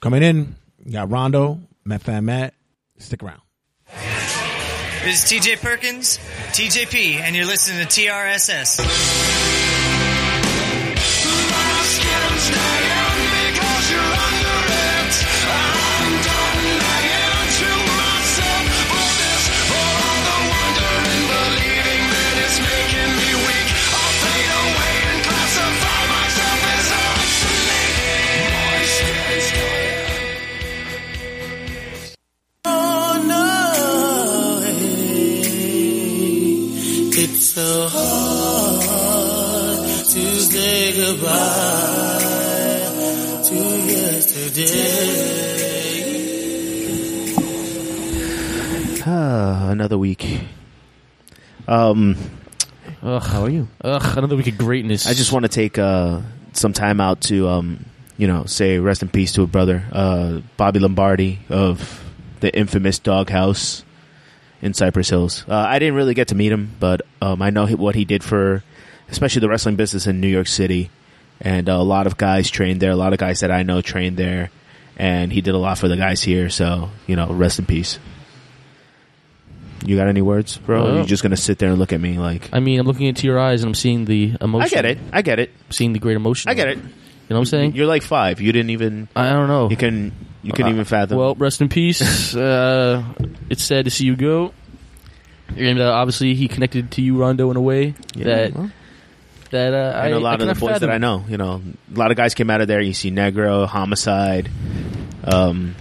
Coming 0.00 0.22
in, 0.24 0.56
you 0.84 0.90
got 0.90 1.08
Rondo, 1.08 1.60
Met 1.84 2.02
Fan 2.02 2.24
Matt. 2.24 2.54
Stick 2.98 3.22
around. 3.22 3.42
This 5.04 5.22
is 5.22 5.40
TJ 5.40 5.60
Perkins, 5.62 6.18
TJP, 6.50 7.20
and 7.20 7.36
you're 7.36 7.46
listening 7.46 7.86
to 7.86 8.00
TRSS. 8.00 8.80
So 37.54 37.86
hard 37.88 39.78
to 40.06 40.40
say 40.40 40.92
goodbye 40.92 41.28
to 43.44 43.54
yesterday. 43.86 45.04
Ah, 49.06 49.70
another 49.70 49.96
week. 49.96 50.40
Um, 51.68 52.16
Ugh, 53.04 53.22
how 53.22 53.44
are 53.44 53.50
you? 53.50 53.68
Ugh, 53.84 54.18
another 54.18 54.34
week 54.34 54.48
of 54.48 54.58
greatness. 54.58 55.06
I 55.06 55.14
just 55.14 55.30
want 55.30 55.44
to 55.44 55.48
take 55.48 55.78
uh, 55.78 56.22
some 56.54 56.72
time 56.72 57.00
out 57.00 57.20
to, 57.20 57.46
um, 57.46 57.84
you 58.16 58.26
know, 58.26 58.46
say 58.46 58.80
rest 58.80 59.02
in 59.02 59.10
peace 59.10 59.30
to 59.34 59.42
a 59.42 59.46
brother, 59.46 59.84
uh, 59.92 60.40
Bobby 60.56 60.80
Lombardi 60.80 61.38
of 61.48 62.02
the 62.40 62.52
infamous 62.52 62.98
Doghouse 62.98 63.84
in 64.64 64.74
Cypress 64.74 65.10
Hills. 65.10 65.44
Uh, 65.46 65.54
I 65.54 65.78
didn't 65.78 65.94
really 65.94 66.14
get 66.14 66.28
to 66.28 66.34
meet 66.34 66.50
him, 66.50 66.72
but 66.80 67.02
um, 67.22 67.40
I 67.42 67.50
know 67.50 67.66
what 67.68 67.94
he 67.94 68.04
did 68.04 68.24
for, 68.24 68.64
especially 69.10 69.40
the 69.40 69.48
wrestling 69.48 69.76
business 69.76 70.06
in 70.08 70.20
New 70.20 70.26
York 70.28 70.48
City. 70.48 70.90
And 71.40 71.68
uh, 71.68 71.74
a 71.74 71.84
lot 71.84 72.06
of 72.06 72.16
guys 72.16 72.50
trained 72.50 72.80
there. 72.80 72.90
A 72.90 72.96
lot 72.96 73.12
of 73.12 73.18
guys 73.18 73.40
that 73.40 73.50
I 73.50 73.62
know 73.62 73.80
trained 73.82 74.16
there, 74.16 74.50
and 74.96 75.32
he 75.32 75.40
did 75.42 75.54
a 75.54 75.58
lot 75.58 75.78
for 75.78 75.86
the 75.88 75.96
guys 75.96 76.22
here. 76.22 76.48
So 76.48 76.90
you 77.06 77.14
know, 77.16 77.30
rest 77.32 77.58
in 77.58 77.66
peace. 77.66 77.98
You 79.84 79.96
got 79.96 80.08
any 80.08 80.22
words, 80.22 80.56
bro? 80.56 80.82
Or 80.86 80.90
Uh, 80.92 81.00
you 81.00 81.04
just 81.04 81.22
gonna 81.22 81.36
sit 81.36 81.58
there 81.58 81.68
and 81.68 81.78
look 81.78 81.92
at 81.92 82.00
me 82.00 82.18
like? 82.18 82.48
I 82.52 82.60
mean, 82.60 82.80
I'm 82.80 82.86
looking 82.86 83.06
into 83.06 83.26
your 83.26 83.38
eyes 83.38 83.62
and 83.62 83.68
I'm 83.68 83.74
seeing 83.74 84.06
the 84.06 84.34
emotion. 84.40 84.64
I 84.64 84.68
get 84.68 84.84
it. 84.86 84.98
I 85.12 85.20
get 85.22 85.38
it. 85.38 85.50
Seeing 85.70 85.92
the 85.92 85.98
great 85.98 86.16
emotion. 86.16 86.50
I 86.50 86.54
get 86.54 86.68
it. 86.68 86.78
You 87.28 87.34
know 87.34 87.36
what 87.36 87.40
I'm 87.40 87.44
saying? 87.46 87.74
You're 87.74 87.86
like 87.86 88.02
five. 88.02 88.40
You 88.40 88.52
didn't 88.52 88.70
even. 88.70 89.08
I 89.16 89.30
don't 89.30 89.48
know. 89.48 89.70
You 89.70 89.76
can. 89.76 90.12
You 90.42 90.52
can 90.52 90.66
Uh, 90.66 90.70
even 90.70 90.84
fathom. 90.84 91.16
Well, 91.18 91.34
rest 91.36 91.62
in 91.62 91.68
peace. 91.70 92.34
uh, 92.36 93.02
it's 93.48 93.62
sad 93.64 93.86
to 93.86 93.90
see 93.90 94.04
you 94.04 94.14
go. 94.14 94.52
And 95.56 95.80
uh, 95.80 95.90
obviously, 95.92 96.34
he 96.34 96.48
connected 96.48 96.90
to 96.92 97.02
you, 97.02 97.16
Rondo, 97.16 97.50
in 97.50 97.56
a 97.56 97.60
way 97.62 97.94
Yeah, 98.14 98.24
that 98.24 98.54
well. 98.54 98.70
that 99.50 99.72
uh, 99.74 99.98
I 99.98 100.06
and 100.06 100.14
a 100.16 100.18
lot 100.20 100.40
I 100.40 100.44
of 100.46 100.54
the 100.54 100.60
boys 100.66 100.80
that. 100.80 100.90
I 100.90 100.98
know, 100.98 101.24
you 101.28 101.36
know, 101.38 101.62
a 101.94 101.98
lot 101.98 102.10
of 102.10 102.16
guys 102.18 102.34
came 102.34 102.50
out 102.50 102.60
of 102.60 102.68
there. 102.68 102.80
You 102.80 102.92
see 102.92 103.10
Negro, 103.10 103.66
Homicide, 103.66 104.50
um, 105.24 105.74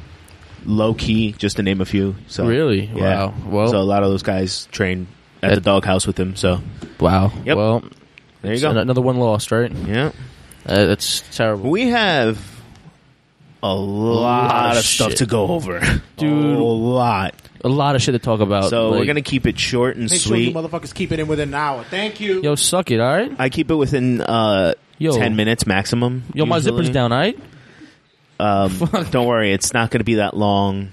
Low 0.65 0.93
Ki, 0.93 1.33
just 1.33 1.57
to 1.57 1.63
name 1.63 1.81
a 1.81 1.85
few. 1.85 2.15
So 2.27 2.45
Really? 2.45 2.85
yeah. 2.85 3.25
Wow. 3.25 3.33
Well- 3.47 3.67
so 3.69 3.77
a 3.79 3.83
lot 3.83 4.03
of 4.03 4.09
those 4.09 4.23
guys 4.23 4.67
trained 4.71 5.07
at 5.41 5.55
the 5.55 5.61
doghouse 5.61 6.07
with 6.07 6.17
him. 6.17 6.35
So 6.37 6.61
Wow. 6.99 7.31
Yep. 7.45 7.57
Well, 7.57 7.79
there 8.41 8.51
you 8.51 8.53
it's 8.53 8.61
go. 8.61 8.71
Another 8.71 9.01
one 9.01 9.17
lost, 9.17 9.51
right? 9.51 9.71
Yeah. 9.71 10.11
Uh, 10.65 10.85
that's 10.85 11.23
terrible. 11.35 11.69
We 11.69 11.89
have 11.89 12.37
a 13.61 13.73
lot, 13.73 14.77
of 14.77 14.83
stuff 14.83 15.09
shit. 15.11 15.17
to 15.19 15.25
go 15.25 15.47
over, 15.47 15.79
Dude. 16.17 16.31
A 16.59 16.63
lot. 16.63 17.35
A 17.63 17.69
lot 17.69 17.95
of 17.95 18.01
shit 18.01 18.13
to 18.13 18.19
talk 18.19 18.41
about. 18.41 18.69
So 18.69 18.91
we're 18.91 19.05
gonna 19.05 19.21
keep 19.21 19.45
it 19.45 19.57
short 19.57 19.95
and 19.95 20.09
Make 20.09 20.19
sure 20.21 20.35
you 20.35 20.51
sweet. 20.51 20.55
motherfuckers 20.55 20.93
keep 20.93 21.11
it 21.13 21.19
in 21.19 21.27
within 21.27 21.49
an 21.49 21.55
hour. 21.55 21.83
Thank 21.85 22.19
you. 22.19 22.41
Yo, 22.41 22.55
suck 22.55 22.91
it, 22.91 22.99
all 22.99 23.13
right? 23.15 23.31
I 23.39 23.49
keep 23.49 23.71
it 23.71 23.75
within 23.75 24.19
uh, 24.21 24.73
Yo. 24.97 25.17
ten 25.17 25.35
minutes 25.37 25.65
maximum. 25.65 26.23
Yo, 26.33 26.45
my 26.45 26.59
zipper's 26.59 26.89
down, 26.89 27.11
all 27.13 27.19
right? 27.19 27.39
Um, 28.39 28.77
don't 29.11 29.27
worry, 29.27 29.53
it's 29.53 29.73
not 29.73 29.91
going 29.91 29.99
to 30.01 30.03
be 30.05 30.15
that 30.15 30.35
long. 30.35 30.89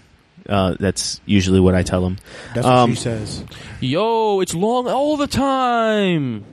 Uh, 0.49 0.77
that's 0.79 1.21
usually 1.27 1.59
what 1.61 1.75
I 1.75 1.83
tell 1.83 2.03
them. 2.03 2.19
That's 2.55 2.65
what 2.67 2.73
Um, 2.73 2.91
she 2.91 2.97
says. 3.01 3.45
Yo, 3.81 4.41
it's 4.41 4.55
long 4.55 4.87
all 4.89 5.17
the 5.17 5.27
time. 5.27 6.45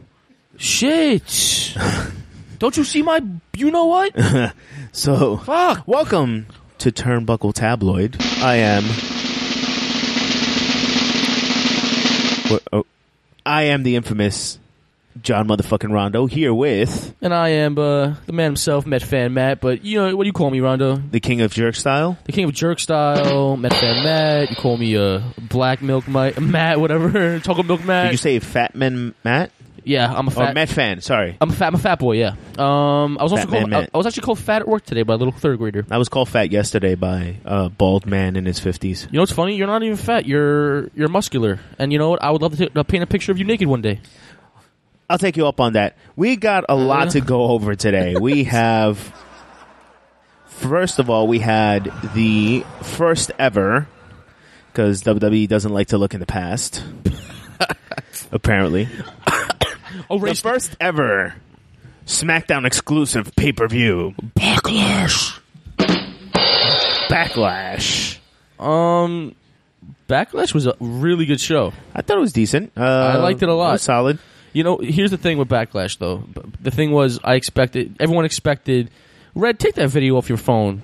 Shit. 0.57 1.76
Don't 2.60 2.76
you 2.76 2.84
see 2.84 3.03
my? 3.03 3.22
You 3.55 3.72
know 3.72 3.86
what? 3.86 4.14
so, 4.91 5.38
Fuck. 5.38 5.88
welcome 5.88 6.47
to 6.80 6.91
Turnbuckle 6.91 7.53
Tabloid. 7.53 8.18
I 8.20 8.55
am. 8.58 8.84
What- 12.51 12.64
oh, 12.74 12.86
I 13.45 13.64
am 13.64 13.84
the 13.84 13.95
infamous 13.95 14.58
John 15.22 15.47
motherfucking 15.47 15.91
Rondo 15.91 16.28
here 16.28 16.53
with 16.53 17.16
And 17.22 17.34
I 17.34 17.49
am 17.49 17.78
uh, 17.78 18.16
the 18.26 18.34
man 18.34 18.45
himself, 18.45 18.86
Met 18.86 19.01
Fan 19.03 19.34
Matt. 19.34 19.62
But 19.62 19.84
you 19.84 19.97
know 19.99 20.16
what 20.16 20.24
do 20.24 20.28
you 20.28 20.34
call 20.34 20.49
me, 20.49 20.60
Rondo? 20.60 20.95
the 20.97 21.20
king 21.20 21.41
of 21.41 21.51
jerk 21.53 21.76
style. 21.76 22.18
The 22.26 22.32
king 22.32 22.45
of 22.45 22.53
jerk 22.53 22.80
style, 22.80 23.55
Met 23.58 23.74
Fan 23.74 24.03
Matt. 24.03 24.49
You 24.49 24.55
call 24.55 24.78
me 24.78 24.95
uh, 24.97 25.22
Black 25.39 25.82
Milk 25.82 26.08
Mike, 26.08 26.39
Matt, 26.39 26.80
whatever. 26.80 27.39
Chocolate 27.43 27.68
Milk 27.68 27.84
Matt. 27.86 28.05
Did 28.05 28.12
you 28.14 28.18
say 28.18 28.39
Fat 28.39 28.76
Man 28.76 29.14
Matt? 29.24 29.51
Yeah, 29.88 30.13
I'm 30.13 30.27
a 30.27 30.31
Or 30.31 30.33
fat. 30.33 30.53
Matt 30.53 30.69
fan? 30.69 31.01
Sorry, 31.01 31.38
I'm 31.39 31.49
a 31.49 31.53
fat. 31.53 31.67
I'm 31.67 31.75
a 31.75 31.79
fat 31.79 31.99
boy. 31.99 32.17
Yeah. 32.17 32.35
Um, 32.57 33.17
I 33.17 33.23
was 33.23 33.31
also 33.31 33.47
Fat 33.47 33.51
man 33.51 33.69
called. 33.71 33.83
I, 33.85 33.89
I 33.93 33.97
was 33.97 34.05
actually 34.05 34.23
called 34.23 34.39
fat 34.39 34.61
at 34.61 34.67
work 34.67 34.85
today 34.85 35.03
by 35.03 35.13
a 35.13 35.17
little 35.17 35.31
third 35.33 35.57
grader. 35.59 35.85
I 35.89 35.97
was 35.97 36.09
called 36.09 36.29
fat 36.29 36.51
yesterday 36.51 36.95
by 36.95 37.38
a 37.45 37.69
bald 37.69 38.05
man 38.05 38.35
in 38.35 38.45
his 38.45 38.59
fifties. 38.59 39.05
You 39.09 39.17
know 39.17 39.21
what's 39.21 39.31
funny? 39.31 39.55
You're 39.55 39.67
not 39.67 39.83
even 39.83 39.95
fat. 39.97 40.25
You're 40.25 40.89
you're 40.89 41.07
muscular. 41.07 41.59
And 41.79 41.91
you 41.93 41.99
know 41.99 42.09
what? 42.09 42.21
I 42.21 42.31
would 42.31 42.41
love 42.41 42.57
to, 42.57 42.69
t- 42.69 42.83
paint 42.83 43.03
a 43.03 43.07
picture 43.07 43.31
of 43.31 43.38
you 43.38 43.45
naked 43.45 43.67
one 43.67 43.81
day. 43.81 44.01
I'll 45.09 45.17
take 45.17 45.38
you 45.38 45.47
up 45.47 45.61
on 45.61 45.73
that. 45.73 45.95
We 46.17 46.35
got 46.35 46.65
a 46.67 46.75
lot 46.75 47.11
to 47.11 47.21
go 47.21 47.43
over 47.51 47.75
today. 47.75 48.15
We 48.19 48.43
have, 48.55 49.13
first 50.47 50.99
of 50.99 51.09
all, 51.09 51.27
we 51.29 51.39
had 51.39 51.89
the 52.13 52.65
first 52.81 53.31
ever, 53.39 53.88
because 54.71 55.03
WWE 55.03 55.47
doesn't 55.47 55.71
like 55.71 55.88
to 55.88 55.97
look 55.97 56.13
in 56.13 56.19
the 56.19 56.25
past. 56.25 56.83
apparently, 58.33 58.89
Oh, 60.10 60.20
the 60.20 60.36
first 60.36 60.76
ever 60.80 61.36
SmackDown 62.06 62.66
exclusive 62.66 63.36
pay 63.36 63.52
per 63.52 63.68
view. 63.68 64.14
Backlash. 64.36 65.39
Backlash. 67.10 68.18
Um, 68.60 69.36
Backlash 70.10 70.54
was 70.54 70.68
a 70.68 70.76
really 70.80 71.26
good 71.26 71.39
show. 71.41 71.74
I 71.93 72.02
thought 72.02 72.18
it 72.18 72.22
was 72.22 72.34
decent. 72.34 72.72
Uh, 72.78 72.82
I 72.84 73.18
liked 73.18 73.41
it 73.43 73.50
a 73.50 73.54
lot. 73.54 73.74
was 73.74 73.82
solid. 73.82 74.20
You 74.54 74.64
know, 74.64 74.78
here's 74.78 75.12
the 75.12 75.18
thing 75.18 75.38
with 75.38 75.50
Backlash, 75.50 75.98
though. 75.98 76.18
B- 76.18 76.41
The 76.62 76.72
thing 76.72 76.91
was, 76.91 77.20
I 77.24 77.36
expected 77.36 77.95
everyone 78.00 78.26
expected. 78.26 78.89
Red, 79.36 79.60
take 79.60 79.76
that 79.76 79.89
video 79.89 80.18
off 80.18 80.30
your 80.30 80.38
phone. 80.39 80.82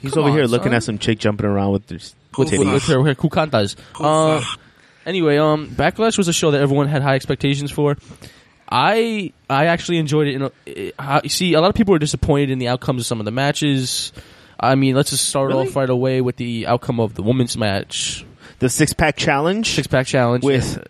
He's 0.00 0.12
Come 0.12 0.20
over 0.22 0.30
on, 0.30 0.36
here 0.36 0.46
looking 0.46 0.68
son. 0.70 0.74
at 0.74 0.82
some 0.84 0.98
chick 0.98 1.18
jumping 1.18 1.44
around 1.46 1.72
with 1.72 1.86
their 1.88 1.98
with, 2.38 2.52
with, 2.52 2.84
her, 2.86 3.02
her 3.04 3.14
kukantas. 3.14 3.74
Uh, 4.00 4.40
anyway, 5.08 5.38
um, 5.38 5.68
Backlash 5.68 6.16
was 6.18 6.28
a 6.28 6.32
show 6.32 6.50
that 6.52 6.60
everyone 6.60 6.86
had 6.88 7.02
high 7.02 7.14
expectations 7.16 7.70
for. 7.72 7.96
I 8.70 9.32
I 9.48 9.66
actually 9.66 9.98
enjoyed 9.98 10.28
it. 10.28 10.34
In 10.34 10.42
a, 10.42 10.50
it- 10.66 10.94
how- 10.98 11.22
see, 11.26 11.54
a 11.54 11.60
lot 11.60 11.68
of 11.70 11.74
people 11.74 11.92
were 11.92 11.98
disappointed 11.98 12.50
in 12.50 12.58
the 12.58 12.68
outcomes 12.68 13.00
of 13.02 13.06
some 13.06 13.18
of 13.20 13.24
the 13.24 13.30
matches. 13.32 14.12
I 14.60 14.74
mean, 14.74 14.94
let's 14.94 15.10
just 15.10 15.26
start 15.28 15.48
Really? 15.48 15.68
off 15.68 15.76
right 15.76 15.88
away 15.88 16.20
with 16.20 16.36
the 16.36 16.66
outcome 16.66 17.00
of 17.00 17.14
the 17.14 17.22
women's 17.22 17.56
match, 17.56 18.26
the 18.58 18.68
six 18.68 18.92
pack 18.92 19.16
challenge, 19.16 19.70
six 19.70 19.86
pack 19.86 20.06
challenge 20.06 20.44
with 20.44 20.82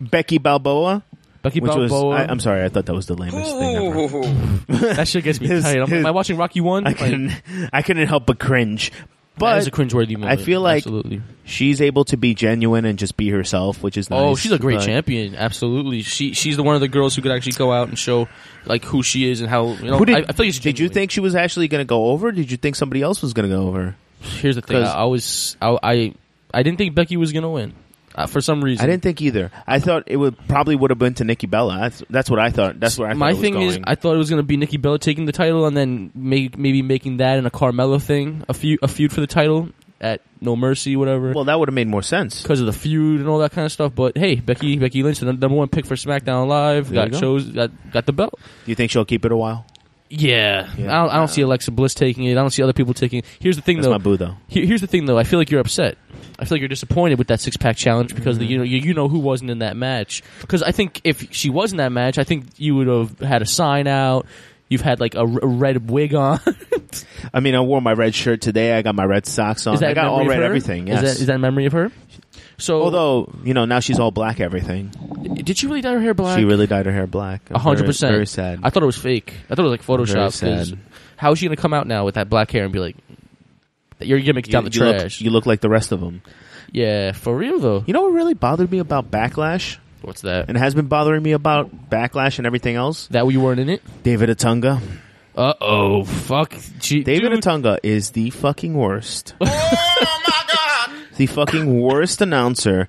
Becky 0.00 0.38
Balboa. 0.38 1.02
Becky 1.42 1.60
which 1.60 1.70
Balboa. 1.70 2.06
Was, 2.10 2.20
I, 2.20 2.24
I'm 2.30 2.38
sorry, 2.40 2.64
I 2.64 2.68
thought 2.68 2.84
that 2.84 2.94
was 2.94 3.06
the 3.06 3.14
lamest 3.14 3.56
thing 3.56 3.76
ever. 3.76 4.94
that 4.94 5.08
shit 5.08 5.24
gets 5.24 5.40
me 5.40 5.46
His- 5.48 5.62
tight. 5.64 5.78
I'm, 5.80 5.86
his- 5.88 6.00
am 6.00 6.06
I 6.06 6.10
watching 6.10 6.36
Rocky 6.36 6.60
One? 6.60 6.86
I 6.86 6.90
Like, 6.90 6.98
couldn't, 6.98 7.32
I 7.72 7.80
couldn't 7.82 8.08
help 8.08 8.26
but 8.26 8.38
cringe. 8.38 8.92
But 9.40 9.58
is 9.58 9.66
a 9.66 9.70
cringeworthy 9.70 10.16
I 10.16 10.20
moment. 10.20 10.40
feel 10.42 10.60
like 10.60 10.78
absolutely. 10.78 11.22
she's 11.44 11.80
able 11.80 12.04
to 12.06 12.16
be 12.16 12.34
genuine 12.34 12.84
and 12.84 12.98
just 12.98 13.16
be 13.16 13.28
herself, 13.30 13.82
which 13.82 13.96
is 13.96 14.08
oh, 14.10 14.14
nice. 14.14 14.24
Oh, 14.24 14.36
she's 14.36 14.52
a 14.52 14.58
great 14.58 14.78
but- 14.78 14.86
champion. 14.86 15.34
Absolutely, 15.34 16.02
she 16.02 16.34
she's 16.34 16.56
the 16.56 16.62
one 16.62 16.74
of 16.74 16.80
the 16.80 16.88
girls 16.88 17.16
who 17.16 17.22
could 17.22 17.32
actually 17.32 17.52
go 17.52 17.72
out 17.72 17.88
and 17.88 17.98
show 17.98 18.28
like 18.66 18.84
who 18.84 19.02
she 19.02 19.28
is 19.28 19.40
and 19.40 19.50
how 19.50 19.68
you 19.68 19.90
know. 19.90 19.98
Who 19.98 20.04
did, 20.04 20.16
I, 20.16 20.18
I 20.28 20.32
feel 20.32 20.46
like 20.46 20.60
did 20.60 20.78
you 20.78 20.88
think 20.88 21.10
she 21.10 21.20
was 21.20 21.34
actually 21.34 21.68
going 21.68 21.80
to 21.80 21.88
go 21.88 22.10
over? 22.10 22.30
Did 22.30 22.50
you 22.50 22.56
think 22.56 22.76
somebody 22.76 23.02
else 23.02 23.22
was 23.22 23.32
going 23.32 23.48
to 23.48 23.54
go 23.54 23.66
over? 23.66 23.96
Here's 24.20 24.56
the 24.56 24.62
thing. 24.62 24.82
I, 24.82 24.92
I 24.92 25.04
was 25.04 25.56
I, 25.60 25.78
I 25.82 26.14
I 26.52 26.62
didn't 26.62 26.78
think 26.78 26.94
Becky 26.94 27.16
was 27.16 27.32
gonna 27.32 27.50
win 27.50 27.74
uh, 28.14 28.26
for 28.26 28.40
some 28.40 28.62
reason. 28.62 28.84
I 28.84 28.88
didn't 28.88 29.02
think 29.02 29.20
either. 29.22 29.50
I 29.66 29.78
thought 29.78 30.04
it 30.06 30.16
would 30.16 30.36
probably 30.48 30.76
would 30.76 30.90
have 30.90 30.98
been 30.98 31.14
to 31.14 31.24
Nikki 31.24 31.46
Bella. 31.46 31.78
That's, 31.80 32.02
that's 32.10 32.30
what 32.30 32.38
I 32.40 32.50
thought. 32.50 32.80
That's 32.80 32.98
where 32.98 33.08
I 33.08 33.12
thought 33.12 33.18
My 33.18 33.34
thing 33.34 33.54
going. 33.54 33.68
is, 33.68 33.78
I 33.84 33.94
thought 33.94 34.14
it 34.14 34.18
was 34.18 34.30
gonna 34.30 34.42
be 34.42 34.56
Nikki 34.56 34.76
Bella 34.76 34.98
taking 34.98 35.26
the 35.26 35.32
title 35.32 35.66
and 35.66 35.76
then 35.76 36.10
maybe 36.14 36.82
making 36.82 37.18
that 37.18 37.38
and 37.38 37.46
a 37.46 37.50
Carmella 37.50 38.00
thing, 38.02 38.44
a 38.48 38.54
feud, 38.54 38.78
a 38.82 38.88
feud 38.88 39.12
for 39.12 39.20
the 39.20 39.26
title 39.26 39.68
at 40.00 40.22
No 40.40 40.56
Mercy, 40.56 40.96
whatever. 40.96 41.32
well, 41.34 41.44
that 41.44 41.58
would 41.58 41.68
have 41.68 41.74
made 41.74 41.86
more 41.86 42.02
sense. 42.02 42.42
because 42.42 42.58
of 42.60 42.66
the 42.66 42.72
feud 42.72 43.20
and 43.20 43.28
all 43.28 43.38
that 43.40 43.52
kind 43.52 43.66
of 43.66 43.72
stuff. 43.72 43.94
But 43.94 44.16
hey, 44.16 44.36
Becky 44.36 44.78
Becky 44.78 45.02
Lynch, 45.02 45.18
the 45.18 45.26
number 45.32 45.48
one 45.56 45.68
pick 45.68 45.84
for 45.86 45.94
SmackDown 45.94 46.48
Live, 46.48 46.88
There 46.88 47.02
got 47.04 47.12
go. 47.12 47.20
chose 47.20 47.44
got 47.50 47.70
got 47.92 48.06
the 48.06 48.12
belt. 48.12 48.34
Do 48.64 48.70
you 48.70 48.74
think 48.74 48.90
she'll 48.90 49.04
keep 49.04 49.24
it 49.24 49.30
a 49.32 49.36
while? 49.36 49.66
Yeah, 50.12 50.68
Yeah. 50.76 50.86
I, 50.86 51.02
don't, 51.04 51.14
I 51.14 51.16
don't 51.18 51.28
see 51.28 51.42
Alexa 51.42 51.70
Bliss 51.70 51.94
taking 51.94 52.24
it. 52.24 52.32
I 52.32 52.34
don't 52.34 52.50
see 52.50 52.62
other 52.64 52.72
people 52.72 52.94
taking 52.94 53.20
it. 53.20 53.26
Here's 53.38 53.54
the 53.54 53.62
thing, 53.62 53.76
That's 53.76 53.86
though. 53.86 53.92
my 53.92 53.98
boo, 53.98 54.16
though. 54.16 54.34
Here- 54.48 54.66
here's 54.66 54.80
the 54.80 54.88
thing, 54.88 55.04
though. 55.06 55.16
I 55.16 55.22
feel 55.22 55.38
like 55.38 55.52
you're 55.52 55.60
upset. 55.60 55.98
I 56.40 56.44
feel 56.44 56.56
like 56.56 56.60
you're 56.60 56.68
disappointed 56.68 57.18
with 57.18 57.28
that 57.28 57.40
six 57.40 57.56
pack 57.58 57.76
challenge 57.76 58.14
because 58.14 58.38
the, 58.38 58.44
mm-hmm. 58.44 58.52
you 58.52 58.58
know 58.58 58.64
you, 58.64 58.78
you 58.78 58.94
know 58.94 59.08
who 59.08 59.18
wasn't 59.18 59.50
in 59.50 59.58
that 59.58 59.76
match. 59.76 60.22
Because 60.40 60.62
I 60.62 60.72
think 60.72 61.02
if 61.04 61.32
she 61.32 61.50
was 61.50 61.72
in 61.72 61.78
that 61.78 61.92
match, 61.92 62.18
I 62.18 62.24
think 62.24 62.46
you 62.56 62.76
would 62.76 62.86
have 62.86 63.18
had 63.18 63.42
a 63.42 63.46
sign 63.46 63.86
out. 63.86 64.26
You've 64.68 64.80
had 64.80 65.00
like 65.00 65.14
a, 65.16 65.20
r- 65.20 65.40
a 65.42 65.46
red 65.46 65.90
wig 65.90 66.14
on. 66.14 66.40
I 67.34 67.40
mean, 67.40 67.54
I 67.54 67.60
wore 67.60 67.82
my 67.82 67.92
red 67.92 68.14
shirt 68.14 68.40
today. 68.40 68.72
I 68.72 68.82
got 68.82 68.94
my 68.94 69.04
red 69.04 69.26
socks 69.26 69.66
on. 69.66 69.74
is 69.74 69.80
that 69.80 69.90
I 69.90 69.94
got 69.94 70.06
all 70.06 70.24
red 70.26 70.42
everything. 70.42 70.88
Is 70.88 71.00
that 71.00 71.20
is 71.20 71.26
that 71.26 71.36
a 71.36 71.38
memory 71.38 71.66
of 71.66 71.72
her? 71.72 71.92
So 72.56 72.82
Although 72.82 73.32
you 73.44 73.52
know 73.52 73.64
now 73.64 73.80
she's 73.80 73.98
all 73.98 74.10
black 74.10 74.40
everything. 74.40 74.92
did 75.42 75.58
she 75.58 75.66
really 75.66 75.80
dye 75.80 75.92
her 75.92 76.00
hair 76.00 76.14
black? 76.14 76.38
She 76.38 76.44
really 76.44 76.66
dyed 76.66 76.86
her 76.86 76.92
hair 76.92 77.06
black. 77.06 77.48
Hundred 77.50 77.84
percent. 77.84 78.12
Very 78.12 78.26
sad. 78.26 78.60
I 78.62 78.70
thought 78.70 78.82
it 78.82 78.86
was 78.86 78.98
fake. 78.98 79.34
I 79.50 79.54
thought 79.54 79.64
it 79.64 79.68
was 79.68 79.86
like 79.88 80.06
Very 80.06 80.30
sad. 80.30 80.78
How 81.16 81.32
is 81.32 81.38
she 81.38 81.46
gonna 81.46 81.56
come 81.56 81.74
out 81.74 81.86
now 81.86 82.04
with 82.04 82.14
that 82.14 82.30
black 82.30 82.50
hair 82.50 82.64
and 82.64 82.72
be 82.72 82.78
like, 82.78 82.96
"Your 84.00 84.18
gimmick's 84.20 84.48
you, 84.48 84.52
down 84.52 84.64
the 84.64 84.70
you 84.70 84.84
look- 84.84 84.96
trash"? 84.98 85.20
you 85.20 85.30
look 85.30 85.46
like 85.46 85.60
the 85.60 85.68
rest 85.68 85.92
of 85.92 86.00
them. 86.00 86.22
yeah, 86.72 87.12
for 87.12 87.36
real 87.36 87.58
though. 87.58 87.84
You 87.86 87.92
know 87.94 88.02
what 88.02 88.12
really 88.12 88.34
bothered 88.34 88.70
me 88.70 88.78
about 88.78 89.10
Backlash, 89.10 89.76
What's 90.02 90.22
that? 90.22 90.48
and 90.48 90.56
has 90.56 90.74
been 90.74 90.86
bothering 90.86 91.22
me 91.22 91.32
about 91.32 91.90
Backlash 91.90 92.38
and 92.38 92.46
everything 92.46 92.76
else? 92.76 93.06
That 93.08 93.26
you 93.30 93.40
weren't 93.40 93.60
in 93.60 93.68
it? 93.68 93.82
David 94.02 94.28
Otunga. 94.30 94.80
Uh 95.36 95.54
oh, 95.60 96.04
fuck. 96.04 96.54
Gee, 96.80 97.02
David 97.04 97.30
dude. 97.30 97.42
Otunga 97.42 97.78
is 97.82 98.10
the 98.10 98.30
fucking 98.30 98.74
worst. 98.74 99.34
Oh 100.02 100.20
my 100.26 100.44
god. 100.52 101.16
The 101.16 101.26
fucking 101.26 101.80
worst 101.80 102.20
announcer. 102.22 102.88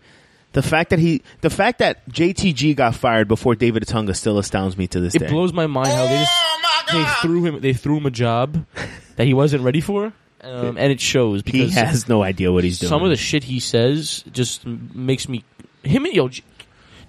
The 0.54 0.62
fact 0.62 0.90
that 0.90 1.00
he, 1.00 1.22
the 1.42 1.50
fact 1.50 1.80
that 1.80 2.08
JTG 2.10 2.76
got 2.76 2.96
fired 2.96 3.28
before 3.28 3.56
David 3.56 3.84
Otunga 3.86 4.16
still 4.16 4.38
astounds 4.38 4.78
me 4.78 4.88
to 4.88 5.00
this 5.00 5.16
It 5.16 5.20
day. 5.20 5.26
It 5.28 5.30
blows 5.32 5.54
my 5.54 5.68
mind 5.68 5.90
how 5.90 6.06
they 6.08 6.18
just 6.18 6.32
they 6.94 7.04
threw 7.22 7.46
him 7.46 7.60
they 7.62 7.74
threw 7.74 7.98
him 7.98 8.06
a 8.06 8.12
job 8.12 8.66
that 9.18 9.26
he 9.28 9.34
wasn't 9.34 9.64
ready 9.64 9.80
for, 9.82 10.12
um, 10.44 10.78
and 10.78 10.92
it 10.92 11.00
shows 11.00 11.42
he 11.46 11.52
because 11.52 11.74
has 11.76 12.08
no 12.10 12.24
idea 12.24 12.52
what 12.52 12.64
he's 12.64 12.80
doing. 12.80 12.90
some 12.90 13.04
of 13.04 13.10
the 13.10 13.16
shit 13.16 13.44
he 13.44 13.60
says 13.60 14.24
just 14.32 14.66
m- 14.66 14.90
makes 14.94 15.28
me 15.30 15.44
him 15.84 16.06
and 16.06 16.14
yo 16.14 16.28
G- 16.30 16.44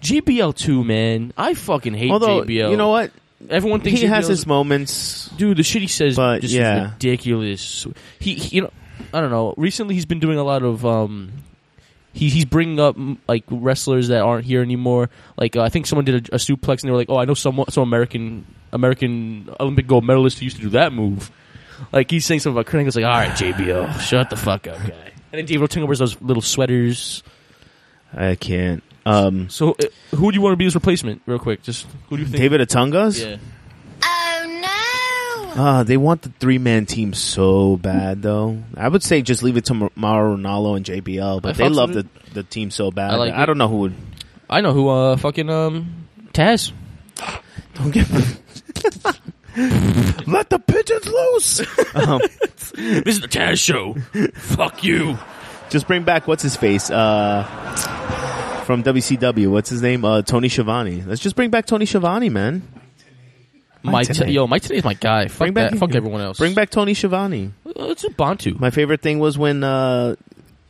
JBL 0.03 0.55
too 0.57 0.83
man. 0.85 1.33
I 1.37 1.55
fucking 1.55 1.95
hate 1.95 2.11
Although 2.11 2.43
JBL. 2.43 2.71
you 2.71 2.77
know 2.77 2.89
what, 2.89 3.11
Everyone 3.51 3.81
thinks 3.81 4.01
he 4.01 4.07
has 4.07 4.25
JBL 4.25 4.27
's 4.27 4.29
his 4.29 4.47
moments. 4.47 5.29
dude. 5.37 5.57
The 5.57 5.63
shit 5.63 5.83
he 5.83 5.89
says 5.89 6.17
But, 6.17 6.43
just 6.43 6.55
yeah. 6.55 6.87
is 6.87 6.93
ridiculous. 6.93 7.87
He, 8.21 8.35
he- 8.35 8.57
you 8.57 8.63
know, 8.63 8.71
I 9.13 9.21
don't 9.21 9.31
know. 9.31 9.55
Recently, 9.57 9.95
he's 9.95 10.07
been 10.07 10.21
doing 10.21 10.39
a 10.39 10.45
lot 10.45 10.63
of. 10.63 10.85
um 10.87 11.33
he, 12.15 12.29
he's 12.29 12.45
bringing 12.45 12.79
up 12.79 12.95
mm, 12.97 13.17
like 13.27 13.45
wrestlers 13.51 14.09
that 14.09 14.21
aren't 14.21 14.45
here 14.45 14.61
anymore. 14.61 15.09
Like 15.39 15.57
uh, 15.57 15.63
I 15.63 15.71
think 15.71 15.87
someone 15.87 16.05
did 16.05 16.29
a, 16.29 16.35
a 16.35 16.39
suplex 16.39 16.83
and 16.83 16.89
they 16.89 16.91
were 16.91 16.99
like, 16.99 17.09
"Oh, 17.09 17.17
I 17.17 17.25
know 17.25 17.33
some 17.33 17.65
some 17.71 17.85
American 17.85 18.45
American 18.71 19.49
Olympic 19.59 19.87
gold 19.87 20.05
medalist 20.05 20.39
who 20.39 20.45
used 20.45 20.57
to 20.57 20.63
do 20.63 20.69
that 20.71 20.93
move." 20.93 21.31
Like 21.93 22.11
he's 22.11 22.25
saying 22.27 22.41
something 22.41 22.57
about 22.59 22.67
Kurt 22.67 22.79
Angle's 22.79 22.97
like, 22.97 23.05
"All 23.05 23.11
right, 23.11 23.31
JBL, 23.31 24.01
shut 24.01 24.31
the 24.31 24.37
fuck 24.37 24.67
up, 24.67 24.79
guy." 24.79 25.11
And 25.33 25.39
then 25.39 25.47
David 25.47 25.71
Otunga 25.71 25.87
wears 25.87 25.99
those 25.99 26.21
little 26.21 26.43
sweaters. 26.43 27.23
I 28.15 28.35
can't. 28.35 28.83
Um, 29.07 29.49
So 29.49 29.71
uh, 29.73 30.17
who 30.17 30.31
do 30.31 30.35
you 30.37 30.43
want 30.43 30.53
to 30.53 30.57
be 30.57 30.65
his 30.65 30.75
replacement, 30.75 31.23
real 31.27 31.39
quick? 31.39 31.63
Just 31.63 31.87
who 32.09 32.17
do 32.17 32.23
you 32.23 32.29
think? 32.29 32.39
David 32.41 32.61
Otunga's. 32.61 33.21
Yeah. 33.23 33.37
Oh 34.05 34.59
no! 34.61 35.63
Ah, 35.63 35.83
they 35.85 35.97
want 35.97 36.23
the 36.23 36.29
three 36.39 36.59
man 36.59 36.87
team 36.87 37.13
so 37.15 37.77
bad, 37.77 38.23
though. 38.23 38.63
I 38.77 38.89
would 38.89 39.03
say 39.03 39.23
just 39.23 39.43
leave 39.43 39.57
it 39.57 39.65
to 39.67 39.75
Mar- 39.75 39.91
Mauro 39.97 40.37
Ranallo 40.37 40.77
and 40.77 40.85
JBL, 40.85 41.43
but 41.43 41.51
I 41.51 41.53
they 41.53 41.65
fucks 41.65 41.75
love 41.75 41.95
with 41.95 42.09
the 42.25 42.35
the 42.35 42.43
team 42.43 42.71
so 42.71 42.91
bad. 42.91 43.11
I 43.11 43.15
I, 43.15 43.17
like 43.17 43.35
it. 43.35 43.47
don't 43.47 43.59
know 43.59 43.69
who 43.69 43.77
would. 43.79 43.95
I 44.49 44.61
know 44.61 44.73
who. 44.73 44.89
Uh, 44.89 45.17
fucking 45.17 45.49
um, 45.51 46.07
Taz. 46.33 46.73
Don't 47.75 47.91
get. 47.91 48.07
Let 49.57 50.49
the 50.51 50.59
pigeons 50.59 51.07
loose. 51.07 51.61
um, 51.95 52.21
This 52.75 53.17
is 53.17 53.21
the 53.21 53.29
Taz 53.29 53.59
show. 53.59 53.95
Fuck 54.35 54.83
you. 54.83 55.19
just 55.69 55.87
bring 55.87 56.05
back 56.05 56.27
what's 56.27 56.43
his 56.43 56.57
face 56.57 56.91
uh, 56.91 57.45
from 58.65 58.83
WCW. 58.83 59.51
What's 59.51 59.69
his 59.69 59.83
name? 59.83 60.05
Uh, 60.07 60.23
Tony 60.23 60.49
Schiavone. 60.49 61.03
Let's 61.03 61.21
just 61.21 61.37
bring 61.37 61.51
back 61.51 61.67
Tony 61.67 61.85
Schiavone, 61.85 62.31
man. 62.31 62.63
Mike, 63.83 64.07
Tenay. 64.09 64.27
T- 64.27 64.33
yo, 64.33 64.47
Mike 64.47 64.63
Tenay's 64.63 64.85
my 64.85 64.95
guy. 64.95 65.27
Fuck 65.29 65.39
Bring 65.39 65.53
back. 65.55 65.75
Fuck 65.75 65.95
everyone 65.95 66.21
else. 66.23 66.39
Bring 66.39 66.55
back 66.55 66.71
Tony 66.71 66.95
Schiavone. 66.95 67.53
Uh, 67.67 67.89
It's 67.91 68.05
a 68.05 68.11
Bantu. 68.11 68.55
My 68.59 68.71
favorite 68.71 69.03
thing 69.03 69.19
was 69.19 69.37
when 69.37 69.63
uh, 69.65 70.15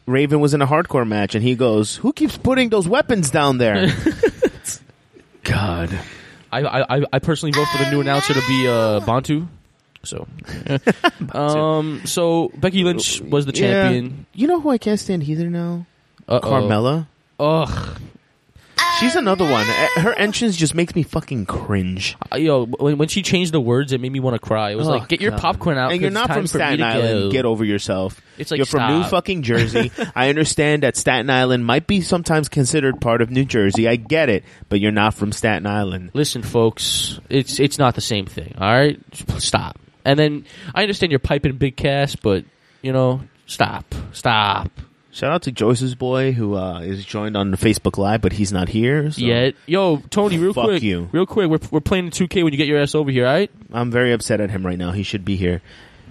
Raven 0.06 0.40
was 0.40 0.54
in 0.54 0.62
a 0.62 0.66
hardcore 0.66 1.06
match 1.06 1.34
and 1.36 1.44
he 1.44 1.54
goes, 1.54 1.96
"Who 1.96 2.12
keeps 2.14 2.36
putting 2.38 2.70
those 2.70 2.88
weapons 2.88 3.30
down 3.30 3.58
there?" 3.58 3.92
God. 5.44 5.90
I, 6.52 6.82
I 6.98 7.04
I- 7.12 7.18
personally 7.18 7.52
vote 7.52 7.66
for 7.68 7.82
the 7.84 7.90
new 7.90 8.00
announcer 8.00 8.34
to 8.34 8.42
be 8.46 8.68
uh, 8.68 9.00
Bantu. 9.00 9.46
So, 10.04 10.26
um, 11.32 12.02
so 12.04 12.50
Becky 12.56 12.82
Lynch 12.84 13.20
was 13.20 13.46
the 13.46 13.52
champion. 13.52 14.26
You 14.34 14.48
know 14.48 14.60
who 14.60 14.70
I 14.70 14.78
can't 14.78 14.98
stand 14.98 15.22
either 15.28 15.48
now? 15.48 15.86
Uh-oh. 16.28 16.40
Carmella. 16.40 17.06
Ugh. 17.38 18.00
She's 19.00 19.16
another 19.16 19.44
one. 19.50 19.66
Eh, 19.66 20.00
Her 20.00 20.12
entrance 20.12 20.56
just 20.56 20.74
makes 20.74 20.94
me 20.94 21.02
fucking 21.02 21.46
cringe. 21.46 22.16
Uh, 22.32 22.36
Yo, 22.36 22.66
when, 22.66 22.98
when 22.98 23.08
she 23.08 23.22
changed 23.22 23.52
the 23.52 23.60
words, 23.60 23.92
it 23.92 24.00
made 24.00 24.12
me 24.12 24.20
want 24.20 24.34
to 24.34 24.38
cry. 24.38 24.70
It 24.70 24.76
was 24.76 24.86
Oh, 24.86 24.92
like, 24.92 25.08
get 25.08 25.20
your 25.20 25.32
God. 25.32 25.40
popcorn 25.40 25.76
out. 25.78 25.90
And 25.92 26.00
you're 26.00 26.10
not 26.10 26.28
from 26.28 26.46
for 26.46 26.58
me 26.58 26.64
Staten 26.64 26.78
to 26.78 26.84
Island. 26.86 27.20
go. 27.24 27.30
Get 27.32 27.44
over 27.44 27.64
yourself. 27.64 28.20
It's 28.38 28.50
like, 28.50 28.58
you're 28.58 28.66
from 28.66 28.92
New 28.92 29.00
stop. 29.00 29.10
fucking 29.10 29.42
Jersey. 29.42 29.90
I 30.14 30.28
understand 30.28 30.84
that 30.84 30.96
Staten 30.96 31.30
Island 31.30 31.64
might 31.66 31.86
be 31.86 32.00
sometimes 32.00 32.48
considered 32.48 33.00
part 33.00 33.22
of 33.22 33.30
New 33.30 33.44
Jersey. 33.44 33.88
I 33.88 33.96
get 33.96 34.28
it, 34.28 34.44
but 34.68 34.78
you're 34.80 34.92
not 34.92 35.14
from 35.14 35.32
Staten 35.32 35.66
Island. 35.66 36.10
Listen, 36.14 36.42
folks, 36.42 37.18
it's 37.28 37.58
it's 37.58 37.78
not 37.78 37.94
the 37.96 38.00
same 38.00 38.26
thing. 38.26 38.54
All 38.58 38.72
right, 38.72 39.00
stop. 39.38 39.78
And 40.04 40.18
then 40.18 40.44
I 40.74 40.82
understand 40.82 41.10
you're 41.12 41.18
piping 41.18 41.56
big 41.56 41.76
cast, 41.76 42.22
but 42.22 42.44
you 42.82 42.92
know, 42.92 43.20
stop, 43.46 43.94
stop. 44.12 44.70
Shout 45.12 45.30
out 45.30 45.42
to 45.42 45.52
Joyce's 45.52 45.94
boy 45.94 46.32
who 46.32 46.56
uh, 46.56 46.80
is 46.80 47.04
joined 47.04 47.36
on 47.36 47.50
the 47.50 47.58
Facebook 47.58 47.98
Live, 47.98 48.22
but 48.22 48.32
he's 48.32 48.50
not 48.50 48.70
here. 48.70 49.10
So 49.10 49.20
Yet, 49.20 49.54
yo, 49.66 49.98
Tony, 50.08 50.38
real 50.38 50.54
Fuck 50.54 50.64
quick, 50.64 50.82
you. 50.82 51.10
real 51.12 51.26
quick, 51.26 51.50
we're 51.50 51.60
we're 51.70 51.80
playing 51.80 52.10
2K 52.10 52.42
when 52.42 52.52
you 52.52 52.56
get 52.56 52.66
your 52.66 52.80
ass 52.80 52.94
over 52.94 53.10
here, 53.10 53.26
all 53.26 53.32
right? 53.34 53.50
I'm 53.72 53.90
very 53.90 54.12
upset 54.12 54.40
at 54.40 54.50
him 54.50 54.64
right 54.64 54.78
now. 54.78 54.92
He 54.92 55.02
should 55.02 55.24
be 55.24 55.36
here. 55.36 55.60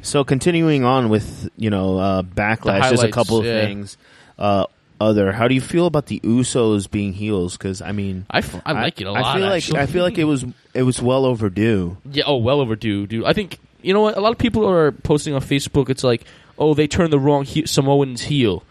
So 0.03 0.23
continuing 0.23 0.84
on 0.84 1.10
with 1.10 1.49
you 1.57 1.72
know 1.72 1.98
uh, 1.98 2.22
backlash, 2.22 2.82
there's 2.82 2.94
a 2.94 2.95
highlights, 2.98 3.14
couple 3.14 3.40
of 3.40 3.45
yeah. 3.45 3.61
things. 3.61 3.98
Uh, 4.38 4.68
other, 4.99 5.32
how 5.32 5.48
do 5.48 5.56
you 5.56 5.61
feel 5.61 5.88
about 5.88 6.06
the 6.06 6.19
Usos 6.19 6.90
being 6.90 7.14
heels? 7.14 7.57
Because 7.57 7.82
I 7.82 7.91
mean, 7.91 8.28
I, 8.30 8.38
f- 8.38 8.61
I 8.64 8.73
like 8.73 9.02
it 9.02 9.07
a 9.07 9.11
lot. 9.11 9.23
I 9.23 9.34
feel 9.34 9.48
like 9.48 9.57
actually. 9.57 9.80
I 9.80 9.86
feel 9.88 10.03
like 10.03 10.18
it 10.19 10.26
was 10.26 10.45
it 10.76 10.84
was 10.84 11.02
well 11.02 11.26
overdue. 11.26 11.98
Yeah, 12.06 12.26
oh, 12.28 12.38
well 12.38 12.61
overdue, 12.61 13.07
dude. 13.07 13.26
I 13.26 13.34
think 13.34 13.57
you 13.82 13.94
know 13.94 14.02
what? 14.02 14.15
A 14.15 14.22
lot 14.22 14.32
of 14.32 14.38
people 14.38 14.69
are 14.69 14.91
posting 14.91 15.34
on 15.34 15.41
Facebook. 15.41 15.90
It's 15.90 16.03
like, 16.03 16.23
oh, 16.60 16.76
they 16.76 16.88
turned 16.88 17.11
the 17.11 17.19
wrong 17.19 17.45
he- 17.45 17.65
Samoans 17.65 18.22
heel. 18.22 18.64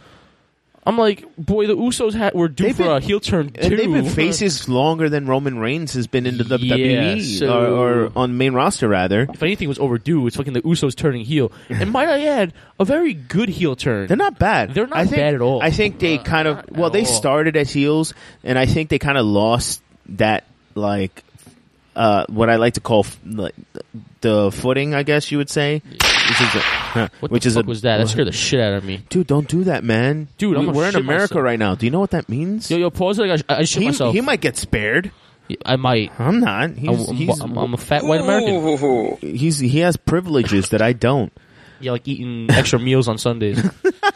I'm 0.87 0.97
like, 0.97 1.25
boy, 1.37 1.67
the 1.67 1.77
Usos 1.77 2.15
had, 2.15 2.33
were 2.35 2.49
due 2.49 2.65
They've 2.65 2.77
for 2.77 2.85
been- 2.85 2.93
a 2.93 3.01
heel 3.01 3.21
turn 3.21 3.51
too. 3.51 3.61
And 3.61 3.79
they've 3.79 3.93
been 3.93 4.07
faces 4.09 4.67
longer 4.69 5.11
than 5.11 5.27
Roman 5.27 5.59
Reigns 5.59 5.93
has 5.93 6.07
been 6.07 6.25
in 6.27 6.39
the 6.39 6.45
WWE 6.45 7.17
Yeah, 7.17 7.39
so- 7.39 7.77
or, 7.77 8.05
or 8.07 8.13
on 8.17 8.39
main 8.39 8.55
roster 8.55 8.89
rather. 8.89 9.27
If 9.33 9.43
anything 9.43 9.69
was 9.69 9.79
overdue, 9.79 10.27
it's 10.27 10.37
fucking 10.37 10.55
the 10.55 10.63
Usos 10.63 10.97
turning 10.97 11.25
heel. 11.25 11.53
And 11.69 11.91
might 11.93 12.09
I 12.09 12.25
add, 12.27 12.55
a 12.79 12.87
very 12.87 13.13
good 13.13 13.51
heel 13.51 13.77
turn. 13.77 14.07
They're 14.07 14.17
not 14.17 14.39
bad. 14.39 14.73
They're 14.75 14.87
not 14.87 14.97
I 14.97 15.05
think, 15.05 15.17
bad 15.17 15.35
at 15.35 15.43
all. 15.43 15.63
I 15.63 15.71
think 15.71 15.99
they 15.99 16.19
uh, 16.19 16.23
kind 16.23 16.49
of 16.49 16.65
well, 16.71 16.89
they 16.89 17.01
all. 17.01 17.07
started 17.07 17.57
as 17.57 17.71
heels, 17.71 18.15
and 18.43 18.59
I 18.59 18.65
think 18.65 18.89
they 18.89 18.99
kind 18.99 19.19
of 19.19 19.27
lost 19.27 19.83
that 20.09 20.45
like 20.75 21.23
uh, 21.97 22.25
what 22.29 22.49
I 22.51 22.57
like 22.57 22.75
to 22.75 22.81
call 22.81 23.01
f- 23.01 23.19
like 23.25 23.55
the 24.21 24.51
footing, 24.53 24.95
I 24.95 25.03
guess 25.03 25.31
you 25.33 25.39
would 25.39 25.51
say. 25.51 25.83
Which 25.85 26.41
is 26.41 26.55
a, 26.55 26.61
huh, 26.61 27.09
What 27.21 27.31
which 27.33 27.43
the 27.45 27.49
is 27.49 27.55
fuck 27.57 27.65
a, 27.65 27.69
was 27.69 27.83
that? 27.83 27.99
That 27.99 28.09
scared 28.09 28.29
the 28.29 28.33
shit 28.33 28.61
out 28.61 28.75
of 28.75 28.85
me. 28.85 29.03
Dude, 29.09 29.27
don't 29.27 29.49
do 29.49 29.65
that, 29.65 29.83
man. 29.83 30.29
Dude, 30.39 30.55
I'm 30.57 30.61
We- 30.61 30.67
gonna 30.67 30.77
we're 30.79 30.87
in 30.87 30.93
shit 30.93 31.01
America 31.01 31.35
myself. 31.35 31.45
right 31.45 31.59
now. 31.59 31.75
Do 31.75 31.87
you 31.87 31.91
know 31.91 32.01
what 32.01 32.11
that 32.13 32.29
means? 32.29 32.71
Yo, 32.71 32.77
yo, 32.79 32.91
pause 32.91 33.19
it. 33.19 33.25
I, 33.25 33.37
got- 33.37 33.45
I 33.49 33.65
shit 33.65 33.83
he, 33.83 33.89
myself. 33.89 34.15
he 34.15 34.21
might 34.21 34.41
get 34.41 34.57
spared. 34.57 35.11
I 35.67 35.75
might. 35.75 36.13
I'm 36.21 36.39
not. 36.39 36.71
He's, 36.77 37.09
I'm, 37.09 37.17
he's, 37.17 37.41
I'm, 37.41 37.57
I'm 37.59 37.75
a 37.75 37.77
fat 37.77 38.05
white 38.05 38.21
American. 38.21 39.17
he's 39.37 39.59
he 39.59 39.81
has 39.81 39.97
privileges 39.97 40.69
that 40.69 40.81
I 40.83 40.93
don't. 40.93 41.33
Yeah, 41.81 41.93
like 41.93 42.07
eating 42.07 42.49
extra 42.51 42.79
meals 42.79 43.09
on 43.09 43.19
Sundays. 43.19 43.59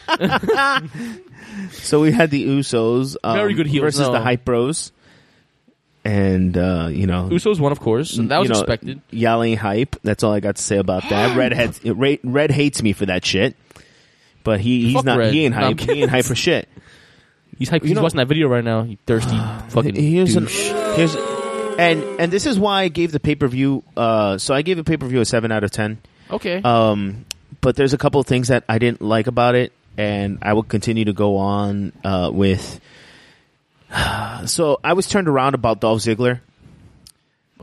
So 1.73 2.01
we 2.01 2.11
had 2.13 2.31
the 2.31 2.47
Usos, 2.47 3.17
um, 3.23 3.37
Very 3.37 3.55
good 3.55 3.67
heels, 3.67 3.83
versus 3.83 4.01
no. 4.09 4.13
the 4.13 4.21
Hype 4.21 4.45
Bros, 4.45 4.93
and 6.05 6.57
uh, 6.57 6.89
you 6.91 7.07
know 7.07 7.29
Usos 7.31 7.59
won, 7.59 7.73
of 7.73 7.81
course, 7.81 8.17
and 8.19 8.31
that 8.31 8.39
was 8.39 8.49
you 8.49 8.55
know, 8.55 8.61
expected. 8.61 9.01
Yelling 9.11 9.57
hype. 9.57 9.97
That's 10.03 10.23
all 10.23 10.33
I 10.33 10.41
got 10.41 10.57
to 10.57 10.63
say 10.63 10.77
about 10.79 11.09
that. 11.09 11.37
Red 11.39 11.53
had, 11.53 11.79
Red, 11.85 12.19
Red 12.23 12.51
hates 12.51 12.83
me 12.83 12.93
for 12.93 13.07
that 13.07 13.25
shit, 13.25 13.57
but 14.43 14.61
he 14.61 14.85
he's 14.87 14.95
Fuck 14.95 15.05
not. 15.07 15.19
Red. 15.19 15.33
He 15.33 15.45
ain't 15.47 15.55
No, 15.55 15.61
I'm 15.67 15.79
hype. 15.79 15.89
he 15.89 16.03
ain't 16.03 16.11
hype 16.11 16.25
for 16.25 16.35
shit. 16.35 16.69
He's 17.59 17.69
hype. 17.69 17.83
He's 17.83 17.93
know- 17.93 18.03
watching 18.03 18.19
that 18.19 18.29
video 18.29 18.49
right 18.49 18.65
now. 18.65 18.83
You 18.83 18.99
thirsty 19.07 19.37
fucking 19.71 19.95
Here's 19.95 20.37
an, 20.37 20.45
douche. 20.45 20.73
here's 20.97 21.17
and 21.79 22.03
and 22.21 22.33
this 22.33 22.47
is 22.47 22.59
why 22.59 22.83
I 22.83 22.89
gave 22.89 23.11
the 23.13 23.21
pay 23.21 23.35
per 23.35 23.49
view. 23.49 23.83
Uh, 23.97 24.39
so 24.39 24.55
I 24.55 24.63
gave 24.63 24.77
the 24.77 24.85
pay 24.85 24.97
per 24.97 25.07
view 25.07 25.21
a 25.21 25.25
seven 25.25 25.51
out 25.53 25.65
of 25.65 25.71
ten. 25.71 25.99
Okay. 26.31 26.61
Um, 26.63 27.25
but 27.61 27.77
there's 27.77 27.95
a 27.95 27.99
couple 27.99 28.21
of 28.21 28.27
things 28.27 28.49
that 28.49 28.65
I 28.69 28.79
didn't 28.79 29.01
like 29.01 29.27
about 29.27 29.55
it, 29.55 29.73
and 29.97 30.39
I 30.43 30.53
will 30.53 30.63
continue 30.65 31.07
to 31.07 31.13
go 31.15 31.37
on 31.39 31.93
uh, 32.05 32.31
with. 32.33 32.81
So 34.47 34.79
I 34.85 34.93
was 34.93 35.07
turned 35.09 35.29
around 35.29 35.55
about 35.55 35.81
Dolph 35.81 36.01
Ziggler. 36.03 36.41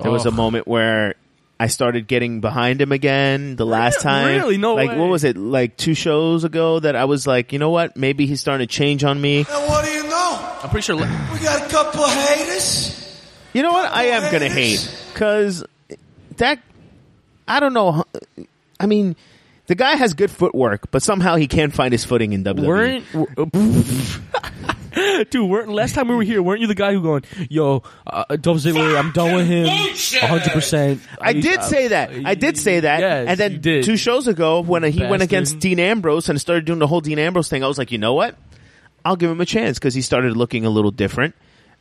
There 0.01 0.09
was 0.11 0.25
a 0.25 0.29
Oh. 0.29 0.31
moment 0.31 0.67
where 0.67 1.13
I 1.59 1.67
started 1.67 2.07
getting 2.07 2.41
behind 2.41 2.81
him 2.81 2.91
again. 2.91 3.55
The 3.55 3.65
last 3.67 4.01
time, 4.01 4.25
Really? 4.27 4.57
No 4.57 4.73
like 4.73 4.89
way. 4.89 4.97
what 4.97 5.09
was 5.09 5.23
it? 5.23 5.37
Like 5.37 5.77
two 5.77 5.93
shows 5.93 6.43
ago, 6.43 6.79
that 6.79 6.95
I 6.95 7.05
was 7.05 7.27
like, 7.27 7.53
you 7.53 7.59
know 7.59 7.69
what? 7.69 7.95
Maybe 7.97 8.25
he's 8.25 8.41
starting 8.41 8.67
to 8.67 8.73
change 8.73 9.03
on 9.03 9.21
me. 9.21 9.39
And 9.39 9.47
what 9.47 9.85
do 9.85 9.91
you 9.91 10.03
know? 10.09 10.57
I'm 10.63 10.69
pretty 10.71 10.85
sure. 10.85 10.95
We 10.95 11.03
got 11.03 11.67
a 11.67 11.69
couple 11.69 12.01
of 12.03 12.11
haters. 12.11 12.97
You 13.53 13.61
know 13.61 13.73
what? 13.73 13.91
I 13.91 14.05
am 14.05 14.31
gonna 14.31 14.49
hate 14.49 14.89
because 15.13 15.63
that 16.37 16.59
I 17.47 17.59
don't 17.59 17.73
know. 17.73 18.05
I 18.79 18.87
mean, 18.87 19.15
the 19.67 19.75
guy 19.75 19.95
has 19.97 20.15
good 20.15 20.31
footwork, 20.31 20.89
but 20.89 21.03
somehow 21.03 21.35
he 21.35 21.47
can't 21.47 21.73
find 21.75 21.91
his 21.91 22.05
footing 22.05 22.33
in 22.33 22.43
WWE. 22.43 22.65
Weren't 22.65 23.05
dude? 25.29 25.49
Weren't 25.49 25.69
last 25.69 25.95
time 25.95 26.07
we 26.07 26.15
were 26.15 26.23
here? 26.23 26.41
Weren't 26.41 26.61
you 26.61 26.67
the 26.67 26.75
guy 26.75 26.93
who 26.93 27.01
going, 27.01 27.23
"Yo, 27.49 27.83
uh, 28.05 28.35
Dolph 28.37 28.59
Ziggler, 28.59 28.97
I'm 28.97 29.11
done 29.11 29.33
with 29.35 29.47
him, 29.47 29.67
100." 29.67 30.51
percent 30.51 31.01
I 31.19 31.33
did 31.33 31.63
say 31.63 31.89
that. 31.89 32.11
I 32.25 32.35
did 32.35 32.57
say 32.57 32.81
that. 32.81 32.99
Yes, 32.99 33.27
and 33.29 33.39
then 33.39 33.61
did. 33.61 33.83
two 33.85 33.97
shows 33.97 34.27
ago, 34.27 34.61
when 34.61 34.83
he 34.83 35.03
went 35.05 35.23
against 35.23 35.59
Dean 35.59 35.79
Ambrose 35.79 36.29
and 36.29 36.39
started 36.39 36.65
doing 36.65 36.79
the 36.79 36.87
whole 36.87 37.01
Dean 37.01 37.19
Ambrose 37.19 37.47
thing, 37.49 37.63
I 37.63 37.67
was 37.67 37.77
like, 37.77 37.91
you 37.91 37.97
know 37.97 38.13
what? 38.13 38.35
I'll 39.03 39.15
give 39.15 39.31
him 39.31 39.41
a 39.41 39.45
chance 39.45 39.79
because 39.79 39.93
he 39.93 40.01
started 40.01 40.37
looking 40.37 40.65
a 40.65 40.69
little 40.69 40.91
different. 40.91 41.35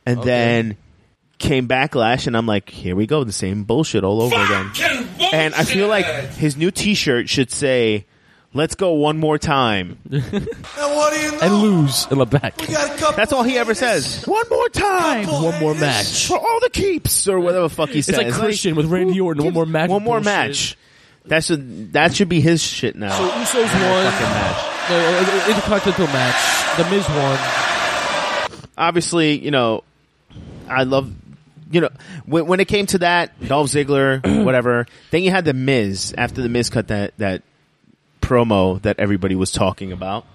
And 0.05 0.19
Okay. 0.19 0.27
then 0.27 0.77
came 1.37 1.67
backlash, 1.67 2.27
and 2.27 2.35
I'm 2.37 2.45
like, 2.47 2.69
here 2.69 2.95
we 2.95 3.05
go, 3.07 3.23
the 3.23 3.31
same 3.31 3.63
bullshit 3.63 4.03
all 4.03 4.21
over 4.21 4.35
again. 4.35 4.71
And 5.33 5.53
I 5.55 5.63
feel 5.63 5.87
like 5.87 6.05
his 6.33 6.55
new 6.57 6.71
T-shirt 6.71 7.29
should 7.29 7.51
say, 7.51 8.05
"Let's 8.53 8.75
go 8.75 8.93
one 8.93 9.17
more 9.17 9.37
time." 9.37 9.97
And 10.11 10.21
what 10.23 11.13
do 11.13 11.19
you 11.19 11.31
know? 11.31 11.39
and 11.41 11.53
lose 11.61 12.07
in 12.11 12.17
the 12.17 12.25
back. 12.25 12.59
We 12.59 12.67
got 12.67 12.93
a 12.95 12.97
couple 12.99 13.15
That's 13.17 13.33
all 13.33 13.43
he 13.43 13.57
ever 13.57 13.73
says. 13.73 14.23
One 14.25 14.45
more 14.49 14.69
time, 14.69 15.27
One 15.27 15.59
more 15.59 15.73
match. 15.75 16.27
for 16.27 16.37
all 16.37 16.59
the 16.61 16.69
keeps, 16.69 17.27
or 17.27 17.39
whatever 17.39 17.63
the 17.63 17.69
fuck 17.69 17.89
he 17.89 18.01
says. 18.01 18.15
It's 18.17 18.23
says. 18.25 18.33
like 18.33 18.41
Christian 18.43 18.75
with 18.75 18.87
Randy 18.87 19.19
Orton. 19.19 19.43
One 19.45 19.53
more 19.53 19.65
match. 19.65 19.89
One 19.89 20.03
more 20.03 20.17
bullshit. 20.19 20.25
match. 20.25 20.77
That 21.25 21.43
should 21.43 21.93
that 21.93 22.15
should 22.15 22.29
be 22.29 22.41
his 22.41 22.61
shit 22.63 22.95
now. 22.95 23.11
So 23.17 23.29
Usos 23.29 23.63
won. 23.63 24.11
Fucking 24.11 24.27
match. 24.27 24.89
No, 24.89 24.97
uh, 24.97 25.47
Intercontinental 25.49 26.07
match. 26.07 26.77
The 26.77 26.89
Miz 26.89 27.07
won. 27.09 28.59
Obviously, 28.77 29.37
you 29.43 29.51
know, 29.51 29.83
I 30.67 30.83
love. 30.83 31.13
You 31.69 31.81
know, 31.81 31.89
when, 32.25 32.47
when 32.47 32.59
it 32.59 32.67
came 32.67 32.85
to 32.87 32.97
that, 32.97 33.31
Dolph 33.47 33.67
Ziggler, 33.69 34.43
whatever. 34.45 34.87
Then 35.11 35.23
you 35.23 35.31
had 35.31 35.45
the 35.45 35.53
Miz 35.53 36.13
after 36.17 36.41
the 36.41 36.49
Miz 36.49 36.69
cut 36.69 36.87
that 36.89 37.13
that 37.17 37.43
promo 38.21 38.81
that 38.83 38.99
everybody 38.99 39.35
was 39.35 39.51
talking 39.51 39.91
about. 39.91 40.25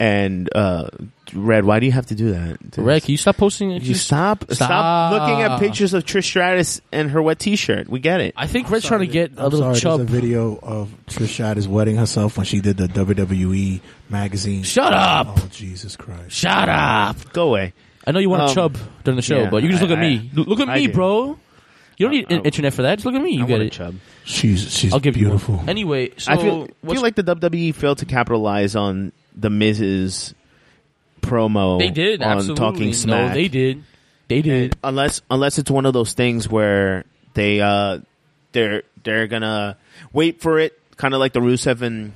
And 0.00 0.48
uh 0.54 0.88
Red, 1.32 1.64
why 1.64 1.80
do 1.80 1.86
you 1.86 1.92
have 1.92 2.06
to 2.06 2.14
do 2.14 2.32
that? 2.32 2.58
Red, 2.76 3.02
can 3.02 3.12
you 3.12 3.16
stop 3.16 3.36
posting? 3.36 3.70
it? 3.70 3.82
You 3.82 3.94
stop, 3.94 4.44
stop, 4.52 5.12
looking 5.12 5.40
at 5.42 5.58
pictures 5.58 5.94
of 5.94 6.04
Trish 6.04 6.24
Stratus 6.24 6.80
and 6.92 7.10
her 7.12 7.22
wet 7.22 7.38
T-shirt. 7.38 7.88
We 7.88 7.98
get 8.00 8.20
it. 8.20 8.34
I 8.36 8.46
think 8.46 8.70
Red's 8.70 8.84
trying 8.86 9.00
to 9.00 9.06
get 9.06 9.32
a 9.38 9.44
I'm 9.44 9.50
little 9.50 9.60
sorry, 9.60 9.80
chub. 9.80 9.98
there's 10.00 10.10
a 10.10 10.12
video 10.12 10.58
of 10.60 10.90
Trish 11.06 11.28
Stratus 11.28 11.66
wedding 11.66 11.96
herself 11.96 12.36
when 12.36 12.44
she 12.44 12.60
did 12.60 12.76
the 12.76 12.86
WWE 12.88 13.80
magazine. 14.10 14.62
Shut 14.64 14.92
up! 14.92 15.28
Oh 15.30 15.48
Jesus 15.50 15.96
Christ! 15.96 16.32
Shut 16.32 16.68
up! 16.68 17.32
Go 17.32 17.48
away. 17.48 17.72
I 18.06 18.10
know 18.12 18.18
you 18.18 18.28
want 18.30 18.40
to 18.40 18.48
Um, 18.48 18.54
chub 18.74 18.78
during 19.04 19.16
the 19.16 19.22
show, 19.22 19.42
yeah, 19.44 19.50
but 19.50 19.62
you 19.62 19.68
can 19.70 19.78
just 19.78 19.82
look 19.88 19.96
I- 19.96 20.00
at 20.00 20.00
me. 20.00 20.30
I- 20.36 20.40
look 20.40 20.60
at 20.60 20.68
I 20.68 20.74
me, 20.76 20.86
do. 20.88 20.92
bro. 20.92 21.38
You 21.96 22.06
don't 22.06 22.14
need 22.16 22.26
I- 22.30 22.34
in- 22.36 22.42
internet 22.44 22.74
for 22.74 22.82
that. 22.82 22.96
Just 22.96 23.06
look 23.06 23.14
at 23.14 23.22
me. 23.22 23.30
You 23.36 23.44
I 23.44 23.46
get 23.46 23.52
want 23.52 23.62
a 23.62 23.66
it. 23.66 23.72
chub. 23.72 23.94
She's 24.24 24.72
she's 24.72 24.92
I'll 24.92 25.00
give 25.00 25.14
beautiful. 25.14 25.54
you 25.54 25.58
one. 25.60 25.68
Anyway, 25.68 26.10
so 26.16 26.32
I 26.32 26.36
feel, 26.36 26.58
what's- 26.80 26.94
feel 26.94 27.02
like 27.02 27.14
the 27.14 27.22
WWE 27.24 27.74
failed 27.74 27.98
to 27.98 28.06
capitalize 28.06 28.74
on 28.76 29.12
the 29.36 29.50
Miz's 29.50 30.34
promo. 31.20 31.78
they 31.78 31.90
did 31.90 32.22
on 32.22 32.36
absolutely. 32.38 32.60
talking 32.64 32.92
smack. 32.92 33.28
No, 33.28 33.34
they 33.34 33.48
did. 33.48 33.82
They 34.28 34.42
did. 34.42 34.76
unless 34.82 35.20
unless 35.30 35.58
it's 35.58 35.70
one 35.70 35.86
of 35.86 35.92
those 35.92 36.12
things 36.14 36.48
where 36.48 37.04
they 37.34 37.60
uh 37.60 37.98
they're 38.52 38.82
they're 39.02 39.26
gonna 39.26 39.76
wait 40.12 40.40
for 40.40 40.58
it, 40.58 40.78
kind 40.96 41.12
of 41.14 41.20
like 41.20 41.32
the 41.34 41.40
Rusev 41.40 41.82
and 41.82 42.12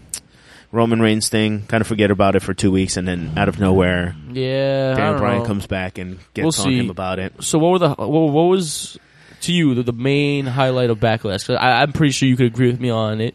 Roman 0.73 1.01
Reigns 1.01 1.29
thing. 1.29 1.65
Kind 1.67 1.81
of 1.83 1.87
forget 1.87 2.11
about 2.11 2.35
it 2.37 2.41
for 2.41 2.55
two 2.55 2.71
weeks, 2.71 2.97
and 2.97 3.07
then 3.07 3.33
out 3.37 3.49
of 3.49 3.59
nowhere, 3.61 4.15
Yeah, 4.31 4.93
I 4.95 4.97
Daniel 4.97 5.13
don't 5.13 5.19
Bryan 5.21 5.39
know. 5.41 5.45
comes 5.45 5.67
back 5.67 5.99
and 5.99 6.19
gets 6.35 6.59
We'll 6.59 6.67
on 6.67 6.73
see. 6.73 6.79
him 6.79 6.91
about 6.91 7.19
it. 7.19 7.33
So 7.41 7.59
what 7.59 7.73
were 7.73 7.79
the 7.79 7.89
what, 7.91 8.09
what 8.09 8.45
was 8.45 8.99
to 9.43 9.53
you 9.53 9.75
the, 9.75 9.83
the 9.83 9.93
main 9.93 10.47
highlight 10.47 10.91
of 10.91 10.99
Backlash? 10.99 11.47
'Cause 11.47 11.57
I, 11.61 11.83
I'm 11.83 11.93
pretty 11.93 12.13
sure 12.13 12.29
you 12.29 12.37
could 12.37 12.47
agree 12.47 12.71
with 12.71 12.81
me 12.81 12.91
on 12.91 13.21
it. 13.21 13.35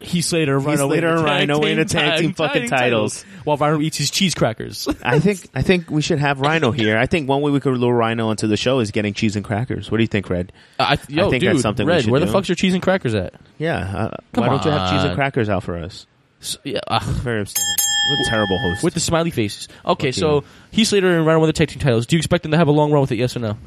Heath 0.00 0.26
Slater 0.26 0.56
Rhino 0.60 0.86
Slater 0.88 1.08
and 1.08 1.24
Rhino 1.24 1.58
win 1.58 1.76
the 1.78 1.84
tag 1.84 2.20
team 2.20 2.32
fucking 2.32 2.68
titles. 2.68 3.24
while 3.42 3.56
Rhino 3.56 3.80
eats 3.80 3.96
his 3.96 4.12
cheese 4.12 4.32
crackers. 4.32 4.86
I 5.02 5.18
think 5.18 5.48
I 5.56 5.62
think 5.62 5.90
we 5.90 6.02
should 6.02 6.20
have 6.20 6.40
Rhino 6.40 6.70
here. 6.70 6.96
I 6.96 7.06
think 7.06 7.28
one 7.28 7.42
way 7.42 7.50
we 7.50 7.58
could 7.58 7.76
lure 7.76 7.92
Rhino 7.96 8.28
onto 8.28 8.46
the 8.46 8.56
show 8.56 8.78
is 8.78 8.92
getting 8.92 9.12
cheese 9.12 9.34
and 9.34 9.44
crackers. 9.44 9.90
What 9.90 9.96
do 9.96 10.04
you 10.04 10.08
think, 10.08 10.30
Red? 10.30 10.52
I, 10.78 10.98
yo, 11.08 11.26
I 11.26 11.30
think 11.30 11.40
dude, 11.42 11.50
that's 11.50 11.62
something 11.62 11.84
we 11.84 11.92
Red, 11.94 12.02
should 12.04 12.12
where 12.12 12.20
do. 12.20 12.26
the 12.26 12.32
fuck's 12.32 12.48
your 12.48 12.54
cheese 12.54 12.74
and 12.74 12.82
crackers 12.82 13.16
at? 13.16 13.34
Yeah, 13.58 13.76
uh, 13.78 14.16
Come 14.34 14.46
why 14.46 14.50
don't 14.50 14.64
you 14.64 14.70
have 14.70 14.88
cheese 14.92 15.02
and 15.02 15.16
crackers 15.16 15.48
out 15.48 15.64
for 15.64 15.76
us? 15.76 16.06
S- 16.40 16.58
yeah, 16.62 16.78
ugh. 16.86 17.02
Very 17.02 17.40
upsetting. 17.42 17.64
What 18.10 18.20
a 18.20 18.30
terrible 18.30 18.58
host. 18.60 18.84
with 18.84 18.94
the 18.94 19.00
smiley 19.00 19.32
faces. 19.32 19.66
Okay, 19.84 20.12
Fuck 20.12 20.20
so 20.20 20.34
you. 20.36 20.44
Heath 20.70 20.88
Slater 20.88 21.08
and 21.16 21.26
Rhino 21.26 21.40
won 21.40 21.48
the 21.48 21.52
tag 21.52 21.70
team 21.70 21.80
titles. 21.80 22.06
Do 22.06 22.14
you 22.14 22.18
expect 22.18 22.44
them 22.44 22.52
to 22.52 22.56
have 22.56 22.68
a 22.68 22.70
long 22.70 22.92
run 22.92 23.00
with 23.00 23.10
it? 23.10 23.16
Yes 23.16 23.36
or 23.36 23.40
no? 23.40 23.58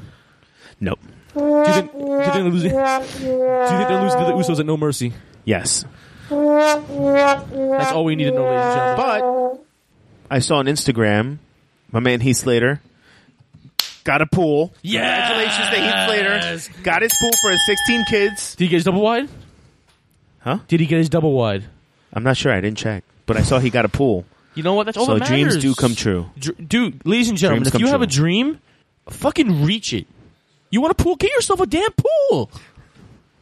Nope. 0.79 0.99
Do 1.33 1.39
you 1.39 1.73
think, 1.73 1.91
do 1.93 1.99
you 1.99 2.23
think 2.23 2.33
they're 2.33 2.43
losing? 2.43 2.71
Do 2.71 2.77
you 2.77 2.83
think 2.83 3.87
they're 3.87 4.01
losing 4.01 4.19
to 4.19 4.25
the 4.25 4.33
Usos 4.33 4.59
at 4.59 4.65
No 4.65 4.77
Mercy? 4.77 5.13
Yes. 5.45 5.85
That's 6.29 7.91
all 7.91 8.05
we 8.05 8.15
need 8.15 8.25
to 8.25 8.31
know, 8.31 8.43
ladies 8.43 8.61
and 8.65 8.97
gentlemen. 8.97 9.57
But 10.29 10.35
I 10.35 10.39
saw 10.39 10.57
on 10.57 10.65
Instagram, 10.65 11.37
my 11.91 11.99
man 11.99 12.21
Heath 12.21 12.37
Slater 12.37 12.81
got 14.03 14.21
a 14.21 14.25
pool. 14.25 14.73
Congratulations 14.81 15.69
to 15.69 15.75
Heath 15.75 16.07
Slater. 16.07 16.83
Got 16.83 17.01
his 17.01 17.11
pool 17.19 17.31
for 17.41 17.51
his 17.51 17.65
16 17.65 18.05
kids. 18.09 18.55
Did 18.55 18.65
he 18.65 18.69
get 18.69 18.75
his 18.77 18.83
double 18.85 19.01
wide? 19.01 19.29
Huh? 20.39 20.59
Did 20.67 20.79
he 20.79 20.85
get 20.85 20.97
his 20.97 21.09
double 21.09 21.33
wide? 21.33 21.65
I'm 22.13 22.23
not 22.23 22.35
sure. 22.37 22.51
I 22.51 22.61
didn't 22.61 22.77
check. 22.77 23.03
But 23.25 23.37
I 23.37 23.43
saw 23.43 23.59
he 23.59 23.69
got 23.69 23.85
a 23.85 23.89
pool. 23.89 24.25
You 24.55 24.63
know 24.63 24.73
what? 24.73 24.85
That's 24.85 24.97
all 24.97 25.05
so 25.05 25.19
that 25.19 25.27
dreams 25.27 25.55
matters. 25.55 25.61
do 25.63 25.75
come 25.75 25.95
true. 25.95 26.29
Dr- 26.37 26.67
dude, 26.67 27.05
ladies 27.05 27.29
and 27.29 27.37
gentlemen, 27.37 27.63
Dreams 27.63 27.67
if 27.67 27.71
come 27.73 27.81
you 27.81 27.87
have 27.87 27.99
true. 27.99 28.03
a 28.03 28.07
dream, 28.07 28.59
fucking 29.09 29.63
reach 29.63 29.93
it. 29.93 30.07
You 30.71 30.81
want 30.81 30.91
a 30.99 31.03
pool? 31.03 31.15
Get 31.17 31.31
yourself 31.31 31.59
a 31.59 31.67
damn 31.67 31.89
pool. 31.91 32.49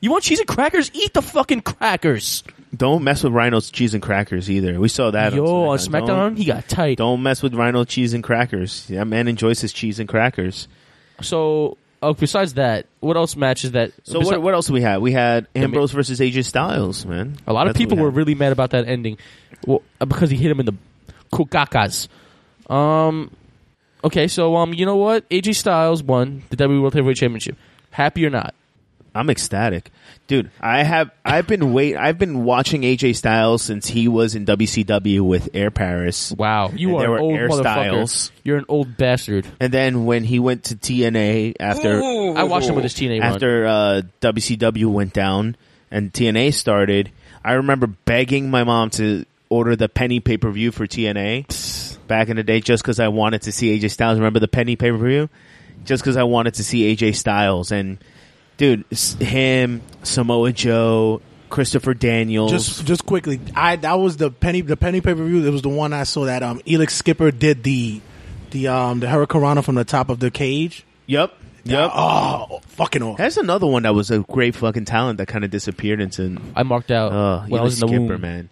You 0.02 0.12
want 0.12 0.24
cheese 0.24 0.40
and 0.40 0.48
crackers? 0.48 0.90
Eat 0.94 1.14
the 1.14 1.22
fucking 1.22 1.62
crackers. 1.62 2.44
Don't 2.76 3.04
mess 3.04 3.24
with 3.24 3.34
Rhino's 3.34 3.70
cheese 3.72 3.94
and 3.94 4.02
crackers 4.04 4.50
either. 4.50 4.80
We 4.80 4.88
saw 4.90 5.12
that. 5.12 5.34
Yo, 5.34 5.70
on 5.70 5.78
SmackDown. 5.78 6.08
Don't- 6.08 6.36
he 6.38 6.46
got 6.46 6.68
tight. 6.70 6.98
Don't 6.98 7.22
mess 7.24 7.42
with 7.44 7.54
Rhino 7.54 7.84
cheese 7.84 8.14
and 8.14 8.24
crackers. 8.24 8.86
That 8.88 9.06
man 9.06 9.28
enjoys 9.28 9.60
his 9.62 9.74
cheese 9.74 10.00
and 10.00 10.08
crackers. 10.08 10.68
So, 11.22 11.78
oh, 12.02 12.14
besides 12.14 12.54
that, 12.54 12.86
what 13.02 13.18
else 13.18 13.36
matches 13.36 13.72
that? 13.72 13.92
So 14.04 14.22
besi- 14.22 14.26
what, 14.26 14.42
what 14.42 14.54
else 14.54 14.68
do 14.68 14.74
we 14.74 14.82
have? 14.82 15.02
We 15.02 15.12
had 15.12 15.48
Ambrose 15.56 15.92
versus 15.92 16.20
AJ 16.20 16.46
Styles, 16.46 17.06
man. 17.06 17.38
A 17.48 17.52
lot 17.54 17.68
of 17.68 17.74
That's 17.74 17.80
what 17.80 17.84
people 17.90 17.98
we 17.98 18.04
were 18.04 18.10
had. 18.12 18.18
really 18.18 18.36
mad 18.36 18.52
about 18.54 18.70
that 18.72 18.88
ending, 18.88 19.18
well, 19.66 19.82
uh, 20.00 20.06
because 20.06 20.30
he 20.30 20.38
hit 20.38 20.50
him 20.52 20.60
in 20.62 20.66
the 20.68 20.74
kukakas. 21.34 22.08
Um, 22.70 23.32
okay, 24.04 24.28
so 24.28 24.56
um, 24.58 24.74
you 24.74 24.86
know 24.86 24.96
what? 24.98 25.28
AJ 25.30 25.56
Styles 25.56 26.04
won 26.04 26.44
the 26.50 26.58
WWE 26.58 26.82
World 26.82 26.94
Heavyweight 26.94 27.18
Championship. 27.18 27.58
Happy 27.92 28.26
or 28.26 28.30
not? 28.30 28.54
I'm 29.16 29.30
ecstatic, 29.30 29.92
dude. 30.28 30.52
I 30.62 30.84
have 30.84 31.10
I've 31.26 31.48
been 31.48 31.74
wait 31.74 31.98
I've 31.98 32.20
been 32.20 32.44
watching 32.44 32.84
AJ 32.84 33.16
Styles 33.16 33.64
since 33.64 33.88
he 33.88 34.08
was 34.08 34.36
in 34.36 34.46
WCW 34.46 35.22
with 35.22 35.50
Air 35.54 35.72
Paris. 35.72 36.32
Wow, 36.32 36.70
you 36.70 36.98
And 37.00 37.08
are 37.08 37.16
an 37.16 37.22
old 37.22 37.34
Air 37.34 37.50
motherfucker. 37.50 37.60
Styles. 37.62 38.32
You're 38.44 38.58
an 38.60 38.66
old 38.68 38.98
bastard. 38.98 39.48
And 39.60 39.74
then 39.74 40.06
when 40.06 40.24
he 40.24 40.40
went 40.40 40.66
to 40.66 40.76
TNA 40.76 41.56
after 41.60 42.02
I 42.02 42.44
watched 42.44 42.70
him 42.70 42.76
with 42.76 42.84
his 42.84 42.94
TNA 42.94 43.22
run. 43.22 43.34
after 43.34 43.66
uh, 43.66 44.02
WCW 44.22 44.86
went 44.86 45.14
down 45.14 45.56
and 45.90 46.14
TNA 46.14 46.54
started, 46.54 47.12
I 47.44 47.54
remember 47.54 47.88
begging 47.88 48.52
my 48.52 48.64
mom 48.64 48.92
to 48.92 49.26
order 49.50 49.76
the 49.76 49.90
penny 49.90 50.20
pay 50.20 50.38
per 50.38 50.52
view 50.52 50.72
for 50.72 50.86
TNA 50.86 51.52
back 52.10 52.28
in 52.28 52.36
the 52.36 52.44
day 52.44 52.60
just 52.60 52.84
because 52.84 53.00
I 53.00 53.08
wanted 53.08 53.44
to 53.44 53.54
see 53.54 53.80
AJ 53.80 53.92
Styles. 53.92 54.18
Remember 54.20 54.40
the 54.40 54.50
penny 54.50 54.76
pay 54.76 54.92
per 54.92 54.98
view? 54.98 55.30
Just 55.86 56.04
because 56.04 56.18
I 56.18 56.24
wanted 56.24 56.56
to 56.56 56.64
see 56.66 56.94
AJ 56.94 57.16
Styles 57.16 57.72
and 57.72 57.98
dude, 58.58 58.84
him, 59.22 59.82
Samoa 60.04 60.52
Joe, 60.52 61.22
Christopher 61.50 61.94
Daniels. 61.94 62.52
Just 62.52 62.86
just 62.86 63.06
quickly, 63.06 63.40
I 63.56 63.78
that 63.78 63.94
was 63.94 64.18
the 64.18 64.30
penny 64.30 64.60
the 64.62 64.76
penny 64.76 65.00
pay 65.00 65.14
per 65.14 65.24
view. 65.24 65.46
It 65.48 65.52
was 65.52 65.62
the 65.62 65.70
one 65.70 65.94
I 65.94 66.04
saw 66.04 66.26
that 66.26 66.44
um 66.44 66.60
Elix 66.68 66.92
Skipper 66.92 67.32
did 67.32 67.64
the 67.64 68.02
the 68.52 68.68
um 68.68 69.00
the 69.00 69.08
Hurricanrana 69.08 69.64
from 69.64 69.76
the 69.76 69.86
top 69.86 70.10
of 70.10 70.20
the 70.20 70.30
cage. 70.30 70.84
Yep. 71.06 71.34
Yep. 71.66 71.92
Oh, 71.94 72.62
fucking 72.68 73.04
off. 73.04 73.18
That's 73.18 73.38
another 73.38 73.68
one 73.68 73.84
that 73.84 73.94
was 73.94 74.12
a 74.12 74.20
great 74.20 74.56
fucking 74.56 74.86
talent 74.86 75.18
that 75.18 75.28
kind 75.28 75.44
of 75.44 75.52
disappeared 75.52 76.00
into. 76.02 76.38
I 76.56 76.64
marked 76.64 76.90
out 76.90 77.12
Uh, 77.12 77.42
when 77.48 77.60
I 77.60 77.64
was 77.64 77.82
in 77.82 77.88
the 77.88 77.94
Skipper, 77.94 78.14
womb. 78.14 78.22
man. 78.22 78.50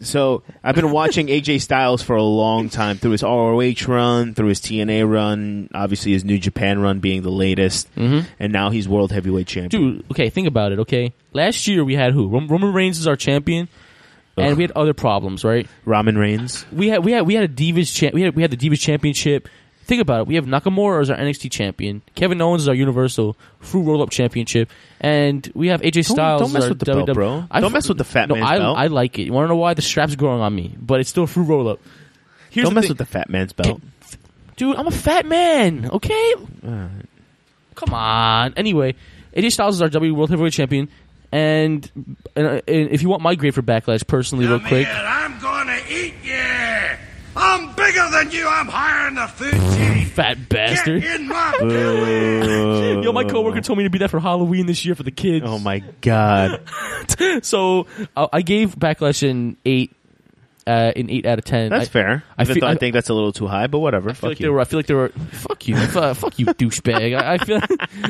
So 0.00 0.42
I've 0.62 0.74
been 0.74 0.90
watching 0.90 1.28
AJ 1.28 1.62
Styles 1.62 2.02
for 2.02 2.16
a 2.16 2.22
long 2.22 2.68
time 2.68 2.98
through 2.98 3.12
his 3.12 3.22
ROH 3.22 3.86
run, 3.88 4.34
through 4.34 4.48
his 4.48 4.60
TNA 4.60 5.10
run, 5.10 5.70
obviously 5.74 6.12
his 6.12 6.22
New 6.24 6.38
Japan 6.38 6.80
run 6.80 6.98
being 6.98 7.22
the 7.22 7.30
latest, 7.30 7.88
Mhm. 7.96 8.26
and 8.38 8.52
now 8.52 8.68
he's 8.68 8.86
world 8.86 9.10
heavyweight 9.10 9.46
champion. 9.46 9.94
Dude, 9.94 10.04
okay, 10.10 10.28
think 10.28 10.46
about 10.48 10.72
it. 10.72 10.78
Okay, 10.80 11.12
last 11.32 11.66
year 11.66 11.82
we 11.82 11.94
had 11.94 12.12
who? 12.12 12.28
Roman 12.28 12.72
Reigns 12.74 12.98
is 12.98 13.06
our 13.06 13.16
champion, 13.16 13.68
and 14.36 14.56
we 14.58 14.64
had 14.64 14.72
other 14.72 14.92
problems, 14.92 15.44
right? 15.44 15.66
Roman 15.86 16.18
Reigns. 16.18 16.66
We 16.70 16.88
had 16.88 17.02
we 17.02 17.12
had 17.12 17.26
we 17.26 17.34
had 17.34 17.44
a 17.44 17.48
Divas 17.48 17.94
cha- 17.94 18.10
we 18.12 18.20
had 18.20 18.36
we 18.36 18.42
had 18.42 18.50
the 18.50 18.56
Divas 18.58 18.80
Championship. 18.80 19.48
Think 19.86 20.02
about 20.02 20.22
it. 20.22 20.26
We 20.26 20.34
have 20.34 20.46
Nakamura 20.46 21.00
as 21.00 21.10
our 21.10 21.16
NXT 21.16 21.48
champion. 21.50 22.02
Kevin 22.16 22.40
Owens 22.42 22.62
is 22.62 22.68
our 22.68 22.74
Universal 22.74 23.36
Fruit 23.60 23.82
Roll 23.82 24.02
Up 24.02 24.10
Championship, 24.10 24.68
and 25.00 25.48
we 25.54 25.68
have 25.68 25.80
AJ 25.80 25.92
Don't- 25.92 26.04
Styles. 26.16 26.40
don't 26.40 26.48
as 26.48 26.54
mess 26.54 26.62
our 26.64 26.68
with 26.70 26.78
the 26.80 26.84
belt, 26.86 27.08
WW 27.08 27.14
bro. 27.14 27.44
I 27.50 27.60
Don't 27.60 27.68
f- 27.68 27.72
mess 27.74 27.88
with 27.88 27.98
the 27.98 28.04
fat 28.04 28.28
no, 28.28 28.34
man's 28.34 28.46
I, 28.50 28.58
belt. 28.58 28.76
I 28.78 28.86
like 28.88 29.18
it. 29.20 29.22
You 29.26 29.32
want 29.32 29.44
to 29.44 29.48
know 29.48 29.56
why? 29.56 29.74
The 29.74 29.82
strap's 29.82 30.16
growing 30.16 30.40
on 30.42 30.52
me, 30.54 30.74
but 30.80 30.98
it's 31.00 31.08
still 31.08 31.22
a 31.22 31.26
Fruit 31.28 31.44
Roll 31.44 31.68
Up. 31.68 31.80
Here's 32.50 32.64
Don't 32.64 32.74
mess 32.74 32.84
thing. 32.84 32.90
with 32.90 32.98
the 32.98 33.06
fat 33.06 33.30
man's 33.30 33.52
belt. 33.52 33.80
dude. 34.56 34.74
I'm 34.76 34.88
a 34.88 34.90
fat 34.90 35.24
man. 35.26 35.88
Okay, 35.92 36.34
Alright. 36.66 36.90
Come 37.76 37.94
on. 37.94 38.54
Anyway, 38.56 38.96
AJ 39.36 39.52
Styles 39.52 39.76
is 39.76 39.82
our 39.82 39.88
W 39.88 40.14
World 40.14 40.30
Heavyweight 40.30 40.52
Champion, 40.52 40.88
and, 41.30 41.88
and, 42.34 42.46
uh, 42.46 42.60
and 42.66 42.90
if 42.90 43.02
you 43.02 43.08
want 43.08 43.22
my 43.22 43.34
grade 43.36 43.54
for 43.54 43.62
Backlash, 43.62 44.04
personally, 44.06 44.46
real 44.46 44.58
quick, 44.58 44.88
I'm 44.88 45.38
gonna 45.40 45.78
eat 45.88 46.14
you! 46.24 46.35
I'm 47.36 47.74
bigger 47.74 48.08
than 48.10 48.30
you! 48.30 48.48
I'm 48.48 48.68
higher 48.68 49.08
in 49.08 49.14
the 49.14 49.26
food 49.26 49.52
chain! 49.76 50.06
fat 50.16 50.48
bastard. 50.48 51.02
Get 51.02 51.20
in 51.20 51.28
my 51.28 51.56
Boo. 51.60 53.00
Yo, 53.04 53.12
my 53.12 53.24
coworker 53.24 53.60
told 53.60 53.78
me 53.78 53.84
to 53.84 53.90
be 53.90 53.98
that 53.98 54.10
for 54.10 54.18
Halloween 54.18 54.66
this 54.66 54.84
year 54.84 54.94
for 54.94 55.02
the 55.02 55.10
kids. 55.10 55.44
Oh 55.46 55.58
my 55.58 55.80
god. 56.00 56.62
so 57.42 57.86
I 58.16 58.40
gave 58.42 58.74
Backlash 58.74 59.28
an 59.28 59.58
eight, 59.66 59.94
uh, 60.66 60.92
an 60.96 61.10
eight 61.10 61.26
out 61.26 61.38
of 61.38 61.44
ten. 61.44 61.68
That's 61.68 61.84
I, 61.84 61.88
fair. 61.88 62.24
I 62.36 62.42
Even 62.42 62.54
feel, 62.54 62.60
though 62.62 62.66
I, 62.68 62.72
I, 62.72 62.76
think 62.76 62.94
that's 62.94 63.10
a 63.10 63.14
little 63.14 63.32
too 63.32 63.46
high, 63.46 63.66
but 63.66 63.80
whatever. 63.80 64.08
I 64.08 64.12
feel 64.14 64.20
Fuck 64.20 64.28
like 64.30 64.40
you. 64.40 64.46
they 64.46 64.50
were. 64.50 64.60
I 64.60 64.64
feel 64.64 64.78
like 64.78 64.86
they 64.86 64.94
were. 64.94 65.10
Fuck 65.10 65.68
you. 65.68 65.76
Uh, 65.96 66.12
fuck 66.14 66.38
you, 66.38 66.46
douchebag. 66.46 67.18
I, 67.18 67.34
I 67.34 67.38
feel 67.38 67.60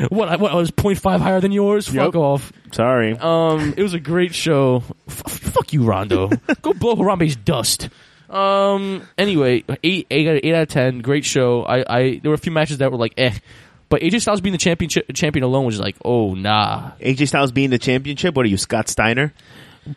what. 0.08 0.28
I, 0.28 0.36
what 0.36 0.52
I 0.52 0.54
was 0.56 0.70
0.5 0.70 1.20
higher 1.20 1.40
than 1.40 1.52
yours. 1.52 1.88
Fuck 1.88 2.16
off. 2.16 2.52
Sorry. 2.72 3.16
Um, 3.16 3.74
it 3.76 3.82
was 3.82 3.94
a 3.94 4.00
great 4.00 4.34
show. 4.34 4.82
F- 5.08 5.22
f- 5.26 5.38
fuck 5.38 5.72
you, 5.72 5.84
Rondo. 5.84 6.30
Go 6.62 6.72
blow 6.72 6.96
Harambe's 6.96 7.36
dust. 7.36 7.90
Um. 8.30 9.02
Anyway, 9.16 9.64
eight, 9.84 10.06
eight, 10.10 10.26
out 10.28 10.36
of- 10.36 10.40
eight 10.44 10.54
out 10.54 10.62
of 10.62 10.68
ten. 10.68 11.00
Great 11.00 11.24
show. 11.24 11.62
I, 11.64 11.84
I. 11.88 12.20
There 12.22 12.30
were 12.30 12.34
a 12.34 12.38
few 12.38 12.52
matches 12.52 12.78
that 12.78 12.90
were 12.90 12.98
like, 12.98 13.14
eh. 13.16 13.32
But 13.88 14.00
AJ 14.02 14.22
Styles 14.22 14.40
being 14.40 14.52
the 14.52 14.58
champion 14.58 14.90
champion 15.14 15.44
alone 15.44 15.64
was 15.66 15.78
like, 15.78 15.94
oh 16.04 16.34
nah. 16.34 16.90
AJ 17.00 17.28
Styles 17.28 17.52
being 17.52 17.70
the 17.70 17.78
championship. 17.78 18.34
What 18.34 18.44
are 18.44 18.48
you, 18.48 18.56
Scott 18.56 18.88
Steiner? 18.88 19.32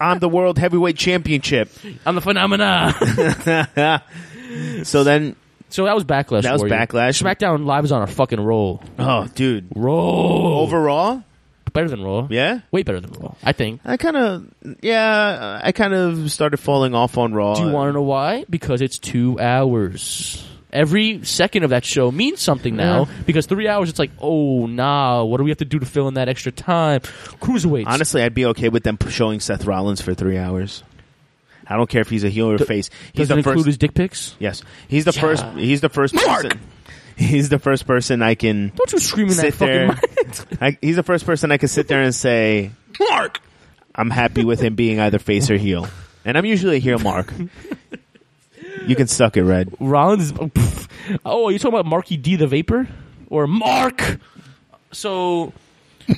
I'm 0.00 0.18
the 0.18 0.28
world 0.28 0.58
heavyweight 0.58 0.96
championship. 0.96 1.70
I'm 2.06 2.14
the 2.14 2.20
phenomena. 2.22 2.94
so 4.84 5.04
then, 5.04 5.36
so 5.68 5.84
that 5.84 5.94
was 5.94 6.04
backlash. 6.04 6.42
That 6.42 6.54
was. 6.54 6.62
Backlash. 6.62 7.22
SmackDown 7.22 7.64
Live 7.66 7.84
is 7.84 7.92
on 7.92 8.02
a 8.02 8.06
fucking 8.06 8.40
roll. 8.40 8.82
oh, 8.98 9.26
dude, 9.34 9.68
Roll 9.74 10.58
over 10.60 10.80
Raw. 10.80 11.22
Better 11.74 11.88
than 11.90 12.02
Raw. 12.02 12.26
Yeah, 12.30 12.60
Way 12.70 12.82
better 12.82 13.00
than 13.00 13.12
Raw. 13.12 13.34
I 13.42 13.52
think. 13.52 13.82
I 13.84 13.98
kind 13.98 14.16
of, 14.16 14.46
yeah, 14.82 15.60
I 15.62 15.72
kind 15.72 15.92
of 15.92 16.32
started 16.32 16.56
falling 16.56 16.94
off 16.94 17.18
on 17.18 17.34
Raw. 17.34 17.54
Do 17.56 17.66
you 17.66 17.70
want 17.70 17.90
to 17.90 17.92
know 17.92 18.02
why? 18.02 18.46
Because 18.48 18.80
it's 18.80 18.98
two 18.98 19.38
hours. 19.38 20.42
Every 20.72 21.22
second 21.24 21.62
of 21.62 21.70
that 21.70 21.84
show 21.84 22.10
means 22.10 22.40
something 22.40 22.74
now. 22.74 23.06
Because 23.26 23.46
three 23.46 23.68
hours, 23.68 23.90
it's 23.90 23.98
like, 24.00 24.10
oh 24.20 24.66
nah, 24.66 25.22
what 25.22 25.36
do 25.36 25.44
we 25.44 25.50
have 25.50 25.58
to 25.58 25.64
do 25.64 25.78
to 25.78 25.86
fill 25.86 26.08
in 26.08 26.14
that 26.14 26.28
extra 26.28 26.50
time? 26.50 27.00
Cruiserweights. 27.00 27.86
Honestly, 27.86 28.22
I'd 28.22 28.34
be 28.34 28.46
okay 28.46 28.70
with 28.70 28.82
them 28.82 28.98
showing 29.08 29.38
Seth 29.38 29.66
Rollins 29.66 30.00
for 30.00 30.14
three 30.14 30.36
hours. 30.38 30.82
I 31.66 31.76
don't 31.76 31.88
care 31.88 32.00
if 32.02 32.10
he's 32.10 32.24
a 32.24 32.28
heel 32.28 32.50
or 32.50 32.56
a 32.56 32.58
face. 32.58 32.90
He's 33.12 33.28
Does 33.28 33.30
it 33.30 33.34
the 33.34 33.38
include 33.38 33.56
first. 33.58 33.66
his 33.66 33.78
dick 33.78 33.94
pics? 33.94 34.34
yes, 34.38 34.62
he's 34.88 35.04
the 35.04 35.12
Yeah. 35.14 35.20
first. 35.20 35.44
He's 35.56 35.80
the 35.80 35.88
first 35.88 36.14
person. 36.14 36.60
He's 37.16 37.48
the 37.48 37.58
first 37.58 37.86
person 37.86 38.22
I 38.22 38.34
can 38.34 38.72
Don't 38.74 38.92
you 38.92 38.98
scream 38.98 39.28
in 39.28 39.36
that 39.36 39.40
sit 39.40 39.54
fucking 39.54 39.88
mic. 39.88 40.62
I, 40.62 40.78
he's 40.80 40.96
the 40.96 41.02
first 41.02 41.24
person 41.26 41.52
I 41.52 41.58
can 41.58 41.68
sit 41.68 41.86
there 41.88 42.02
and 42.02 42.14
say, 42.14 42.70
Mark! 43.10 43.40
I'm 43.94 44.10
happy 44.10 44.44
with 44.44 44.60
him 44.60 44.74
being 44.74 44.98
either 44.98 45.18
face 45.20 45.50
or 45.50 45.56
heel. 45.56 45.86
And 46.24 46.36
I'm 46.36 46.44
usually 46.44 46.76
a 46.76 46.80
heel 46.80 46.98
mark. 46.98 47.32
you 48.86 48.96
can 48.96 49.06
suck 49.06 49.36
it, 49.36 49.44
Red. 49.44 49.72
Rollins. 49.78 50.32
Is, 50.56 50.88
oh, 51.24 51.48
you 51.50 51.58
talking 51.58 51.74
about 51.74 51.86
Marky 51.86 52.16
D 52.16 52.34
the 52.36 52.46
Vapor 52.46 52.88
or 53.28 53.46
Mark? 53.46 54.18
So 54.92 55.52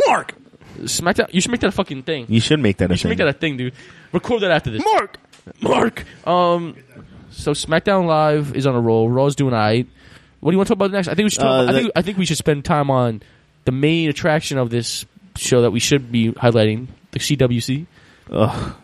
Mark! 0.06 0.34
SmackDown. 0.80 1.32
You 1.32 1.40
should 1.40 1.50
make 1.50 1.60
that 1.60 1.68
a 1.68 1.72
fucking 1.72 2.02
thing. 2.04 2.26
You 2.28 2.40
should 2.40 2.60
make 2.60 2.76
that 2.78 2.90
a 2.90 2.94
You 2.94 2.96
should 2.96 3.02
thing. 3.04 3.08
make 3.10 3.18
that 3.18 3.28
a 3.28 3.32
thing, 3.32 3.56
dude. 3.56 3.74
Record 4.12 4.40
that 4.42 4.50
after 4.50 4.70
this. 4.70 4.82
Mark! 4.84 5.18
Mark. 5.60 6.04
Um. 6.26 6.76
So 7.30 7.52
SmackDown 7.52 8.06
Live 8.06 8.56
is 8.56 8.66
on 8.66 8.74
a 8.74 8.80
roll. 8.80 9.08
Raw's 9.10 9.36
doing 9.36 9.52
alright. 9.52 9.86
What 10.40 10.50
do 10.50 10.54
you 10.54 10.58
want 10.58 10.68
to 10.68 10.74
talk 10.74 10.78
about 10.78 10.92
next? 10.92 11.08
I 11.08 11.14
think 11.14 11.26
we 11.26 11.30
should. 11.30 11.40
Talk 11.40 11.46
Uh, 11.60 11.62
about, 11.64 11.74
I 11.74 11.78
think 11.80 11.92
I 11.96 12.02
think 12.02 12.18
we 12.18 12.24
should 12.26 12.36
spend 12.36 12.64
time 12.64 12.90
on 12.90 13.22
the 13.64 13.72
main 13.72 14.08
attraction 14.08 14.58
of 14.58 14.70
this 14.70 15.04
show 15.36 15.62
that 15.62 15.70
we 15.70 15.80
should 15.80 16.12
be 16.12 16.32
highlighting, 16.32 16.86
the 17.12 17.18
CWC. 17.18 17.86
Ugh. 18.30 18.74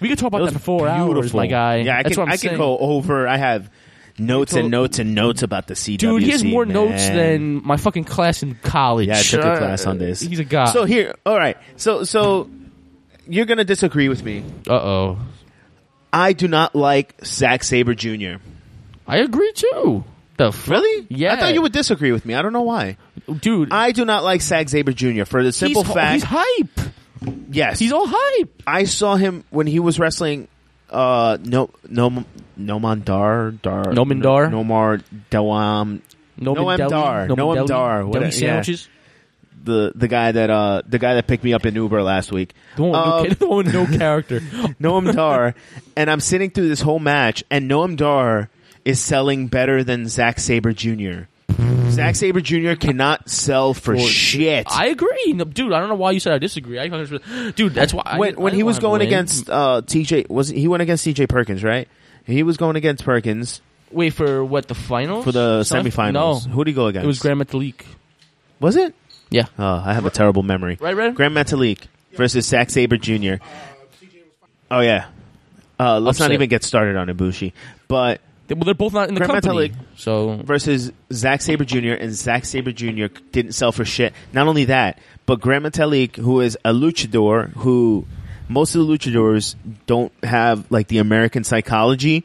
We 0.00 0.08
could 0.08 0.18
talk 0.18 0.28
about 0.28 0.38
That 0.44 0.52
that 0.52 0.58
for 0.58 0.64
four 0.64 0.88
hours, 0.88 1.32
my 1.32 1.46
guy. 1.46 1.76
Yeah, 1.78 1.98
I 1.98 2.02
That's 2.02 2.16
can. 2.16 2.28
I 2.28 2.36
saying. 2.36 2.50
can 2.52 2.58
go 2.58 2.76
over. 2.78 3.26
I 3.26 3.36
have 3.38 3.70
notes 4.18 4.52
and 4.52 4.70
notes 4.70 4.98
and 4.98 5.14
notes 5.14 5.42
about 5.42 5.66
the 5.66 5.74
CWC. 5.74 5.98
Dude, 5.98 6.22
he 6.22 6.30
has 6.30 6.44
more 6.44 6.66
notes 6.66 7.08
than 7.08 7.64
my 7.66 7.76
fucking 7.76 8.04
class 8.04 8.42
in 8.42 8.54
college. 8.56 9.08
Yeah, 9.08 9.18
I 9.18 9.22
took 9.22 9.40
a 9.40 9.56
class 9.58 9.86
on 9.86 9.98
this. 9.98 10.20
He's 10.20 10.38
a 10.40 10.44
god. 10.44 10.66
So 10.66 10.84
here, 10.84 11.14
all 11.24 11.36
right. 11.38 11.56
So 11.76 12.04
so 12.04 12.50
you're 13.26 13.46
gonna 13.46 13.64
disagree 13.64 14.08
with 14.08 14.22
me. 14.22 14.44
uh 14.68 14.74
oh. 14.74 15.18
I 16.12 16.32
do 16.32 16.46
not 16.48 16.74
like 16.76 17.14
Zack 17.24 17.64
Sabre 17.64 17.94
Jr. 17.94 18.36
I 19.06 19.18
agree 19.18 19.52
too. 19.54 20.04
The 20.36 20.50
fuck? 20.52 20.68
Really? 20.70 21.06
Yeah. 21.10 21.34
I 21.34 21.40
thought 21.40 21.54
you 21.54 21.62
would 21.62 21.72
disagree 21.72 22.12
with 22.12 22.26
me. 22.26 22.34
I 22.34 22.42
don't 22.42 22.52
know 22.52 22.62
why. 22.62 22.96
Dude, 23.40 23.72
I 23.72 23.92
do 23.92 24.04
not 24.04 24.24
like 24.24 24.42
Zack 24.42 24.68
Sabre 24.68 24.92
Jr. 24.92 25.24
for 25.24 25.42
the 25.44 25.52
simple 25.52 25.84
he's, 25.84 25.94
fact. 25.94 26.12
he's 26.14 26.22
hype. 26.24 26.88
yes, 27.50 27.78
He's 27.78 27.92
all 27.92 28.06
hype. 28.08 28.62
I 28.66 28.84
saw 28.84 29.16
him 29.16 29.44
when 29.50 29.66
he 29.66 29.78
was 29.80 29.98
wrestling. 29.98 30.48
Uh, 30.90 31.38
no, 31.42 31.70
no, 31.88 32.24
Noman 32.56 33.00
Dar, 33.00 33.50
Dar, 33.52 33.92
Noman 33.92 34.20
Dar? 34.20 34.48
Nomar 34.48 35.02
Dawam, 35.30 36.02
No 36.36 36.54
Noam 36.54 36.88
Dar, 36.88 37.26
Noam 37.28 37.66
Dar, 37.66 38.06
what- 38.06 38.32
sandwiches. 38.34 38.88
the 39.64 39.92
the 39.94 40.06
guy 40.08 40.30
that 40.32 40.50
uh 40.50 40.82
the 40.86 40.98
guy 40.98 41.14
that 41.14 41.26
picked 41.26 41.42
me 41.42 41.52
up 41.54 41.64
in 41.66 41.74
Uber 41.74 42.02
last 42.02 42.30
week. 42.30 42.52
The 42.76 42.82
one, 42.82 42.92
no, 42.92 43.12
Um, 43.18 43.28
the 43.38 43.46
one 43.46 43.64
with 43.64 43.74
no 43.74 43.86
character. 43.86 44.40
Noam 44.80 45.12
Dar, 45.14 45.54
and 45.96 46.10
I'm 46.10 46.20
sitting 46.20 46.50
through 46.50 46.68
this 46.68 46.80
whole 46.82 46.98
match, 47.00 47.42
and 47.50 47.68
Noam 47.68 47.96
Dar 47.96 48.50
is 48.84 49.00
selling 49.00 49.46
better 49.48 49.82
than 49.84 50.08
Zack 50.08 50.38
Sabre 50.38 50.72
Jr. 50.72 51.22
Zack 51.90 52.16
Sabre 52.16 52.40
Jr. 52.40 52.74
cannot 52.74 53.28
sell 53.28 53.74
for 53.74 53.96
shit. 53.98 54.66
I 54.70 54.86
agree, 54.86 55.32
No, 55.34 55.44
dude. 55.44 55.72
I 55.72 55.78
don't 55.80 55.88
know 55.88 55.94
why 55.94 56.10
you 56.10 56.20
said 56.20 56.32
I 56.32 56.38
disagree. 56.38 56.78
I, 56.78 56.88
dude, 56.88 57.74
that's 57.74 57.94
why. 57.94 58.02
I- 58.04 58.18
when 58.18 58.34
I 58.36 58.38
when 58.40 58.54
he 58.54 58.62
was 58.62 58.80
want 58.80 59.02
him 59.02 59.06
to 59.06 59.06
going 59.06 59.06
against 59.06 59.50
uh, 59.50 59.82
TJ, 59.84 60.28
was 60.28 60.48
he 60.48 60.66
went 60.68 60.82
against 60.82 61.06
TJ 61.06 61.28
Perkins, 61.28 61.62
right? 61.62 61.88
He 62.26 62.42
was 62.42 62.56
going 62.56 62.76
against 62.76 63.04
Perkins 63.04 63.60
Wait 63.90 64.10
for 64.10 64.44
what 64.44 64.66
the 64.66 64.74
finals 64.74 65.24
for 65.24 65.30
the 65.30 65.60
semifinals. 65.60 66.46
No, 66.46 66.52
Who 66.52 66.64
did 66.64 66.72
he 66.72 66.74
go 66.74 66.86
against? 66.86 67.04
it 67.04 67.06
was 67.06 67.20
Grand 67.20 67.40
Metalik. 67.40 67.84
Was 68.58 68.74
it? 68.76 68.94
Yeah. 69.30 69.44
Oh, 69.58 69.82
I 69.84 69.92
have 69.94 70.06
a 70.06 70.10
terrible 70.10 70.42
memory. 70.42 70.78
Right, 70.80 70.96
Red? 70.96 71.14
Grand 71.14 71.34
Metalik 71.34 71.80
versus 72.14 72.46
Zack 72.46 72.70
Sabre 72.70 72.96
Jr. 72.96 73.34
Oh 74.70 74.80
yeah. 74.80 75.06
Uh, 75.78 76.00
let's 76.00 76.18
not 76.18 76.32
even 76.32 76.48
get 76.48 76.64
started 76.64 76.96
on 76.96 77.08
Ibushi, 77.08 77.52
but 77.88 78.20
They- 78.46 78.54
Well, 78.54 78.64
they're 78.64 78.74
both 78.74 78.92
not 78.92 79.08
in 79.08 79.14
the 79.14 79.20
Grand 79.20 79.42
company. 79.42 79.70
Metalik 79.70 79.74
So 79.96 80.40
versus 80.44 80.92
Zack 81.12 81.40
Sabre 81.42 81.64
Jr. 81.64 81.92
and 81.92 82.12
Zack 82.14 82.44
Sabre 82.44 82.72
Jr. 82.72 83.06
didn't 83.32 83.52
sell 83.52 83.72
for 83.72 83.84
shit. 83.84 84.12
Not 84.32 84.46
only 84.46 84.66
that, 84.66 84.98
but 85.26 85.40
Grand 85.40 85.64
Metalik, 85.64 86.16
who 86.16 86.40
is 86.40 86.58
a 86.64 86.72
luchador, 86.72 87.50
who 87.54 88.06
most 88.48 88.74
of 88.74 88.86
the 88.86 88.92
luchadors 88.92 89.54
don't 89.86 90.12
have 90.22 90.70
like 90.70 90.88
the 90.88 90.98
American 90.98 91.44
psychology, 91.44 92.24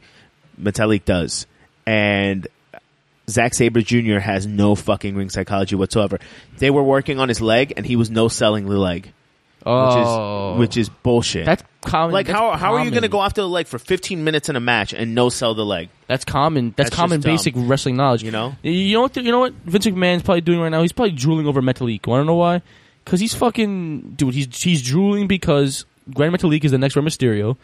Metalik 0.60 1.04
does, 1.04 1.46
and 1.86 2.46
Zack 3.28 3.54
Sabre 3.54 3.80
Jr. 3.80 4.18
has 4.18 4.46
no 4.46 4.74
fucking 4.74 5.14
ring 5.14 5.30
psychology 5.30 5.76
whatsoever. 5.76 6.18
They 6.58 6.70
were 6.70 6.82
working 6.82 7.18
on 7.18 7.28
his 7.28 7.40
leg, 7.40 7.72
and 7.76 7.86
he 7.86 7.96
was 7.96 8.10
no 8.10 8.28
selling 8.28 8.68
the 8.68 8.78
leg. 8.78 9.12
Oh. 9.64 9.86
which 9.86 9.96
is 9.96 10.08
oh. 10.08 10.56
which 10.58 10.76
is 10.76 10.88
bullshit. 10.88 11.46
That's 11.46 11.62
common. 11.82 12.12
like 12.12 12.26
that's 12.26 12.38
how 12.38 12.52
how 12.56 12.72
are 12.74 12.78
you 12.78 12.80
common. 12.80 12.92
going 12.94 13.02
to 13.02 13.08
go 13.08 13.22
after 13.22 13.40
the 13.40 13.48
leg 13.48 13.66
for 13.66 13.78
15 13.78 14.22
minutes 14.24 14.48
in 14.48 14.56
a 14.56 14.60
match 14.60 14.92
and 14.92 15.14
no 15.14 15.28
sell 15.28 15.54
the 15.54 15.64
leg? 15.64 15.88
That's 16.06 16.24
common. 16.24 16.74
That's, 16.76 16.90
That's 16.90 16.96
common 16.96 17.18
just 17.20 17.26
dumb. 17.26 17.34
basic 17.34 17.54
wrestling 17.68 17.96
knowledge. 17.96 18.22
You 18.22 18.30
know? 18.30 18.54
You 18.62 18.92
know 18.94 19.02
what? 19.02 19.16
You 19.16 19.30
know 19.32 19.40
what 19.40 19.52
Vince 19.64 19.86
McMahon's 19.86 20.22
probably 20.22 20.40
doing 20.42 20.60
right 20.60 20.68
now? 20.68 20.82
He's 20.82 20.92
probably 20.92 21.12
drooling 21.12 21.46
over 21.46 21.62
Metalik. 21.62 22.06
Want 22.06 22.22
to 22.22 22.24
know 22.26 22.34
why? 22.34 22.62
Because 23.04 23.20
he's 23.20 23.34
fucking 23.34 24.12
dude. 24.16 24.34
He's 24.34 24.62
he's 24.62 24.82
drooling 24.82 25.26
because 25.26 25.84
Grand 26.12 26.34
Metalik 26.34 26.64
is 26.64 26.70
the 26.72 26.78
next 26.78 26.96
Rey 26.96 27.02
Mysterio, 27.02 27.56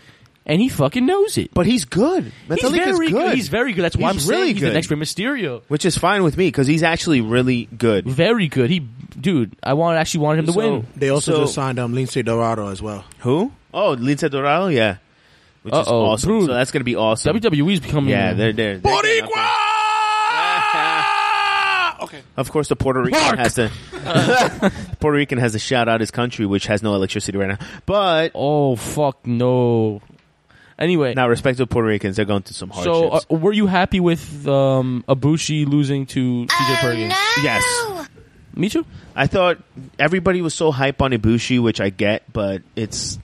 and 0.46 0.60
he 0.62 0.68
fucking 0.68 1.04
knows 1.04 1.36
it. 1.36 1.52
But 1.52 1.66
he's 1.66 1.84
good. 1.84 2.32
He's 2.48 2.58
Metalik 2.58 2.86
is 2.86 2.96
very 2.96 3.10
good. 3.10 3.34
He's 3.34 3.48
very 3.48 3.72
good. 3.74 3.82
That's 3.82 3.96
why 3.96 4.12
He's 4.12 4.24
I'm 4.26 4.30
really 4.30 4.42
saying 4.44 4.54
he's 4.54 4.60
the 4.62 4.68
good. 4.68 4.74
next 4.74 4.90
Rey 4.90 4.96
Mysterio. 4.96 5.62
which 5.68 5.84
is 5.84 5.98
fine 5.98 6.22
with 6.22 6.36
me 6.36 6.46
because 6.48 6.66
he's 6.66 6.82
actually 6.82 7.20
really 7.20 7.66
good. 7.76 8.06
Very 8.06 8.48
good. 8.48 8.70
He, 8.70 8.80
dude. 8.80 9.54
I 9.62 9.74
want 9.74 9.98
actually 9.98 10.20
wanted 10.20 10.38
him 10.40 10.46
to 10.46 10.52
So- 10.52 10.58
win. 10.58 10.86
They 10.96 11.10
also 11.10 11.32
So- 11.32 11.40
just 11.42 11.54
signed 11.54 11.78
um, 11.78 11.92
Lince 11.94 12.24
Dorado 12.24 12.68
as 12.68 12.80
well. 12.80 13.04
Who? 13.20 13.52
Oh, 13.76 13.94
Lince 13.94 14.28
Dorado, 14.30 14.68
yeah. 14.68 14.96
Which 15.62 15.74
is 15.74 15.80
Uh-oh, 15.86 16.06
awesome. 16.06 16.30
dude. 16.30 16.46
So 16.46 16.54
that's 16.54 16.70
going 16.70 16.80
to 16.80 16.84
be 16.84 16.96
awesome. 16.96 17.36
WWE's 17.36 17.80
becoming 17.80 18.10
yeah, 18.10 18.32
they're 18.32 18.52
there. 18.52 18.80
Okay. 21.98 22.20
Of 22.36 22.50
course, 22.52 22.68
the 22.68 22.76
Puerto 22.76 23.00
Rican 23.02 23.20
Mark! 23.20 23.38
has 23.38 23.54
to. 23.54 23.70
Puerto 25.00 25.16
Rican 25.16 25.38
has 25.38 25.52
to 25.52 25.58
shout 25.58 25.88
out 25.88 26.00
his 26.00 26.10
country, 26.10 26.44
which 26.46 26.66
has 26.66 26.82
no 26.82 26.94
electricity 26.94 27.36
right 27.38 27.48
now. 27.48 27.58
But 27.86 28.32
Oh 28.34 28.76
fuck 28.76 29.26
no. 29.26 30.02
Anyway, 30.78 31.14
now, 31.14 31.26
respect 31.26 31.56
to 31.58 31.66
Puerto 31.66 31.88
Ricans, 31.88 32.16
they're 32.16 32.26
going 32.26 32.42
through 32.42 32.52
some 32.54 32.68
hardships. 32.68 33.24
so 33.24 33.34
uh, 33.34 33.38
were 33.38 33.52
you 33.54 33.66
happy 33.66 33.98
with 33.98 34.46
um, 34.46 35.04
Ibushi 35.08 35.66
losing 35.66 36.04
to 36.06 36.44
TJ 36.44 36.76
Perkins? 36.80 37.14
yes, 37.42 38.08
Me 38.54 38.68
too. 38.68 38.84
I 39.14 39.26
thought 39.26 39.56
everybody 39.98 40.42
was 40.42 40.52
so 40.54 40.70
hype 40.70 41.00
on 41.00 41.12
Ibushi, 41.12 41.60
which 41.62 41.80
I 41.80 41.88
get, 41.88 42.30
but 42.30 42.60
it's 42.76 43.18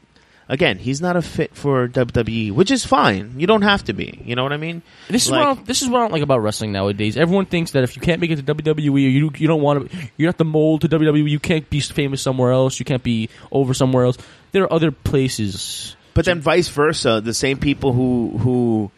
again, 0.53 0.77
he's 0.79 1.01
not 1.01 1.16
a 1.16 1.23
fit 1.23 1.57
for 1.57 1.89
WWE, 1.89 2.53
which 2.53 2.70
is 2.70 2.85
fine. 2.85 3.35
You 3.39 3.47
don't 3.47 3.62
have 3.62 3.85
to 3.85 3.95
be. 3.95 4.20
You 4.24 4.37
know 4.37 4.43
what 4.43 4.53
I 4.53 4.59
mean? 4.59 4.83
This 5.09 5.24
is 5.24 5.31
Like- 5.33 5.41
what 5.49 5.59
I 5.59 5.62
this 5.65 5.81
is 5.81 5.89
what 5.89 5.99
I 5.99 6.01
don't 6.03 6.12
like 6.12 6.23
about 6.23 6.43
wrestling 6.43 6.73
nowadays. 6.73 7.16
Everyone 7.16 7.47
thinks 7.47 7.70
that 7.73 7.83
if 7.85 7.97
you 7.97 8.03
can't 8.03 8.20
make 8.20 8.31
it 8.31 8.37
to 8.37 8.55
WWE, 8.55 8.95
or 8.95 8.99
you 8.99 9.31
you 9.35 9.49
don't 9.49 9.62
want 9.62 9.91
to, 9.91 9.97
you're 10.19 10.29
not 10.29 10.37
the 10.39 10.45
mold 10.45 10.83
to 10.83 10.89
WWE. 10.89 11.29
You 11.31 11.41
can't 11.41 11.69
be 11.70 11.81
famous 11.81 12.20
somewhere 12.20 12.53
else. 12.53 12.79
You 12.79 12.85
can't 12.85 13.03
be 13.03 13.31
over 13.51 13.73
somewhere 13.73 14.05
else. 14.05 14.19
There 14.53 14.62
are 14.65 14.73
other 14.73 14.93
places. 14.93 15.97
But 16.15 16.27
then 16.27 16.43
vice 16.43 16.69
versa, 16.69 17.23
the 17.24 17.33
same 17.33 17.57
people 17.59 17.95
who 17.95 18.37
who 18.37 18.91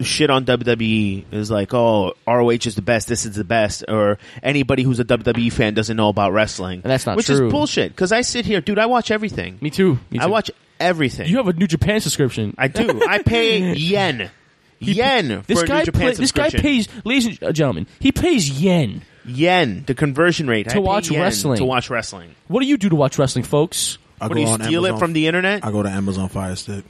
shit 0.00 0.30
on 0.30 0.46
WWE 0.46 1.24
is 1.30 1.50
like, 1.50 1.74
oh, 1.74 2.14
ROH 2.26 2.48
is 2.64 2.74
the 2.74 2.80
best, 2.82 3.08
this 3.08 3.26
is 3.26 3.34
the 3.34 3.44
best, 3.44 3.84
or 3.86 4.18
anybody 4.42 4.82
who's 4.82 4.98
a 4.98 5.04
WWE 5.04 5.52
fan 5.52 5.74
doesn't 5.74 5.96
know 5.96 6.08
about 6.08 6.32
wrestling. 6.32 6.80
And 6.82 6.90
that's 6.90 7.04
not 7.04 7.16
which 7.18 7.26
true. 7.26 7.46
is 7.46 7.52
bullshit. 7.52 7.92
Because 7.92 8.10
I 8.12 8.22
sit 8.22 8.46
here, 8.46 8.62
dude, 8.62 8.78
I 8.78 8.86
watch 8.86 9.10
everything. 9.10 9.58
Me 9.60 9.68
too. 9.68 9.98
Me 10.10 10.18
I 10.18 10.26
watch 10.26 10.50
everything. 10.80 11.28
You 11.28 11.36
have 11.36 11.48
a 11.48 11.52
New 11.52 11.66
Japan 11.66 12.00
subscription. 12.00 12.54
I 12.58 12.68
do. 12.68 13.00
I 13.06 13.18
pay 13.22 13.72
yen, 13.74 14.30
yen 14.80 15.44
This 15.46 15.58
for 15.58 15.64
a 15.64 15.68
guy 15.68 15.78
New 15.80 15.84
Japan 15.86 16.00
play- 16.00 16.14
this 16.14 16.32
guy 16.32 16.48
subscription. 16.48 16.60
pays, 16.62 16.88
ladies 17.04 17.38
and 17.42 17.54
gentlemen, 17.54 17.86
he 18.00 18.12
pays 18.12 18.48
yen. 18.60 19.02
yen, 19.24 19.84
the 19.86 19.94
conversion 19.94 20.48
rate 20.48 20.66
I 20.68 20.70
To 20.70 20.74
pay 20.76 20.80
watch 20.80 21.10
yen 21.10 21.20
wrestling. 21.20 21.58
To 21.58 21.64
watch 21.64 21.90
wrestling. 21.90 22.34
What 22.48 22.60
do 22.60 22.66
you 22.66 22.76
do 22.76 22.88
to 22.88 22.96
watch 22.96 23.18
wrestling, 23.18 23.44
folks? 23.44 23.98
I 24.20 24.26
What 24.26 24.34
do 24.34 24.40
you 24.40 24.46
on 24.48 24.62
steal 24.62 24.84
it 24.86 24.98
from 24.98 25.12
the 25.12 25.26
internet? 25.26 25.64
I 25.64 25.70
go 25.70 25.82
to 25.82 25.88
Amazon 25.88 26.28
Fire 26.28 26.54
Stick. 26.56 26.84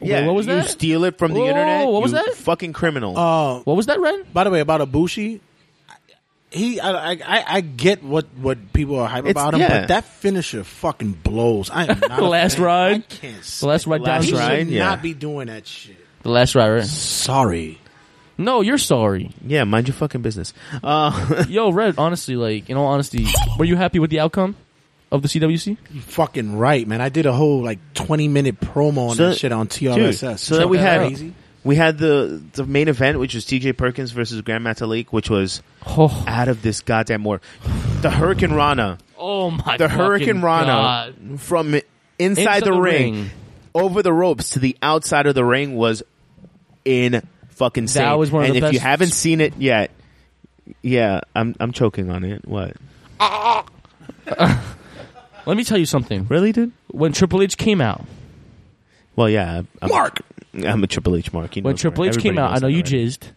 yeah, 0.00 0.26
what 0.26 0.34
was 0.34 0.46
you 0.46 0.54
that? 0.54 0.68
steal 0.68 1.04
it 1.04 1.18
from 1.18 1.32
the 1.32 1.40
Whoa, 1.40 1.48
internet. 1.48 1.86
what 1.88 2.02
was 2.02 2.12
you 2.12 2.18
that? 2.18 2.34
Fucking 2.34 2.72
criminal. 2.72 3.16
Uh, 3.18 3.60
What 3.60 3.76
was 3.76 3.86
that, 3.86 4.00
Ren? 4.00 4.24
by 4.32 4.44
the 4.44 4.50
way, 4.50 4.60
about 4.60 4.80
Ibushi, 4.80 5.40
he, 6.52 6.80
I, 6.80 7.12
I, 7.12 7.18
I- 7.24 7.44
I 7.56 7.60
get 7.60 8.02
what, 8.02 8.26
what 8.40 8.72
people 8.72 8.98
are 8.98 9.08
hype 9.08 9.24
It's- 9.26 9.32
about 9.32 9.54
him, 9.54 9.60
yeah. 9.60 9.80
but 9.80 9.88
that 9.88 10.04
finisher 10.04 10.64
fucking 10.64 11.12
blows. 11.12 11.70
I 11.70 11.82
am 11.82 11.88
not 12.00 12.00
The 12.00 12.22
a 12.22 12.28
last 12.28 12.56
fan. 12.56 12.64
ride? 12.64 12.96
I 12.96 13.14
can't. 13.14 13.42
The 13.42 13.66
last 13.66 13.86
ride 13.86 13.98
down. 14.04 14.06
Last 14.16 14.24
he 14.26 14.32
ride? 14.34 14.58
should 14.60 14.68
yeah. 14.68 14.84
not 14.84 15.02
be 15.02 15.14
doing 15.14 15.46
that 15.48 15.66
shit. 15.66 15.96
The 16.22 16.28
last 16.30 16.54
ride, 16.54 16.68
right? 16.70 16.84
Sorry. 16.84 17.78
No, 18.38 18.60
you're 18.60 18.78
sorry. 18.78 19.30
yeah, 19.46 19.64
mind 19.64 19.88
your 19.88 19.94
fucking 19.94 20.22
business. 20.22 20.52
Uh, 20.82 21.44
Yo, 21.48 21.70
Red, 21.70 21.96
honestly, 21.98 22.34
like, 22.36 22.70
in 22.70 22.76
all 22.76 22.86
honesty, 22.86 23.26
were 23.58 23.64
you 23.64 23.76
happy 23.76 23.98
with 23.98 24.10
the 24.10 24.20
outcome 24.20 24.56
of 25.12 25.22
the 25.22 25.28
CWC? 25.28 25.76
You 25.90 26.00
fucking 26.00 26.56
right, 26.56 26.86
man. 26.88 27.00
I 27.00 27.08
did 27.10 27.26
a 27.26 27.32
whole 27.32 27.62
like 27.62 27.78
twenty 27.94 28.28
minute 28.28 28.58
promo 28.60 29.10
on 29.10 29.16
So- 29.16 29.28
that 29.28 29.36
shit 29.38 29.52
on 29.52 29.66
Dude, 29.66 29.92
TRSS. 29.92 30.38
so 30.38 30.56
then 30.56 30.68
we 30.70 30.78
had 30.78 31.02
out. 31.02 31.20
We 31.64 31.76
had 31.76 31.98
the 31.98 32.42
the 32.54 32.64
main 32.66 32.88
event, 32.88 33.18
which 33.18 33.34
was 33.34 33.44
T.J. 33.44 33.74
Perkins 33.74 34.10
versus 34.12 34.40
Grand 34.42 34.64
Metalik, 34.64 35.08
which 35.08 35.30
was 35.30 35.62
Oh, 35.86 36.24
out 36.26 36.48
of 36.48 36.62
this 36.62 36.80
goddamn 36.80 37.24
world. 37.24 37.40
The 38.02 38.10
Hurricane 38.10 38.52
Rana, 38.52 38.98
oh 39.16 39.50
my 39.50 39.62
God. 39.64 39.78
the 39.78 39.88
Hurricane 39.88 40.42
Rana 40.42 41.14
God. 41.16 41.40
from 41.40 41.74
inside, 41.74 41.84
Inside 42.18 42.60
the, 42.60 42.66
the 42.72 42.80
ring, 42.80 43.14
ring. 43.14 43.30
over 43.74 44.02
the 44.02 44.12
ropes 44.12 44.50
to 44.50 44.58
the 44.58 44.76
outside 44.82 45.26
of 45.26 45.34
the 45.34 45.44
ring 45.44 45.74
was 45.76 46.02
in 46.84 47.22
fucking 47.50 47.84
insane. 47.84 48.02
That 48.04 48.18
was 48.18 48.30
one 48.30 48.44
of 48.44 48.50
and 48.54 48.62
the 48.62 48.66
if 48.68 48.72
you 48.74 48.80
haven't 48.80 49.12
seen 49.12 49.40
it 49.40 49.54
yet, 49.58 49.90
yeah, 50.82 51.20
I'm 51.34 51.54
I'm 51.60 51.72
choking 51.72 52.10
on 52.10 52.24
it. 52.24 52.46
What? 52.46 52.76
Let 55.44 55.56
me 55.56 55.64
tell 55.64 55.78
you 55.78 55.86
something. 55.86 56.26
Really, 56.28 56.52
dude? 56.52 56.72
When 56.88 57.12
Triple 57.12 57.42
H 57.42 57.56
came 57.56 57.80
out, 57.80 58.04
Well, 59.16 59.28
yeah, 59.28 59.62
I'm, 59.80 59.88
Mark. 59.88 60.20
I'm 60.54 60.82
a 60.84 60.86
Triple 60.86 61.16
H 61.16 61.32
mark. 61.32 61.54
He 61.54 61.60
when 61.62 61.72
knows 61.72 61.80
Triple 61.80 62.04
already. 62.04 62.16
H 62.18 62.22
came 62.22 62.38
Everybody 62.38 62.44
out, 62.44 62.50
I 62.50 62.52
knows 62.54 62.62
know 62.62 62.66
that 62.68 62.72
you 62.90 62.96
already. 62.98 63.08
jizzed, 63.08 63.32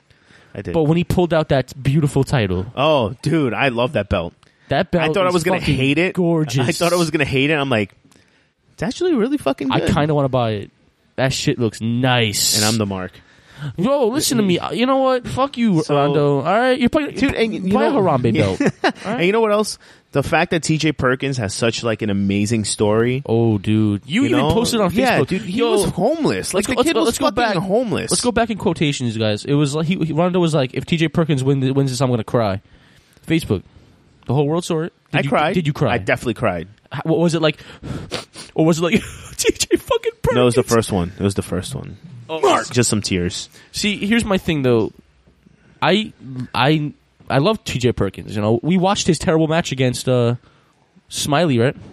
I 0.53 0.61
did. 0.61 0.73
but 0.73 0.83
when 0.83 0.97
he 0.97 1.03
pulled 1.03 1.33
out 1.33 1.49
that 1.49 1.73
beautiful 1.81 2.23
title, 2.23 2.65
oh, 2.75 3.15
dude, 3.21 3.53
I 3.53 3.69
love 3.69 3.93
that 3.93 4.09
belt. 4.09 4.33
that 4.69 4.91
belt 4.91 5.09
I 5.09 5.13
thought 5.13 5.27
I 5.27 5.31
was 5.31 5.43
gonna 5.43 5.59
fucking 5.59 5.75
hate 5.75 5.97
it. 5.97 6.13
Gorgeous. 6.15 6.67
I 6.67 6.71
thought 6.71 6.93
I 6.93 6.97
was 6.97 7.11
gonna 7.11 7.25
hate 7.25 7.49
it. 7.49 7.53
I'm 7.53 7.69
like, 7.69 7.93
it's 8.73 8.83
actually 8.83 9.13
really 9.13 9.37
fucking 9.37 9.71
I 9.71 9.79
good. 9.79 9.89
kind 9.89 10.11
of 10.11 10.15
want 10.15 10.25
to 10.25 10.29
buy 10.29 10.51
it. 10.51 10.71
That 11.15 11.31
shit 11.31 11.57
looks 11.59 11.79
nice. 11.81 12.57
and 12.57 12.65
I'm 12.65 12.77
the 12.77 12.85
mark. 12.85 13.13
Yo, 13.77 14.07
listen 14.07 14.37
to 14.37 14.43
me. 14.43 14.59
You 14.73 14.85
know 14.85 14.97
what? 14.97 15.25
Fuck 15.25 15.57
you, 15.57 15.81
So- 15.83 15.95
Rondo. 15.95 16.37
All 16.39 16.43
right, 16.43 16.77
you're 16.77 16.89
playing. 16.89 17.11
Dude, 17.15 17.33
and 17.35 17.53
you 17.53 17.73
buy 17.73 17.87
know- 17.87 17.99
a 17.99 18.01
Harambe 18.01 18.33
belt. 18.81 19.05
And 19.05 19.25
you 19.25 19.31
know 19.31 19.39
what 19.39 19.53
else? 19.53 19.79
The 20.15 20.23
fact 20.23 20.51
that 20.51 20.63
T.J. 20.63 20.93
Perkins 20.93 21.35
has 21.37 21.53
such 21.53 21.83
like 21.83 22.01
an 22.01 22.09
amazing 22.09 22.63
story. 22.63 23.21
Oh, 23.25 23.57
dude, 23.57 24.03
you, 24.05 24.21
You 24.21 24.27
even 24.29 24.39
know? 24.39 24.53
posted 24.53 24.79
on 24.79 24.89
Facebook. 24.89 24.95
Yeah, 24.97 25.23
dude, 25.25 25.41
he 25.41 25.59
Yo, 25.59 25.71
was 25.71 25.89
homeless. 25.91 26.53
Like 26.53 26.67
let's 26.67 26.67
go- 26.67 26.73
the 26.73 26.77
let's 26.77 26.87
kid 26.87 26.93
go- 26.93 26.99
was 27.01 27.05
let's 27.07 27.17
go 27.17 27.25
fucking 27.25 27.35
back. 27.35 27.55
homeless. 27.57 28.11
Let's 28.11 28.21
go 28.23 28.31
back 28.31 28.49
in 28.49 28.57
quotations, 28.57 29.17
guys. 29.17 29.43
It 29.43 29.53
was 29.55 29.75
like 29.75 29.87
he, 29.87 29.97
he 30.05 30.13
Rondo 30.13 30.39
was 30.39 30.53
like, 30.55 30.73
"If 30.73 30.85
TJ 30.85 31.11
Perkins 31.13 31.43
win, 31.43 31.73
wins 31.73 31.91
this, 31.91 31.99
I'm 32.01 32.09
gonna 32.09 32.23
cry." 32.23 32.61
Facebook, 33.27 33.63
the 34.25 34.33
whole 34.33 34.47
world 34.47 34.63
saw 34.63 34.83
it. 34.83 34.93
Did 35.11 35.17
I 35.17 35.21
you, 35.23 35.29
cried. 35.29 35.53
Did 35.53 35.67
you 35.67 35.73
cry? 35.73 35.93
I 35.93 35.97
definitely 35.97 36.35
cried. 36.35 36.69
H- 36.93 37.01
what 37.03 37.19
was 37.19 37.35
it 37.35 37.41
like? 37.41 37.59
Or 38.53 38.65
was 38.65 38.79
it 38.79 38.83
like 38.83 38.93
TJ 39.01 39.77
fucking 39.79 40.11
Perkins? 40.21 40.35
No, 40.35 40.43
it 40.43 40.45
was 40.45 40.55
the 40.55 40.63
first 40.63 40.91
one. 40.93 41.11
It 41.19 41.23
was 41.23 41.35
the 41.35 41.41
first 41.41 41.75
one. 41.75 41.97
Oh, 42.29 42.39
Mark, 42.39 42.69
just 42.71 42.89
some 42.89 43.01
tears. 43.01 43.49
See, 43.73 43.97
here's 44.05 44.23
my 44.23 44.37
thing 44.37 44.61
though. 44.61 44.93
I 45.81 46.13
I 46.53 46.93
I 47.29 47.39
love 47.39 47.63
T.J. 47.63 47.93
Perkins. 47.93 48.35
You 48.35 48.41
know, 48.41 48.59
we 48.61 48.77
watched 48.77 49.07
his 49.07 49.17
terrible 49.19 49.47
match 49.47 49.71
against 49.71 50.07
uh, 50.07 50.35
Smiley, 51.09 51.57
right? 51.59 51.75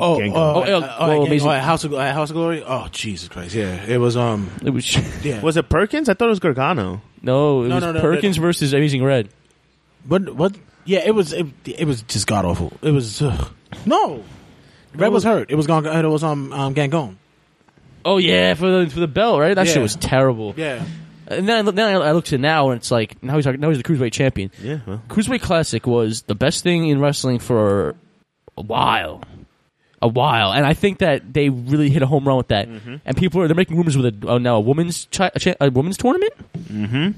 Oh, 0.00 0.18
Gango. 0.18 0.34
oh, 0.36 0.54
Oh, 0.54 0.62
oh, 0.62 0.66
yeah, 0.66 0.96
oh, 0.98 1.08
well, 1.08 1.22
amazing. 1.26 1.48
oh, 1.48 1.58
House 1.60 1.84
of 1.84 1.92
at 1.94 2.14
House 2.14 2.30
of 2.30 2.34
Glory. 2.34 2.62
Oh, 2.66 2.88
Jesus 2.90 3.28
Christ! 3.28 3.54
Yeah, 3.54 3.84
it 3.84 3.98
was. 3.98 4.16
Um, 4.16 4.50
It 4.64 4.70
was 4.70 4.96
yeah. 5.24 5.40
Was 5.42 5.56
it 5.56 5.68
Perkins? 5.68 6.08
I 6.08 6.14
thought 6.14 6.26
it 6.26 6.30
was 6.30 6.40
Gargano. 6.40 7.02
no, 7.22 7.62
it 7.64 7.68
No, 7.68 7.74
was 7.76 7.84
no, 7.84 7.92
no, 7.92 8.00
Perkins 8.00 8.36
no. 8.38 8.42
versus 8.42 8.72
Amazing 8.72 9.04
Red. 9.04 9.28
But 10.04 10.34
what? 10.34 10.56
Yeah, 10.84 11.00
it 11.04 11.14
was. 11.14 11.32
It, 11.32 11.46
it 11.66 11.86
was 11.86 12.02
just 12.02 12.26
god 12.26 12.46
awful. 12.46 12.72
It 12.82 12.90
was. 12.90 13.20
Uh, 13.22 13.48
no, 13.86 14.24
Red 14.94 15.12
was 15.12 15.22
hurt. 15.22 15.50
It 15.50 15.54
was 15.54 15.66
gone. 15.66 15.86
It 15.86 16.08
was 16.08 16.24
um, 16.24 16.52
um 16.52 16.74
Gangone. 16.74 17.16
Oh 18.04 18.16
yeah, 18.16 18.54
for 18.54 18.84
the 18.84 18.90
for 18.90 19.00
the 19.00 19.06
belt, 19.08 19.38
right? 19.38 19.54
That 19.54 19.66
Yeah. 19.66 19.74
shit 19.74 19.82
was 19.82 19.94
terrible. 19.96 20.54
Yeah. 20.56 20.84
And 21.28 21.48
then 21.48 21.58
I, 21.58 21.60
look- 21.60 21.74
then 21.74 22.00
I, 22.02 22.12
looked 22.12 22.32
at 22.32 22.40
now, 22.40 22.70
and 22.70 22.78
it's 22.80 22.90
like 22.90 23.22
now 23.22 23.36
he's 23.36 23.46
now 23.46 23.68
he's 23.68 23.78
the 23.78 23.84
cruiserweight 23.84 24.12
champion. 24.12 24.50
Yeah, 24.62 24.78
well. 24.86 25.02
Cruiserweight 25.08 25.42
Classic 25.42 25.86
was 25.86 26.22
the 26.22 26.34
best 26.34 26.62
thing 26.62 26.88
in 26.88 27.00
wrestling 27.00 27.38
for 27.38 27.94
a 28.56 28.62
while, 28.62 29.22
a 30.00 30.08
while, 30.08 30.52
and 30.52 30.64
I 30.66 30.74
think 30.74 30.98
that 30.98 31.32
they 31.32 31.48
really 31.50 31.90
hit 31.90 32.02
a 32.02 32.06
home 32.06 32.26
run 32.26 32.38
with 32.38 32.48
that. 32.48 32.68
Mm-hmm. 32.68 32.96
And 33.04 33.16
people 33.16 33.42
are 33.42 33.46
they're 33.48 33.54
making 33.54 33.76
rumors 33.76 33.96
with 33.96 34.24
a 34.24 34.28
uh, 34.32 34.38
now 34.38 34.56
a 34.56 34.60
women's 34.60 35.06
chi- 35.12 35.30
a, 35.34 35.38
cha- 35.38 35.54
a 35.60 35.70
women's 35.70 35.96
tournament. 35.98 36.32
Mm-hmm. 36.56 37.10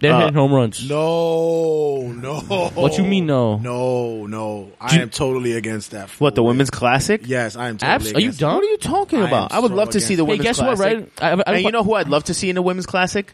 They're 0.00 0.12
Uh, 0.12 0.18
hitting 0.20 0.34
home 0.34 0.52
runs. 0.52 0.88
No, 0.88 2.02
no. 2.12 2.40
What 2.74 2.98
you 2.98 3.04
mean, 3.04 3.26
no? 3.26 3.56
No, 3.58 4.26
no. 4.26 4.70
I 4.80 4.96
you- 4.96 5.02
am 5.02 5.10
totally 5.10 5.52
against 5.52 5.90
that. 5.90 6.08
What 6.20 6.34
the 6.34 6.42
women's 6.42 6.70
classic? 6.70 7.22
Yes, 7.26 7.56
I 7.56 7.68
am. 7.68 7.78
Totally 7.78 7.94
Abs- 7.94 8.06
are 8.06 8.08
you 8.10 8.16
against 8.18 8.40
done? 8.40 8.54
What 8.54 8.64
are 8.64 8.68
you 8.68 8.76
talking 8.78 9.22
about? 9.22 9.52
I, 9.52 9.58
would 9.58 9.72
love 9.72 9.90
to 9.90 10.00
see 10.00 10.14
the 10.14 10.24
against- 10.24 10.60
Hey, 10.60 10.64
women's 10.64 10.78
guess 10.78 10.78
what? 10.78 10.78
Right? 10.78 11.12
I, 11.20 11.52
I, 11.52 11.54
and 11.54 11.64
you 11.64 11.72
know 11.72 11.82
who 11.82 11.94
I'd 11.94 12.08
love 12.08 12.24
to 12.24 12.34
see 12.34 12.48
in 12.48 12.54
the 12.54 12.62
women's 12.62 12.86
classic? 12.86 13.32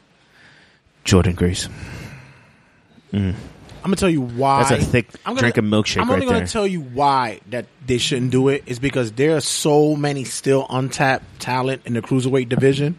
Jordynne 1.04 1.36
Grace. 1.36 1.68
Mm. 3.12 3.34
I'm 3.84 3.90
gonna 3.90 3.96
tell 3.96 4.08
you 4.08 4.22
why. 4.22 4.64
That's 4.64 4.82
a 4.82 4.86
thick 4.86 5.08
I'm 5.26 5.32
gonna, 5.34 5.40
drink 5.40 5.58
of 5.58 5.64
milkshake 5.66 6.00
I'm 6.00 6.10
only 6.10 6.26
right 6.26 6.32
gonna 6.32 6.46
tell 6.46 6.66
you 6.66 6.80
why 6.80 7.40
that 7.50 7.66
they 7.86 7.98
shouldn't 7.98 8.30
do 8.30 8.48
it 8.48 8.62
is 8.66 8.78
because 8.78 9.12
there 9.12 9.36
are 9.36 9.42
so 9.42 9.94
many 9.94 10.24
still 10.24 10.66
untapped 10.70 11.24
talent 11.38 11.82
in 11.84 11.92
the 11.92 12.00
cruiserweight 12.00 12.48
division 12.48 12.96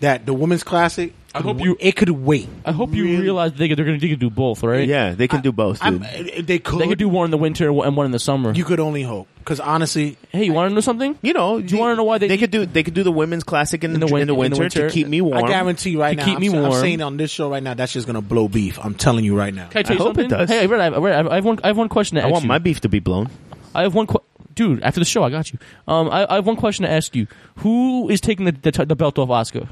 that 0.00 0.26
the 0.26 0.34
women's 0.34 0.64
classic. 0.64 1.14
I 1.36 1.42
hope 1.42 1.60
you- 1.60 1.76
It 1.80 1.96
could 1.96 2.10
wait. 2.10 2.48
I 2.64 2.72
hope 2.72 2.92
you 2.94 3.04
realize 3.04 3.52
they, 3.54 3.72
they're 3.72 3.84
going 3.84 4.00
to 4.00 4.16
do 4.16 4.30
both, 4.30 4.62
right? 4.62 4.86
Yeah, 4.88 5.14
they 5.14 5.28
can 5.28 5.40
do 5.42 5.52
both, 5.52 5.78
I'm, 5.82 5.98
dude. 5.98 6.46
they 6.46 6.58
could. 6.58 6.78
They 6.80 6.88
could 6.88 6.98
do 6.98 7.08
one 7.08 7.26
in 7.26 7.30
the 7.30 7.36
winter 7.38 7.68
and 7.68 7.96
one 7.96 8.06
in 8.06 8.12
the 8.12 8.18
summer. 8.18 8.52
You 8.52 8.64
could 8.64 8.80
only 8.80 9.02
hope 9.02 9.28
because 9.38 9.60
honestly, 9.60 10.16
hey, 10.30 10.44
you 10.44 10.52
want 10.52 10.70
to 10.70 10.74
know 10.74 10.80
something? 10.80 11.16
You 11.22 11.32
know, 11.32 11.60
Do 11.60 11.74
you 11.74 11.80
want 11.80 11.92
to 11.92 11.96
know 11.96 12.04
why 12.04 12.18
they, 12.18 12.28
They 12.28 12.38
could 12.38 12.50
do 12.50 12.66
they 12.66 12.82
could 12.82 12.94
do 12.94 13.02
the 13.02 13.12
women's 13.12 13.44
classic 13.44 13.84
in, 13.84 13.94
In 13.94 14.00
the 14.00 14.06
the, 14.06 14.12
win- 14.12 14.22
in 14.22 14.28
the 14.28 14.34
in 14.34 14.36
the 14.36 14.40
winter, 14.58 14.60
winter. 14.62 14.88
to 14.88 14.92
keep 14.92 15.06
me 15.08 15.20
warm. 15.20 15.44
I 15.44 15.48
guarantee 15.48 15.96
right 15.96 16.10
To 16.10 16.16
now. 16.16 16.24
keep 16.24 16.34
I'm, 16.36 16.40
me 16.40 16.48
sa- 16.48 16.56
I'm 16.56 16.62
warm. 16.62 16.80
saying 16.80 17.02
on 17.02 17.16
this 17.16 17.30
show 17.30 17.50
right 17.50 17.62
now 17.62 17.74
that's 17.74 17.92
just 17.92 18.06
gonna 18.06 18.20
blow 18.22 18.48
beef. 18.48 18.78
I'm 18.82 18.94
telling 18.94 19.24
you 19.24 19.36
right 19.36 19.54
now. 19.54 19.68
Can 19.68 19.80
I 19.80 19.82
tell 19.82 19.92
I 19.92 19.98
you 19.98 20.04
hope 20.04 20.18
it 20.18 20.30
something? 20.30 20.38
does. 20.38 20.48
Hey, 20.50 20.66
Red, 20.66 20.80
I, 20.80 20.98
Red, 20.98 21.26
I 21.26 21.34
have 21.36 21.44
one. 21.44 21.60
I 21.62 21.66
have 21.68 21.76
one 21.76 21.88
question 21.88 22.16
to 22.16 22.22
I 22.22 22.24
ask 22.26 22.32
want 22.32 22.44
you. 22.44 22.48
my 22.48 22.58
beef 22.58 22.80
to 22.80 22.88
be 22.88 22.98
blown. 22.98 23.28
I 23.74 23.82
have 23.82 23.94
one. 23.94 24.06
Qu- 24.06 24.22
Dude, 24.54 24.82
after 24.82 25.00
the 25.00 25.04
show, 25.04 25.22
I 25.22 25.28
got 25.28 25.52
you. 25.52 25.58
Um, 25.86 26.08
I, 26.08 26.26
I 26.30 26.34
have 26.36 26.46
one 26.46 26.56
question 26.56 26.84
to 26.84 26.90
ask 26.90 27.14
you. 27.14 27.26
Who 27.56 28.08
is 28.08 28.22
taking 28.22 28.46
the 28.46 28.52
the, 28.52 28.72
t- 28.72 28.84
the 28.86 28.96
belt 28.96 29.18
off 29.18 29.28
Oscar? 29.28 29.68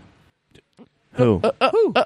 Who? 1.14 1.40
Um, 1.44 1.50
uh, 1.62 2.04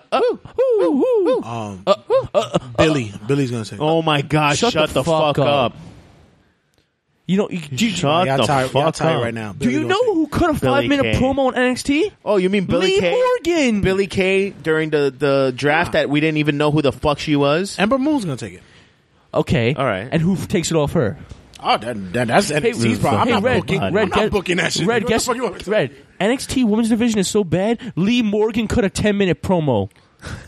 uh, 1.86 1.94
uh, 2.34 2.58
Billy, 2.76 3.12
Billy's 3.26 3.50
gonna 3.50 3.64
say. 3.64 3.76
oh 3.80 4.02
my 4.02 4.22
God! 4.22 4.56
Shut, 4.58 4.72
Shut 4.72 4.88
the, 4.90 4.94
the 4.94 5.04
fuck, 5.04 5.36
fuck 5.36 5.38
up! 5.38 5.72
up. 5.72 5.76
You 7.26 7.36
know, 7.36 7.50
you, 7.50 7.60
do, 7.60 7.86
you- 7.86 7.90
Shut 7.92 8.26
y'all 8.26 8.36
the 8.38 8.44
tired- 8.44 8.72
y'all 8.72 8.84
fuck 8.84 8.94
tired 8.94 9.16
up 9.18 9.22
right 9.24 9.34
now. 9.34 9.52
do 9.52 9.58
Billy 9.60 9.72
you 9.72 9.78
gonna 9.80 9.88
know 9.94 10.00
say- 10.00 10.06
who 10.14 10.26
cut 10.28 10.50
a 10.50 10.60
Billy 10.60 10.80
five 10.82 10.88
minute 10.88 11.14
Kay. 11.14 11.20
promo 11.20 11.38
on 11.48 11.54
NXT? 11.54 12.12
Oh, 12.24 12.36
you 12.36 12.48
mean 12.48 12.64
Billy 12.64 12.86
Lee 12.86 13.00
Kay? 13.00 13.10
Morgan. 13.12 13.80
Billie 13.82 14.06
Kay 14.06 14.50
during 14.50 14.90
the 14.90 15.12
the 15.16 15.52
draft 15.54 15.92
that 15.92 16.08
we 16.08 16.20
didn't 16.20 16.38
even 16.38 16.56
know 16.56 16.70
who 16.70 16.80
the 16.82 16.92
fuck 16.92 17.18
she 17.18 17.36
was. 17.36 17.78
Ember 17.78 17.98
Moon's 17.98 18.24
gonna 18.24 18.36
take 18.38 18.54
it. 18.54 18.62
Okay, 19.34 19.74
All 19.74 19.84
right. 19.84 20.08
And 20.10 20.22
who 20.22 20.36
takes 20.36 20.70
it 20.70 20.74
off 20.74 20.92
her? 20.94 21.18
Oh, 21.60 21.76
that, 21.76 22.12
that, 22.12 22.28
that's 22.28 22.50
NXT's 22.50 23.00
problem. 23.00 23.22
I'm 23.22 23.26
hey, 23.26 23.32
not 23.34 23.42
Red, 23.42 23.60
booking. 23.60 23.80
Red, 23.80 23.96
I'm 23.96 24.08
not 24.08 24.30
booking 24.30 24.56
that 24.58 24.72
shit. 24.72 24.86
Red, 24.86 25.02
What 25.02 25.08
the 25.08 25.12
guess, 25.14 25.26
fuck 25.26 25.36
you 25.36 25.42
want 25.42 25.66
Red, 25.66 25.94
NXT 26.20 26.64
Women's 26.64 26.88
Division 26.88 27.18
is 27.18 27.28
so 27.28 27.44
bad. 27.44 27.92
Lee 27.96 28.22
Morgan 28.22 28.68
cut 28.68 28.84
a 28.84 28.90
ten 28.90 29.16
minute 29.18 29.42
promo. 29.42 29.90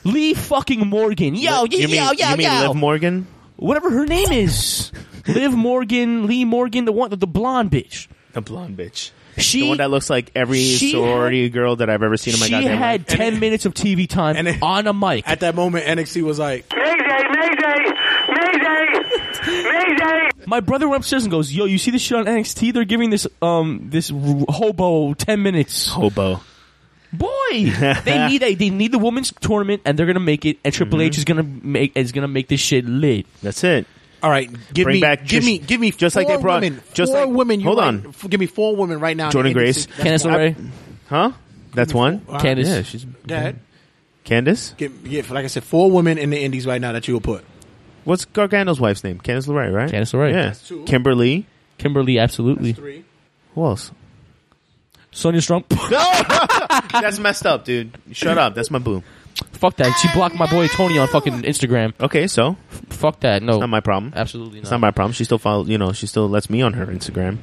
Lee 0.04 0.34
fucking 0.34 0.86
Morgan, 0.86 1.34
yo, 1.34 1.64
yo, 1.64 1.78
you 1.78 1.88
mean 1.88 1.96
yo, 1.96 2.12
yo, 2.12 2.30
you 2.30 2.36
mean 2.36 2.52
yo. 2.52 2.68
Liv 2.68 2.76
Morgan? 2.76 3.26
whatever 3.60 3.90
her 3.90 4.06
name 4.06 4.32
is. 4.32 4.90
Liv 5.26 5.52
Morgan, 5.52 6.26
Lee 6.26 6.44
Morgan, 6.44 6.86
the 6.86 6.92
one, 6.92 7.10
the, 7.10 7.16
the 7.16 7.26
blonde 7.26 7.70
bitch. 7.70 8.08
The 8.32 8.40
blonde 8.40 8.76
bitch. 8.76 9.10
She 9.38 9.60
the 9.62 9.68
one 9.68 9.78
that 9.78 9.90
looks 9.90 10.10
like 10.10 10.30
every 10.34 10.58
she 10.62 10.92
sorority 10.92 11.48
girl 11.50 11.76
that 11.76 11.88
I've 11.90 12.02
ever 12.02 12.16
seen 12.16 12.34
in 12.34 12.40
my 12.40 12.46
she 12.46 12.50
goddamn 12.52 12.70
life. 12.70 12.78
She 12.78 12.82
had 12.82 13.00
life. 13.00 13.18
ten 13.18 13.40
minutes 13.40 13.66
of 13.66 13.74
TV 13.74 14.08
time 14.08 14.36
And 14.36 14.48
it- 14.48 14.62
on 14.62 14.86
a 14.86 14.92
mic. 14.92 15.28
At 15.28 15.40
that 15.40 15.54
moment, 15.54 15.84
NXT 15.86 16.22
was 16.22 16.38
like, 16.38 16.66
Mayday! 16.74 16.96
Mayday! 17.30 17.92
Mayday! 18.28 19.02
Mayday! 19.46 20.30
My 20.46 20.60
brother 20.60 20.88
went 20.88 21.00
upstairs 21.02 21.24
and 21.24 21.30
goes, 21.30 21.52
"Yo, 21.52 21.64
you 21.66 21.78
see 21.78 21.90
this 21.90 22.02
shit 22.02 22.18
on 22.18 22.24
NXT? 22.26 22.72
They're 22.72 22.84
giving 22.84 23.10
this 23.10 23.26
um 23.40 23.88
this 23.90 24.10
r- 24.10 24.18
hobo 24.48 25.14
ten 25.14 25.42
minutes. 25.42 25.88
Hobo. 25.88 26.40
Boy, 27.12 27.28
they 28.04 28.26
need 28.28 28.42
a, 28.42 28.54
they 28.54 28.70
need 28.70 28.92
the 28.92 28.98
women's 28.98 29.32
tournament, 29.40 29.82
and 29.84 29.98
they're 29.98 30.06
gonna 30.06 30.20
make 30.20 30.44
it. 30.46 30.58
And 30.64 30.72
Triple 30.72 30.98
Mm-hmm. 30.98 31.06
H 31.06 31.18
is 31.18 31.24
gonna 31.24 31.42
make 31.42 31.96
is 31.96 32.12
gonna 32.12 32.28
make 32.28 32.48
this 32.48 32.60
shit 32.60 32.84
lit. 32.84 33.26
That's 33.42 33.62
it. 33.64 33.86
"All 34.22 34.30
right, 34.30 34.50
give 34.74 34.84
Bring 34.84 34.94
me, 34.96 35.00
back 35.00 35.26
give 35.26 35.42
Trish- 35.42 35.46
me, 35.46 35.58
give 35.58 35.80
me, 35.80 35.90
just 35.90 36.16
like 36.16 36.28
they 36.28 36.36
brought- 36.36 36.62
women, 36.62 36.80
just 36.94 37.12
four 37.12 37.26
like- 37.26 37.34
women. 37.34 37.60
you 37.60 37.66
hold 37.66 37.78
on. 37.78 38.06
f- 38.08 38.28
give 38.28 38.40
me 38.40 38.46
four 38.46 38.76
women 38.76 39.00
right 39.00 39.16
now. 39.16 39.30
Jordynne 39.30 39.52
Grace. 39.54 39.86
NXT. 39.86 39.96
That's 39.96 40.22
Candice 40.24 40.30
one. 40.30 40.34
LeRae, 40.40 40.70
Huh? 41.08 41.32
That's 41.74 41.94
one. 41.94 42.22
All 42.28 42.34
right. 42.34 42.44
Candice. 42.44 42.66
Yeah, 42.66 42.82
she's 42.82 43.04
Dad, 43.26 43.58
Candice. 44.24 44.76
give, 44.76 45.06
yeah, 45.06 45.22
like 45.30 45.44
I 45.44 45.48
said, 45.48 45.64
four 45.64 45.90
women 45.90 46.18
in 46.18 46.30
the 46.30 46.38
Indies 46.40 46.66
right 46.66 46.80
now 46.80 46.92
that 46.92 47.06
you 47.08 47.14
will 47.14 47.20
put. 47.20 47.44
What's 48.04 48.24
Gargano's 48.24 48.80
wife's 48.80 49.04
name? 49.04 49.18
Candice 49.20 49.46
LeRae, 49.46 49.72
right? 49.72 49.90
Candice 49.90 50.12
LeRae. 50.14 50.32
Yeah. 50.32 50.42
That's 50.46 50.66
two. 50.66 50.84
Kimberly. 50.84 51.46
Kimberly, 51.78 52.18
absolutely. 52.18 52.72
Three. 52.72 53.04
Who 53.54 53.64
else? 53.64 53.90
Sonya 55.12 55.40
Strump. 55.40 55.64
That's 57.00 57.18
messed 57.18 57.46
up, 57.46 57.64
dude. 57.64 57.96
Shut 58.12 58.38
up. 58.38 58.54
That's 58.54 58.70
my 58.70 58.78
boo. 58.78 59.02
Fuck 59.52 59.76
that. 59.76 59.92
She 60.00 60.08
blocked 60.14 60.36
my 60.36 60.50
boy 60.50 60.68
Tony 60.68 60.98
on 60.98 61.08
fucking 61.08 61.42
Instagram. 61.42 61.92
Okay, 62.00 62.26
so 62.26 62.56
Fuck 62.88 63.20
that. 63.20 63.42
No, 63.42 63.58
not 63.60 63.68
my 63.68 63.80
problem. 63.80 64.12
absolutely 64.16 64.60
It's 64.60 64.70
not. 64.70 64.76
not 64.76 64.80
my 64.86 64.90
problem. 64.90 65.12
She 65.12 65.24
still 65.24 65.38
follow. 65.38 65.64
You 65.64 65.76
know, 65.78 65.92
she 65.92 66.06
still 66.06 66.28
lets 66.28 66.48
me 66.48 66.62
on 66.62 66.72
her 66.74 66.86
Instagram. 66.86 67.38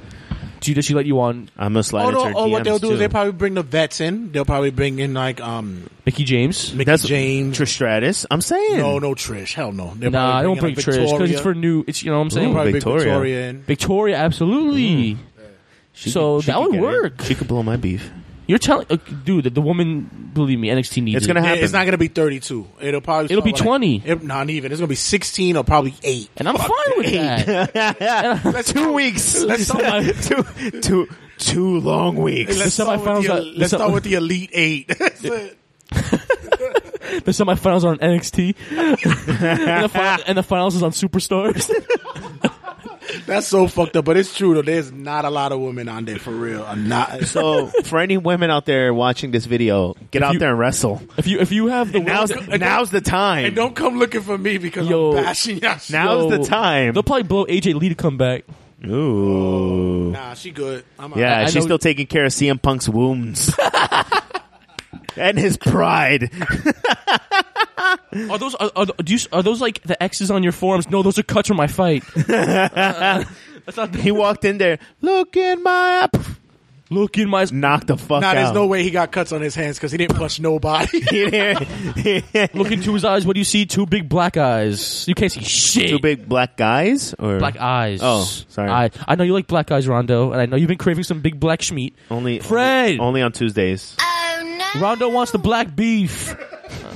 She, 0.59 0.73
does 0.73 0.85
she 0.85 0.95
let 0.95 1.05
you 1.05 1.19
on 1.21 1.49
I'm 1.55 1.73
gonna 1.73 1.83
slide 1.83 2.05
Oh 2.15 2.25
into 2.25 2.29
no! 2.31 2.37
Oh, 2.39 2.47
what 2.47 2.61
DMs 2.61 2.65
they'll 2.65 2.79
do 2.79 2.87
too. 2.87 2.93
is 2.93 2.99
they 2.99 3.07
probably 3.07 3.31
bring 3.33 3.53
the 3.53 3.61
vets 3.61 4.01
in. 4.01 4.31
They'll 4.31 4.43
probably 4.43 4.71
bring 4.71 4.97
in 4.97 5.13
like 5.13 5.39
um 5.39 5.87
Mickie 6.05 6.23
James? 6.23 6.73
Mickie 6.73 6.85
That's 6.85 7.03
James. 7.03 7.55
Trish 7.57 7.67
Stratus. 7.67 8.25
I'm 8.31 8.41
saying. 8.41 8.79
No, 8.79 8.97
no 8.97 9.13
Trish. 9.13 9.53
Hell 9.53 9.71
no. 9.71 9.93
They'll 9.95 10.09
Nah, 10.09 10.35
I 10.39 10.41
don't 10.41 10.59
bring 10.59 10.71
in, 10.71 10.75
like, 10.77 10.83
Trish 10.85 10.93
because 10.95 11.09
Victoria. 11.11 11.33
it's 11.33 11.41
for 11.41 11.53
new. 11.53 11.83
It's 11.87 12.01
you 12.03 12.09
know 12.09 12.17
what 12.17 12.23
I'm 12.23 12.29
They'll 12.29 12.35
saying. 12.41 12.53
probably 12.53 12.71
Victoria. 12.71 13.03
Victoria 13.03 13.49
in. 13.49 13.61
Victoria, 13.61 14.17
absolutely. 14.17 15.17
She 15.93 16.09
So 16.09 16.37
could- 16.37 16.45
she 16.45 16.51
that 16.51 16.57
could 16.57 16.63
would 16.63 16.71
get 16.71 16.79
it. 16.79 16.81
work. 16.81 17.21
She 17.21 17.35
could 17.35 17.47
blow 17.47 17.61
my 17.63 17.75
beef. 17.77 18.09
You're 18.47 18.59
telling, 18.59 18.87
uh, 18.89 18.95
dude, 19.25 19.43
the, 19.43 19.49
the 19.49 19.61
woman. 19.61 20.31
Believe 20.33 20.57
me, 20.57 20.69
NXT 20.69 21.03
needs. 21.03 21.17
It's 21.17 21.27
gonna 21.27 21.41
Yeah, 21.41 21.47
happen. 21.47 21.63
It's 21.65 21.73
not 21.73 21.79
going 21.83 21.91
to 21.91 21.97
be 21.97 22.07
32. 22.07 22.65
It'll 22.81 23.01
probably 23.01 23.25
It'll 23.25 23.41
be 23.43 23.51
like- 23.51 23.61
20. 23.61 24.03
it- 24.05 24.23
not 24.23 24.49
even. 24.49 24.71
It's 24.71 24.79
going 24.79 24.87
to 24.87 24.91
be 24.91 24.95
16 24.95 25.57
or 25.57 25.63
probably 25.63 25.93
8. 26.01 26.29
and 26.37 26.47
I'm 26.47 26.55
fine 26.57 26.69
with 26.97 27.11
that. 27.11 28.45
Let's 28.45 28.71
two 28.73 28.93
weeks. 28.93 29.41
Let's 29.43 29.65
start, 29.65 30.05
two, 30.21 30.79
two, 30.81 31.07
two 31.39 31.79
long 31.81 32.15
weeks. 32.15 32.57
let's 32.57 32.73
start, 32.75 32.99
with, 33.01 33.25
the, 33.25 33.33
are- 33.33 33.41
let's 33.41 33.73
start 33.73 33.91
with 33.91 34.03
the 34.03 34.13
Elite 34.13 34.51
8. 34.53 34.87
That's 34.99 35.23
it. 35.25 35.57
the 35.89 37.31
semifinals 37.31 37.83
are 37.83 37.89
on 37.89 37.97
NXT, 37.99 38.55
and, 38.71 39.83
the 39.83 39.89
fi- 39.89 40.21
and 40.27 40.37
the 40.37 40.43
finals 40.43 40.75
is 40.75 40.83
on 40.83 40.91
Superstars. 40.91 41.69
That's 43.25 43.47
so 43.47 43.67
fucked 43.67 43.95
up, 43.95 44.05
but 44.05 44.17
it's 44.17 44.35
true 44.35 44.53
though. 44.53 44.61
There's 44.61 44.91
not 44.91 45.25
a 45.25 45.29
lot 45.29 45.51
of 45.51 45.59
women 45.59 45.87
on 45.89 46.05
there 46.05 46.19
for 46.19 46.31
real. 46.31 46.63
I'm 46.63 46.87
not. 46.87 47.23
So, 47.27 47.67
for 47.83 47.99
any 47.99 48.17
women 48.17 48.49
out 48.51 48.65
there 48.65 48.93
watching 48.93 49.31
this 49.31 49.45
video, 49.45 49.95
get 50.11 50.23
out 50.23 50.33
you- 50.33 50.39
there 50.39 50.49
and 50.51 50.59
wrestle. 50.59 51.01
if 51.17 51.27
you 51.27 51.39
if 51.39 51.51
you 51.51 51.67
have 51.67 51.91
the 51.91 51.99
Now's 51.99 52.33
women- 52.35 52.59
now's 52.59 52.89
the 52.91 53.01
time. 53.01 53.45
and 53.45 53.55
don't 53.55 53.75
come 53.75 53.97
looking 53.99 54.21
for 54.21 54.37
me 54.37 54.57
because 54.57 54.87
Yo. 54.87 55.17
I'm 55.17 55.23
bashing 55.23 55.57
y'all. 55.59 55.77
Now's 55.89 56.31
Yo, 56.31 56.37
the 56.37 56.43
time. 56.43 56.93
they'll 56.93 57.03
probably 57.03 57.23
blow 57.23 57.45
AJ 57.45 57.75
Lee 57.75 57.89
to 57.89 57.95
come 57.95 58.17
back. 58.17 58.43
Ooh. 58.85 60.11
Nah, 60.11 60.33
she 60.35 60.51
good. 60.51 60.83
I'm. 60.99 61.13
Yeah, 61.17 61.39
I 61.41 61.45
she's 61.47 61.63
still 61.63 61.79
taking 61.79 62.07
care 62.07 62.25
of 62.25 62.31
CM 62.31 62.61
Punk's 62.61 62.87
wounds. 62.87 63.51
and 65.17 65.37
his 65.37 65.57
pride. 65.57 66.31
Are 68.31 68.37
those 68.37 68.55
are, 68.55 68.71
are, 68.75 68.85
do 68.85 69.13
you, 69.13 69.19
are 69.31 69.43
those 69.43 69.61
like 69.61 69.81
the 69.83 70.01
X's 70.01 70.31
on 70.31 70.43
your 70.43 70.51
forms? 70.51 70.89
No, 70.89 71.03
those 71.03 71.17
are 71.19 71.23
cuts 71.23 71.47
from 71.47 71.57
my 71.57 71.67
fight. 71.67 72.03
Uh, 72.17 73.23
that's 73.65 73.77
not. 73.77 73.93
he 73.95 74.11
walked 74.11 74.43
in 74.45 74.57
there, 74.57 74.79
look 75.01 75.35
in 75.37 75.61
my. 75.63 76.09
Look 76.89 77.17
in 77.17 77.27
my 77.27 77.45
knock 77.51 77.85
the 77.85 77.97
fuck 77.97 78.21
Nah, 78.21 78.27
out. 78.29 78.35
there's 78.35 78.53
no 78.53 78.65
way 78.65 78.81
he 78.81 78.91
got 78.91 79.11
cuts 79.11 79.33
on 79.33 79.41
his 79.41 79.53
hands 79.55 79.75
because 79.77 79.91
he 79.91 79.97
didn't 79.97 80.15
punch 80.15 80.39
nobody. 80.39 80.99
Look 82.53 82.71
into 82.71 82.93
his 82.93 83.03
eyes. 83.03 83.25
What 83.25 83.33
do 83.33 83.39
you 83.41 83.43
see? 83.43 83.65
Two 83.65 83.85
big 83.85 84.07
black 84.07 84.37
eyes. 84.37 85.05
You 85.05 85.13
can't 85.13 85.29
see 85.29 85.43
shit. 85.43 85.89
Two 85.89 85.99
big 85.99 86.29
black 86.29 86.55
guys 86.55 87.13
or 87.19 87.39
Black 87.39 87.57
eyes. 87.57 87.99
Oh, 88.01 88.23
sorry. 88.47 88.69
I, 88.69 88.89
I 89.05 89.15
know 89.15 89.25
you 89.25 89.33
like 89.33 89.47
black 89.47 89.69
eyes, 89.69 89.85
Rondo, 89.85 90.31
and 90.31 90.39
I 90.39 90.45
know 90.45 90.55
you've 90.55 90.69
been 90.69 90.77
craving 90.77 91.03
some 91.03 91.19
big 91.19 91.37
black 91.41 91.59
schmeat. 91.59 91.93
only 92.09 92.39
Fred! 92.39 93.01
Only 93.01 93.21
on 93.21 93.33
Tuesdays. 93.33 93.97
Oh 93.99 94.71
no 94.75 94.81
Rondo 94.81 95.09
wants 95.09 95.33
the 95.33 95.39
black 95.39 95.75
beef. 95.75 96.33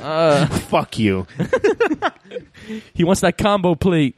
Uh, 0.02 0.46
Fuck 0.70 0.98
you. 1.00 1.28
he 2.94 3.04
wants 3.04 3.22
that 3.22 3.38
combo 3.38 3.76
plate. 3.76 4.16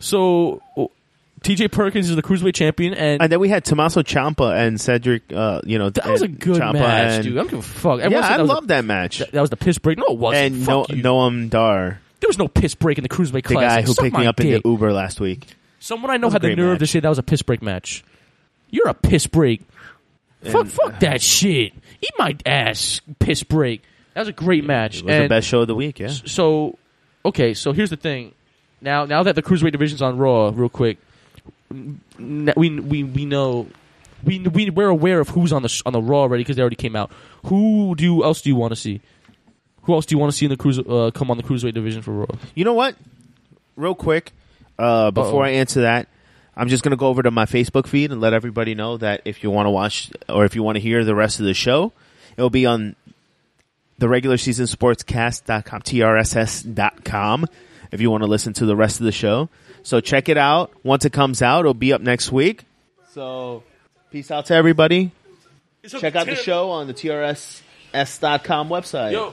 So, 0.00 0.62
oh, 0.76 0.90
TJ 1.40 1.70
Perkins 1.72 2.08
is 2.10 2.16
the 2.16 2.22
cruiserweight 2.22 2.54
champion, 2.54 2.94
and 2.94 3.22
And 3.22 3.32
then 3.32 3.40
we 3.40 3.48
had 3.48 3.64
Tommaso 3.64 4.02
Ciampa 4.02 4.54
and 4.56 4.80
Cedric. 4.80 5.32
Uh, 5.32 5.60
you 5.64 5.78
know 5.78 5.90
that 5.90 6.06
was 6.06 6.22
a 6.22 6.26
and 6.26 6.38
good 6.38 6.60
Ciampa 6.60 6.72
match, 6.74 7.12
and- 7.14 7.24
dude. 7.24 7.32
I 7.34 7.36
don't 7.36 7.50
give 7.50 7.58
a 7.58 7.62
fuck. 7.62 8.00
Everyone 8.00 8.12
Yeah, 8.12 8.28
said 8.28 8.32
I 8.34 8.36
that 8.38 8.42
was 8.42 8.48
love 8.50 8.66
that 8.68 8.84
match. 8.84 9.18
That, 9.18 9.40
was 9.40 9.50
the 9.50 9.56
piss 9.56 9.78
break. 9.78 9.98
No, 9.98 10.04
it 10.08 10.18
wasn't. 10.18 10.54
And 10.56 10.66
no, 10.66 10.82
Fuck 10.84 10.90
you. 10.96 11.02
Noam 11.02 11.50
Dar, 11.50 12.00
There 12.20 12.28
was 12.28 12.38
no 12.38 12.48
piss 12.48 12.74
break 12.74 12.98
in 12.98 13.02
the 13.02 13.08
cruiserweight 13.08 13.32
the 13.48 13.54
class. 13.54 13.76
guy 13.76 13.82
who 13.82 13.94
picked 13.94 14.16
me 14.16 14.26
up 14.26 14.40
in 14.40 14.50
the 14.50 14.60
Uber 14.64 14.92
last 14.92 15.20
week. 15.20 15.46
Someone 15.80 16.10
I 16.10 16.16
know 16.16 16.26
was 16.26 16.34
a 16.34 16.36
had 16.36 16.42
the 16.42 16.48
great 16.48 16.58
nerve 16.58 16.72
match. 16.72 16.78
to 16.80 16.86
say 16.86 17.00
that 17.00 17.08
was 17.08 17.18
a 17.18 17.22
piss 17.22 17.42
break 17.42 17.62
match. 17.62 18.04
You're 18.70 18.88
a 18.88 18.94
piss 18.94 19.26
break. 19.28 19.62
fuck, 20.42 20.66
fuck 20.66 21.00
that 21.00 21.22
shit. 21.22 21.72
Eat 22.02 22.10
my 22.18 22.36
ass, 22.44 23.00
piss 23.20 23.42
break. 23.44 23.82
That 24.18 24.22
was 24.22 24.28
a 24.30 24.32
great 24.32 24.64
match. 24.64 24.98
It 24.98 25.04
was 25.04 25.16
the 25.16 25.28
best 25.28 25.46
show 25.46 25.60
of 25.60 25.68
the 25.68 25.76
week. 25.76 26.00
Yeah. 26.00 26.08
So, 26.08 26.76
okay, 27.24 27.54
so 27.54 27.70
here's 27.70 27.90
the 27.90 27.96
thing. 27.96 28.34
Now, 28.80 29.04
now 29.04 29.22
that 29.22 29.36
the 29.36 29.44
cruiserweight 29.44 29.70
division's 29.70 30.02
on 30.02 30.18
Raw, 30.18 30.50
real 30.52 30.68
quick, 30.68 30.98
n- 31.70 32.00
we 32.56 32.80
we 32.80 33.04
we 33.04 33.26
know. 33.26 33.68
We, 34.24 34.40
we 34.40 34.70
we're 34.70 34.88
aware 34.88 35.20
of 35.20 35.28
who's 35.28 35.52
on 35.52 35.62
the 35.62 35.68
sh- 35.68 35.82
on 35.86 35.92
the 35.92 36.02
Raw 36.02 36.22
already 36.22 36.42
because 36.42 36.56
they 36.56 36.62
already 36.62 36.74
came 36.74 36.96
out. 36.96 37.12
Who 37.44 37.94
do 37.94 38.02
you, 38.02 38.24
else 38.24 38.42
do 38.42 38.50
you 38.50 38.56
want 38.56 38.72
to 38.72 38.76
see? 38.76 39.00
Who 39.82 39.94
else 39.94 40.04
do 40.04 40.16
you 40.16 40.18
want 40.18 40.32
to 40.32 40.36
see 40.36 40.46
in 40.46 40.50
the 40.50 40.56
cruise 40.56 40.80
uh, 40.80 41.12
come 41.14 41.30
on 41.30 41.36
the 41.36 41.44
cruiserweight 41.44 41.74
division 41.74 42.02
for 42.02 42.10
Raw? 42.10 42.26
You 42.56 42.64
know 42.64 42.74
what? 42.74 42.96
Real 43.76 43.94
quick, 43.94 44.32
uh, 44.80 45.12
before 45.12 45.44
Uh-oh. 45.44 45.48
I 45.48 45.50
answer 45.50 45.82
that, 45.82 46.08
I'm 46.56 46.68
just 46.68 46.82
going 46.82 46.90
to 46.90 46.96
go 46.96 47.06
over 47.06 47.22
to 47.22 47.30
my 47.30 47.44
Facebook 47.44 47.86
feed 47.86 48.10
and 48.10 48.20
let 48.20 48.32
everybody 48.32 48.74
know 48.74 48.96
that 48.96 49.22
if 49.24 49.44
you 49.44 49.52
want 49.52 49.66
to 49.66 49.70
watch 49.70 50.10
or 50.28 50.44
if 50.44 50.56
you 50.56 50.64
want 50.64 50.74
to 50.74 50.80
hear 50.80 51.04
the 51.04 51.14
rest 51.14 51.38
of 51.38 51.46
the 51.46 51.54
show, 51.54 51.92
it'll 52.36 52.50
be 52.50 52.66
on 52.66 52.96
the 53.98 54.08
regular 54.08 54.36
season 54.36 54.66
sportscast.com, 54.66 55.82
trss.com, 55.82 57.46
if 57.92 58.00
you 58.00 58.10
want 58.10 58.22
to 58.22 58.28
listen 58.28 58.52
to 58.54 58.66
the 58.66 58.76
rest 58.76 59.00
of 59.00 59.04
the 59.06 59.12
show. 59.12 59.48
So 59.82 60.00
check 60.00 60.28
it 60.28 60.36
out. 60.36 60.72
Once 60.84 61.04
it 61.04 61.12
comes 61.12 61.42
out, 61.42 61.60
it'll 61.60 61.74
be 61.74 61.92
up 61.92 62.00
next 62.00 62.30
week. 62.32 62.64
So 63.12 63.62
peace 64.10 64.30
out 64.30 64.46
to 64.46 64.54
everybody. 64.54 65.10
Check 65.86 66.14
out 66.16 66.26
the 66.26 66.34
show 66.36 66.70
on 66.70 66.86
the 66.86 66.94
trss.com 66.94 68.68
website. 68.68 69.12
Yo, 69.12 69.28
I'm 69.28 69.32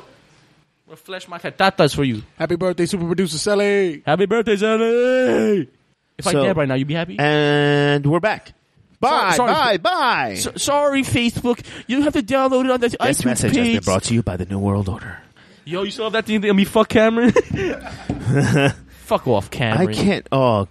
gonna 0.88 0.96
flash 0.98 1.28
my 1.28 1.38
tatas 1.40 1.96
for 1.96 2.04
you. 2.04 2.24
Happy 2.38 2.56
birthday, 2.56 2.86
super 2.86 3.06
producer 3.06 3.38
Sally. 3.38 4.02
Happy 4.06 4.26
birthday, 4.26 4.56
Sally. 4.56 5.70
If 6.18 6.28
I 6.28 6.32
So- 6.32 6.44
dab 6.44 6.58
right 6.58 6.68
now, 6.68 6.76
you'd 6.76 6.88
be 6.88 6.94
happy. 6.94 7.18
And 7.20 8.06
we're 8.06 8.20
back. 8.22 8.54
Bye, 9.00 9.34
sorry, 9.36 9.52
bye, 9.54 9.78
bye. 9.78 10.36
So- 10.36 10.54
sorry, 10.56 11.02
Facebook. 11.04 11.64
You 11.88 12.02
have 12.04 12.14
to 12.14 12.22
download 12.24 12.66
it 12.66 12.72
on 12.72 12.80
the 12.80 12.90
This 12.90 12.96
iTunes 12.96 13.26
message 13.26 13.56
has 13.56 13.58
been 13.68 13.76
page. 13.78 13.86
brought 13.86 14.04
to 14.04 14.14
you 14.14 14.24
by 14.24 14.38
the 14.38 14.46
New 14.46 14.60
World 14.60 14.90
Order. 14.90 15.20
Yo, 15.66 15.84
you 15.84 15.92
still 15.92 16.06
have 16.06 16.14
that 16.14 16.26
thing 16.26 16.42
that 16.42 16.54
me 16.54 16.64
fuck 16.66 16.90
Cameron? 16.90 17.32
fuck 19.02 19.28
off, 19.28 19.50
Cameron. 19.52 19.90
I 19.90 19.94
can't. 19.94 20.28
Oh, 20.32 20.68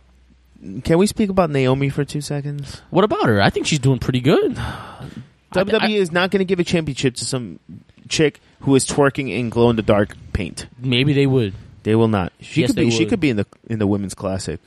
can 0.84 0.98
we 0.98 1.06
speak 1.06 1.30
about 1.30 1.50
Naomi 1.50 1.88
for 1.88 2.04
two 2.04 2.20
seconds? 2.20 2.80
What 2.90 3.04
about 3.04 3.26
her? 3.26 3.40
I 3.42 3.50
think 3.50 3.66
she's 3.66 3.78
doing 3.80 3.98
pretty 3.98 4.20
good. 4.20 4.54
WWE 5.52 5.96
is 5.96 6.10
not 6.10 6.30
going 6.30 6.40
to 6.40 6.44
give 6.44 6.58
a 6.58 6.64
championship 6.64 7.14
to 7.16 7.24
some 7.24 7.60
chick 8.08 8.40
who 8.60 8.74
is 8.74 8.86
twerking 8.86 9.30
in 9.30 9.50
glow 9.50 9.70
in 9.70 9.76
the 9.76 9.82
dark 9.82 10.16
paint. 10.32 10.66
Maybe 10.78 11.12
they 11.12 11.26
would. 11.26 11.54
They 11.84 11.94
will 11.94 12.08
not. 12.08 12.32
She 12.40 12.62
Yes, 12.62 12.70
could 12.70 12.76
be. 12.76 12.90
She 12.90 13.06
could 13.06 13.20
be 13.20 13.30
in 13.30 13.36
the 13.36 13.46
in 13.68 13.78
the 13.78 13.86
women's 13.86 14.14
classic. 14.14 14.58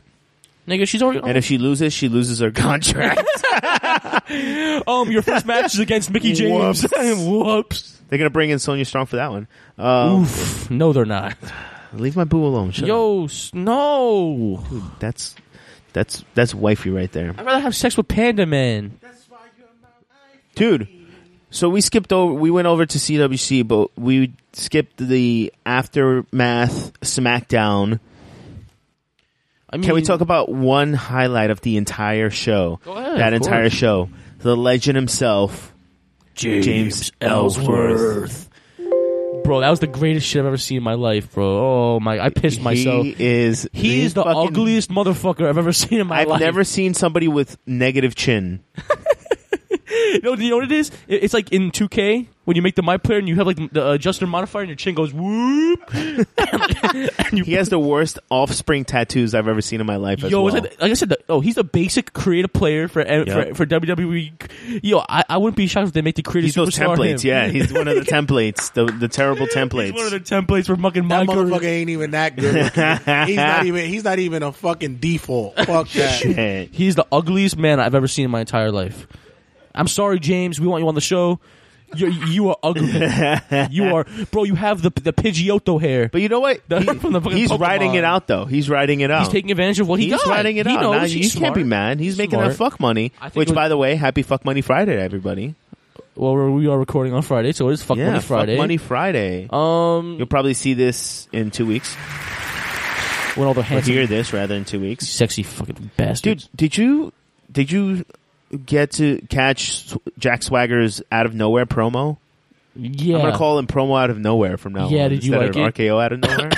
Nigga, 0.68 0.88
she's 0.88 1.02
already. 1.02 1.22
And 1.24 1.38
if 1.38 1.46
she 1.46 1.58
loses, 1.58 1.94
she 1.94 2.10
loses 2.10 2.40
her 2.40 2.52
contract. 2.52 3.20
um, 4.88 5.10
your 5.10 5.22
first 5.22 5.46
match 5.46 5.74
is 5.74 5.80
against 5.80 6.12
Mickie 6.12 6.34
James. 6.34 6.84
Whoops. 6.84 6.94
Whoops. 7.26 8.02
They're 8.10 8.20
going 8.20 8.28
to 8.30 8.34
bring 8.34 8.50
in 8.50 8.60
Sonya 8.60 8.86
Strong 8.86 9.06
for 9.08 9.16
that 9.16 9.32
one. 9.32 9.48
Um, 9.78 10.22
Oof. 10.24 10.70
No, 10.70 10.92
they're 10.94 11.06
not. 11.06 11.38
Leave 11.94 12.16
my 12.18 12.26
boo 12.26 12.46
alone. 12.46 12.72
Shut 12.72 12.84
up. 12.84 12.88
Yo, 12.90 13.26
s- 13.26 13.52
no. 13.54 14.64
That's 15.00 15.36
that's 15.94 16.24
that's 16.34 16.54
wifey 16.54 16.90
right 16.90 17.12
there. 17.12 17.34
I'd 17.38 17.46
rather 17.46 17.62
have 17.62 17.76
sex 17.76 17.96
with 17.96 18.08
Panda 18.10 18.46
Man. 18.46 19.00
dude. 20.56 20.88
So 21.50 21.70
we 21.70 21.80
skipped 21.80 22.12
over. 22.12 22.34
We 22.34 22.52
went 22.52 22.68
over 22.68 22.86
to 22.86 22.98
CWC, 22.98 23.66
but 23.68 23.98
we 23.98 24.34
skipped 24.52 24.98
the 24.98 25.54
aftermath 25.66 27.00
SmackDown. 27.00 28.00
I 29.70 29.78
Can 29.80 29.94
we 29.94 30.02
talk 30.02 30.22
about 30.22 30.50
one 30.50 30.94
highlight 30.94 31.50
of 31.52 31.60
the 31.62 31.76
entire 31.78 32.30
show? 32.30 32.80
Go 32.86 32.94
ahead, 32.94 33.18
that 33.20 33.34
of 33.34 33.42
entire 33.42 33.64
course. 33.64 33.74
show. 33.74 34.10
The 34.40 34.56
legend 34.56 34.96
himself, 34.96 35.74
James 36.36 37.12
Ellsworth. 37.20 38.50
Bro, 39.44 39.62
that 39.62 39.70
was 39.70 39.80
the 39.80 39.88
greatest 39.88 40.28
shit 40.28 40.42
I've 40.42 40.46
ever 40.48 40.58
seen 40.58 40.78
in 40.78 40.84
my 40.84 40.94
life, 40.96 41.34
bro. 41.34 41.46
Oh 41.96 42.00
my, 42.00 42.20
I 42.20 42.30
pissed 42.30 42.62
myself. 42.62 43.06
He 43.06 43.16
is. 43.18 43.68
He 43.74 43.82
he's 43.96 44.06
is 44.08 44.14
the 44.14 44.24
fucking- 44.24 44.48
ugliest 44.50 44.90
motherfucker 44.90 45.48
I've 45.48 45.58
ever 45.58 45.72
seen 45.74 46.00
in 46.00 46.08
my 46.08 46.24
life. 46.24 46.36
I've 46.36 46.40
never 46.42 46.64
seen 46.64 46.94
somebody 46.94 47.28
with 47.28 47.58
negative 47.66 48.14
chin. 48.16 48.62
no, 50.24 50.36
do 50.36 50.44
you 50.44 50.50
know 50.50 50.58
what 50.58 50.66
it 50.66 50.72
is? 50.72 50.92
It's 51.08 51.34
like 51.34 51.52
in 51.52 51.72
2K 51.72 52.28
when 52.48 52.56
you 52.56 52.62
make 52.62 52.76
the 52.76 52.82
my 52.82 52.96
player 52.96 53.20
and 53.20 53.28
you 53.28 53.36
have 53.36 53.46
like 53.46 53.58
the 53.74 53.92
adjuster 53.92 54.26
modifier 54.26 54.62
and 54.62 54.70
your 54.70 54.78
chin 54.78 54.96
goes 54.96 55.14
whoop. 55.14 55.92
he 57.34 57.52
has 57.54 57.68
the 57.68 57.78
worst 57.78 58.20
offspring 58.30 58.86
tattoos 58.86 59.36
I've 59.36 59.50
ever 59.50 59.60
seen 59.60 59.82
in 59.82 59.86
my 59.86 59.98
life. 59.98 60.24
As 60.24 60.32
Yo, 60.32 60.42
well. 60.44 60.56
is 60.56 60.64
it- 60.64 60.80
like 60.82 60.92
I 60.92 60.94
said, 60.94 61.10
the, 61.10 61.18
oh, 61.28 61.42
he's 61.42 61.56
the 61.56 61.66
basic 61.66 62.14
creative 62.14 62.54
player 62.54 62.88
for 62.88 63.02
eh, 63.02 63.24
Yep. 63.28 63.50
for, 63.50 63.56
for 63.56 63.66
WWE. 63.66 64.32
Yo, 64.82 65.00
I, 65.10 65.24
I 65.28 65.38
wouldn't 65.38 65.58
be 65.58 65.68
shocked 65.68 65.88
if 65.90 65.94
they 65.94 66.02
make 66.02 66.16
the 66.16 66.24
creative 66.24 66.48
He's 66.48 66.56
those 66.56 66.70
superstar 66.70 66.96
templates. 66.96 67.24
him. 67.24 67.28
Yeah, 67.30 67.48
he's 67.48 67.74
one 67.74 67.90
of 67.90 67.96
the 67.96 68.02
templates. 68.12 68.72
The 68.72 68.86
the 68.86 69.10
terrible 69.10 69.48
templates. 69.48 69.86
He's 69.92 69.94
one 69.94 70.06
of 70.06 70.12
the 70.12 70.20
templates 70.22 70.68
for 70.68 70.78
fucking 70.78 71.08
That 71.10 71.28
my 71.28 71.34
motherfucker 71.36 71.60
career. 71.60 71.70
ain't 71.70 71.90
even 71.90 72.12
that 72.12 72.38
good. 72.38 72.56
he's 73.28 73.36
not 73.36 73.66
even. 73.66 73.90
He's 73.90 74.04
not 74.06 74.20
even 74.20 74.42
a 74.44 74.54
fucking 74.54 74.98
default. 74.98 75.58
Fuck 75.58 75.90
that. 75.90 76.20
Shit. 76.22 76.70
He's 76.74 76.96
the 76.96 77.06
ugliest 77.12 77.58
man 77.58 77.82
I've 77.82 77.94
ever 77.96 78.08
seen 78.08 78.24
in 78.26 78.32
my 78.32 78.40
entire 78.40 78.72
life. 78.72 79.06
I'm 79.76 79.88
sorry, 79.88 80.20
James. 80.20 80.60
We 80.62 80.68
want 80.68 80.82
you 80.82 80.88
on 80.88 80.96
the 80.96 81.02
show. 81.02 81.40
You, 81.96 82.08
you 82.10 82.50
are 82.50 82.58
ugly. 82.62 82.92
you 83.72 83.96
are, 83.96 84.06
bro. 84.32 84.44
You 84.44 84.56
have 84.56 84.82
the 84.82 84.90
the 84.90 85.14
Pidgeotto 85.14 85.80
hair. 85.80 86.10
But 86.10 86.22
you 86.22 86.30
know 86.30 86.42
what? 86.42 86.62
The- 86.68 86.80
He- 86.82 87.40
he's 87.40 87.52
Pokemon. 87.52 87.60
riding 87.60 87.94
it 87.96 88.04
out 88.04 88.28
though. 88.28 88.46
He's 88.46 88.70
riding 88.70 89.00
it 89.02 89.10
out. 89.10 89.20
He's 89.24 89.30
taking 89.30 89.52
advantage 89.52 89.80
of 89.80 89.88
what 89.88 90.00
he 90.00 90.10
he's 90.10 90.22
got. 90.22 90.28
riding 90.28 90.58
it 90.58 90.68
He 90.68 90.76
out. 90.76 90.82
knows 90.82 90.96
Now, 90.98 91.04
you 91.06 91.30
can't 91.30 91.56
be 91.56 91.64
mad. 91.64 92.00
He's 92.00 92.18
making 92.18 92.40
that 92.40 92.56
fuck 92.56 92.80
money. 92.80 93.14
Which, 93.34 93.50
was- 93.50 93.56
by 93.56 93.68
the 93.70 93.78
way, 93.78 93.96
happy 93.96 94.22
fuck 94.22 94.44
money 94.46 94.62
Friday 94.62 94.96
to 94.96 95.02
everybody. 95.02 95.56
Well, 96.16 96.34
we're- 96.36 96.52
we 96.52 96.68
are 96.68 96.78
recording 96.78 97.14
on 97.14 97.22
Friday, 97.22 97.52
so 97.54 97.70
it 97.70 97.74
is 97.74 97.84
Fuck 97.84 97.98
yeah, 97.98 98.08
Money 98.10 98.20
Friday. 98.22 98.56
Fuck 98.56 98.64
money 98.64 98.78
Friday. 98.78 99.48
Um, 99.52 100.16
You'll 100.18 100.26
probably 100.28 100.56
see 100.56 100.74
this 100.74 101.28
in 101.32 101.52
two 101.52 101.66
weeks. 101.68 101.96
when 103.36 103.48
all 103.48 103.54
the 103.54 103.62
handsome, 103.62 103.94
hear 103.94 104.08
this 104.08 104.34
rather 104.34 104.56
in 104.56 104.66
two 104.66 104.80
weeks. 104.80 105.08
sexy 105.08 105.44
fucking 105.44 105.92
bastards. 105.96 106.46
Dude, 106.48 106.58
did 106.58 106.78
you 106.78 107.14
did 107.52 107.72
you 107.72 108.04
get 108.66 108.92
to 108.94 109.22
catch 109.30 109.94
Jack 110.18 110.42
Swagger's 110.44 111.02
out 111.12 111.26
of 111.26 111.34
nowhere 111.36 111.66
promo? 111.66 112.18
yeah, 112.80 113.16
I'm 113.16 113.22
gonna 113.24 113.38
call 113.38 113.58
him 113.58 113.66
promo 113.66 114.00
out 114.00 114.12
of 114.12 114.20
nowhere 114.20 114.56
from 114.58 114.74
now 114.74 114.88
Yeah, 114.90 115.06
on. 115.06 115.10
did 115.10 115.24
you 115.24 115.36
like 115.36 115.50
of 115.50 115.56
RKO 115.56 116.04
out 116.04 116.12
of 116.14 116.20
nowhere? 116.20 116.52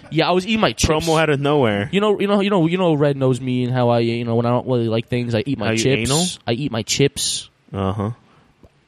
yeah. 0.10 0.26
I 0.26 0.32
was 0.32 0.46
eating 0.46 0.60
my 0.60 0.72
chips. 0.72 1.06
promo 1.06 1.20
out 1.20 1.28
of 1.28 1.38
nowhere. 1.38 1.90
You 1.92 2.00
know, 2.00 2.18
you 2.18 2.26
know, 2.26 2.40
you 2.40 2.48
know, 2.48 2.66
you 2.66 2.78
know. 2.78 2.94
Red 2.94 3.16
knows 3.18 3.40
me 3.42 3.64
and 3.64 3.72
how 3.74 3.90
I, 3.90 3.98
you 3.98 4.24
know, 4.24 4.36
when 4.36 4.46
I 4.46 4.50
don't 4.50 4.66
really 4.66 4.88
like 4.88 5.08
things, 5.08 5.34
I 5.34 5.42
eat 5.44 5.58
my 5.58 5.68
Are 5.68 5.72
you 5.74 6.06
chips. 6.06 6.38
I 6.46 6.52
eat 6.52 6.72
my 6.72 6.82
chips. 6.82 7.50
Uh 7.72 7.92
huh. 7.92 8.10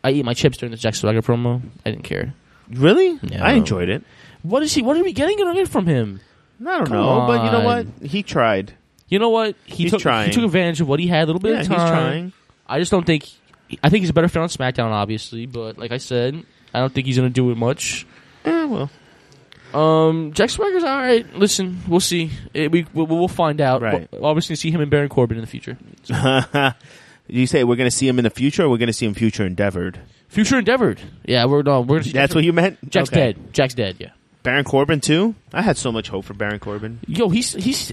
I 0.03 0.13
eat 0.13 0.25
my 0.25 0.33
chips 0.33 0.57
during 0.57 0.71
the 0.71 0.79
Jack 0.79 0.95
Swagger 0.95 1.21
promo. 1.21 1.61
I 1.85 1.91
didn't 1.91 2.05
care. 2.05 2.33
Really? 2.71 3.19
No. 3.23 3.37
I 3.43 3.53
enjoyed 3.53 3.89
it. 3.91 4.03
What 4.43 4.63
is 4.63 4.73
he? 4.73 4.81
What 4.83 4.97
are 4.97 5.03
we 5.05 5.13
getting 5.13 5.37
gonna 5.37 5.67
from 5.67 5.87
him? 5.87 6.21
I 6.61 6.79
don't 6.79 6.87
Come 6.87 6.97
know, 6.97 7.27
but 7.27 7.45
you 7.45 7.51
know 7.53 7.65
what? 7.65 7.87
He 8.03 8.23
tried. 8.23 8.73
You 9.09 9.19
know 9.19 9.29
what? 9.31 9.57
He 9.65 9.85
He's 9.85 9.91
took 9.91 10.01
trying. 10.01 10.29
he 10.29 10.35
took 10.35 10.45
advantage 10.45 10.81
of 10.81 10.89
what 10.89 11.01
he 11.01 11.07
had. 11.07 11.25
A 11.25 11.27
little 11.27 11.41
bit 11.41 11.53
Yeah, 11.53 11.61
of 11.61 11.67
he's 11.67 11.77
trying. 11.77 12.33
I 12.69 12.79
just 12.79 12.91
don't 12.91 13.05
think. 13.07 13.29
I 13.83 13.91
think 13.91 14.01
he's 14.03 14.11
a 14.11 14.15
better 14.15 14.29
fit 14.29 14.41
on 14.41 14.49
SmackDown, 14.49 14.91
obviously. 14.91 15.47
But 15.47 15.79
like 15.79 15.93
I 15.93 15.99
said, 15.99 16.43
I 16.75 16.81
don't 16.81 16.93
think 16.93 17.07
he's 17.07 17.17
gonna 17.17 17.31
do 17.31 17.51
it 17.51 17.57
much. 17.57 18.07
Eh, 18.45 18.65
well, 18.65 18.91
Um, 19.75 20.33
Jack 20.33 20.51
Swagger's 20.51 20.85
all 20.85 20.97
right. 20.99 21.27
Listen, 21.37 21.81
we'll 21.87 22.01
see. 22.01 22.31
Eh, 22.55 22.69
we 22.69 22.87
we'll, 22.95 23.07
we'll 23.07 23.29
find 23.29 23.61
out. 23.61 23.83
Right. 23.83 24.09
We're 24.13 24.25
obviously 24.29 24.57
see 24.57 24.71
him 24.71 24.81
and 24.81 24.91
Baron 24.91 25.09
Corbin 25.09 25.37
in 25.37 25.43
the 25.43 25.47
future. 25.47 25.77
you 27.29 27.47
say 27.47 27.65
we're 27.65 27.77
going 27.77 27.91
to 27.91 27.95
see 27.97 28.09
him 28.09 28.19
in 28.19 28.25
the 28.25 28.31
future, 28.31 28.65
or 28.65 28.69
we're 28.71 28.79
going 28.79 28.87
to 28.87 28.93
see 28.95 29.05
him 29.07 29.13
future 29.15 29.45
endeavored? 29.45 30.01
Future 30.29 30.59
endeavored. 30.59 31.01
Yeah, 31.27 31.45
we're 31.47 31.63
no, 31.63 31.81
we're 31.81 31.97
gonna 31.97 32.05
see 32.05 32.13
That's 32.13 32.35
what 32.35 32.45
you 32.45 32.53
meant. 32.53 32.79
Jack's 32.91 33.11
Okay. 33.11 33.33
dead. 33.33 33.53
Jack's 33.55 33.75
dead. 33.75 33.97
Yeah. 33.99 34.11
Baron 34.43 34.65
Corbin 34.65 35.01
too. 35.01 35.35
I 35.53 35.63
had 35.63 35.77
so 35.77 35.91
much 35.93 36.09
hope 36.09 36.25
for 36.27 36.35
Baron 36.35 36.59
Corbin. 36.61 37.01
Yo, 37.07 37.29
he's 37.29 37.53
he's. 37.55 37.93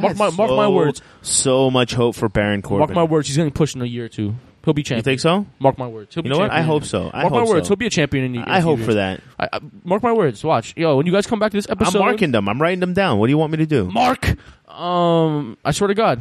Mark 0.00 0.16
my 0.16 0.30
mark 0.30 0.50
my 0.50 0.68
words. 0.68 1.02
So 1.22 1.70
much 1.70 1.94
hope 1.94 2.14
for 2.14 2.28
Baron 2.28 2.62
Corbin. 2.62 2.86
Mark 2.86 2.94
my 2.94 3.02
words. 3.04 3.28
He's 3.28 3.36
going 3.36 3.50
to 3.50 3.54
pushed 3.54 3.76
in 3.76 3.82
a 3.82 3.86
year 3.86 4.06
or 4.06 4.08
two. 4.08 4.34
He'll 4.64 4.74
be 4.74 4.82
champion. 4.82 4.98
You 4.98 5.02
think 5.02 5.20
so? 5.20 5.46
Mark 5.60 5.78
my 5.78 5.86
words. 5.86 6.14
He'll 6.14 6.24
You 6.24 6.30
know 6.30 6.38
what? 6.38 6.50
I 6.50 6.62
hope 6.62 6.84
so. 6.84 7.10
I 7.14 7.22
mark 7.22 7.32
my 7.32 7.44
words. 7.44 7.66
so. 7.66 7.70
He'll 7.70 7.76
be 7.76 7.86
a 7.86 7.90
champion. 7.90 8.24
In, 8.24 8.34
in 8.34 8.42
I 8.42 8.60
hope 8.60 8.80
for 8.80 8.94
that. 8.94 9.20
I, 9.38 9.48
I, 9.52 9.60
mark 9.84 10.02
my 10.02 10.12
words. 10.12 10.44
Watch, 10.44 10.74
yo. 10.76 10.96
When 10.96 11.06
you 11.06 11.12
guys 11.12 11.26
come 11.26 11.38
back 11.38 11.52
to 11.52 11.56
this 11.56 11.68
episode, 11.70 11.98
I'm 11.98 12.04
marking 12.04 12.32
them. 12.32 12.48
I'm 12.48 12.60
writing 12.60 12.80
them 12.80 12.92
down. 12.92 13.18
What 13.18 13.28
do 13.28 13.30
you 13.30 13.38
want 13.38 13.52
me 13.52 13.58
to 13.58 13.66
do? 13.66 13.90
Mark. 13.90 14.36
Um, 14.68 15.56
I 15.64 15.70
swear 15.70 15.88
to 15.88 15.94
God, 15.94 16.20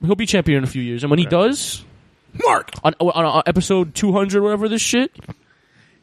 he'll 0.00 0.14
be 0.14 0.26
champion 0.26 0.58
in 0.58 0.64
a 0.64 0.66
few 0.66 0.82
years, 0.82 1.04
and 1.04 1.10
when 1.10 1.18
he 1.18 1.26
does, 1.26 1.84
Mark 2.42 2.70
on 2.82 2.94
on, 3.00 3.24
on 3.24 3.42
episode 3.46 3.94
two 3.94 4.12
hundred, 4.12 4.42
whatever 4.42 4.68
this 4.68 4.82
shit. 4.82 5.12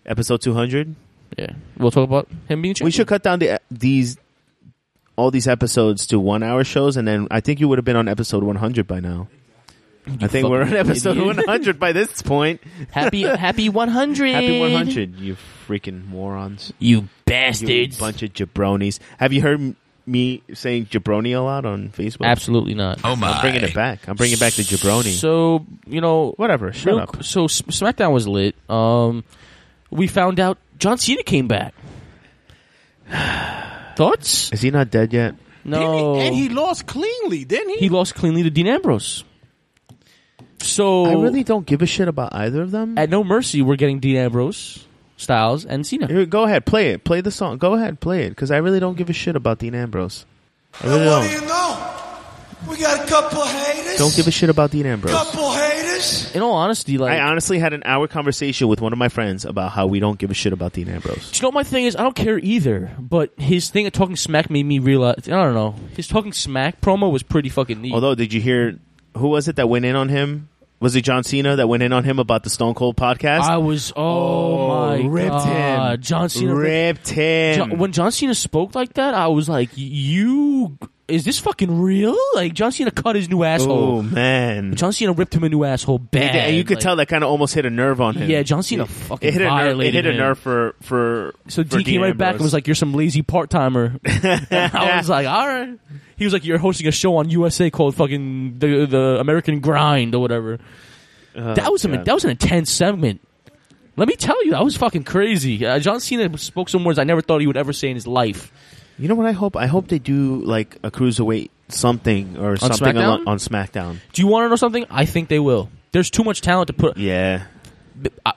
Episode 0.05 0.41
200. 0.41 0.95
Yeah, 1.37 1.53
we'll 1.77 1.91
talk 1.91 2.03
about 2.03 2.27
him 2.47 2.61
being 2.61 2.73
champion. 2.73 2.85
We 2.85 2.91
should 2.91 3.07
cut 3.07 3.23
down 3.23 3.39
the 3.39 3.59
these 3.69 4.17
all 5.21 5.29
these 5.29 5.47
episodes 5.47 6.07
to 6.07 6.19
one 6.19 6.41
hour 6.41 6.63
shows, 6.63 6.97
and 6.97 7.07
then 7.07 7.27
I 7.29 7.41
think 7.41 7.59
you 7.59 7.67
would 7.67 7.77
have 7.77 7.85
been 7.85 7.95
on 7.95 8.07
episode 8.07 8.43
100 8.43 8.87
by 8.87 8.99
now. 8.99 9.27
I 10.19 10.27
think 10.27 10.49
we're 10.49 10.63
on 10.63 10.73
episode 10.73 11.15
idiot. 11.17 11.37
100 11.37 11.79
by 11.79 11.91
this 11.91 12.23
point. 12.23 12.59
Happy 12.89 13.21
Happy 13.21 13.69
one 13.81 13.87
hundred. 13.87 14.31
Happy 14.31 14.59
100, 14.59 15.19
you 15.19 15.37
freaking 15.67 16.07
morons. 16.07 16.73
You 16.79 17.01
You 17.01 17.09
bastards. 17.25 17.99
bunch 17.99 18.23
of 18.23 18.33
jabronis. 18.33 18.97
Have 19.17 19.31
you 19.31 19.43
heard 19.43 19.75
me 20.07 20.41
saying 20.55 20.87
jabroni 20.87 21.37
a 21.37 21.39
lot 21.39 21.67
on 21.67 21.89
Facebook? 21.89 22.25
Absolutely 22.25 22.73
not. 22.73 23.01
Oh 23.03 23.15
my! 23.15 23.29
I'm 23.29 23.41
bringing 23.41 23.61
it 23.61 23.75
back. 23.75 24.07
I'm 24.07 24.15
bringing 24.15 24.39
back 24.39 24.53
the 24.53 24.63
jabroni. 24.63 25.11
So 25.11 25.67
you 25.85 26.01
know, 26.01 26.31
Whatever. 26.31 26.73
Shut 26.73 26.93
real- 26.93 26.99
up. 26.99 27.23
So 27.23 27.45
SmackDown 27.45 28.11
was 28.11 28.27
lit. 28.27 28.55
Um, 28.67 29.23
we 29.91 30.07
found 30.07 30.39
out 30.39 30.57
John 30.79 30.97
Cena 30.97 31.21
came 31.21 31.47
back. 31.47 31.75
Thoughts? 34.01 34.51
Is 34.51 34.61
he 34.61 34.71
not 34.71 34.89
dead 34.89 35.13
yet? 35.13 35.35
No. 35.63 36.15
And 36.15 36.33
he 36.33 36.49
lost 36.49 36.87
cleanly, 36.87 37.45
didn't 37.45 37.69
he? 37.69 37.77
He 37.81 37.89
lost 37.89 38.15
cleanly 38.15 38.41
to 38.41 38.49
Dean 38.49 38.65
Ambrose. 38.65 39.23
So 40.59 41.05
I 41.05 41.13
really 41.13 41.43
don't 41.43 41.65
give 41.67 41.81
a 41.83 41.85
shit 41.85 42.07
about 42.07 42.33
either 42.33 42.63
of 42.63 42.71
them. 42.71 42.97
at 42.97 43.09
No 43.09 43.23
Mercy, 43.23 43.61
we're 43.61 43.75
getting 43.75 43.99
Dean 43.99 44.15
Ambrose, 44.15 44.85
Styles, 45.17 45.65
and 45.65 45.85
Cena. 45.85 46.07
Here, 46.07 46.25
go 46.25 46.43
ahead, 46.43 46.65
play 46.65 46.89
it. 46.91 47.03
Play 47.03 47.21
the 47.21 47.29
song. 47.31 47.57
Go 47.59 47.73
ahead, 47.75 47.99
play 47.99 48.23
it. 48.25 48.29
Because 48.29 48.49
I 48.49 48.57
really 48.57 48.79
don't 48.79 48.97
give 48.97 49.09
a 49.09 49.13
shit 49.13 49.35
about 49.35 49.59
Dean 49.59 49.75
Ambrose. 49.75 50.25
I 50.81 50.87
really 50.87 51.05
what 51.05 51.21
do 51.21 51.27
don't. 51.29 51.41
you 51.41 51.47
know? 51.47 52.00
We 52.69 52.77
got 52.77 53.03
a 53.03 53.07
couple 53.09 53.45
haters. 53.45 53.97
Don't 53.97 54.15
give 54.15 54.27
a 54.27 54.31
shit 54.31 54.49
about 54.49 54.71
Dean 54.71 54.85
Ambrose. 54.85 55.13
Couple 55.13 55.51
haters. 55.51 56.33
In 56.35 56.41
all 56.41 56.53
honesty, 56.53 56.97
like 56.97 57.11
I 57.11 57.19
honestly 57.19 57.59
had 57.59 57.73
an 57.73 57.83
hour 57.85 58.07
conversation 58.07 58.67
with 58.67 58.81
one 58.81 58.93
of 58.93 58.99
my 58.99 59.09
friends 59.09 59.45
about 59.45 59.71
how 59.71 59.87
we 59.87 59.99
don't 59.99 60.17
give 60.17 60.31
a 60.31 60.33
shit 60.33 60.53
about 60.53 60.73
Dean 60.73 60.87
Ambrose. 60.89 61.31
Do 61.31 61.37
you 61.37 61.41
know 61.41 61.47
what 61.49 61.55
my 61.55 61.63
thing 61.63 61.85
is? 61.85 61.95
I 61.95 62.03
don't 62.03 62.15
care 62.15 62.37
either. 62.37 62.91
But 62.99 63.33
his 63.37 63.69
thing 63.69 63.87
of 63.87 63.93
talking 63.93 64.15
smack 64.15 64.49
made 64.49 64.65
me 64.65 64.79
realize. 64.79 65.27
I 65.27 65.31
don't 65.31 65.53
know. 65.53 65.75
His 65.95 66.07
talking 66.07 66.33
smack 66.33 66.81
promo 66.81 67.11
was 67.11 67.23
pretty 67.23 67.49
fucking 67.49 67.81
neat. 67.81 67.93
Although, 67.93 68.15
did 68.15 68.31
you 68.33 68.41
hear 68.41 68.79
who 69.17 69.29
was 69.29 69.47
it 69.47 69.57
that 69.57 69.67
went 69.67 69.85
in 69.85 69.95
on 69.95 70.09
him? 70.09 70.49
Was 70.79 70.95
it 70.95 71.01
John 71.03 71.23
Cena 71.23 71.57
that 71.57 71.67
went 71.67 71.83
in 71.83 71.93
on 71.93 72.03
him 72.03 72.17
about 72.17 72.43
the 72.43 72.49
Stone 72.49 72.73
Cold 72.73 72.97
podcast? 72.97 73.41
I 73.41 73.57
was. 73.57 73.93
Oh, 73.95 74.01
oh 74.01 74.67
my 74.67 75.07
ripped 75.07 75.29
god, 75.29 75.93
him. 75.99 76.01
John 76.01 76.29
Cena 76.29 76.55
ripped 76.55 77.09
him. 77.09 77.55
John- 77.55 77.77
when 77.77 77.91
John 77.91 78.11
Cena 78.11 78.33
spoke 78.33 78.73
like 78.73 78.93
that, 78.93 79.13
I 79.13 79.27
was 79.27 79.47
like, 79.47 79.69
"You 79.75 80.79
is 81.11 81.23
this 81.25 81.37
fucking 81.39 81.81
real?" 81.81 82.15
Like 82.35 82.53
John 82.53 82.71
Cena 82.71 82.91
cut 82.91 83.15
his 83.15 83.29
new 83.29 83.43
asshole. 83.43 83.71
oh 83.99 84.01
man! 84.01 84.75
John 84.75 84.93
Cena 84.93 85.11
ripped 85.13 85.35
him 85.35 85.43
a 85.43 85.49
new 85.49 85.63
asshole 85.63 85.99
bad, 85.99 86.35
and 86.35 86.55
you 86.57 86.63
could 86.63 86.77
Like, 86.77 86.83
tell 86.83 86.95
that 86.95 87.07
kind 87.07 87.23
of 87.23 87.29
almost 87.29 87.53
hit 87.53 87.65
a 87.65 87.69
nerve 87.69 87.99
on 88.01 88.15
him. 88.15 88.29
Yeah, 88.29 88.43
John 88.43 88.63
Cena 88.63 88.83
It- 88.83 88.89
fucking 88.89 89.27
it 89.27 89.33
hit 89.33 89.41
a 89.41 89.45
nerve. 89.45 89.53
It 89.53 89.63
violated 89.65 90.05
hit 90.05 90.15
a 90.15 90.17
nerve 90.17 90.39
for 90.39 90.75
for. 90.81 91.35
So 91.47 91.63
for 91.63 91.77
D 91.77 91.83
came 91.83 92.01
right 92.01 92.17
back 92.17 92.35
and 92.35 92.43
was 92.43 92.53
like, 92.53 92.67
"You're 92.67 92.75
some 92.75 92.93
lazy 92.93 93.21
part 93.21 93.49
timer." 93.49 93.99
I 94.05 94.95
was 94.97 95.09
like, 95.09 95.27
"All 95.27 95.47
right." 95.47 95.77
He 96.17 96.23
was 96.25 96.33
like, 96.33 96.45
"You're 96.45 96.57
hosting 96.59 96.87
a 96.87 96.91
show 96.91 97.17
on 97.17 97.29
USA 97.29 97.69
called 97.69 97.95
fucking 97.95 98.59
the 98.59 98.85
the 98.85 99.17
American 99.19 99.59
Grind 99.59 100.15
or 100.15 100.19
whatever." 100.19 100.59
Oh, 101.35 101.53
that 101.53 101.71
was 101.71 101.85
a, 101.85 101.87
that 101.89 102.13
was 102.13 102.25
an 102.25 102.31
intense 102.31 102.69
segment. 102.71 103.21
Let 103.97 104.07
me 104.07 104.15
tell 104.15 104.43
you, 104.45 104.51
that 104.51 104.63
was 104.63 104.77
fucking 104.77 105.03
crazy. 105.03 105.65
Uh, 105.65 105.79
John 105.79 105.99
Cena 105.99 106.37
spoke 106.37 106.69
some 106.69 106.83
words 106.83 106.97
I 106.99 107.03
never 107.03 107.21
thought 107.21 107.39
he 107.41 107.47
would 107.47 107.57
ever 107.57 107.73
say 107.73 107.89
in 107.89 107.95
his 107.95 108.07
life. 108.07 108.51
You 109.01 109.07
know 109.07 109.15
what 109.15 109.25
I 109.25 109.31
hope? 109.31 109.55
I 109.57 109.65
hope 109.65 109.87
they 109.87 109.99
do 109.99 110.41
like 110.43 110.77
a 110.83 110.91
cruiserweight 110.91 111.49
something 111.69 112.37
or 112.37 112.55
something 112.57 112.95
SmackDown? 112.95 113.19
on, 113.21 113.27
on 113.27 113.37
SmackDown. 113.37 113.97
Do 114.13 114.21
you 114.21 114.27
want 114.27 114.45
to 114.45 114.49
know 114.49 114.55
something? 114.55 114.85
I 114.91 115.05
think 115.05 115.27
they 115.27 115.39
will. 115.39 115.69
There's 115.91 116.09
too 116.11 116.23
much 116.23 116.41
talent 116.41 116.67
to 116.67 116.73
put. 116.73 116.97
Yeah, 116.97 117.43
I, 118.25 118.33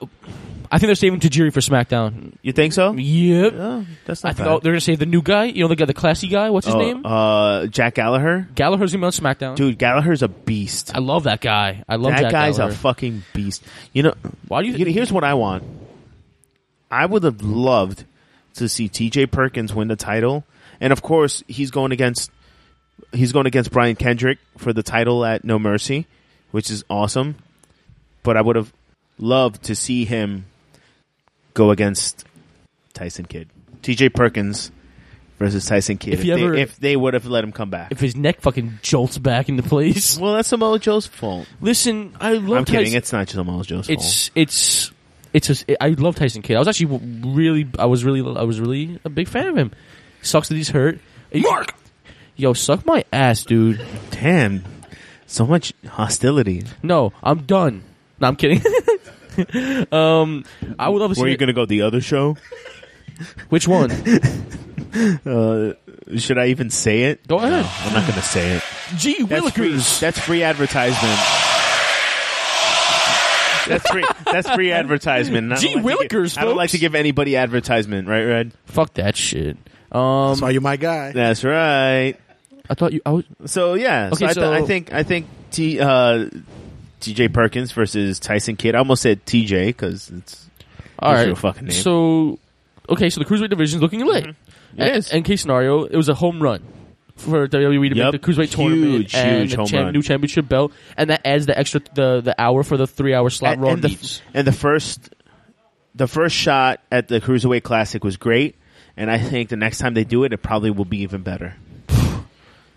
I 0.71 0.79
think 0.79 0.87
they're 0.87 0.95
saving 0.95 1.19
Tajiri 1.19 1.53
for 1.53 1.59
SmackDown. 1.59 2.33
you 2.41 2.51
think 2.51 2.73
so? 2.73 2.93
Yep. 2.93 3.53
Oh, 3.55 3.85
that's 4.05 4.25
I 4.25 4.29
not 4.29 4.35
think 4.37 4.45
bad. 4.47 4.53
oh, 4.53 4.59
they're 4.59 4.71
gonna 4.73 4.81
save 4.81 4.99
the 4.99 5.05
new 5.05 5.21
guy. 5.21 5.45
You 5.45 5.61
know 5.61 5.67
the 5.67 5.75
guy, 5.75 5.85
the 5.85 5.93
classy 5.93 6.27
guy. 6.27 6.49
What's 6.49 6.65
his 6.65 6.75
Oh, 6.75 6.79
name? 6.79 7.05
Uh, 7.05 7.67
Jack 7.67 7.93
Gallagher. 7.95 8.47
Gallagher's 8.55 8.91
gonna 8.91 9.03
be 9.03 9.05
on 9.05 9.11
SmackDown. 9.11 9.55
Dude, 9.55 9.77
Gallagher's 9.77 10.23
a 10.23 10.27
beast. 10.27 10.91
I 10.95 10.99
love 10.99 11.23
that 11.25 11.39
guy. 11.41 11.83
I 11.87 11.95
love 11.97 12.11
that 12.13 12.21
Jack 12.23 12.31
guy's 12.31 12.57
Gallagher. 12.57 12.73
a 12.73 12.77
fucking 12.77 13.23
beast. 13.33 13.63
You 13.93 14.03
know, 14.03 14.13
Why 14.47 14.63
do 14.63 14.67
you? 14.69 14.73
you 14.75 14.85
know, 14.85 14.91
here's 14.91 15.11
what 15.11 15.23
I 15.23 15.35
want. 15.35 15.63
I 16.89 17.05
would 17.05 17.23
have 17.23 17.41
loved 17.41 18.03
to 18.55 18.67
see 18.69 18.87
T.J. 18.87 19.27
Perkins 19.27 19.73
win 19.73 19.87
the 19.89 19.95
title, 19.95 20.43
and 20.79 20.91
of 20.93 21.01
course, 21.01 21.43
he's 21.47 21.71
going 21.71 21.91
against 21.91 22.31
he's 23.13 23.31
going 23.31 23.45
against 23.45 23.71
Brian 23.71 23.95
Kendrick 23.95 24.39
for 24.57 24.73
the 24.73 24.83
title 24.83 25.25
at 25.25 25.43
No 25.43 25.59
Mercy, 25.59 26.07
which 26.51 26.69
is 26.71 26.83
awesome. 26.89 27.35
But 28.23 28.37
I 28.37 28.41
would 28.41 28.55
have 28.55 28.71
loved 29.19 29.63
to 29.63 29.75
see 29.75 30.05
him 30.05 30.45
go 31.53 31.71
against 31.71 32.25
Tyson 32.93 33.25
Kidd, 33.25 33.49
T.J. 33.81 34.09
Perkins 34.09 34.71
versus 35.37 35.65
Tyson 35.65 35.97
Kidd. 35.97 36.13
If 36.15 36.19
If, 36.21 36.25
they, 36.25 36.31
ever- 36.43 36.53
if 36.55 36.75
they 36.77 36.95
would 36.95 37.13
have 37.13 37.25
let 37.25 37.43
him 37.43 37.51
come 37.51 37.69
back. 37.69 37.91
if 37.91 37.99
his 37.99 38.15
neck 38.15 38.41
fucking 38.41 38.79
jolts 38.81 39.17
back 39.17 39.47
into 39.49 39.63
place. 39.63 40.17
well, 40.17 40.33
that's 40.33 40.47
Samoa 40.49 40.79
Joe's 40.79 41.05
fault. 41.07 41.47
Listen, 41.61 42.15
I 42.19 42.33
love. 42.33 42.57
I'm 42.59 42.65
kidding. 42.65 42.85
Tyson- 42.85 42.97
It's 42.97 43.13
not 43.13 43.27
just 43.27 43.35
Samoa 43.35 43.63
Joe's 43.63 43.87
fault. 43.87 43.99
It's 43.99 44.31
it's 44.33 44.91
it's. 45.33 45.63
A, 45.69 45.83
I 45.83 45.89
love 45.89 46.15
Tyson 46.15 46.41
Kidd. 46.41 46.55
I 46.55 46.59
was 46.59 46.67
actually 46.67 46.99
really. 47.23 47.67
I 47.77 47.85
was 47.85 48.03
really. 48.03 48.21
I 48.39 48.43
was 48.43 48.59
really 48.59 48.99
a 49.05 49.09
big 49.09 49.27
fan 49.27 49.47
of 49.47 49.55
him. 49.57 49.71
Sucks 50.25 50.49
that 50.49 50.55
he's 50.55 50.69
hurt. 50.69 50.99
Mark, 51.33 51.73
yo, 52.35 52.53
suck 52.53 52.85
my 52.85 53.03
ass, 53.13 53.43
dude. 53.43 53.79
Damn, 54.11 54.63
so 55.27 55.45
much 55.45 55.73
hostility. 55.87 56.63
No, 56.83 57.13
I'm 57.23 57.43
done. 57.43 57.83
No, 58.19 58.27
I'm 58.29 58.35
kidding. 58.35 58.61
um, 59.91 60.43
I 60.79 60.89
would 60.89 60.99
love 61.01 61.11
to 61.11 61.15
see. 61.15 61.21
Where 61.21 61.27
are 61.27 61.29
you 61.29 61.35
it- 61.35 61.37
going 61.39 61.47
to 61.47 61.53
go? 61.53 61.65
The 61.65 61.81
other 61.83 62.01
show? 62.01 62.37
Which 63.49 63.67
one? 63.67 63.91
Uh, 65.25 65.73
should 66.15 66.37
I 66.37 66.47
even 66.47 66.69
say 66.69 67.03
it? 67.05 67.27
Go 67.27 67.35
ahead. 67.35 67.65
I'm 67.81 67.93
not 67.93 68.03
going 68.03 68.13
to 68.13 68.21
say 68.21 68.55
it. 68.55 68.63
Gee 68.95 69.23
That's 69.23 69.49
free. 69.51 69.71
willikers. 69.73 69.99
That's 69.99 70.17
free 70.19 70.41
advertisement. 70.41 71.19
That's 73.67 73.89
free. 73.89 74.05
That's 74.31 74.49
free 74.51 74.71
advertisement. 74.71 75.51
I 75.51 75.55
don't 75.55 75.61
Gee 75.61 75.75
like 75.75 75.83
to 75.83 76.07
give- 76.07 76.21
willikers, 76.21 76.37
I 76.37 76.45
don't 76.45 76.55
like 76.55 76.65
folks. 76.69 76.71
to 76.73 76.77
give 76.77 76.95
anybody 76.95 77.35
advertisement, 77.35 78.07
right, 78.07 78.23
Red? 78.23 78.53
Fuck 78.67 78.93
that 78.93 79.17
shit. 79.17 79.57
Um, 79.91 80.29
That's 80.29 80.41
why 80.41 80.49
you're 80.51 80.61
my 80.61 80.77
guy. 80.77 81.11
That's 81.11 81.43
right. 81.43 82.15
I 82.69 82.73
thought 82.73 82.93
you. 82.93 83.01
I 83.05 83.11
was. 83.11 83.25
So 83.45 83.75
yeah. 83.75 84.09
Okay, 84.13 84.17
so 84.17 84.25
I, 84.25 84.33
th- 84.33 84.43
so- 84.45 84.53
I 84.53 84.61
think 84.63 84.93
I 84.93 85.03
think 85.03 85.27
T 85.51 85.79
uh, 85.79 86.29
T.J. 86.99 87.29
Perkins 87.29 87.71
versus 87.71 88.19
Tyson 88.19 88.55
Kidd. 88.55 88.75
I 88.75 88.79
almost 88.79 89.01
said 89.03 89.25
T.J. 89.25 89.67
because 89.67 90.09
it's 90.09 90.49
All 90.99 91.11
What's 91.11 91.19
right. 91.19 91.27
your 91.27 91.35
fucking 91.35 91.67
name? 91.67 91.71
So, 91.77 92.39
okay, 92.89 93.09
so 93.11 93.19
the 93.19 93.25
cruiserweight 93.25 93.51
division 93.51 93.77
is 93.77 93.81
looking 93.81 94.03
lit. 94.05 94.25
It 94.25 94.35
And- 94.77 94.95
is. 94.97 95.11
And 95.11 95.23
case 95.23 95.41
scenario, 95.41 95.83
it 95.83 95.95
was 95.95 96.09
a 96.09 96.15
home 96.15 96.41
run 96.41 96.63
for 97.15 97.47
WWE 97.47 97.89
to 97.91 97.95
Yep. 97.95 98.13
make 98.13 98.21
the 98.21 98.27
cruiserweight 98.27 98.37
Huge, 98.45 98.51
tournament 98.55 99.13
and 99.15 99.39
huge 99.41 99.51
the 99.51 99.57
home 99.57 99.67
champ- 99.67 99.83
run. 99.85 99.93
new 99.93 100.01
championship 100.01 100.49
belt, 100.49 100.73
and 100.97 101.11
that 101.11 101.21
adds 101.25 101.45
the 101.45 101.57
extra 101.57 101.81
the 101.93 102.21
the 102.21 102.35
hour 102.41 102.63
for 102.63 102.75
the 102.77 102.87
three 102.87 103.13
hour 103.13 103.29
slot 103.29 103.53
and, 103.53 103.61
Raw 103.61 103.69
and 103.73 103.81
the, 103.83 103.89
needs. 103.89 104.21
and 104.33 104.47
the 104.47 104.51
first 104.51 105.13
the 105.93 106.07
first 106.07 106.35
shot 106.35 106.81
at 106.91 107.07
the 107.07 107.21
cruiserweight 107.21 107.63
classic 107.63 108.03
was 108.03 108.17
great 108.17 108.55
and 108.97 109.09
i 109.11 109.17
think 109.17 109.49
the 109.49 109.55
next 109.55 109.79
time 109.79 109.93
they 109.93 110.03
do 110.03 110.23
it 110.23 110.33
it 110.33 110.37
probably 110.41 110.71
will 110.71 110.85
be 110.85 110.99
even 110.99 111.21
better. 111.21 111.55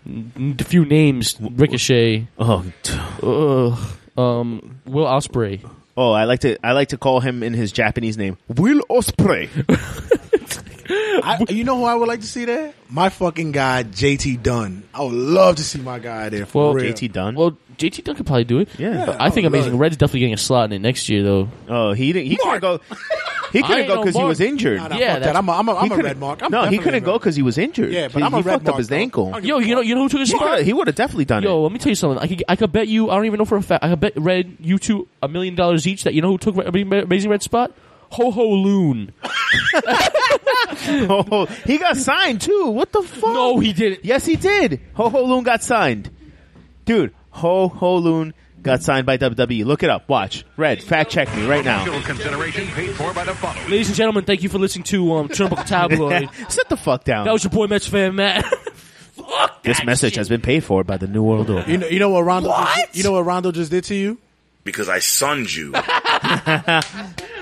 A 0.05 0.63
few 0.63 0.85
names: 0.85 1.35
Ricochet, 1.39 2.27
oh 2.39 2.65
uh, 3.21 4.19
um, 4.21 4.79
Will 4.85 5.05
Ospreay. 5.05 5.59
oh 5.97 6.11
i 6.11 6.23
like 6.23 6.39
to 6.39 6.57
i 6.65 6.71
like 6.71 6.89
to 6.89 6.97
call 6.97 7.19
him 7.19 7.43
in 7.43 7.53
his 7.53 7.71
japanese 7.71 8.17
name. 8.17 8.37
Will 8.47 8.81
Ospreay 8.89 9.49
I, 10.89 11.45
you 11.49 11.63
know 11.63 11.77
who 11.77 11.83
I 11.85 11.95
would 11.95 12.07
like 12.07 12.21
to 12.21 12.27
see 12.27 12.45
there? 12.45 12.73
My 12.89 13.09
fucking 13.09 13.51
guy, 13.51 13.83
JT 13.83 14.41
Dunn. 14.41 14.83
I 14.93 15.03
would 15.03 15.13
love 15.13 15.57
to 15.57 15.63
see 15.63 15.79
my 15.79 15.99
guy 15.99 16.29
there. 16.29 16.45
For 16.45 16.65
Well, 16.65 16.73
real. 16.73 16.93
jt 16.93 17.11
dunn 17.11 17.35
Well, 17.35 17.57
JT 17.77 18.03
Dunn 18.03 18.15
could 18.15 18.25
probably 18.25 18.43
do 18.45 18.59
it. 18.59 18.69
Yeah. 18.77 19.05
But 19.05 19.21
I 19.21 19.29
think 19.29 19.45
I 19.45 19.49
would 19.49 19.57
Amazing. 19.59 19.77
Red's 19.77 19.97
definitely 19.97 20.21
getting 20.21 20.33
a 20.33 20.37
slot 20.37 20.65
in 20.65 20.73
it 20.73 20.79
next 20.79 21.07
year, 21.09 21.23
though. 21.23 21.49
oh 21.67 21.93
he 21.93 22.11
didn't 22.11 22.27
he 22.27 22.35
couldn't 22.37 22.59
go 22.61 22.79
he 23.53 23.59
I 23.59 23.61
couldn't 23.61 23.77
ain't 23.79 23.87
go 23.87 23.95
no 23.95 24.01
because 24.01 24.15
he 24.15 24.23
was 24.23 24.39
injured 24.41 24.77
Nah, 24.77 24.87
nah, 24.89 24.97
Yeah, 24.97 25.19
that. 25.19 25.35
I'm 25.35 25.47
a, 25.47 25.51
I'm 25.53 25.69
a, 25.69 25.79
He 25.81 25.91
I'm 25.91 25.99
a 25.99 26.03
red 26.03 26.17
mark. 26.19 26.41
I'm 26.43 26.51
no 26.51 26.65
he 26.65 26.77
couldn't 26.79 27.03
go 27.03 27.17
because 27.19 27.35
he 27.35 27.41
was 27.41 27.57
injured 27.57 27.91
Yeah, 27.93 28.07
but 28.07 28.17
he, 28.17 28.23
I'm 28.23 28.33
a 28.33 28.37
he 28.37 28.43
red 28.43 28.53
fucked 28.55 28.69
up 28.69 28.77
his 28.77 28.87
though. 28.89 28.95
ankle 28.95 29.39
Yo, 29.41 29.59
you 29.59 29.75
know, 29.75 29.81
you 29.81 29.95
know 29.95 30.01
who 30.03 30.09
took 30.09 30.19
his 30.19 30.31
he 30.31 30.35
spot? 30.37 30.57
could 30.57 30.65
he 30.65 30.73
would 30.73 30.87
have 30.87 30.95
definitely 30.95 31.25
done 31.25 31.43
Yo, 31.43 31.59
it 31.59 31.61
let 31.63 31.71
me 31.71 31.79
tell 31.79 31.89
you 31.89 31.95
something. 31.95 32.19
I 32.19 32.27
could, 32.27 32.43
I 32.49 32.55
could 32.55 32.71
bet 32.71 32.87
you. 32.87 33.09
I 33.09 33.15
don't 33.15 33.25
even 33.25 33.37
know 33.37 33.45
for 33.45 33.57
a 33.57 33.61
fact. 33.61 33.83
I 33.83 33.89
could 33.89 33.99
bet 33.99 34.13
Red 34.17 34.57
you 34.59 34.77
two 34.79 35.07
a 35.23 35.27
million 35.27 35.55
dollars 35.55 35.87
each 35.87 36.03
that 36.03 36.13
you 36.13 36.21
know 36.21 36.31
who 36.31 36.37
took 36.37 36.55
Amazing 36.57 37.29
Red 37.31 37.41
spot. 37.43 37.71
Ho 38.11 38.31
Ho 38.31 38.47
Lun. 38.49 39.11
oh, 41.09 41.47
he 41.65 41.77
got 41.77 41.97
signed 41.97 42.41
too 42.41 42.69
what 42.69 42.91
the 42.91 43.01
fuck 43.01 43.33
No, 43.33 43.59
he 43.59 43.73
didn't. 43.73 44.05
Yes, 44.05 44.25
he 44.25 44.35
did. 44.35 44.81
Ho 44.93 45.09
Ho 45.09 45.23
Lun 45.23 45.43
got 45.43 45.63
signed. 45.63 46.09
Dude, 46.85 47.13
Ho 47.31 47.67
Ho 47.67 47.95
Lun 47.95 48.33
got 48.61 48.83
signed 48.83 49.05
by 49.05 49.17
WWE. 49.17 49.65
Look 49.65 49.83
it 49.83 49.89
up. 49.89 50.07
Watch. 50.09 50.45
Red, 50.57 50.83
fact 50.83 51.11
check 51.11 51.33
me 51.35 51.47
right 51.47 51.63
now. 51.63 51.85
Consideration 52.01 52.67
paid 52.67 52.95
for 52.95 53.13
by 53.13 53.23
the 53.23 53.33
following. 53.35 53.69
Ladies 53.69 53.87
and 53.87 53.95
gentlemen, 53.95 54.25
thank 54.25 54.43
you 54.43 54.49
for 54.49 54.59
listening 54.59 54.83
to 54.85 55.13
um, 55.15 55.29
Turnbuckle 55.29 55.65
Tabloid. 55.65 56.29
Sit 56.49 56.69
the 56.69 56.77
fuck 56.77 57.03
down. 57.03 57.25
That 57.25 57.33
was 57.33 57.43
your 57.43 57.51
boy 57.51 57.67
Mets 57.67 57.87
fan 57.87 58.15
Matt. 58.15 58.45
this 59.63 59.83
message 59.83 60.15
has 60.15 60.29
been 60.29 60.41
paid 60.41 60.63
for 60.63 60.83
by 60.83 60.97
the 60.97 61.07
New 61.07 61.23
World 61.23 61.49
Order. 61.49 61.69
You 61.69 61.77
know, 61.77 61.87
you 61.87 61.99
know 61.99 62.09
what 62.09 62.21
Rondo? 62.21 62.49
Just, 62.49 62.95
you 62.95 63.03
know 63.03 63.11
what 63.13 63.25
Rondo 63.25 63.51
just 63.51 63.71
did 63.71 63.83
to 63.85 63.95
you? 63.95 64.17
Because 64.63 64.89
I 64.89 64.99
sunned 64.99 65.53
you. 65.53 65.73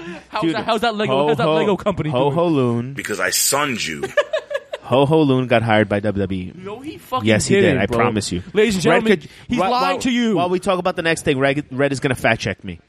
how's, 0.29 0.51
that, 0.53 0.65
how's 0.65 0.81
that 0.81 0.95
Lego? 0.95 1.11
Ho, 1.13 1.27
how's 1.29 1.37
that 1.37 1.43
ho, 1.43 1.55
Lego 1.55 1.75
company 1.77 2.09
Ho 2.09 2.25
doing? 2.25 2.33
Ho 2.35 2.47
Lun. 2.47 2.93
Because 2.93 3.19
I 3.19 3.29
sunned 3.31 3.85
you. 3.85 4.03
Ho 4.81 5.05
Ho 5.05 5.21
Lun 5.21 5.47
got 5.47 5.63
hired 5.63 5.89
by 5.89 5.99
WWE. 5.99 6.55
No, 6.55 6.79
he 6.79 6.97
fucking 6.97 7.25
did. 7.25 7.27
yes, 7.27 7.45
he 7.47 7.55
did 7.55 7.61
did. 7.61 7.75
it, 7.75 7.79
I 7.81 7.85
bro. 7.87 7.97
promise 7.97 8.31
you. 8.31 8.41
Ladies 8.53 8.75
and 8.75 8.85
Red 8.85 8.91
gentlemen, 9.03 9.19
could- 9.21 9.29
he's 9.49 9.59
while- 9.59 9.71
lying 9.71 9.83
while- 9.95 9.99
to 9.99 10.11
you. 10.11 10.35
While 10.37 10.49
we 10.49 10.59
talk 10.59 10.79
about 10.79 10.95
the 10.95 11.01
next 11.01 11.23
thing, 11.23 11.37
Red, 11.39 11.65
Red 11.71 11.91
is 11.91 11.99
going 11.99 12.15
to 12.15 12.21
fact 12.21 12.41
check 12.41 12.63
me. 12.63 12.79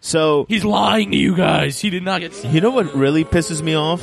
So 0.00 0.46
He's 0.48 0.64
lying 0.64 1.12
to 1.12 1.16
you 1.16 1.36
guys. 1.36 1.78
He 1.80 1.90
did 1.90 2.02
not 2.02 2.20
get. 2.20 2.44
you 2.44 2.60
know 2.60 2.70
what 2.70 2.92
really 2.94 3.24
pisses 3.24 3.62
me 3.62 3.74
off? 3.76 4.02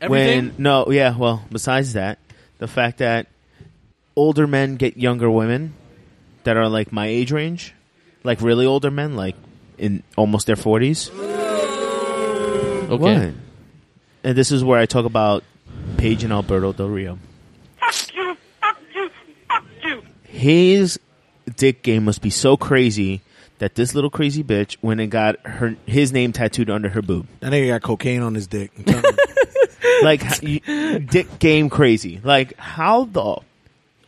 Everything? 0.00 0.46
When 0.48 0.54
no, 0.58 0.90
yeah. 0.90 1.14
Well, 1.16 1.42
besides 1.52 1.92
that, 1.92 2.18
the 2.58 2.66
fact 2.68 2.98
that 2.98 3.26
older 4.16 4.46
men 4.46 4.76
get 4.76 4.96
younger 4.96 5.30
women 5.30 5.74
that 6.44 6.56
are 6.56 6.70
like 6.70 6.90
my 6.90 7.06
age 7.06 7.32
range, 7.32 7.74
like 8.22 8.40
really 8.40 8.64
older 8.64 8.90
men, 8.90 9.14
like 9.14 9.36
in 9.78 10.02
almost 10.16 10.46
their 10.46 10.56
forties. 10.56 11.10
Okay. 11.10 12.96
What? 12.96 13.34
And 14.24 14.36
this 14.36 14.50
is 14.52 14.62
where 14.64 14.78
I 14.80 14.86
talk 14.86 15.04
about 15.04 15.44
Paige 15.96 16.24
and 16.24 16.32
Alberto 16.32 16.72
Del 16.72 16.88
Rio. 16.88 17.18
His 20.24 20.98
dick 21.56 21.82
game 21.82 22.04
must 22.04 22.22
be 22.22 22.30
so 22.30 22.56
crazy 22.56 23.20
that 23.58 23.74
this 23.74 23.94
little 23.94 24.10
crazy 24.10 24.42
bitch 24.42 24.76
went 24.82 25.00
and 25.00 25.10
got 25.10 25.36
her 25.46 25.76
his 25.86 26.12
name 26.12 26.32
tattooed 26.32 26.70
under 26.70 26.88
her 26.88 27.02
boob. 27.02 27.26
That 27.40 27.52
nigga 27.52 27.68
got 27.68 27.82
cocaine 27.82 28.22
on 28.22 28.34
his 28.34 28.46
dick. 28.46 28.70
I'm 28.78 28.84
telling 28.84 29.04
you. 29.04 29.10
Like 30.02 30.42
you- 30.42 30.98
dick 30.98 31.38
game 31.38 31.70
crazy. 31.70 32.20
Like 32.22 32.56
how 32.58 33.04
the 33.04 33.36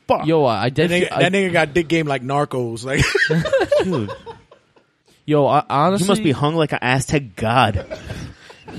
fuck? 0.08 0.26
Yo, 0.26 0.44
I 0.44 0.68
that, 0.68 0.74
definitely. 0.74 1.06
nigga, 1.06 1.20
that 1.20 1.32
nigga 1.32 1.52
got 1.52 1.74
dick 1.74 1.88
game 1.88 2.06
like 2.06 2.22
narcos. 2.22 2.84
Like, 2.84 3.04
Dude, 3.84 4.10
yo, 5.26 5.46
I, 5.46 5.64
honestly, 5.68 6.04
he 6.06 6.08
must 6.10 6.22
be 6.22 6.32
hung 6.32 6.54
like 6.54 6.72
an 6.72 6.78
Aztec 6.80 7.36
god. 7.36 7.86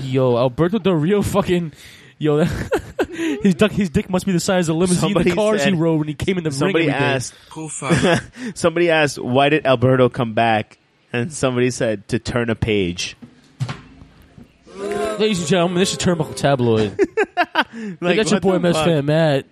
Yo, 0.00 0.36
Alberto 0.36 0.78
Del 0.78 0.94
Rio 0.94 1.22
fucking. 1.22 1.72
Yo, 2.20 2.38
his 3.42 3.54
dick, 3.54 3.70
his 3.70 3.90
dick 3.90 4.10
must 4.10 4.26
be 4.26 4.32
the 4.32 4.40
size 4.40 4.68
of 4.68 4.74
the 4.74 4.78
limousine 4.80 4.98
Somebody 5.00 5.30
the 5.30 5.36
cars 5.36 5.62
said- 5.62 5.72
he 5.74 5.78
rode 5.78 5.98
when 6.00 6.08
he 6.08 6.14
came 6.14 6.36
in 6.36 6.42
the 6.44 6.50
Somebody 6.50 6.86
ring. 6.86 6.94
every 6.94 7.06
day. 7.06 7.14
asked. 7.14 7.34
somebody 8.58 8.90
asked, 8.90 9.18
"Why 9.20 9.48
did 9.50 9.64
Alberto 9.66 10.08
come 10.08 10.34
back?" 10.34 10.78
And 11.12 11.32
somebody 11.32 11.70
said, 11.70 12.08
"To 12.08 12.18
turn 12.18 12.50
a 12.50 12.56
page." 12.56 13.16
Ladies 14.76 15.40
and 15.40 15.48
gentlemen, 15.48 15.78
this 15.78 15.92
is 15.92 15.98
Turnbuckle 15.98 16.36
Tabloid. 16.36 16.98
Like, 18.00 18.16
that's 18.16 18.30
your 18.30 18.36
what 18.36 18.42
boy 18.42 18.52
the 18.54 18.60
Met 18.60 18.74
fuck? 18.74 18.84
fan 18.86 19.06
Matt. 19.06 19.46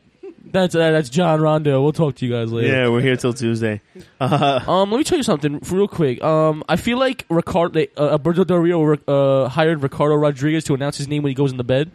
That's 0.53 0.75
uh, 0.75 0.91
that's 0.93 1.09
John 1.09 1.41
Rondo. 1.41 1.83
We'll 1.83 1.93
talk 1.93 2.15
to 2.17 2.27
you 2.27 2.33
guys 2.33 2.53
later. 2.53 2.69
Yeah, 2.69 2.89
we're 2.89 3.01
here 3.01 3.17
till 3.17 3.33
Tuesday. 3.35 3.81
Uh, 4.21 4.61
Um, 4.69 4.91
let 4.91 4.99
me 4.99 5.05
tell 5.05 5.19
you 5.19 5.25
something 5.25 5.59
real 5.71 5.89
quick. 5.89 6.23
Um, 6.23 6.63
I 6.69 6.77
feel 6.77 6.99
like 6.99 7.25
Ricardo, 7.29 7.85
uh, 7.97 8.11
Alberto 8.13 8.45
Del 8.45 8.59
Rio 8.59 8.95
uh, 8.95 9.49
hired 9.49 9.83
Ricardo 9.83 10.15
Rodriguez 10.15 10.65
to 10.65 10.75
announce 10.75 10.97
his 10.99 11.09
name 11.09 11.23
when 11.23 11.31
he 11.31 11.35
goes 11.35 11.51
in 11.51 11.57
the 11.57 11.65
bed. 11.65 11.91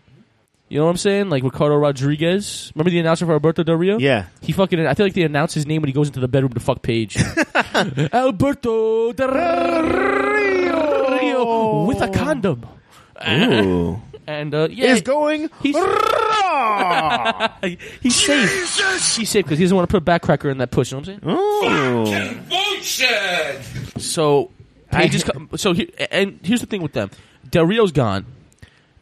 You 0.70 0.80
know 0.80 0.86
what 0.86 0.92
I'm 0.92 0.98
saying? 0.98 1.30
Like 1.30 1.44
Ricardo 1.44 1.76
Rodriguez. 1.76 2.72
Remember 2.76 2.90
the 2.92 3.00
announcer 3.00 3.26
for 3.26 3.34
Alberto 3.34 3.64
Del 3.64 3.76
Rio? 3.76 3.98
Yeah. 4.00 4.28
He 4.42 4.54
fucking. 4.54 4.80
I 4.86 4.94
feel 4.94 5.06
like 5.06 5.14
they 5.16 5.24
announce 5.24 5.54
his 5.54 5.66
name 5.66 5.82
when 5.82 5.88
he 5.90 5.94
goes 5.94 6.08
into 6.08 6.20
the 6.22 6.28
bedroom 6.30 6.54
to 6.54 6.60
fuck 6.62 6.82
Paige. 6.82 7.18
Alberto 8.14 9.12
Del 9.12 9.30
Rio 11.20 11.84
with 11.86 12.02
a 12.02 12.10
condom. 12.10 12.66
Ooh. 13.28 14.02
And 14.28 14.54
uh, 14.54 14.68
yeah, 14.72 14.94
Is 14.94 15.02
going 15.02 15.50
he's 15.62 15.76
he's 18.02 18.16
safe. 18.16 19.16
He's 19.18 19.30
safe 19.30 19.46
because 19.46 19.58
he 19.58 19.66
doesn't 19.66 19.76
want 19.76 19.90
to 19.90 20.00
put 20.00 20.02
a 20.02 20.06
backcracker 20.20 20.52
in 20.52 20.58
that 20.60 20.72
push. 20.72 20.92
You 20.92 21.02
know 21.02 21.02
what 21.02 21.68
I'm 21.68 22.06
saying? 22.06 22.46
Bullshit! 22.50 23.62
So 24.02 24.52
is 24.94 25.24
co- 25.24 25.48
so 25.58 25.74
here, 25.74 25.88
and 26.12 26.40
here's 26.44 26.62
the 26.62 26.68
thing 26.68 26.82
with 26.82 26.94
them. 26.94 27.10
Del 27.50 27.66
Rio's 27.66 27.92
gone. 27.92 28.26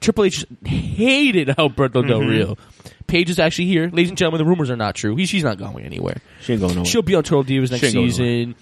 Triple 0.01 0.23
H 0.23 0.45
hated 0.65 1.59
Alberto 1.59 2.01
Del 2.01 2.21
Mhm. 2.21 2.29
Rio. 2.29 2.57
Paige 3.07 3.31
is 3.31 3.39
actually 3.39 3.65
here. 3.65 3.89
Ladies 3.91 4.09
and 4.09 4.17
gentlemen, 4.17 4.39
the 4.39 4.45
rumors 4.49 4.69
are 4.69 4.77
not 4.77 4.95
true. 4.95 5.15
He, 5.15 5.25
she's 5.25 5.43
not 5.43 5.57
going 5.57 5.83
anywhere. 5.83 6.17
She 6.41 6.53
ain't 6.53 6.61
going 6.61 6.75
nowhere. 6.75 6.85
She'll 6.85 7.01
be 7.01 7.15
on 7.15 7.23
Total 7.23 7.43
Divas 7.43 7.71
next 7.71 7.91
season. 7.91 8.55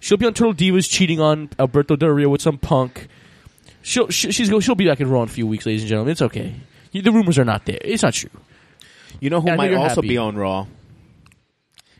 She'll 0.00 0.18
be 0.18 0.26
on 0.26 0.34
Total 0.34 0.52
Divas 0.52 0.90
cheating 0.90 1.20
on 1.20 1.48
Alberto 1.58 1.96
Del 1.96 2.10
Rio 2.10 2.28
with 2.28 2.42
some 2.42 2.58
punk. 2.58 3.08
She'll 3.82 4.08
she, 4.08 4.32
she's 4.32 4.48
go, 4.48 4.60
she'll 4.60 4.74
be 4.74 4.86
back 4.86 5.00
in 5.00 5.10
Raw 5.10 5.22
in 5.22 5.28
a 5.28 5.32
few 5.32 5.46
weeks, 5.46 5.66
ladies 5.66 5.82
and 5.82 5.88
gentlemen. 5.88 6.12
It's 6.12 6.22
okay. 6.22 6.54
The 6.92 7.10
rumors 7.10 7.38
are 7.38 7.44
not 7.44 7.64
there. 7.66 7.78
It's 7.80 8.02
not 8.02 8.14
true. 8.14 8.30
You 9.20 9.30
know 9.30 9.40
who 9.40 9.50
I 9.50 9.56
might 9.56 9.74
also 9.74 9.96
happy. 9.96 10.08
be 10.08 10.18
on 10.18 10.36
Raw? 10.36 10.66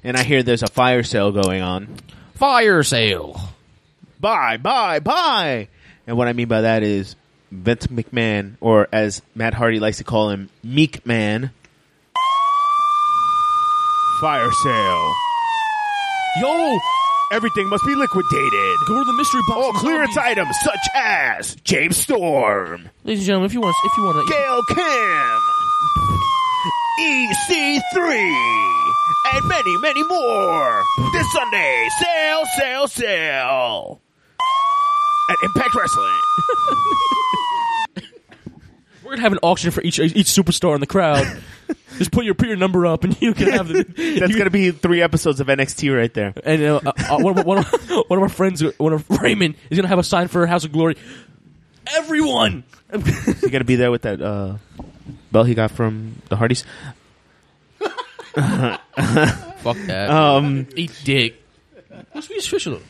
And 0.05 0.17
I 0.17 0.23
hear 0.23 0.43
there's 0.43 0.63
a 0.63 0.69
fire 0.69 1.03
sale 1.03 1.33
going 1.33 1.63
on. 1.63 1.97
Fire 2.35 2.83
sale. 2.83 3.41
Buy, 4.21 4.57
buy, 4.57 5.01
buy. 5.01 5.69
And 6.07 6.17
what 6.17 6.29
I 6.29 6.33
mean 6.33 6.49
by 6.49 6.63
that 6.63 6.83
is 6.83 7.17
Vince 7.51 7.87
McMahon, 7.87 8.57
or 8.61 8.89
as 8.93 9.23
Matt 9.35 9.55
Hardy 9.55 9.79
likes 9.79 9.99
to 9.99 10.05
call 10.05 10.31
him, 10.31 10.49
Meek 10.63 11.07
Man. 11.07 11.51
Fire 14.21 14.51
sale. 14.63 15.13
Yo, 16.41 16.79
Everything 17.33 17.69
must 17.71 17.85
be 17.87 17.95
liquidated. 17.95 18.77
go 18.87 18.99
to 18.99 19.05
the 19.05 19.13
mystery 19.15 19.41
box. 19.49 19.57
All 19.65 19.73
clearance 19.73 20.15
zombies. 20.15 20.33
items 20.33 20.55
such 20.63 20.87
as 20.95 21.55
James 21.65 21.97
Storm, 21.97 22.91
Ladies 23.05 23.21
and 23.21 23.27
gentlemen, 23.27 23.47
if 23.47 23.55
you 23.55 23.61
want, 23.63 23.75
if 23.85 23.97
you 23.97 24.03
want 24.05 24.19
to, 24.19 24.33
Gail 24.33 24.63
Kim, 24.69 25.41
EC3, 27.01 27.99
and 29.35 29.49
many, 29.49 29.77
many 29.79 30.03
more. 30.05 30.83
This 31.15 31.33
Sunday, 31.33 31.89
sale, 32.03 32.45
sale, 32.59 32.87
sale. 32.89 34.01
At 35.31 35.37
Impact 35.43 35.75
Wrestling. 35.75 36.21
We're 39.05 39.11
gonna 39.13 39.23
have 39.23 39.33
an 39.33 39.39
auction 39.43 39.71
for 39.71 39.83
each 39.83 39.99
each 39.99 40.27
superstar 40.29 40.75
in 40.75 40.81
the 40.81 40.87
crowd. 40.87 41.27
Just 41.99 42.13
put 42.13 42.25
your 42.25 42.35
put 42.35 42.49
your 42.49 42.57
number 42.57 42.87
up, 42.87 43.05
and 43.05 43.21
you 43.21 43.35
can 43.35 43.51
have 43.51 43.69
the. 43.69 43.85
That's 44.21 44.33
going 44.33 44.45
to 44.45 44.51
be 44.51 44.71
three 44.71 45.03
episodes 45.03 45.41
of 45.41 45.47
NXT 45.47 45.97
right 45.97 46.13
there. 46.13 46.33
And 46.45 46.63
uh, 46.63 46.81
uh, 46.85 46.93
uh, 47.11 47.19
one, 47.19 47.39
of, 47.39 47.47
one, 47.47 47.59
of, 47.59 47.67
one 48.09 48.19
of 48.19 48.23
our 48.23 48.29
friends, 48.29 48.63
one 48.79 48.93
of 48.93 49.09
Raymond, 49.11 49.57
is 49.71 49.79
gonna 49.79 49.89
have 49.89 49.99
a 49.99 50.05
sign 50.05 50.29
for 50.29 50.47
House 50.47 50.65
of 50.65 50.73
Glory. 50.73 50.97
Everyone, 51.95 52.65
You 52.93 53.01
going 53.01 53.53
to 53.53 53.65
be 53.65 53.77
there 53.77 53.91
with 53.91 54.03
that 54.03 54.23
uh, 54.23 54.57
belt 55.33 55.49
he 55.49 55.55
got 55.55 55.73
from 55.73 56.23
the 56.29 56.37
Hardys? 56.37 56.65
fuck 58.35 59.77
that. 59.87 60.11
Um, 60.11 60.69
Eat 60.77 60.93
dick. 61.05 61.43
What's 62.13 62.29
Swedish 62.29 62.49
fish 62.49 62.65
though? 62.65 62.81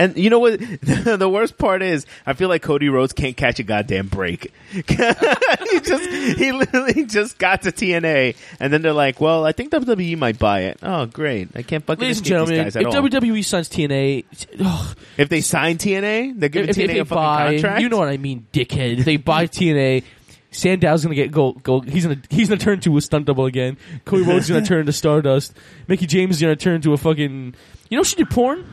And 0.00 0.16
you 0.16 0.30
know 0.30 0.38
what? 0.38 0.58
the 0.80 1.28
worst 1.30 1.58
part 1.58 1.82
is, 1.82 2.06
I 2.24 2.32
feel 2.32 2.48
like 2.48 2.62
Cody 2.62 2.88
Rhodes 2.88 3.12
can't 3.12 3.36
catch 3.36 3.58
a 3.58 3.62
goddamn 3.62 4.08
break. 4.08 4.50
he 4.72 4.82
just, 4.82 6.10
he 6.38 6.52
literally 6.52 7.04
just 7.04 7.36
got 7.36 7.62
to 7.62 7.70
TNA, 7.70 8.34
and 8.58 8.72
then 8.72 8.80
they're 8.80 8.94
like, 8.94 9.20
"Well, 9.20 9.44
I 9.44 9.52
think 9.52 9.72
WWE 9.72 10.16
might 10.16 10.38
buy 10.38 10.60
it." 10.60 10.78
Oh, 10.82 11.04
great! 11.04 11.50
I 11.54 11.60
can't 11.60 11.84
fucking 11.84 12.00
Ladies 12.00 12.16
and 12.16 12.26
escape 12.26 12.38
these 12.38 12.48
gentlemen, 12.48 12.64
guys 12.64 12.76
if 12.76 12.86
at 12.86 12.86
all. 12.86 13.10
WWE 13.10 13.44
signs 13.44 13.68
TNA, 13.68 14.24
ugh, 14.64 14.96
if 15.18 15.28
they 15.28 15.42
sign 15.42 15.76
TNA, 15.76 16.40
they're 16.40 16.48
giving 16.48 16.70
if, 16.70 16.78
if 16.78 16.88
TNA 16.88 16.92
they 16.94 16.98
a 17.00 17.04
fucking 17.04 17.22
buy, 17.22 17.52
contract. 17.52 17.82
you 17.82 17.90
know 17.90 17.98
what 17.98 18.08
I 18.08 18.16
mean, 18.16 18.46
dickhead. 18.54 19.00
If 19.00 19.04
they 19.04 19.18
buy 19.18 19.48
TNA, 19.48 20.02
Sandow's 20.50 21.02
gonna 21.02 21.14
get 21.14 21.30
go 21.30 21.52
go. 21.52 21.80
He's 21.80 22.06
gonna 22.06 22.22
he's 22.30 22.48
gonna 22.48 22.58
turn 22.58 22.80
to 22.80 22.96
a 22.96 23.02
stunt 23.02 23.26
double 23.26 23.44
again. 23.44 23.76
Cody 24.06 24.22
Rhodes 24.22 24.44
is 24.44 24.50
gonna 24.50 24.64
turn 24.64 24.86
to 24.86 24.92
Stardust. 24.94 25.52
Mickie 25.88 26.06
James 26.06 26.36
is 26.36 26.40
gonna 26.40 26.56
turn 26.56 26.80
to 26.80 26.94
a 26.94 26.96
fucking. 26.96 27.54
You 27.90 27.96
know 27.98 28.02
she 28.02 28.16
did 28.16 28.30
porn. 28.30 28.64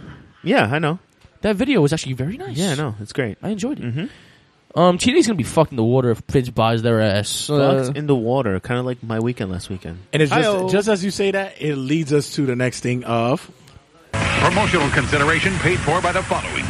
yeah, 0.41 0.69
I 0.71 0.79
know. 0.79 0.99
That 1.47 1.55
video 1.55 1.79
was 1.79 1.93
actually 1.93 2.11
very 2.11 2.35
nice. 2.35 2.57
Yeah, 2.57 2.71
I 2.71 2.75
know. 2.75 2.95
It's 2.99 3.13
great. 3.13 3.37
I 3.41 3.51
enjoyed 3.51 3.79
it. 3.79 3.85
Mm-hmm. 3.85 4.77
Um, 4.77 4.97
TNA's 4.97 5.27
gonna 5.27 5.37
be 5.37 5.45
fucked 5.45 5.71
in 5.71 5.77
the 5.77 5.83
water 5.83 6.11
if 6.11 6.21
Vince 6.27 6.49
buys 6.49 6.81
their 6.81 6.99
ass. 6.99 7.49
Uh, 7.49 7.85
Fucked 7.85 7.97
in 7.97 8.05
the 8.05 8.17
water, 8.17 8.59
kind 8.59 8.81
of 8.81 8.85
like 8.85 9.01
my 9.01 9.21
weekend 9.21 9.49
last 9.49 9.69
weekend. 9.69 9.99
and 10.11 10.21
it's 10.21 10.29
Hi-yo. 10.29 10.63
just, 10.63 10.73
just 10.73 10.87
as 10.89 11.05
you 11.05 11.09
say 11.09 11.31
that, 11.31 11.61
it 11.61 11.77
leads 11.77 12.11
us 12.11 12.33
to 12.35 12.45
the 12.45 12.57
next 12.57 12.81
thing 12.81 13.05
of 13.05 13.49
Promotional 14.11 14.89
consideration 14.89 15.53
paid 15.59 15.79
for 15.79 16.01
by 16.01 16.11
the 16.11 16.21
following. 16.21 16.65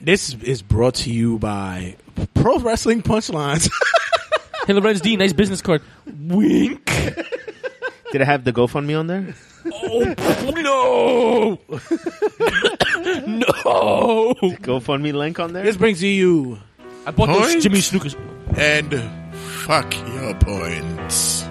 this 0.00 0.32
is 0.34 0.62
brought 0.62 0.94
to 0.94 1.10
you 1.12 1.40
by 1.40 1.96
Pro 2.34 2.60
Wrestling 2.60 3.02
Punchlines. 3.02 3.68
hey, 4.68 4.74
Lorenz 4.74 5.00
D, 5.00 5.16
nice 5.16 5.32
business 5.32 5.60
card. 5.60 5.82
Wink. 6.06 6.86
Did 8.12 8.22
I 8.22 8.26
have 8.26 8.44
the 8.44 8.52
GoFundMe 8.52 8.96
on 8.96 9.08
there? 9.08 9.34
Oh, 9.72 10.14
no. 10.56 11.58
no. 13.26 14.34
GoFundMe 14.62 15.12
link 15.12 15.38
on 15.38 15.52
there? 15.52 15.62
this 15.62 15.76
brings 15.76 16.02
you 16.02 16.58
I 17.06 17.12
bought 17.12 17.26
those 17.26 17.52
Points? 17.52 17.62
Jimmy 17.62 17.78
Snookers. 17.78 18.16
And 18.56 19.34
fuck 19.34 19.94
your 20.14 20.34
points. 20.34 21.44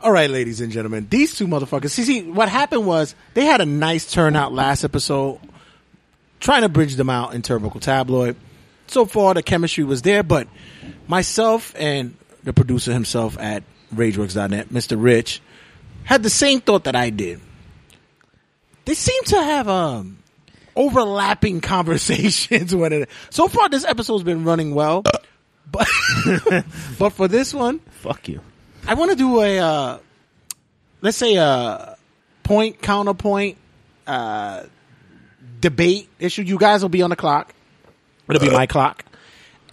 All 0.00 0.12
right, 0.12 0.30
ladies 0.30 0.60
and 0.60 0.70
gentlemen, 0.70 1.08
these 1.10 1.34
two 1.34 1.46
motherfuckers. 1.48 1.90
See, 1.90 2.04
see, 2.04 2.22
what 2.22 2.48
happened 2.48 2.86
was 2.86 3.14
they 3.34 3.44
had 3.44 3.60
a 3.60 3.66
nice 3.66 4.10
turnout 4.10 4.52
last 4.52 4.84
episode, 4.84 5.40
trying 6.38 6.62
to 6.62 6.68
bridge 6.68 6.94
them 6.94 7.10
out 7.10 7.34
in 7.34 7.42
Turnbuckle 7.42 7.80
Tabloid. 7.80 8.36
So 8.86 9.04
far, 9.06 9.34
the 9.34 9.42
chemistry 9.42 9.84
was 9.84 10.02
there, 10.02 10.22
but 10.22 10.46
myself 11.08 11.74
and 11.76 12.14
the 12.44 12.52
producer 12.52 12.92
himself 12.92 13.36
at 13.38 13.64
RageWorks.net, 13.94 14.68
Mr. 14.68 15.02
Rich, 15.02 15.42
had 16.08 16.22
the 16.22 16.30
same 16.30 16.62
thought 16.62 16.84
that 16.84 16.96
I 16.96 17.10
did. 17.10 17.38
They 18.86 18.94
seem 18.94 19.22
to 19.24 19.36
have 19.36 19.68
um, 19.68 20.18
overlapping 20.74 21.60
conversations 21.74 22.74
with 22.74 22.94
it. 22.94 23.10
So 23.28 23.46
far, 23.46 23.68
this 23.68 23.84
episode's 23.84 24.24
been 24.24 24.42
running 24.42 24.74
well, 24.74 25.02
but 25.70 25.86
but 26.98 27.10
for 27.10 27.28
this 27.28 27.52
one, 27.52 27.80
fuck 27.90 28.26
you. 28.26 28.40
I 28.86 28.94
want 28.94 29.10
to 29.10 29.18
do 29.18 29.42
a 29.42 29.58
uh, 29.58 29.98
let's 31.02 31.18
say 31.18 31.34
a 31.34 31.98
point 32.42 32.80
counterpoint 32.80 33.58
uh, 34.06 34.62
debate 35.60 36.08
issue. 36.18 36.40
You 36.40 36.56
guys 36.56 36.80
will 36.80 36.88
be 36.88 37.02
on 37.02 37.10
the 37.10 37.16
clock. 37.16 37.54
It'll 38.30 38.40
be 38.40 38.50
my 38.50 38.66
clock, 38.66 39.04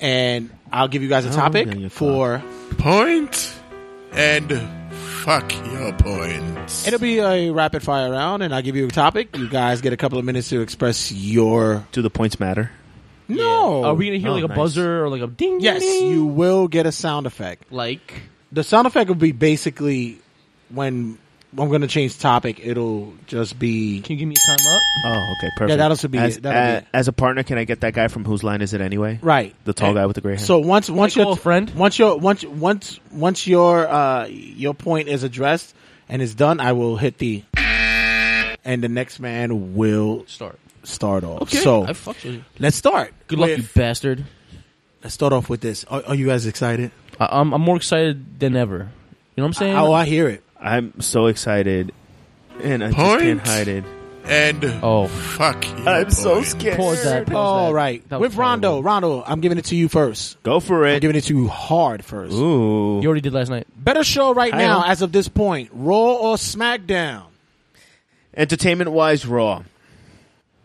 and 0.02 0.50
I'll 0.70 0.90
give 0.90 1.02
you 1.02 1.08
guys 1.08 1.26
a 1.26 1.32
topic 1.32 1.68
yeah, 1.68 1.76
your 1.76 1.90
for 1.90 2.44
Point 2.78 3.54
and 4.12 4.85
fuck 5.26 5.52
your 5.74 5.92
points. 5.94 6.88
It'll 6.88 7.00
be 7.00 7.18
a 7.18 7.50
rapid 7.50 7.82
fire 7.82 8.12
round, 8.12 8.44
and 8.44 8.54
I'll 8.54 8.62
give 8.62 8.76
you 8.76 8.86
a 8.86 8.92
topic. 8.92 9.36
You 9.36 9.50
guys 9.50 9.82
get 9.82 9.92
a 9.92 9.98
couple 9.98 10.20
of 10.20 10.26
minutes 10.26 10.50
to 10.50 10.62
express 10.62 11.12
your. 11.12 11.84
Do 11.92 12.04
the 12.04 12.12
points 12.12 12.40
matter? 12.40 12.70
No. 13.28 13.84
Are 13.84 13.96
we 13.96 14.06
gonna 14.06 14.20
hear 14.20 14.30
Oh, 14.30 14.34
like 14.36 14.44
a 14.44 14.48
nice. 14.50 14.56
buzzer 14.56 15.04
or 15.04 15.10
like 15.10 15.24
a 15.24 15.28
ding? 15.28 15.60
Yes, 15.62 15.82
ding? 15.82 16.12
you 16.12 16.26
will 16.28 16.68
get 16.68 16.86
a 16.86 16.92
sound 16.92 17.26
effect. 17.26 17.72
Like 17.72 18.22
the 18.52 18.64
sound 18.64 18.86
effect 18.86 19.08
will 19.08 19.16
be 19.16 19.32
basically 19.32 20.20
when 20.70 21.18
I'm 21.58 21.70
going 21.70 21.82
to 21.82 21.88
change 21.88 22.20
topic. 22.20 22.60
It'll 22.64 23.14
just 23.28 23.58
be. 23.58 24.02
Can 24.02 24.14
you 24.14 24.20
give 24.20 24.28
me 24.28 24.36
a 24.36 24.48
time 24.48 24.74
up? 24.76 24.82
Oh, 25.06 25.34
okay, 25.38 25.50
perfect. 25.56 25.70
Yeah, 25.70 25.76
that'll 25.88 26.10
be 26.10 26.18
as. 26.18 26.38
That'll 26.40 26.62
a- 26.62 26.80
be 26.82 26.86
it. 26.86 26.88
as 26.94 27.08
a 27.08 27.14
partner. 27.14 27.44
Can 27.44 27.58
I 27.58 27.64
get 27.64 27.82
that 27.82 27.94
guy 27.94 28.08
from 28.10 28.26
whose 28.26 28.44
line 28.44 28.62
is 28.62 28.74
it 28.74 28.82
anyway? 28.82 29.20
Right. 29.22 29.56
the 29.64 29.74
tall 29.74 29.90
And- 29.90 29.96
guy 29.98 30.06
with 30.06 30.16
the 30.16 30.22
gray 30.22 30.36
hair. 30.36 30.46
So 30.46 30.60
once 30.60 30.90
once 30.90 31.14
Can 31.14 31.22
your 31.22 31.26
call 31.28 31.36
friend? 31.38 31.70
once 31.76 31.98
your 31.98 32.18
once 32.18 32.44
once 32.44 33.00
once 33.12 33.48
your 33.48 33.88
uh 33.88 34.26
your 34.28 34.74
point 34.74 35.08
is 35.08 35.24
addressed 35.24 35.74
and 36.10 36.22
is 36.22 36.36
done, 36.36 36.60
I 36.60 36.74
will 36.74 36.98
hit 36.98 37.18
the 37.20 37.44
and 37.58 38.84
the 38.84 38.90
next 38.90 39.20
man 39.20 39.76
will 39.76 40.26
Start. 40.28 40.60
start 40.84 41.24
off. 41.24 41.44
Okay, 41.44 41.58
so 41.60 41.84
I 41.84 41.92
fucks 41.92 42.24
with 42.24 42.26
you. 42.26 42.44
let's 42.60 42.76
start. 42.76 43.14
Good 43.28 43.40
luck, 43.40 43.50
with- 43.50 43.60
you 43.60 43.68
bastard. 43.76 44.26
Let's 45.04 45.14
start 45.14 45.34
off 45.34 45.50
with 45.50 45.62
this. 45.62 45.84
Are, 45.86 46.04
are 46.08 46.16
you 46.16 46.26
guys 46.26 46.48
excited? 46.48 46.92
I, 47.20 47.40
I'm 47.40 47.54
I'm 47.54 47.62
more 47.62 47.78
excited 47.78 48.40
than 48.40 48.56
ever. 48.56 48.78
You 49.36 49.42
know 49.42 49.44
what 49.44 49.48
I'm 49.48 49.54
saying? 49.54 49.76
Oh, 49.78 49.94
I 49.94 50.06
hear 50.06 50.28
it. 50.28 50.44
I'm 50.66 51.00
so 51.00 51.28
excited, 51.28 51.94
and 52.62 52.84
I 52.84 52.92
just 52.92 53.20
can't 53.20 53.40
hide 53.48 53.68
it. 53.68 53.84
And 54.26 54.66
oh, 54.82 55.06
fuck 55.08 55.64
your 55.64 55.88
I'm 55.88 56.10
so 56.10 56.34
points. 56.36 56.50
scared. 56.50 56.78
Pause 56.78 57.04
that. 57.04 57.26
Pause 57.28 57.36
All 57.36 57.68
that. 57.68 57.74
right. 57.76 58.10
That 58.10 58.20
was 58.20 58.30
With 58.32 58.38
Rondo, 58.40 58.82
Rondo, 58.82 59.24
I'm 59.24 59.40
giving 59.40 59.60
it 59.60 59.66
to 59.66 59.76
you 59.76 59.88
first. 59.88 60.42
Go 60.42 60.60
for 60.60 60.88
it. 60.88 60.90
I'm 60.90 60.96
it. 60.96 61.00
giving 61.02 61.16
it 61.16 61.26
to 61.26 61.38
you 61.38 61.48
hard 61.48 62.04
first. 62.04 62.34
Ooh. 62.34 63.00
You 63.04 63.08
already 63.08 63.22
did 63.22 63.34
last 63.34 63.50
night. 63.50 63.68
Better 63.78 64.04
show 64.04 64.34
right 64.34 64.52
I 64.52 64.58
now 64.58 64.80
know. 64.80 64.86
as 64.88 65.04
of 65.04 65.12
this 65.12 65.28
point. 65.28 65.70
Raw 65.74 66.16
or 66.16 66.36
SmackDown? 66.38 67.26
Entertainment 68.36 68.92
wise, 68.92 69.28
Raw. 69.28 69.62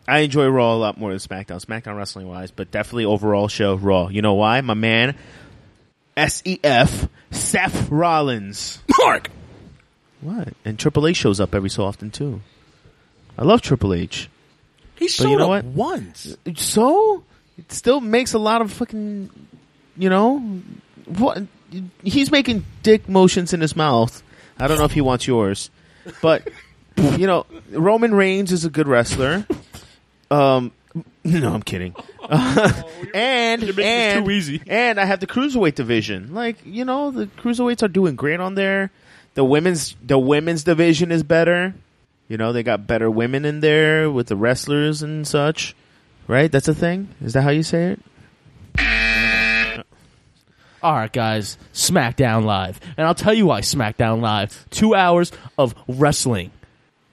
I 0.07 0.19
enjoy 0.21 0.47
Raw 0.47 0.73
a 0.73 0.77
lot 0.77 0.97
more 0.97 1.11
than 1.11 1.19
SmackDown. 1.19 1.63
SmackDown 1.63 1.95
wrestling 1.95 2.27
wise, 2.27 2.49
but 2.49 2.71
definitely 2.71 3.05
overall 3.05 3.47
show 3.47 3.75
Raw. 3.75 4.07
You 4.07 4.23
know 4.23 4.33
why? 4.33 4.59
My 4.61 4.73
man, 4.73 5.15
SEF, 6.17 7.07
Seth 7.29 7.89
Rollins. 7.91 8.79
Mark. 8.97 9.29
What? 10.21 10.49
And 10.63 10.77
Triple 10.77 11.07
H 11.07 11.17
shows 11.17 11.39
up 11.39 11.53
every 11.55 11.69
so 11.69 11.83
often 11.83 12.11
too. 12.11 12.41
I 13.37 13.43
love 13.43 13.61
Triple 13.61 13.93
H. 13.93 14.29
He 14.95 15.07
showed 15.07 15.29
you 15.29 15.37
know 15.37 15.51
up 15.51 15.65
what? 15.65 15.65
once. 15.65 16.37
So 16.55 17.23
it 17.57 17.71
still 17.71 17.99
makes 18.01 18.33
a 18.33 18.39
lot 18.39 18.61
of 18.61 18.71
fucking, 18.71 19.29
you 19.97 20.09
know, 20.09 20.39
what? 21.07 21.43
He's 22.03 22.31
making 22.31 22.65
dick 22.83 23.09
motions 23.09 23.53
in 23.53 23.61
his 23.61 23.75
mouth. 23.75 24.21
I 24.59 24.67
don't 24.67 24.77
know 24.77 24.85
if 24.85 24.91
he 24.91 25.01
wants 25.01 25.25
yours, 25.25 25.71
but 26.21 26.47
you 27.17 27.25
know, 27.25 27.45
Roman 27.71 28.13
Reigns 28.13 28.51
is 28.51 28.65
a 28.65 28.69
good 28.69 28.87
wrestler. 28.87 29.45
Um, 30.29 30.71
no, 31.23 31.53
I'm 31.53 31.63
kidding. 31.63 31.95
and 32.29 33.61
this 33.61 33.77
and 33.79 34.25
too 34.25 34.31
easy. 34.31 34.61
and 34.67 34.99
I 34.99 35.05
have 35.05 35.19
the 35.19 35.27
cruiserweight 35.27 35.75
division. 35.75 36.33
Like 36.33 36.57
you 36.65 36.85
know, 36.85 37.11
the 37.11 37.25
cruiserweights 37.25 37.83
are 37.83 37.87
doing 37.87 38.15
great 38.15 38.39
on 38.39 38.55
there. 38.55 38.91
The 39.33 39.43
women's 39.43 39.95
the 40.03 40.19
women's 40.19 40.63
division 40.63 41.11
is 41.11 41.23
better. 41.23 41.73
You 42.27 42.37
know, 42.37 42.53
they 42.53 42.63
got 42.63 42.87
better 42.87 43.09
women 43.09 43.45
in 43.45 43.59
there 43.59 44.09
with 44.09 44.27
the 44.27 44.35
wrestlers 44.35 45.01
and 45.01 45.27
such. 45.27 45.75
Right? 46.27 46.51
That's 46.51 46.67
a 46.67 46.75
thing. 46.75 47.09
Is 47.21 47.33
that 47.33 47.41
how 47.41 47.49
you 47.49 47.63
say 47.63 47.97
it? 48.77 49.85
All 50.83 50.95
right, 50.95 51.13
guys, 51.13 51.59
SmackDown 51.73 52.43
Live. 52.43 52.79
And 52.97 53.05
I'll 53.05 53.13
tell 53.13 53.33
you 53.33 53.45
why 53.45 53.61
SmackDown 53.61 54.21
Live. 54.21 54.65
Two 54.71 54.95
hours 54.95 55.31
of 55.57 55.75
wrestling. 55.87 56.51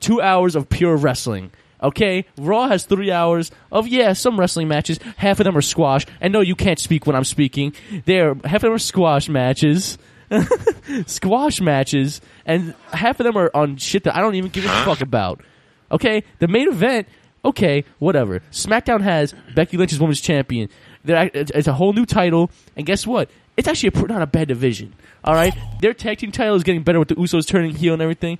Two 0.01 0.23
hours 0.23 0.57
of 0.57 0.71
pure 0.71 0.97
wrestling. 0.97 1.51
Okay? 1.83 2.25
Raw 2.39 2.69
has 2.69 2.85
three 2.85 3.11
hours 3.11 3.51
of, 3.71 3.87
yeah, 3.87 4.15
some 4.15 4.41
wrestling 4.41 4.69
matches. 4.69 4.99
Half 5.17 5.41
of 5.41 5.45
them 5.45 5.57
are 5.57 5.63
squash. 5.63 6.07
And 6.21 6.33
no, 6.33 6.41
you 6.41 6.57
can't 6.57 6.79
speak 6.79 7.07
when 7.07 7.15
I'm 7.15 7.25
speaking. 7.25 7.75
They're, 8.07 8.35
half 8.45 8.57
of 8.57 8.63
them 8.63 8.73
are 8.73 8.79
squash 8.79 9.29
matches. 9.29 9.99
squash 11.07 11.61
matches. 11.61 12.21
And 12.45 12.75
half 12.93 13.21
of 13.21 13.25
them 13.25 13.37
are 13.37 13.51
on 13.55 13.77
shit 13.77 14.05
that 14.05 14.17
I 14.17 14.21
don't 14.21 14.35
even 14.35 14.51
give 14.51 14.65
a 14.65 14.69
fuck 14.85 15.01
about. 15.01 15.43
Okay? 15.91 16.25
The 16.39 16.49
main 16.49 16.69
event, 16.69 17.09
okay, 17.45 17.85
whatever. 17.99 18.41
SmackDown 18.51 19.01
has 19.01 19.35
Becky 19.55 19.77
Lynch's 19.77 20.01
women's 20.01 20.21
champion. 20.21 20.69
They're, 21.05 21.31
it's 21.33 21.69
a 21.69 21.73
whole 21.73 21.93
new 21.93 22.05
title, 22.05 22.51
and 22.77 22.85
guess 22.85 23.07
what? 23.07 23.31
It's 23.57 23.67
actually 23.67 23.93
a, 23.95 24.07
not 24.07 24.23
a 24.23 24.27
bad 24.27 24.49
division. 24.49 24.95
All 25.25 25.35
right, 25.35 25.55
their 25.81 25.95
tag 25.95 26.19
team 26.19 26.33
title 26.33 26.55
is 26.55 26.63
getting 26.63 26.83
better 26.83 26.99
with 26.99 27.09
the 27.09 27.15
Usos 27.17 27.47
turning 27.47 27.75
heel 27.75 27.93
and 27.93 28.03
everything. 28.03 28.39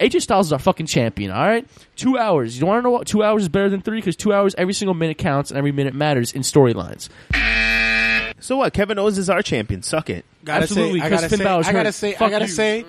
AJ 0.00 0.22
Styles 0.22 0.46
is 0.46 0.52
our 0.52 0.58
fucking 0.58 0.86
champion. 0.86 1.30
All 1.30 1.44
right, 1.44 1.66
two 1.96 2.18
hours. 2.18 2.58
You 2.58 2.66
want 2.66 2.78
to 2.78 2.82
know 2.82 2.90
what? 2.90 3.06
Two 3.06 3.22
hours 3.22 3.42
is 3.42 3.48
better 3.48 3.68
than 3.68 3.82
three 3.82 3.98
because 3.98 4.16
two 4.16 4.32
hours, 4.32 4.54
every 4.56 4.74
single 4.74 4.94
minute 4.94 5.18
counts 5.18 5.50
and 5.50 5.58
every 5.58 5.72
minute 5.72 5.94
matters 5.94 6.32
in 6.32 6.42
storylines. 6.42 7.08
So 8.42 8.56
what? 8.58 8.72
Kevin 8.74 8.98
Owens 8.98 9.16
is 9.18 9.30
our 9.30 9.40
champion. 9.42 9.82
Suck 9.82 10.10
it. 10.10 10.24
Gotta 10.44 10.64
Absolutely, 10.64 11.00
say, 11.00 11.06
I 11.06 11.08
'cause 11.08 11.20
gotta 11.20 11.28
Finn 11.30 11.38
say, 11.38 11.44
Balor's 11.44 11.68
I 11.68 11.72
gotta 11.72 11.84
hurt. 11.88 11.94
say, 11.94 12.14
I 12.14 12.18
Fuck 12.18 12.30
gotta 12.30 12.44
you. 12.44 12.50
say, 12.50 12.84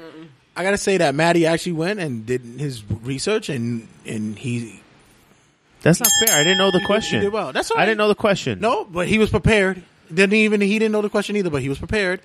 I 0.56 0.64
gotta 0.64 0.78
say 0.78 0.98
that 0.98 1.16
Maddie 1.16 1.46
actually 1.46 1.72
went 1.74 2.00
and 2.00 2.26
did 2.26 2.42
his 2.42 2.84
research 3.04 3.50
and 3.50 3.88
and 4.06 4.38
he 4.38 4.82
That's 5.82 6.00
not 6.00 6.10
fair. 6.26 6.36
I 6.38 6.44
didn't 6.44 6.58
know 6.58 6.72
the 6.72 6.80
he 6.80 6.86
question. 6.86 7.22
did 7.22 7.32
well. 7.32 7.54
That's 7.54 7.72
all 7.72 7.78
I 7.78 7.82
right. 7.82 7.86
didn't 7.86 8.00
know 8.00 8.08
the 8.08 8.16
question. 8.16 8.60
no, 8.60 8.84
but 8.86 9.08
he 9.08 9.18
was 9.20 9.30
prepared. 9.30 9.82
Didn't 10.14 10.34
even 10.34 10.60
he 10.62 10.80
didn't 10.80 10.92
know 10.92 11.02
the 11.02 11.10
question 11.10 11.36
either, 11.38 11.50
but 11.50 11.62
he 11.62 11.70
was 11.70 11.78
prepared. 11.80 12.20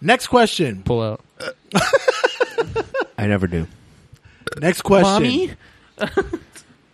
Next 0.00 0.26
question. 0.28 0.82
Pull 0.82 1.00
out. 1.02 1.20
I 3.18 3.26
never 3.26 3.46
do. 3.46 3.66
Next 4.58 4.82
question. 4.82 5.12
Mommy? 5.12 5.52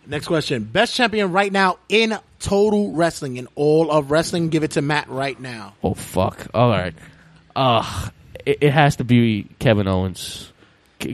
Next 0.09 0.25
question. 0.25 0.63
Best 0.63 0.95
champion 0.95 1.31
right 1.31 1.51
now 1.51 1.77
in 1.87 2.17
total 2.39 2.93
wrestling 2.93 3.37
in 3.37 3.47
all 3.53 3.91
of 3.91 4.09
wrestling. 4.09 4.49
Give 4.49 4.63
it 4.63 4.71
to 4.71 4.81
Matt 4.81 5.07
right 5.07 5.39
now. 5.39 5.75
Oh 5.83 5.93
fuck! 5.93 6.47
All 6.51 6.67
right. 6.67 6.95
Ugh. 7.55 8.11
It, 8.43 8.57
it 8.61 8.73
has 8.73 8.95
to 8.95 9.03
be 9.03 9.47
Kevin 9.59 9.87
Owens. 9.87 10.51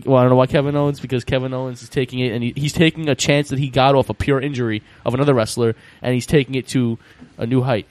Well, 0.06 0.18
I 0.18 0.22
don't 0.22 0.30
know 0.30 0.38
why 0.38 0.48
Kevin 0.48 0.78
Owens 0.78 1.02
because 1.02 1.26
Kevin 1.26 1.54
Owens 1.54 1.84
is 1.84 1.90
taking 1.90 2.20
it 2.20 2.32
and 2.32 2.42
he, 2.42 2.54
he's 2.56 2.72
taking 2.72 3.10
a 3.10 3.16
chance 3.16 3.50
that 3.50 3.60
he 3.60 3.68
got 3.68 3.96
off 3.96 4.10
a 4.10 4.14
pure 4.14 4.40
injury 4.40 4.82
of 5.06 5.14
another 5.14 5.34
wrestler 5.34 5.76
and 6.02 6.14
he's 6.14 6.26
taking 6.26 6.56
it 6.56 6.68
to 6.70 6.98
a 7.38 7.46
new 7.46 7.62
height. 7.62 7.88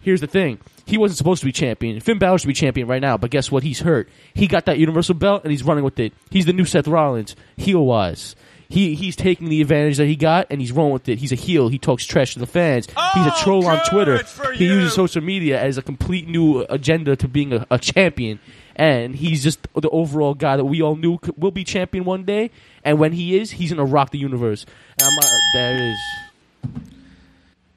Here's 0.00 0.22
the 0.22 0.26
thing: 0.26 0.58
he 0.86 0.96
wasn't 0.96 1.18
supposed 1.18 1.40
to 1.40 1.46
be 1.46 1.52
champion. 1.52 2.00
Finn 2.00 2.18
Balor 2.18 2.38
should 2.38 2.48
be 2.48 2.54
champion 2.54 2.88
right 2.88 3.02
now, 3.02 3.18
but 3.18 3.30
guess 3.30 3.52
what? 3.52 3.62
He's 3.62 3.80
hurt. 3.80 4.08
He 4.32 4.46
got 4.46 4.64
that 4.64 4.78
Universal 4.78 5.16
belt 5.16 5.42
and 5.44 5.50
he's 5.50 5.64
running 5.64 5.84
with 5.84 6.00
it. 6.00 6.14
He's 6.30 6.46
the 6.46 6.54
new 6.54 6.64
Seth 6.64 6.88
Rollins, 6.88 7.36
heel 7.58 7.84
wise. 7.84 8.34
He 8.68 8.94
he's 8.96 9.14
taking 9.14 9.48
the 9.48 9.60
advantage 9.60 9.96
that 9.98 10.06
he 10.06 10.16
got 10.16 10.48
and 10.50 10.60
he's 10.60 10.72
rolling 10.72 10.92
with 10.94 11.08
it. 11.08 11.18
He's 11.20 11.30
a 11.32 11.36
heel. 11.36 11.68
He 11.68 11.78
talks 11.78 12.04
trash 12.04 12.32
to 12.34 12.40
the 12.40 12.46
fans. 12.46 12.86
he's 12.86 13.26
a 13.26 13.34
troll 13.42 13.66
on 13.68 13.78
Twitter. 13.88 14.22
He 14.54 14.64
uses 14.64 14.92
social 14.94 15.22
media 15.22 15.60
as 15.62 15.78
a 15.78 15.82
complete 15.82 16.26
new 16.28 16.62
agenda 16.68 17.14
to 17.16 17.28
being 17.28 17.52
a, 17.52 17.66
a 17.70 17.78
champion. 17.78 18.40
And 18.74 19.14
he's 19.16 19.42
just 19.42 19.66
the 19.74 19.88
overall 19.90 20.34
guy 20.34 20.56
that 20.56 20.64
we 20.64 20.82
all 20.82 20.96
knew 20.96 21.18
could- 21.18 21.40
will 21.40 21.50
be 21.52 21.64
champion 21.64 22.04
one 22.04 22.24
day. 22.24 22.50
And 22.84 22.98
when 22.98 23.12
he 23.12 23.38
is, 23.38 23.52
he's 23.52 23.70
gonna 23.72 23.84
rock 23.84 24.10
the 24.10 24.18
universe. 24.18 24.66
And 25.00 25.08
I'm 25.08 25.14
not, 25.14 25.24
there 25.54 25.76
it 25.76 25.92
is. 25.92 25.98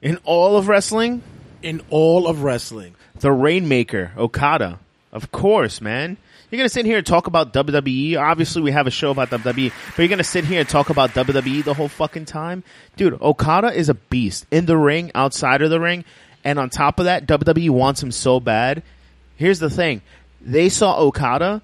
In 0.02 0.18
all 0.24 0.56
of 0.56 0.68
wrestling, 0.68 1.22
In 1.62 1.82
all 1.90 2.26
of 2.26 2.42
wrestling. 2.42 2.94
the 3.20 3.30
Rainmaker, 3.32 4.12
Okada. 4.16 4.78
Of 5.12 5.30
course, 5.32 5.80
man. 5.80 6.16
You're 6.50 6.58
gonna 6.58 6.68
sit 6.68 6.84
here 6.84 6.98
and 6.98 7.06
talk 7.06 7.28
about 7.28 7.52
WWE. 7.52 8.16
Obviously, 8.16 8.60
we 8.60 8.72
have 8.72 8.88
a 8.88 8.90
show 8.90 9.10
about 9.10 9.30
WWE, 9.30 9.72
but 9.90 9.98
you're 9.98 10.08
gonna 10.08 10.24
sit 10.24 10.44
here 10.44 10.60
and 10.60 10.68
talk 10.68 10.90
about 10.90 11.10
WWE 11.10 11.62
the 11.62 11.74
whole 11.74 11.88
fucking 11.88 12.24
time, 12.24 12.64
dude. 12.96 13.20
Okada 13.22 13.72
is 13.72 13.88
a 13.88 13.94
beast 13.94 14.46
in 14.50 14.66
the 14.66 14.76
ring, 14.76 15.12
outside 15.14 15.62
of 15.62 15.70
the 15.70 15.78
ring, 15.78 16.04
and 16.42 16.58
on 16.58 16.68
top 16.68 16.98
of 16.98 17.04
that, 17.04 17.26
WWE 17.26 17.70
wants 17.70 18.02
him 18.02 18.10
so 18.10 18.40
bad. 18.40 18.82
Here's 19.36 19.60
the 19.60 19.70
thing: 19.70 20.02
they 20.40 20.68
saw 20.68 20.98
Okada 20.98 21.62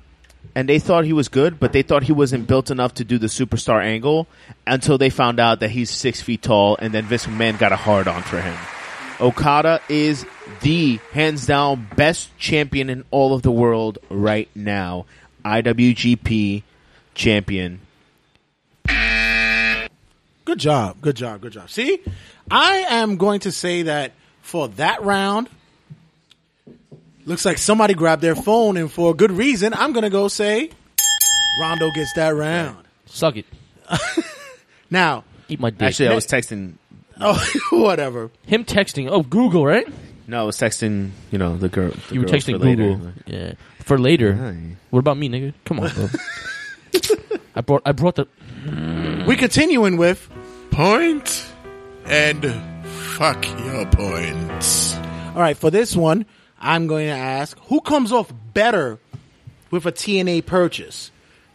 and 0.54 0.68
they 0.68 0.78
thought 0.78 1.04
he 1.04 1.12
was 1.12 1.28
good, 1.28 1.58
but 1.58 1.72
they 1.72 1.82
thought 1.82 2.04
he 2.04 2.12
wasn't 2.12 2.46
built 2.46 2.70
enough 2.70 2.94
to 2.94 3.04
do 3.04 3.18
the 3.18 3.26
superstar 3.26 3.82
angle 3.82 4.28
until 4.66 4.96
they 4.98 5.10
found 5.10 5.40
out 5.40 5.60
that 5.60 5.70
he's 5.70 5.90
six 5.90 6.22
feet 6.22 6.42
tall, 6.42 6.76
and 6.80 6.94
then 6.94 7.04
Vince 7.04 7.26
McMahon 7.26 7.58
got 7.58 7.72
a 7.72 7.76
hard 7.76 8.06
on 8.06 8.22
for 8.22 8.40
him. 8.40 8.56
Okada 9.20 9.80
is 9.88 10.26
the 10.60 10.98
hands 11.12 11.46
down 11.46 11.88
best 11.96 12.36
champion 12.38 12.90
in 12.90 13.04
all 13.10 13.34
of 13.34 13.42
the 13.42 13.50
world 13.50 13.98
right 14.10 14.48
now. 14.54 15.06
IWGP 15.44 16.62
champion. 17.14 17.80
Good 20.44 20.58
job. 20.58 21.00
Good 21.00 21.16
job. 21.16 21.40
Good 21.40 21.52
job. 21.52 21.70
See, 21.70 22.00
I 22.50 22.86
am 22.90 23.16
going 23.16 23.40
to 23.40 23.52
say 23.52 23.82
that 23.82 24.12
for 24.42 24.68
that 24.68 25.02
round, 25.02 25.48
looks 27.24 27.44
like 27.44 27.58
somebody 27.58 27.94
grabbed 27.94 28.22
their 28.22 28.36
phone, 28.36 28.76
and 28.76 28.90
for 28.90 29.10
a 29.10 29.14
good 29.14 29.32
reason, 29.32 29.74
I'm 29.74 29.92
going 29.92 30.04
to 30.04 30.10
go 30.10 30.28
say 30.28 30.70
Rondo 31.60 31.90
gets 31.94 32.12
that 32.14 32.30
round. 32.34 32.84
Suck 33.06 33.36
it. 33.36 33.46
Now, 34.90 35.24
Eat 35.48 35.60
my 35.60 35.70
dick. 35.70 35.82
Actually, 35.82 36.08
I 36.08 36.14
was 36.14 36.26
texting. 36.26 36.74
oh, 37.20 37.42
whatever. 37.70 38.30
Him 38.46 38.64
texting. 38.64 39.08
Oh, 39.10 39.22
Google, 39.22 39.64
right? 39.64 39.86
No, 40.26 40.42
I 40.42 40.44
was 40.44 40.56
texting. 40.56 41.10
You 41.30 41.38
know 41.38 41.56
the 41.56 41.68
girl. 41.68 41.92
the 42.08 42.14
You 42.14 42.20
were 42.20 42.26
texting 42.26 42.58
for 42.58 42.64
later. 42.64 42.94
Google. 42.94 43.12
Yeah. 43.26 43.52
For 43.80 43.98
later. 43.98 44.34
Aye. 44.34 44.76
What 44.90 44.98
about 44.98 45.16
me, 45.16 45.28
nigga? 45.28 45.54
Come 45.64 45.80
on, 45.80 45.90
bro. 45.94 46.08
I 47.54 47.60
brought 47.62 47.82
I 47.86 47.92
brought 47.92 48.16
the 48.16 48.26
We 49.26 49.36
continuing 49.36 49.96
with 49.96 50.28
Point 50.70 51.46
and 52.04 52.44
fuck 52.84 53.44
your 53.64 53.86
points. 53.86 54.94
All 55.34 55.40
right, 55.40 55.56
for 55.56 55.70
this 55.70 55.96
one, 55.96 56.26
I'm 56.60 56.86
going 56.86 57.06
to 57.06 57.12
ask 57.12 57.58
who 57.68 57.80
comes 57.80 58.12
off 58.12 58.32
better 58.52 58.98
with 59.70 59.86
a 59.86 59.92
TNA 59.92 60.44
purchase? 60.46 61.10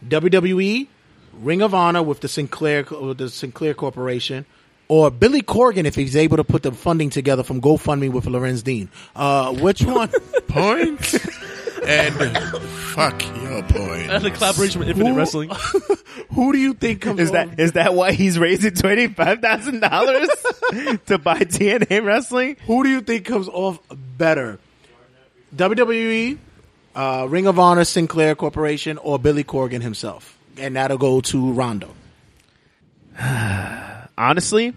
WWE, 0.06 0.88
Ring 1.34 1.62
of 1.62 1.74
Honor 1.74 2.02
with 2.02 2.20
the 2.20 2.28
Sinclair 2.28 2.84
with 2.84 3.18
the 3.18 3.28
Sinclair 3.28 3.74
Corporation, 3.74 4.44
or 4.92 5.10
Billy 5.10 5.40
Corgan 5.40 5.86
if 5.86 5.94
he's 5.94 6.14
able 6.16 6.36
to 6.36 6.44
put 6.44 6.62
the 6.62 6.70
funding 6.70 7.08
together 7.08 7.42
from 7.42 7.62
GoFundMe 7.62 8.12
with 8.12 8.26
Lorenz 8.26 8.62
Dean. 8.62 8.90
Uh, 9.16 9.54
which 9.54 9.82
one? 9.82 10.10
Points 10.48 11.12
Point 11.18 11.88
and 11.88 12.46
fuck 12.68 13.22
your 13.42 13.62
points. 13.62 14.08
That's 14.08 14.24
a 14.24 14.30
collaboration 14.30 14.80
with 14.80 14.90
Infinite 14.90 15.12
Who- 15.12 15.16
Wrestling. 15.16 15.50
who 16.34 16.52
do 16.52 16.58
you 16.58 16.74
think 16.74 17.00
comes 17.00 17.20
Is 17.20 17.30
off? 17.30 17.32
that 17.32 17.58
is 17.58 17.72
that 17.72 17.94
why 17.94 18.12
he's 18.12 18.38
raising 18.38 18.74
twenty 18.74 19.08
five 19.08 19.40
thousand 19.40 19.80
dollars 19.80 20.28
to 21.06 21.16
buy 21.16 21.40
TNA 21.40 22.04
wrestling? 22.04 22.58
Who 22.66 22.84
do 22.84 22.90
you 22.90 23.00
think 23.00 23.24
comes 23.24 23.48
off 23.48 23.80
better? 24.18 24.58
WWE, 25.56 26.38
uh, 26.94 27.26
Ring 27.30 27.46
of 27.46 27.58
Honor, 27.58 27.84
Sinclair 27.84 28.34
Corporation, 28.34 28.98
or 28.98 29.18
Billy 29.18 29.42
Corgan 29.42 29.80
himself? 29.80 30.38
And 30.58 30.76
that'll 30.76 30.98
go 30.98 31.22
to 31.22 31.52
Rondo. 31.52 31.94
Honestly, 34.18 34.74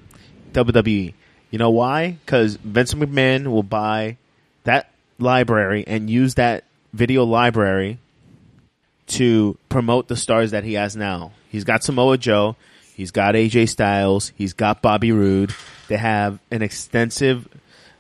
WWE. 0.56 1.14
You 1.52 1.60
know 1.60 1.70
why? 1.70 2.18
Because 2.26 2.56
Vince 2.56 2.94
McMahon 2.94 3.48
will 3.48 3.64
buy 3.64 4.18
that 4.64 4.90
library 5.20 5.84
and 5.88 6.10
use 6.10 6.36
that 6.36 6.64
video 6.94 7.24
library 7.24 8.00
to 9.08 9.58
promote 9.70 10.08
the 10.08 10.16
stars 10.16 10.52
that 10.52 10.64
he 10.64 10.74
has 10.74 10.96
now. 10.96 11.32
He's 11.50 11.64
got 11.64 11.84
Samoa 11.84 12.18
Joe, 12.18 12.56
he's 12.96 13.12
got 13.12 13.36
AJ 13.36 13.70
Styles, 13.70 14.34
he's 14.36 14.54
got 14.54 14.82
Bobby 14.82 15.12
Roode. 15.12 15.54
They 15.88 15.98
have 15.98 16.40
an 16.50 16.62
extensive 16.62 17.48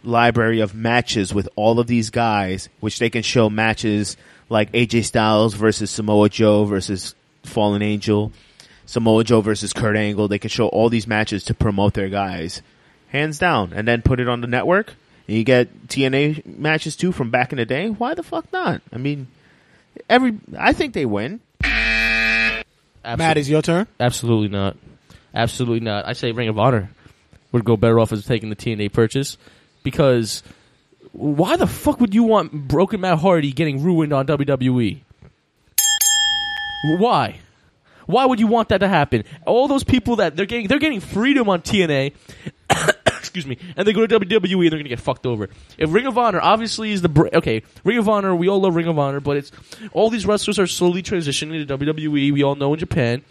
library 0.03 0.59
of 0.59 0.73
matches 0.73 1.33
with 1.33 1.47
all 1.55 1.79
of 1.79 1.87
these 1.87 2.09
guys, 2.09 2.69
which 2.79 2.99
they 2.99 3.09
can 3.09 3.21
show 3.21 3.49
matches 3.49 4.17
like 4.49 4.71
AJ 4.71 5.05
Styles 5.05 5.53
versus 5.53 5.91
Samoa 5.91 6.29
Joe 6.29 6.65
versus 6.65 7.15
Fallen 7.43 7.81
Angel, 7.81 8.31
Samoa 8.85 9.23
Joe 9.23 9.41
versus 9.41 9.73
Kurt 9.73 9.95
Angle. 9.95 10.27
They 10.27 10.39
can 10.39 10.49
show 10.49 10.67
all 10.67 10.89
these 10.89 11.07
matches 11.07 11.43
to 11.45 11.53
promote 11.53 11.93
their 11.93 12.09
guys, 12.09 12.61
hands 13.09 13.39
down, 13.39 13.73
and 13.73 13.87
then 13.87 14.01
put 14.01 14.19
it 14.19 14.27
on 14.27 14.41
the 14.41 14.47
network. 14.47 14.93
And 15.27 15.37
you 15.37 15.43
get 15.43 15.87
TNA 15.87 16.57
matches 16.57 16.95
too 16.95 17.11
from 17.11 17.31
back 17.31 17.51
in 17.51 17.57
the 17.57 17.65
day. 17.65 17.89
Why 17.89 18.13
the 18.13 18.23
fuck 18.23 18.51
not? 18.53 18.81
I 18.93 18.97
mean, 18.97 19.27
every 20.09 20.37
I 20.57 20.73
think 20.73 20.93
they 20.93 21.05
win. 21.05 21.41
Matt, 21.61 23.37
is 23.37 23.49
your 23.49 23.61
turn. 23.61 23.87
Absolutely 23.99 24.47
not. 24.49 24.77
Absolutely 25.33 25.81
not. 25.81 26.07
I 26.07 26.13
say 26.13 26.31
Ring 26.31 26.49
of 26.49 26.57
Honor 26.57 26.89
would 27.51 27.65
go 27.65 27.77
better 27.77 27.99
off 27.99 28.11
as 28.11 28.25
taking 28.25 28.49
the 28.49 28.55
TNA 28.55 28.91
purchase 28.91 29.37
because 29.83 30.43
why 31.11 31.55
the 31.55 31.67
fuck 31.67 31.99
would 32.01 32.13
you 32.13 32.23
want 32.23 32.51
Broken 32.51 33.01
Matt 33.01 33.19
Hardy 33.19 33.51
getting 33.51 33.83
ruined 33.83 34.11
on 34.11 34.27
WWE? 34.27 34.99
Why? 36.97 37.39
Why 38.05 38.25
would 38.25 38.39
you 38.39 38.47
want 38.47 38.69
that 38.69 38.79
to 38.79 38.87
happen? 38.87 39.23
All 39.45 39.67
those 39.67 39.83
people 39.83 40.17
that 40.17 40.35
they're 40.35 40.45
getting 40.45 40.67
they're 40.67 40.79
getting 40.79 40.99
freedom 40.99 41.49
on 41.49 41.61
TNA. 41.61 42.13
excuse 43.07 43.45
me, 43.45 43.57
and 43.75 43.87
they 43.87 43.93
go 43.93 44.05
to 44.05 44.19
WWE 44.19 44.63
and 44.63 44.71
they're 44.71 44.79
gonna 44.79 44.89
get 44.89 44.99
fucked 44.99 45.25
over. 45.25 45.49
If 45.77 45.91
Ring 45.91 46.05
of 46.05 46.17
Honor 46.17 46.39
obviously 46.41 46.91
is 46.91 47.01
the 47.01 47.09
br- 47.09 47.27
okay, 47.33 47.63
Ring 47.83 47.97
of 47.97 48.07
Honor, 48.07 48.35
we 48.35 48.47
all 48.47 48.61
love 48.61 48.75
Ring 48.75 48.87
of 48.87 48.97
Honor, 48.97 49.19
but 49.19 49.37
it's 49.37 49.51
all 49.93 50.09
these 50.09 50.25
wrestlers 50.25 50.59
are 50.59 50.67
slowly 50.67 51.03
transitioning 51.03 51.65
to 51.67 51.77
WWE. 51.77 52.31
We 52.31 52.43
all 52.43 52.55
know 52.55 52.73
in 52.73 52.79
Japan, 52.79 53.23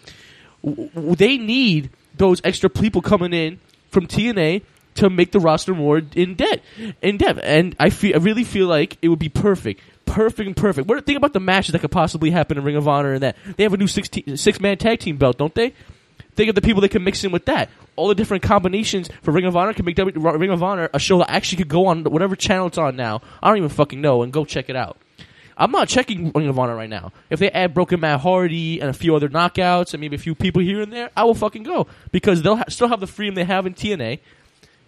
W- 0.65 1.15
they 1.15 1.39
need 1.39 1.91
those 2.17 2.41
extra 2.45 2.69
people 2.71 3.03
coming 3.03 3.33
in 3.33 3.61
from 3.91 4.07
TNA 4.07 4.63
to 4.97 5.11
make 5.11 5.33
the 5.33 5.41
roster 5.41 5.75
more 5.75 6.03
in 6.15 6.35
debt, 6.35 6.63
in 7.03 7.17
depth. 7.17 7.41
And 7.43 7.75
I 7.81 7.91
feel, 7.91 8.15
I 8.15 8.19
really 8.19 8.45
feel 8.45 8.67
like 8.67 8.99
it 9.03 9.09
would 9.09 9.19
be 9.19 9.29
perfect, 9.29 9.81
perfect 10.07 10.57
perfect. 10.57 10.89
What 10.89 11.05
think 11.07 11.17
about 11.17 11.33
the 11.33 11.41
matches 11.41 11.73
that 11.73 11.81
could 11.81 11.91
possibly 11.91 12.31
happen 12.31 12.59
in 12.59 12.65
Ring 12.65 12.77
of 12.77 12.87
Honor 12.89 13.15
and 13.15 13.23
that 13.23 13.37
they 13.57 13.63
have 13.65 13.73
a 13.73 13.77
new 13.77 13.87
six 13.87 14.09
six 14.37 14.61
man 14.61 14.79
tag 14.79 15.01
team 15.01 15.17
belt, 15.17 15.39
don't 15.39 15.55
they? 15.55 15.73
Think 16.35 16.49
of 16.49 16.55
the 16.57 16.63
people 16.63 16.81
that 16.83 16.91
can 16.91 17.05
mix 17.05 17.23
in 17.23 17.31
with 17.31 17.45
that. 17.45 17.71
All 17.95 18.09
the 18.09 18.15
different 18.15 18.43
combinations 18.43 19.09
for 19.23 19.31
Ring 19.31 19.45
of 19.45 19.57
Honor 19.57 19.73
can 19.73 19.85
make 19.85 19.95
w- 19.95 20.19
Ring 20.37 20.51
of 20.51 20.63
Honor 20.65 20.91
a 20.93 20.99
show 20.99 21.19
that 21.19 21.31
actually 21.31 21.59
could 21.59 21.69
go 21.69 21.87
on 21.87 22.03
whatever 22.05 22.35
channel 22.35 22.67
it's 22.67 22.79
on 22.79 22.97
now. 22.97 23.23
I 23.41 23.49
don't 23.49 23.59
even 23.59 23.69
fucking 23.69 24.01
know, 24.01 24.23
and 24.23 24.33
go 24.33 24.45
check 24.45 24.69
it 24.69 24.75
out. 24.75 24.97
I'm 25.57 25.71
not 25.71 25.87
checking 25.87 26.33
Ring 26.33 26.49
of 26.49 26.59
Honor 26.59 26.75
right 26.75 26.91
now. 26.91 27.13
If 27.31 27.39
they 27.39 27.49
add 27.53 27.73
Broken 27.73 28.01
Matt 28.01 28.21
Hardy 28.21 28.81
and 28.81 28.91
a 28.91 28.93
few 28.93 29.15
other 29.15 29.29
knockouts 29.29 29.95
and 29.95 30.01
maybe 30.01 30.17
a 30.17 30.19
few 30.19 30.35
people 30.35 30.61
here 30.61 30.81
and 30.83 30.93
there, 30.93 31.11
I 31.17 31.23
will 31.23 31.35
fucking 31.37 31.63
go 31.63 31.87
because 32.11 32.43
they'll 32.43 32.57
ha- 32.57 32.65
still 32.69 32.89
have 32.89 32.99
the 32.99 33.07
freedom 33.07 33.37
they 33.37 33.45
have 33.45 33.65
in 33.65 33.75
TNA, 33.75 34.19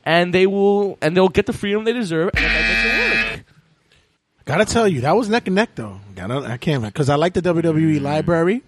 and 0.05 0.35
they 0.35 0.49
will 0.49 0.99
and 1.01 1.17
they'll 1.17 1.29
get 1.29 1.47
the 1.47 1.53
freedom 1.53 1.85
they 1.85 1.93
deserve, 1.93 2.31
and 2.35 2.45
that 2.45 2.53
makes 2.53 2.85
it 2.85 3.37
work. 3.37 3.45
Gotta 4.47 4.65
tell 4.65 4.87
you, 4.87 5.01
that 5.03 5.17
was 5.17 5.29
neck 5.29 5.49
and 5.49 5.57
neck 5.57 5.71
though. 5.75 5.99
Gotta, 6.15 6.37
I 6.37 6.57
can't 6.57 6.85
because 6.85 7.11
I 7.11 7.17
like 7.17 7.35
the 7.35 7.43
WWE 7.43 8.01
library. 8.01 8.63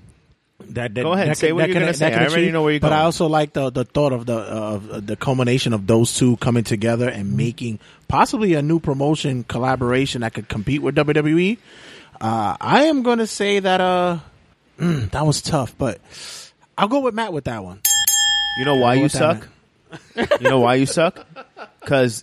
That, 0.70 0.92
that 0.94 1.02
Go 1.02 1.12
ahead, 1.12 1.36
say 1.36 1.52
what 1.52 1.68
you're 1.68 1.78
gonna 1.78 1.94
say. 1.94 2.12
I 2.12 2.26
already 2.26 2.50
know 2.50 2.64
where 2.64 2.72
you're 2.72 2.80
But 2.80 2.92
I 2.92 3.02
also 3.02 3.28
like 3.28 3.52
the 3.52 3.70
the 3.70 3.84
thought 3.84 4.12
of 4.12 4.26
the 4.26 4.34
of 4.34 5.06
the 5.06 5.14
culmination 5.14 5.72
of 5.72 5.86
those 5.86 6.16
two 6.16 6.36
coming 6.38 6.64
together 6.64 7.08
and 7.08 7.36
making 7.36 7.78
possibly 8.08 8.54
a 8.54 8.60
new 8.60 8.80
promotion 8.80 9.44
collaboration 9.44 10.22
that 10.22 10.34
could 10.34 10.48
compete 10.48 10.82
with 10.82 10.96
WWE. 10.96 11.58
Uh, 12.20 12.56
I 12.60 12.84
am 12.84 13.04
going 13.04 13.18
to 13.18 13.28
say 13.28 13.60
that 13.60 13.80
uh, 13.80 14.18
mm, 14.80 15.08
that 15.12 15.24
was 15.24 15.40
tough, 15.40 15.78
but 15.78 16.00
I'll 16.76 16.88
go 16.88 17.00
with 17.00 17.14
Matt 17.14 17.32
with 17.32 17.44
that 17.44 17.62
one. 17.62 17.80
You 18.58 18.64
know 18.64 18.74
why 18.74 18.94
you 18.94 19.08
suck? 19.08 19.46
you 20.16 20.26
know 20.40 20.58
why 20.58 20.74
you 20.74 20.86
suck? 20.86 21.24
Because 21.80 22.22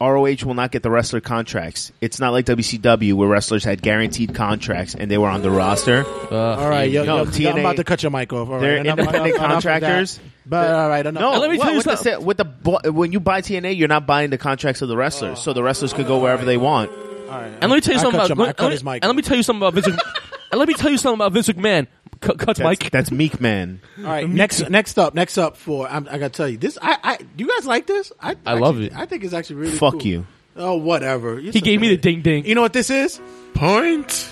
ROH 0.00 0.44
will 0.44 0.54
not 0.54 0.70
get 0.70 0.82
the 0.84 0.90
wrestler 0.90 1.20
contracts. 1.20 1.90
It's 2.00 2.20
not 2.20 2.32
like 2.32 2.46
WCW 2.46 3.14
where 3.14 3.28
wrestlers 3.28 3.64
had 3.64 3.82
guaranteed 3.82 4.32
contracts 4.34 4.94
and 4.94 5.10
they 5.10 5.18
were 5.18 5.28
on 5.28 5.42
the 5.42 5.50
roster. 5.50 6.04
All 6.30 6.68
right, 6.70 6.88
yo, 6.90 7.04
no, 7.04 7.16
yo, 7.18 7.24
TNA, 7.26 7.50
I'm 7.52 7.58
about 7.58 7.76
to 7.76 7.84
cut 7.84 8.02
your 8.04 8.10
mic 8.10 8.32
off. 8.32 8.48
All 8.48 8.54
right, 8.54 8.60
they're 8.60 8.76
enough- 8.76 8.98
independent 8.98 9.26
enough- 9.26 9.36
enough 9.44 9.50
contractors. 9.64 10.20
But 10.46 10.70
all 10.72 10.88
right, 10.88 11.04
enough. 11.04 11.20
No, 11.20 11.32
And 11.32 11.40
let 11.40 11.50
me 11.50 11.58
what- 11.58 11.64
tell 11.64 11.72
you 11.72 11.78
with 11.78 11.86
the, 11.86 11.96
something. 11.96 12.20
sa- 12.20 12.26
with 12.26 12.36
the 12.36 12.90
when 12.92 13.10
you 13.12 13.18
buy 13.20 13.40
TNA, 13.40 13.76
you're 13.76 13.88
not 13.88 14.06
buying 14.06 14.30
the 14.30 14.38
contracts 14.38 14.82
of 14.82 14.88
the 14.88 14.96
wrestlers, 14.96 15.40
so 15.40 15.52
the 15.52 15.62
wrestlers 15.62 15.92
could 15.92 16.06
go 16.06 16.18
wherever 16.18 16.44
they 16.44 16.56
want. 16.56 16.90
All 16.92 17.34
right, 17.34 17.50
and 17.60 17.70
let 17.70 17.76
me 17.76 17.80
tell 17.80 17.92
you 17.94 17.98
I 17.98 18.02
something 18.02 18.20
cut 18.20 18.30
about 18.30 18.36
your 18.36 18.36
mic- 18.36 18.44
I 18.44 18.46
let, 18.46 18.56
cut 18.56 18.64
let 18.64 18.72
his 18.72 18.84
mic 18.84 19.02
and 19.04 19.08
let 19.08 19.16
me 19.16 19.22
tell 19.22 19.36
you 19.36 19.42
something 19.42 19.62
about 19.66 19.74
Vince. 19.74 19.88
Mc- 19.88 20.00
and 20.52 20.58
let 20.58 20.68
me 20.68 20.74
tell 20.74 20.90
you 20.90 20.96
something 20.96 21.16
about 21.20 21.32
Vince 21.32 21.48
McMahon. 21.48 21.86
Cut, 22.20 22.38
cut 22.38 22.46
That's, 22.56 22.60
Mike. 22.60 22.90
that's 22.90 23.10
Meek 23.10 23.40
Man. 23.40 23.80
All 23.98 24.04
right, 24.04 24.28
next 24.28 24.68
next 24.70 24.98
up, 24.98 25.14
next 25.14 25.38
up 25.38 25.56
for 25.56 25.88
I'm, 25.88 26.08
I 26.10 26.18
gotta 26.18 26.30
tell 26.30 26.48
you 26.48 26.56
this. 26.58 26.76
I, 26.82 26.96
I 27.02 27.16
do 27.18 27.44
you 27.44 27.48
guys 27.48 27.66
like 27.66 27.86
this? 27.86 28.12
I 28.20 28.36
I 28.44 28.54
love 28.54 28.80
it. 28.80 28.92
I 28.94 29.06
think 29.06 29.24
it's 29.24 29.34
actually 29.34 29.56
really 29.56 29.76
Fuck 29.76 29.94
cool. 29.94 30.02
you. 30.06 30.26
Oh, 30.56 30.76
whatever. 30.76 31.38
He 31.38 31.60
gave 31.60 31.80
me 31.80 31.88
the 31.88 31.96
ding 31.96 32.22
ding. 32.22 32.44
You 32.44 32.54
know 32.56 32.62
what 32.62 32.72
this 32.72 32.90
is? 32.90 33.20
Point 33.54 34.28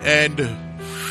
and 0.00 0.40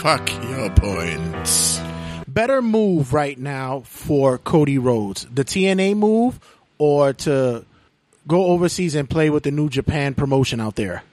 fuck 0.02 0.30
your 0.50 0.70
points. 0.72 1.80
Better 2.28 2.62
move 2.62 3.14
right 3.14 3.38
now 3.38 3.82
for 3.86 4.38
Cody 4.38 4.78
Rhodes, 4.78 5.26
the 5.34 5.44
TNA 5.46 5.96
move, 5.96 6.40
or 6.78 7.14
to 7.14 7.66
go 8.28 8.46
overseas 8.48 8.96
and 8.96 9.10
play 9.10 9.30
with 9.30 9.44
the 9.44 9.52
New 9.52 9.70
Japan 9.70 10.14
promotion 10.14 10.60
out 10.60 10.76
there. 10.76 11.04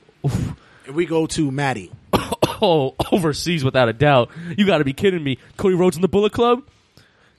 And 0.87 0.95
we 0.95 1.07
go 1.07 1.27
to 1.27 1.51
Maddie. 1.51 1.91
Oh, 2.61 2.95
overseas 3.12 3.65
without 3.65 3.89
a 3.89 3.93
doubt. 3.93 4.31
You 4.57 4.66
got 4.66 4.78
to 4.78 4.85
be 4.85 4.93
kidding 4.93 5.23
me. 5.23 5.39
Cody 5.57 5.74
Rhodes 5.74 5.97
in 5.97 6.03
the 6.03 6.09
Bullet 6.09 6.33
Club? 6.33 6.62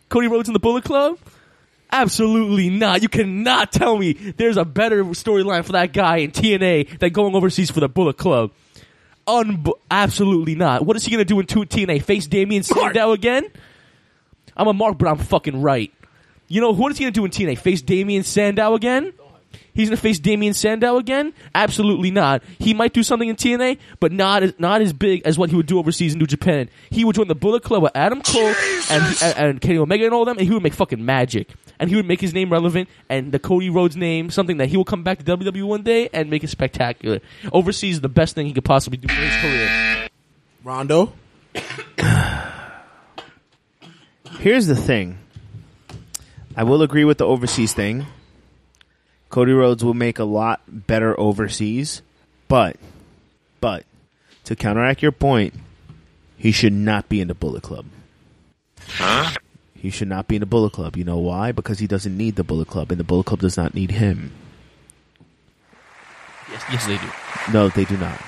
Cody 0.09 0.27
Rhodes 0.27 0.49
in 0.49 0.53
the 0.53 0.59
Bullet 0.59 0.83
Club? 0.83 1.17
Absolutely 1.91 2.69
not. 2.69 3.01
You 3.01 3.09
cannot 3.09 3.71
tell 3.71 3.97
me 3.97 4.13
there's 4.13 4.57
a 4.57 4.65
better 4.65 5.03
storyline 5.05 5.63
for 5.63 5.71
that 5.73 5.93
guy 5.93 6.17
in 6.17 6.31
TNA 6.31 6.99
than 6.99 7.11
going 7.13 7.35
overseas 7.35 7.71
for 7.71 7.79
the 7.79 7.89
Bullet 7.89 8.17
Club. 8.17 8.51
Absolutely 9.89 10.55
not. 10.55 10.85
What 10.85 10.95
is 10.95 11.05
he 11.05 11.11
going 11.11 11.19
to 11.19 11.25
do 11.25 11.39
in 11.39 11.45
two 11.45 11.61
TNA? 11.61 12.03
Face 12.03 12.27
Damien 12.27 12.63
Sandow 12.63 13.11
again? 13.11 13.45
I'm 14.55 14.67
a 14.67 14.73
mark, 14.73 14.97
but 14.97 15.07
I'm 15.07 15.17
fucking 15.17 15.61
right. 15.61 15.93
You 16.47 16.61
know, 16.61 16.71
what 16.71 16.91
is 16.91 16.97
he 16.97 17.03
going 17.03 17.13
to 17.13 17.19
do 17.19 17.25
in 17.25 17.31
TNA? 17.31 17.59
Face 17.59 17.81
Damien 17.81 18.23
Sandow 18.23 18.73
again? 18.73 19.13
He's 19.73 19.89
going 19.89 19.97
to 19.97 20.01
face 20.01 20.17
Damien 20.17 20.53
Sandow 20.53 20.97
again? 20.97 21.33
Absolutely 21.53 22.09
not. 22.09 22.43
He 22.57 22.73
might 22.73 22.93
do 22.93 23.03
something 23.03 23.29
in 23.29 23.35
TNA, 23.35 23.77
but 23.99 24.11
not 24.11 24.41
as, 24.41 24.53
not 24.57 24.81
as 24.81 24.91
big 24.91 25.21
as 25.23 25.37
what 25.37 25.51
he 25.51 25.55
would 25.55 25.67
do 25.67 25.77
overseas 25.77 26.13
in 26.13 26.19
New 26.19 26.25
Japan. 26.25 26.69
He 26.89 27.05
would 27.05 27.15
join 27.15 27.27
the 27.27 27.35
Bullet 27.35 27.63
Club 27.63 27.83
with 27.83 27.91
Adam 27.95 28.21
Cole 28.21 28.55
and, 28.89 29.03
and, 29.21 29.37
and 29.37 29.61
Kenny 29.61 29.77
Omega 29.77 30.05
and 30.05 30.13
all 30.13 30.25
them, 30.25 30.37
and 30.37 30.47
he 30.47 30.53
would 30.53 30.63
make 30.63 30.73
fucking 30.73 31.03
magic. 31.05 31.49
And 31.79 31.91
he 31.91 31.95
would 31.95 32.07
make 32.07 32.19
his 32.19 32.33
name 32.33 32.51
relevant, 32.51 32.89
and 33.07 33.31
the 33.31 33.37
Cody 33.37 33.69
Rhodes 33.69 33.95
name, 33.95 34.31
something 34.31 34.57
that 34.57 34.69
he 34.69 34.77
will 34.77 34.85
come 34.85 35.03
back 35.03 35.19
to 35.19 35.23
WWE 35.23 35.63
one 35.63 35.83
day 35.83 36.09
and 36.11 36.29
make 36.29 36.43
it 36.43 36.49
spectacular. 36.49 37.19
Overseas 37.53 37.95
is 37.95 38.01
the 38.01 38.09
best 38.09 38.33
thing 38.33 38.47
he 38.47 38.53
could 38.53 38.65
possibly 38.65 38.97
do 38.97 39.07
for 39.07 39.13
his 39.13 39.35
career. 39.41 40.09
Rondo. 40.63 41.13
Here's 44.39 44.65
the 44.65 44.75
thing. 44.75 45.19
I 46.55 46.63
will 46.63 46.81
agree 46.81 47.05
with 47.05 47.19
the 47.19 47.25
overseas 47.27 47.73
thing. 47.73 48.07
Cody 49.29 49.51
Rhodes 49.51 49.83
will 49.83 49.93
make 49.93 50.19
a 50.19 50.23
lot 50.23 50.61
better 50.67 51.19
overseas, 51.19 52.01
but 52.47 52.77
but 53.59 53.85
to 54.45 54.55
counteract 54.55 55.01
your 55.01 55.11
point, 55.11 55.53
he 56.37 56.51
should 56.51 56.73
not 56.73 57.09
be 57.09 57.19
in 57.19 57.27
the 57.27 57.33
Bullet 57.33 57.63
Club. 57.63 57.85
Huh? 58.87 59.31
He 59.73 59.89
should 59.89 60.07
not 60.07 60.27
be 60.27 60.35
in 60.35 60.39
the 60.39 60.45
Bullet 60.45 60.73
Club. 60.73 60.95
You 60.95 61.03
know 61.03 61.17
why? 61.17 61.51
Because 61.51 61.79
he 61.79 61.87
doesn't 61.87 62.15
need 62.17 62.35
the 62.35 62.43
Bullet 62.43 62.67
Club, 62.67 62.91
and 62.91 62.99
the 62.99 63.03
Bullet 63.03 63.25
Club 63.25 63.41
does 63.41 63.57
not 63.57 63.73
need 63.73 63.91
him. 63.91 64.31
Yes, 66.49 66.63
yes, 66.71 66.87
they 66.87 66.97
do. 66.97 67.53
No, 67.53 67.69
they 67.69 67.85
do 67.85 67.97
not. 67.97 68.19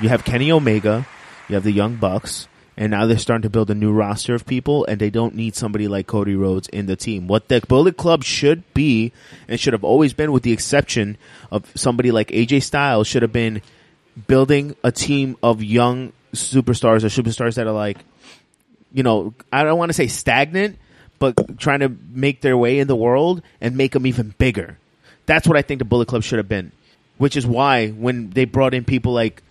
You 0.00 0.08
have 0.08 0.24
Kenny 0.24 0.50
Omega, 0.50 1.06
you 1.48 1.54
have 1.54 1.64
the 1.64 1.72
Young 1.72 1.96
Bucks, 1.96 2.48
and 2.78 2.92
now 2.92 3.06
they're 3.06 3.18
starting 3.18 3.42
to 3.42 3.50
build 3.50 3.70
a 3.70 3.74
new 3.74 3.90
roster 3.90 4.36
of 4.36 4.46
people, 4.46 4.84
and 4.84 5.00
they 5.00 5.10
don't 5.10 5.34
need 5.34 5.56
somebody 5.56 5.88
like 5.88 6.06
Cody 6.06 6.36
Rhodes 6.36 6.68
in 6.68 6.86
the 6.86 6.94
team. 6.94 7.26
What 7.26 7.48
the 7.48 7.60
Bullet 7.66 7.96
Club 7.96 8.22
should 8.22 8.62
be, 8.72 9.12
and 9.48 9.58
should 9.58 9.72
have 9.72 9.82
always 9.82 10.12
been, 10.12 10.30
with 10.30 10.44
the 10.44 10.52
exception 10.52 11.18
of 11.50 11.70
somebody 11.74 12.12
like 12.12 12.28
AJ 12.28 12.62
Styles, 12.62 13.08
should 13.08 13.22
have 13.22 13.32
been 13.32 13.62
building 14.28 14.76
a 14.84 14.92
team 14.92 15.36
of 15.42 15.60
young 15.60 16.12
superstars 16.32 17.02
or 17.02 17.08
superstars 17.08 17.56
that 17.56 17.66
are 17.66 17.72
like, 17.72 17.98
you 18.92 19.02
know, 19.02 19.34
I 19.52 19.64
don't 19.64 19.76
want 19.76 19.88
to 19.88 19.94
say 19.94 20.06
stagnant, 20.06 20.78
but 21.18 21.58
trying 21.58 21.80
to 21.80 21.88
make 22.12 22.42
their 22.42 22.56
way 22.56 22.78
in 22.78 22.86
the 22.86 22.94
world 22.94 23.42
and 23.60 23.76
make 23.76 23.90
them 23.90 24.06
even 24.06 24.36
bigger. 24.38 24.78
That's 25.26 25.48
what 25.48 25.56
I 25.56 25.62
think 25.62 25.80
the 25.80 25.84
Bullet 25.84 26.06
Club 26.06 26.22
should 26.22 26.38
have 26.38 26.48
been. 26.48 26.70
Which 27.16 27.36
is 27.36 27.44
why 27.44 27.88
when 27.88 28.30
they 28.30 28.44
brought 28.44 28.72
in 28.72 28.84
people 28.84 29.12
like 29.12 29.42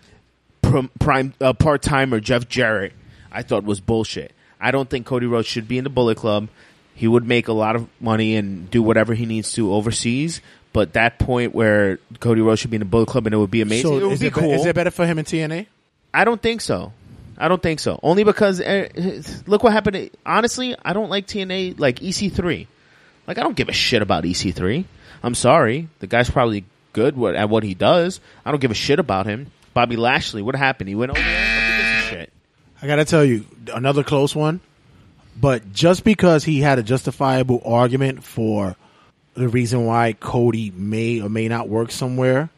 prim- 0.62 0.92
prime 0.98 1.34
uh, 1.42 1.52
part 1.52 1.82
timer 1.82 2.22
Jeff 2.22 2.48
Jarrett, 2.48 2.94
I 3.32 3.42
thought 3.44 3.64
was 3.64 3.80
bullshit. 3.80 4.34
I 4.60 4.72
don't 4.72 4.90
think 4.90 5.06
Cody 5.06 5.26
Rhodes 5.28 5.48
should 5.48 5.68
be 5.68 5.78
in 5.78 5.84
the 5.84 5.90
Bullet 5.90 6.18
Club. 6.18 6.48
He 6.96 7.08
would 7.08 7.28
make 7.28 7.48
a 7.48 7.54
lot 7.54 7.76
of 7.76 7.88
money 8.02 8.36
and 8.36 8.70
do 8.72 8.82
whatever 8.82 9.14
he 9.14 9.26
needs 9.26 9.52
to 9.54 9.72
overseas. 9.74 10.42
But 10.74 10.94
that 10.94 11.20
point 11.20 11.54
where 11.56 12.00
Cody 12.20 12.42
Rhodes 12.42 12.60
should 12.62 12.72
be 12.72 12.76
in 12.78 12.82
the 12.82 12.86
Bullet 12.86 13.08
Club 13.08 13.28
and 13.28 13.34
it 13.34 13.38
would 13.38 13.52
be 13.52 13.62
amazing, 13.62 13.84
So 13.90 13.98
it 13.98 14.04
would 14.04 14.14
is 14.14 14.20
be 14.20 14.28
it, 14.28 14.34
be- 14.36 14.42
cool. 14.42 14.52
is 14.52 14.66
it 14.66 14.76
better 14.76 14.92
for 14.92 15.06
him 15.06 15.20
in 15.20 15.26
TNA? 15.26 15.68
I 16.14 16.24
don't 16.26 16.42
think 16.42 16.62
so. 16.62 16.92
I 17.38 17.48
don't 17.48 17.62
think 17.62 17.80
so. 17.80 18.00
Only 18.02 18.24
because 18.24 18.60
uh, 18.60 18.90
look 19.46 19.62
what 19.64 19.74
happened. 19.74 20.10
Honestly, 20.26 20.76
I 20.84 20.94
don't 20.94 21.10
like 21.10 21.28
TNA 21.28 21.80
like 21.80 22.00
EC3. 22.00 22.66
Like 23.28 23.38
I 23.38 23.44
don't 23.44 23.56
give 23.56 23.70
a 23.70 23.74
shit 23.74 24.02
about 24.02 24.24
EC3. 24.24 24.86
I'm 25.22 25.36
sorry. 25.36 25.88
The 26.00 26.08
guy's 26.08 26.30
probably 26.32 26.66
good 26.94 27.16
at 27.36 27.48
what 27.50 27.64
he 27.64 27.76
does. 27.76 28.20
I 28.44 28.50
don't 28.52 28.60
give 28.60 28.72
a 28.72 28.76
shit 28.76 28.98
about 29.00 29.28
him. 29.28 29.52
Bobby 29.76 29.98
Lashley, 29.98 30.42
what 30.42 30.56
happened? 30.56 30.90
He 30.90 30.96
went 30.96 31.12
over 31.12 31.20
I 32.88 32.90
gotta 32.90 33.04
tell 33.04 33.26
you, 33.26 33.44
another 33.74 34.02
close 34.02 34.34
one. 34.34 34.62
But 35.36 35.74
just 35.74 36.06
because 36.06 36.46
he 36.46 36.62
had 36.62 36.80
a 36.80 36.84
justifiable 36.84 37.62
argument 37.66 38.24
for 38.24 38.78
the 39.34 39.50
reason 39.50 39.86
why 39.86 40.14
Cody 40.14 40.72
may 40.72 41.20
or 41.20 41.28
may 41.28 41.50
not 41.50 41.68
work 41.68 41.92
somewhere, 41.92 42.50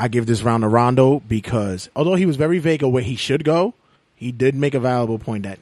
I 0.00 0.08
give 0.08 0.24
this 0.24 0.40
round 0.40 0.62
to 0.62 0.68
Rondo 0.68 1.20
because 1.20 1.90
although 1.94 2.14
he 2.14 2.24
was 2.24 2.36
very 2.36 2.58
vague 2.58 2.82
of 2.82 2.92
where 2.92 3.02
he 3.02 3.14
should 3.14 3.44
go, 3.44 3.74
he 4.16 4.32
did 4.32 4.54
make 4.54 4.72
a 4.72 4.80
valuable 4.80 5.18
point 5.18 5.42
that 5.42 5.58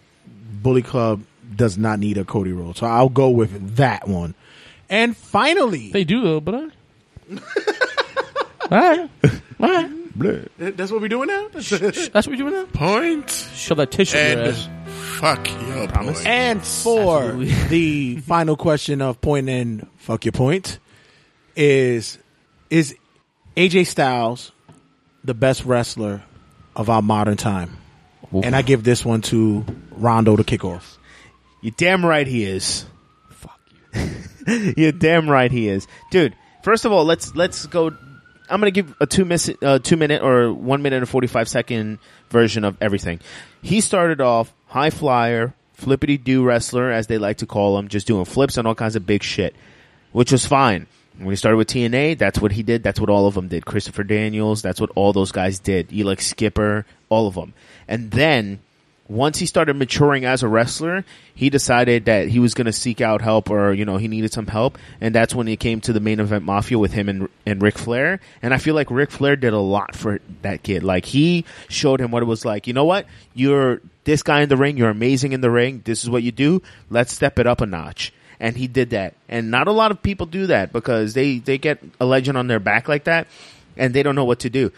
Bullet 0.62 0.84
Club 0.84 1.24
does 1.56 1.76
not 1.76 1.98
need 1.98 2.16
a 2.16 2.24
Cody 2.24 2.52
role. 2.52 2.74
So 2.74 2.86
I'll 2.86 3.08
go 3.08 3.28
with 3.30 3.74
that 3.74 4.06
one. 4.06 4.36
And 4.88 5.16
finally, 5.16 5.90
they 5.90 6.04
do 6.04 6.22
though, 6.22 6.38
but 6.38 6.54
I. 6.54 6.68
All 8.70 8.78
right, 8.78 9.10
all 9.60 9.68
right. 9.68 10.05
That's 10.58 10.90
what 10.90 11.00
we're 11.00 11.08
doing 11.08 11.28
now. 11.28 11.48
That's 11.52 11.70
what 11.70 12.26
we're 12.28 12.36
doing 12.36 12.54
now. 12.54 12.64
Point. 12.66 13.30
Shove 13.54 13.78
that 13.78 13.90
tissue 13.90 14.16
in 14.16 14.38
your 14.38 14.46
And 14.46 14.56
fuck 14.86 15.48
your 15.48 15.88
point. 15.88 16.26
And 16.26 16.62
for 16.64 17.32
the 17.68 18.16
final 18.20 18.56
question 18.56 19.02
of 19.02 19.20
point 19.20 19.48
and 19.48 19.86
fuck 19.96 20.24
your 20.24 20.32
point 20.32 20.78
is 21.54 22.18
is 22.70 22.94
AJ 23.56 23.86
Styles 23.86 24.52
the 25.24 25.34
best 25.34 25.64
wrestler 25.64 26.22
of 26.74 26.90
our 26.90 27.02
modern 27.02 27.36
time? 27.36 27.76
And 28.32 28.54
I 28.56 28.62
give 28.62 28.84
this 28.84 29.04
one 29.04 29.22
to 29.22 29.64
Rondo 29.92 30.36
to 30.36 30.44
kick 30.44 30.64
off. 30.64 30.98
You're 31.62 31.74
damn 31.76 32.04
right 32.04 32.26
he 32.26 32.44
is. 32.44 32.84
Fuck 33.30 33.60
you. 34.46 34.74
You're 34.76 34.92
damn 34.92 35.28
right 35.28 35.50
he 35.50 35.68
is, 35.68 35.86
dude. 36.10 36.34
First 36.62 36.84
of 36.84 36.92
all, 36.92 37.04
let's 37.04 37.34
let's 37.34 37.66
go. 37.66 37.96
I'm 38.48 38.60
gonna 38.60 38.70
give 38.70 38.94
a 39.00 39.06
two 39.06 39.24
miss, 39.24 39.50
uh, 39.62 39.78
two 39.78 39.96
minute 39.96 40.22
or 40.22 40.52
one 40.52 40.82
minute 40.82 40.98
and 40.98 41.08
forty 41.08 41.26
five 41.26 41.48
second 41.48 41.98
version 42.30 42.64
of 42.64 42.76
everything. 42.80 43.20
He 43.62 43.80
started 43.80 44.20
off 44.20 44.52
high 44.66 44.90
flyer, 44.90 45.54
flippity 45.74 46.18
do 46.18 46.44
wrestler, 46.44 46.90
as 46.90 47.06
they 47.06 47.18
like 47.18 47.38
to 47.38 47.46
call 47.46 47.78
him, 47.78 47.88
just 47.88 48.06
doing 48.06 48.24
flips 48.24 48.56
and 48.56 48.66
all 48.66 48.74
kinds 48.74 48.96
of 48.96 49.06
big 49.06 49.22
shit, 49.22 49.54
which 50.12 50.32
was 50.32 50.46
fine. 50.46 50.86
When 51.18 51.30
he 51.30 51.36
started 51.36 51.56
with 51.56 51.68
TNA, 51.68 52.18
that's 52.18 52.40
what 52.40 52.52
he 52.52 52.62
did. 52.62 52.82
That's 52.82 53.00
what 53.00 53.08
all 53.08 53.26
of 53.26 53.34
them 53.34 53.48
did. 53.48 53.64
Christopher 53.64 54.04
Daniels, 54.04 54.60
that's 54.60 54.80
what 54.80 54.90
all 54.94 55.14
those 55.14 55.32
guys 55.32 55.58
did. 55.58 55.88
Elix 55.88 56.22
Skipper, 56.22 56.84
all 57.08 57.26
of 57.26 57.34
them. 57.34 57.54
And 57.88 58.10
then 58.10 58.60
once 59.08 59.38
he 59.38 59.46
started 59.46 59.76
maturing 59.76 60.24
as 60.24 60.42
a 60.42 60.48
wrestler, 60.48 61.04
he 61.34 61.50
decided 61.50 62.06
that 62.06 62.28
he 62.28 62.40
was 62.40 62.54
going 62.54 62.66
to 62.66 62.72
seek 62.72 63.00
out 63.00 63.20
help 63.20 63.50
or, 63.50 63.72
you 63.72 63.84
know, 63.84 63.96
he 63.96 64.08
needed 64.08 64.32
some 64.32 64.46
help. 64.46 64.78
And 65.00 65.14
that's 65.14 65.34
when 65.34 65.46
he 65.46 65.56
came 65.56 65.80
to 65.82 65.92
the 65.92 66.00
main 66.00 66.18
event 66.18 66.44
mafia 66.44 66.78
with 66.78 66.92
him 66.92 67.08
and, 67.08 67.28
and 67.44 67.62
Ric 67.62 67.78
Flair. 67.78 68.20
And 68.42 68.52
I 68.52 68.58
feel 68.58 68.74
like 68.74 68.90
Ric 68.90 69.10
Flair 69.10 69.36
did 69.36 69.52
a 69.52 69.58
lot 69.58 69.94
for 69.94 70.20
that 70.42 70.62
kid. 70.62 70.82
Like 70.82 71.04
he 71.04 71.44
showed 71.68 72.00
him 72.00 72.10
what 72.10 72.22
it 72.22 72.26
was 72.26 72.44
like. 72.44 72.66
You 72.66 72.72
know 72.72 72.84
what? 72.84 73.06
You're 73.34 73.80
this 74.04 74.22
guy 74.22 74.40
in 74.42 74.48
the 74.48 74.56
ring. 74.56 74.76
You're 74.76 74.90
amazing 74.90 75.32
in 75.32 75.40
the 75.40 75.50
ring. 75.50 75.82
This 75.84 76.02
is 76.02 76.10
what 76.10 76.22
you 76.22 76.32
do. 76.32 76.62
Let's 76.90 77.12
step 77.12 77.38
it 77.38 77.46
up 77.46 77.60
a 77.60 77.66
notch. 77.66 78.12
And 78.40 78.56
he 78.56 78.66
did 78.66 78.90
that. 78.90 79.14
And 79.28 79.50
not 79.50 79.68
a 79.68 79.72
lot 79.72 79.92
of 79.92 80.02
people 80.02 80.26
do 80.26 80.48
that 80.48 80.72
because 80.72 81.14
they, 81.14 81.38
they 81.38 81.58
get 81.58 81.82
a 82.00 82.04
legend 82.04 82.36
on 82.36 82.48
their 82.48 82.60
back 82.60 82.88
like 82.88 83.04
that 83.04 83.28
and 83.76 83.94
they 83.94 84.02
don't 84.02 84.14
know 84.14 84.24
what 84.24 84.40
to 84.40 84.50
do. 84.50 84.72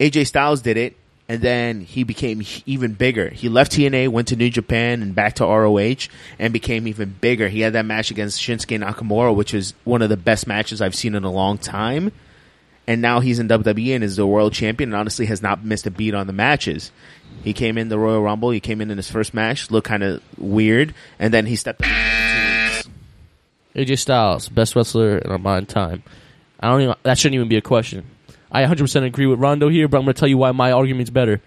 AJ 0.00 0.26
Styles 0.26 0.62
did 0.62 0.76
it, 0.76 0.96
and 1.28 1.40
then 1.40 1.80
he 1.80 2.04
became 2.04 2.42
even 2.66 2.92
bigger. 2.92 3.30
He 3.30 3.48
left 3.48 3.72
TNA, 3.72 4.08
went 4.08 4.28
to 4.28 4.36
New 4.36 4.50
Japan, 4.50 5.00
and 5.00 5.14
back 5.14 5.34
to 5.36 5.44
ROH, 5.44 6.08
and 6.38 6.52
became 6.52 6.86
even 6.86 7.14
bigger. 7.20 7.48
He 7.48 7.60
had 7.60 7.72
that 7.72 7.86
match 7.86 8.10
against 8.10 8.40
Shinsuke 8.40 8.78
Nakamura, 8.78 9.34
which 9.34 9.54
is 9.54 9.72
one 9.84 10.02
of 10.02 10.10
the 10.10 10.16
best 10.18 10.46
matches 10.46 10.82
I've 10.82 10.94
seen 10.94 11.14
in 11.14 11.24
a 11.24 11.32
long 11.32 11.56
time. 11.56 12.12
And 12.86 13.00
now 13.00 13.20
he's 13.20 13.38
in 13.38 13.48
WWE 13.48 13.94
and 13.94 14.04
is 14.04 14.16
the 14.16 14.26
world 14.26 14.52
champion, 14.52 14.90
and 14.90 14.96
honestly 14.96 15.24
has 15.26 15.40
not 15.40 15.64
missed 15.64 15.86
a 15.86 15.90
beat 15.90 16.12
on 16.14 16.26
the 16.26 16.34
matches. 16.34 16.92
He 17.42 17.54
came 17.54 17.78
in 17.78 17.88
the 17.88 17.98
Royal 17.98 18.22
Rumble. 18.22 18.50
He 18.50 18.60
came 18.60 18.82
in 18.82 18.90
in 18.90 18.98
his 18.98 19.10
first 19.10 19.32
match, 19.32 19.70
looked 19.70 19.88
kind 19.88 20.02
of 20.02 20.22
weird, 20.36 20.94
and 21.18 21.32
then 21.32 21.46
he 21.46 21.56
stepped 21.56 21.80
up. 21.80 21.88
AJ 23.74 23.98
Styles, 23.98 24.50
best 24.50 24.76
wrestler 24.76 25.18
in 25.18 25.30
our 25.30 25.38
modern 25.38 25.66
time. 25.66 26.02
I 26.60 26.68
don't 26.68 26.82
even. 26.82 26.94
That 27.02 27.18
shouldn't 27.18 27.36
even 27.36 27.48
be 27.48 27.56
a 27.56 27.62
question. 27.62 28.04
I 28.54 28.64
100% 28.64 29.04
agree 29.04 29.26
with 29.26 29.40
Rondo 29.40 29.68
here, 29.68 29.88
but 29.88 29.98
I'm 29.98 30.04
going 30.04 30.14
to 30.14 30.20
tell 30.20 30.28
you 30.28 30.38
why 30.38 30.52
my 30.52 30.70
argument's 30.70 31.10
better. 31.10 31.42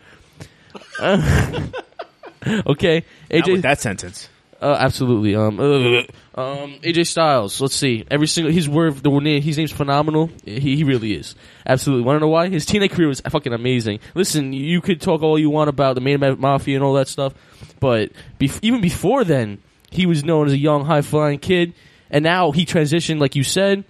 okay, 1.01 1.71
AJ. 3.31 3.61
That 3.61 3.79
sentence. 3.79 4.27
Uh, 4.61 4.75
absolutely. 4.77 5.35
Um, 5.35 5.57
uh, 5.57 5.99
um, 6.35 6.79
AJ 6.81 7.07
Styles. 7.07 7.61
Let's 7.61 7.75
see. 7.75 8.05
Every 8.11 8.27
single 8.27 8.51
he's 8.51 8.67
worth 8.67 9.01
the 9.03 9.09
name. 9.09 9.41
His 9.41 9.57
name's 9.57 9.71
phenomenal. 9.71 10.29
He 10.43 10.75
he 10.75 10.83
really 10.83 11.13
is. 11.13 11.35
Absolutely. 11.65 12.03
Want 12.03 12.17
to 12.17 12.19
know 12.21 12.27
why? 12.27 12.49
His 12.49 12.65
TNA 12.65 12.91
career 12.91 13.07
was 13.07 13.21
fucking 13.21 13.53
amazing. 13.53 13.99
Listen, 14.13 14.51
you 14.51 14.81
could 14.81 14.99
talk 14.99 15.21
all 15.21 15.39
you 15.39 15.49
want 15.49 15.69
about 15.69 15.95
the 15.95 16.01
main 16.01 16.15
event 16.15 16.39
mafia 16.39 16.75
and 16.75 16.83
all 16.83 16.95
that 16.95 17.07
stuff, 17.07 17.33
but 17.79 18.11
bef- 18.39 18.59
even 18.61 18.81
before 18.81 19.23
then, 19.23 19.59
he 19.91 20.05
was 20.05 20.25
known 20.25 20.47
as 20.47 20.53
a 20.53 20.57
young, 20.57 20.83
high 20.85 21.01
flying 21.01 21.39
kid, 21.39 21.73
and 22.09 22.23
now 22.23 22.51
he 22.51 22.65
transitioned, 22.65 23.19
like 23.19 23.35
you 23.35 23.43
said. 23.43 23.85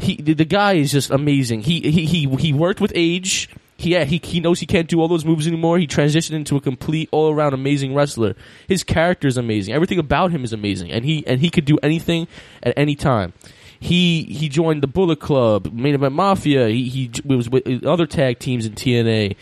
He 0.00 0.16
the, 0.16 0.44
guy 0.44 0.74
is 0.74 0.92
just 0.92 1.10
amazing. 1.10 1.62
He 1.62 1.80
he 1.80 2.06
he 2.06 2.26
he 2.36 2.52
worked 2.52 2.80
with 2.80 2.92
age. 2.94 3.48
He, 3.76 3.90
yeah, 3.90 4.04
he 4.04 4.20
he 4.22 4.40
knows 4.40 4.60
he 4.60 4.66
can't 4.66 4.88
do 4.88 5.00
all 5.00 5.08
those 5.08 5.24
moves 5.24 5.46
anymore. 5.46 5.78
He 5.78 5.86
transitioned 5.86 6.34
into 6.34 6.56
a 6.56 6.60
complete 6.60 7.08
all 7.12 7.32
around 7.32 7.54
amazing 7.54 7.94
wrestler. 7.94 8.34
His 8.68 8.84
character 8.84 9.28
is 9.28 9.36
amazing. 9.36 9.74
Everything 9.74 9.98
about 9.98 10.30
him 10.30 10.44
is 10.44 10.52
amazing, 10.52 10.90
and 10.90 11.04
he 11.04 11.26
and 11.26 11.40
he 11.40 11.50
could 11.50 11.64
do 11.64 11.78
anything 11.82 12.28
at 12.62 12.74
any 12.76 12.94
time. 12.94 13.32
He 13.78 14.24
he 14.24 14.50
joined 14.50 14.82
the 14.82 14.86
Bullet 14.86 15.20
Club, 15.20 15.66
made 15.66 15.82
Main 15.82 15.94
Event 15.94 16.14
Mafia. 16.14 16.68
He 16.68 16.88
he 16.88 17.10
was 17.24 17.48
with 17.48 17.66
uh, 17.66 17.90
other 17.90 18.06
tag 18.06 18.38
teams 18.38 18.66
in 18.66 18.74
TNA. 18.74 19.36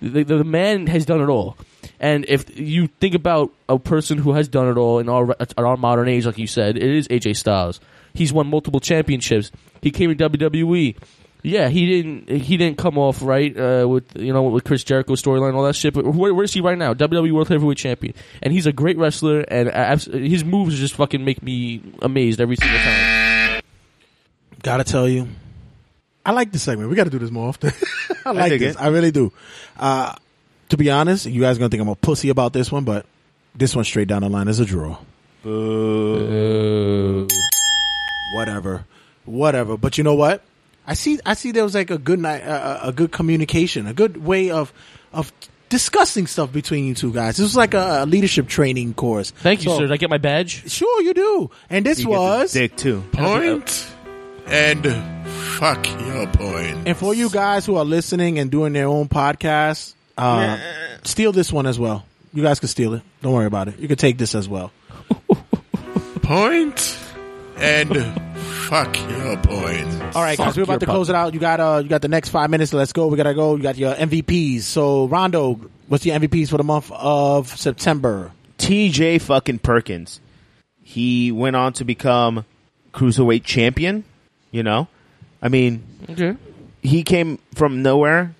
The, 0.00 0.22
the 0.22 0.44
man 0.44 0.86
has 0.88 1.06
done 1.06 1.22
it 1.22 1.28
all. 1.28 1.56
And 1.98 2.24
if 2.28 2.58
you 2.58 2.86
think 2.86 3.14
about 3.14 3.50
a 3.68 3.78
person 3.78 4.18
who 4.18 4.32
has 4.32 4.46
done 4.46 4.68
it 4.68 4.76
all 4.76 4.98
in 4.98 5.08
our 5.08 5.32
in 5.32 5.64
our 5.64 5.76
modern 5.78 6.08
age, 6.08 6.26
like 6.26 6.38
you 6.38 6.46
said, 6.46 6.76
it 6.76 6.82
is 6.82 7.08
AJ 7.08 7.36
Styles. 7.36 7.80
He's 8.18 8.32
won 8.32 8.48
multiple 8.48 8.80
championships. 8.80 9.50
He 9.80 9.90
came 9.90 10.14
to 10.14 10.28
WWE. 10.28 10.96
Yeah, 11.44 11.68
he 11.68 11.86
didn't. 11.86 12.28
He 12.28 12.56
didn't 12.56 12.78
come 12.78 12.98
off 12.98 13.22
right 13.22 13.56
uh, 13.56 13.86
with 13.88 14.16
you 14.16 14.32
know 14.32 14.42
with 14.42 14.64
Chris 14.64 14.82
Jericho 14.82 15.14
storyline, 15.14 15.54
all 15.54 15.62
that 15.62 15.76
shit. 15.76 15.94
But 15.94 16.04
where, 16.04 16.34
where 16.34 16.44
is 16.44 16.52
he 16.52 16.60
right 16.60 16.76
now? 16.76 16.94
WWE 16.94 17.30
World 17.32 17.48
Heavyweight 17.48 17.78
Champion, 17.78 18.14
and 18.42 18.52
he's 18.52 18.66
a 18.66 18.72
great 18.72 18.98
wrestler. 18.98 19.42
And 19.42 19.70
abs- 19.70 20.06
his 20.06 20.44
moves 20.44 20.76
just 20.78 20.94
fucking 20.94 21.24
make 21.24 21.40
me 21.40 21.80
amazed 22.02 22.40
every 22.40 22.56
single 22.56 22.78
time. 22.80 23.62
Gotta 24.64 24.82
tell 24.82 25.08
you, 25.08 25.28
I 26.26 26.32
like 26.32 26.50
this 26.50 26.62
segment. 26.62 26.90
We 26.90 26.96
got 26.96 27.04
to 27.04 27.10
do 27.10 27.20
this 27.20 27.30
more 27.30 27.48
often. 27.48 27.72
I 28.26 28.32
like 28.32 28.50
dig 28.50 28.60
this. 28.60 28.74
it. 28.74 28.82
I 28.82 28.88
really 28.88 29.12
do. 29.12 29.32
Uh, 29.78 30.16
to 30.70 30.76
be 30.76 30.90
honest, 30.90 31.26
you 31.26 31.40
guys 31.40 31.56
are 31.56 31.60
gonna 31.60 31.70
think 31.70 31.82
I'm 31.82 31.88
a 31.88 31.94
pussy 31.94 32.30
about 32.30 32.52
this 32.52 32.72
one, 32.72 32.82
but 32.82 33.06
this 33.54 33.76
one 33.76 33.84
straight 33.84 34.08
down 34.08 34.22
the 34.22 34.28
line 34.28 34.48
is 34.48 34.58
a 34.58 34.64
draw. 34.66 34.98
Whatever, 38.34 38.84
whatever. 39.24 39.76
But 39.76 39.98
you 39.98 40.04
know 40.04 40.14
what? 40.14 40.42
I 40.86 40.94
see. 40.94 41.18
I 41.26 41.34
see. 41.34 41.52
There 41.52 41.64
was 41.64 41.74
like 41.74 41.90
a 41.90 41.98
good 41.98 42.18
night, 42.18 42.42
uh, 42.42 42.80
a 42.82 42.92
good 42.92 43.12
communication, 43.12 43.86
a 43.86 43.92
good 43.94 44.16
way 44.24 44.50
of 44.50 44.72
of 45.12 45.32
discussing 45.68 46.26
stuff 46.26 46.50
between 46.52 46.84
you 46.86 46.94
two 46.94 47.12
guys. 47.12 47.36
This 47.36 47.44
was 47.44 47.56
like 47.56 47.74
a, 47.74 48.04
a 48.04 48.06
leadership 48.06 48.48
training 48.48 48.94
course. 48.94 49.30
Thank 49.30 49.64
you, 49.64 49.70
So- 49.70 49.76
sir. 49.78 49.82
Did 49.84 49.92
I 49.92 49.96
get 49.98 50.08
my 50.10 50.16
badge? 50.18 50.70
Sure, 50.70 51.02
you 51.02 51.12
do. 51.14 51.50
And 51.68 51.84
this 51.84 52.04
was 52.06 52.52
dick 52.52 52.76
too. 52.76 53.02
Point 53.12 53.86
and 54.46 54.82
fuck 55.58 55.86
your 56.06 56.26
point. 56.28 56.88
And 56.88 56.96
for 56.96 57.12
you 57.14 57.28
guys 57.28 57.66
who 57.66 57.76
are 57.76 57.84
listening 57.84 58.38
and 58.38 58.50
doing 58.50 58.72
their 58.72 58.86
own 58.88 59.08
podcast, 59.08 59.92
uh, 60.16 60.58
steal 61.04 61.32
this 61.32 61.52
one 61.52 61.66
as 61.66 61.78
well. 61.78 62.06
You 62.32 62.42
guys 62.42 62.60
can 62.60 62.68
steal 62.68 62.94
it. 62.94 63.02
Don't 63.22 63.32
worry 63.34 63.46
about 63.46 63.68
it. 63.68 63.78
You 63.78 63.88
can 63.88 63.96
take 63.98 64.16
this 64.16 64.34
as 64.34 64.48
well. 64.48 64.72
Point 66.22 66.98
and 67.60 68.40
fuck 68.68 68.96
your 69.10 69.36
point. 69.38 70.16
All 70.16 70.22
right, 70.22 70.38
guys, 70.38 70.56
we're 70.56 70.62
about 70.64 70.80
to 70.80 70.86
close 70.86 71.08
it 71.08 71.14
out. 71.14 71.34
You 71.34 71.40
got 71.40 71.60
uh, 71.60 71.80
you 71.82 71.88
got 71.88 72.02
the 72.02 72.08
next 72.08 72.30
five 72.30 72.50
minutes. 72.50 72.72
Let's 72.72 72.92
go. 72.92 73.06
We 73.08 73.16
gotta 73.16 73.34
go. 73.34 73.56
You 73.56 73.62
got 73.62 73.76
your 73.76 73.94
MVPs. 73.94 74.62
So, 74.62 75.06
Rondo, 75.06 75.60
what's 75.88 76.04
your 76.06 76.18
MVPs 76.18 76.48
for 76.50 76.56
the 76.56 76.64
month 76.64 76.90
of 76.92 77.48
September? 77.56 78.32
TJ 78.58 79.20
fucking 79.22 79.58
Perkins. 79.60 80.20
He 80.82 81.32
went 81.32 81.56
on 81.56 81.72
to 81.74 81.84
become 81.84 82.44
cruiserweight 82.92 83.44
champion. 83.44 84.04
You 84.50 84.62
know, 84.62 84.88
I 85.42 85.48
mean, 85.48 85.82
Okay. 86.08 86.34
he 86.82 87.02
came 87.02 87.38
from 87.54 87.82
nowhere 87.82 88.34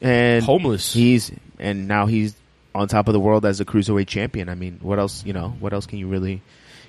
and 0.00 0.44
Homeless. 0.44 0.92
He's 0.92 1.30
and 1.58 1.86
now 1.86 2.06
he's 2.06 2.34
on 2.74 2.88
top 2.88 3.06
of 3.08 3.12
the 3.12 3.20
world 3.20 3.44
as 3.46 3.60
a 3.60 3.64
cruiserweight 3.64 4.08
champion. 4.08 4.48
I 4.48 4.54
mean, 4.54 4.78
what 4.82 4.98
else? 4.98 5.24
You 5.24 5.32
know, 5.32 5.50
what 5.60 5.72
else 5.72 5.86
can 5.86 5.98
you 5.98 6.08
really 6.08 6.42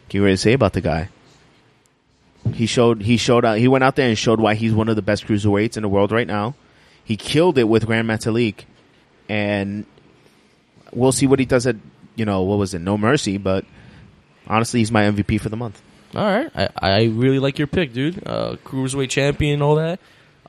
can 0.09 0.17
you 0.19 0.23
really 0.23 0.37
say 0.37 0.53
about 0.53 0.73
the 0.73 0.81
guy? 0.81 1.09
He 2.53 2.65
showed 2.65 3.01
he 3.03 3.17
showed 3.17 3.45
out. 3.45 3.57
He 3.57 3.67
went 3.67 3.83
out 3.83 3.95
there 3.95 4.07
and 4.07 4.17
showed 4.17 4.39
why 4.39 4.55
he's 4.55 4.73
one 4.73 4.89
of 4.89 4.95
the 4.95 5.01
best 5.01 5.25
cruiserweights 5.27 5.77
in 5.77 5.83
the 5.83 5.89
world 5.89 6.11
right 6.11 6.27
now. 6.27 6.55
He 7.03 7.15
killed 7.15 7.57
it 7.57 7.65
with 7.65 7.85
Grand 7.85 8.07
Metalik, 8.07 8.65
and 9.29 9.85
we'll 10.91 11.11
see 11.11 11.27
what 11.27 11.39
he 11.39 11.45
does 11.45 11.67
at 11.67 11.75
you 12.15 12.25
know 12.25 12.41
what 12.43 12.57
was 12.57 12.73
it? 12.73 12.79
No 12.79 12.97
Mercy, 12.97 13.37
but 13.37 13.65
honestly, 14.47 14.79
he's 14.79 14.91
my 14.91 15.03
MVP 15.03 15.39
for 15.39 15.49
the 15.49 15.57
month. 15.57 15.81
All 16.15 16.25
right, 16.25 16.51
I, 16.55 16.69
I 16.81 17.03
really 17.05 17.39
like 17.39 17.57
your 17.57 17.67
pick, 17.67 17.93
dude. 17.93 18.21
Uh, 18.27 18.57
cruiserweight 18.65 19.09
champion, 19.09 19.61
all 19.61 19.75
that. 19.75 19.99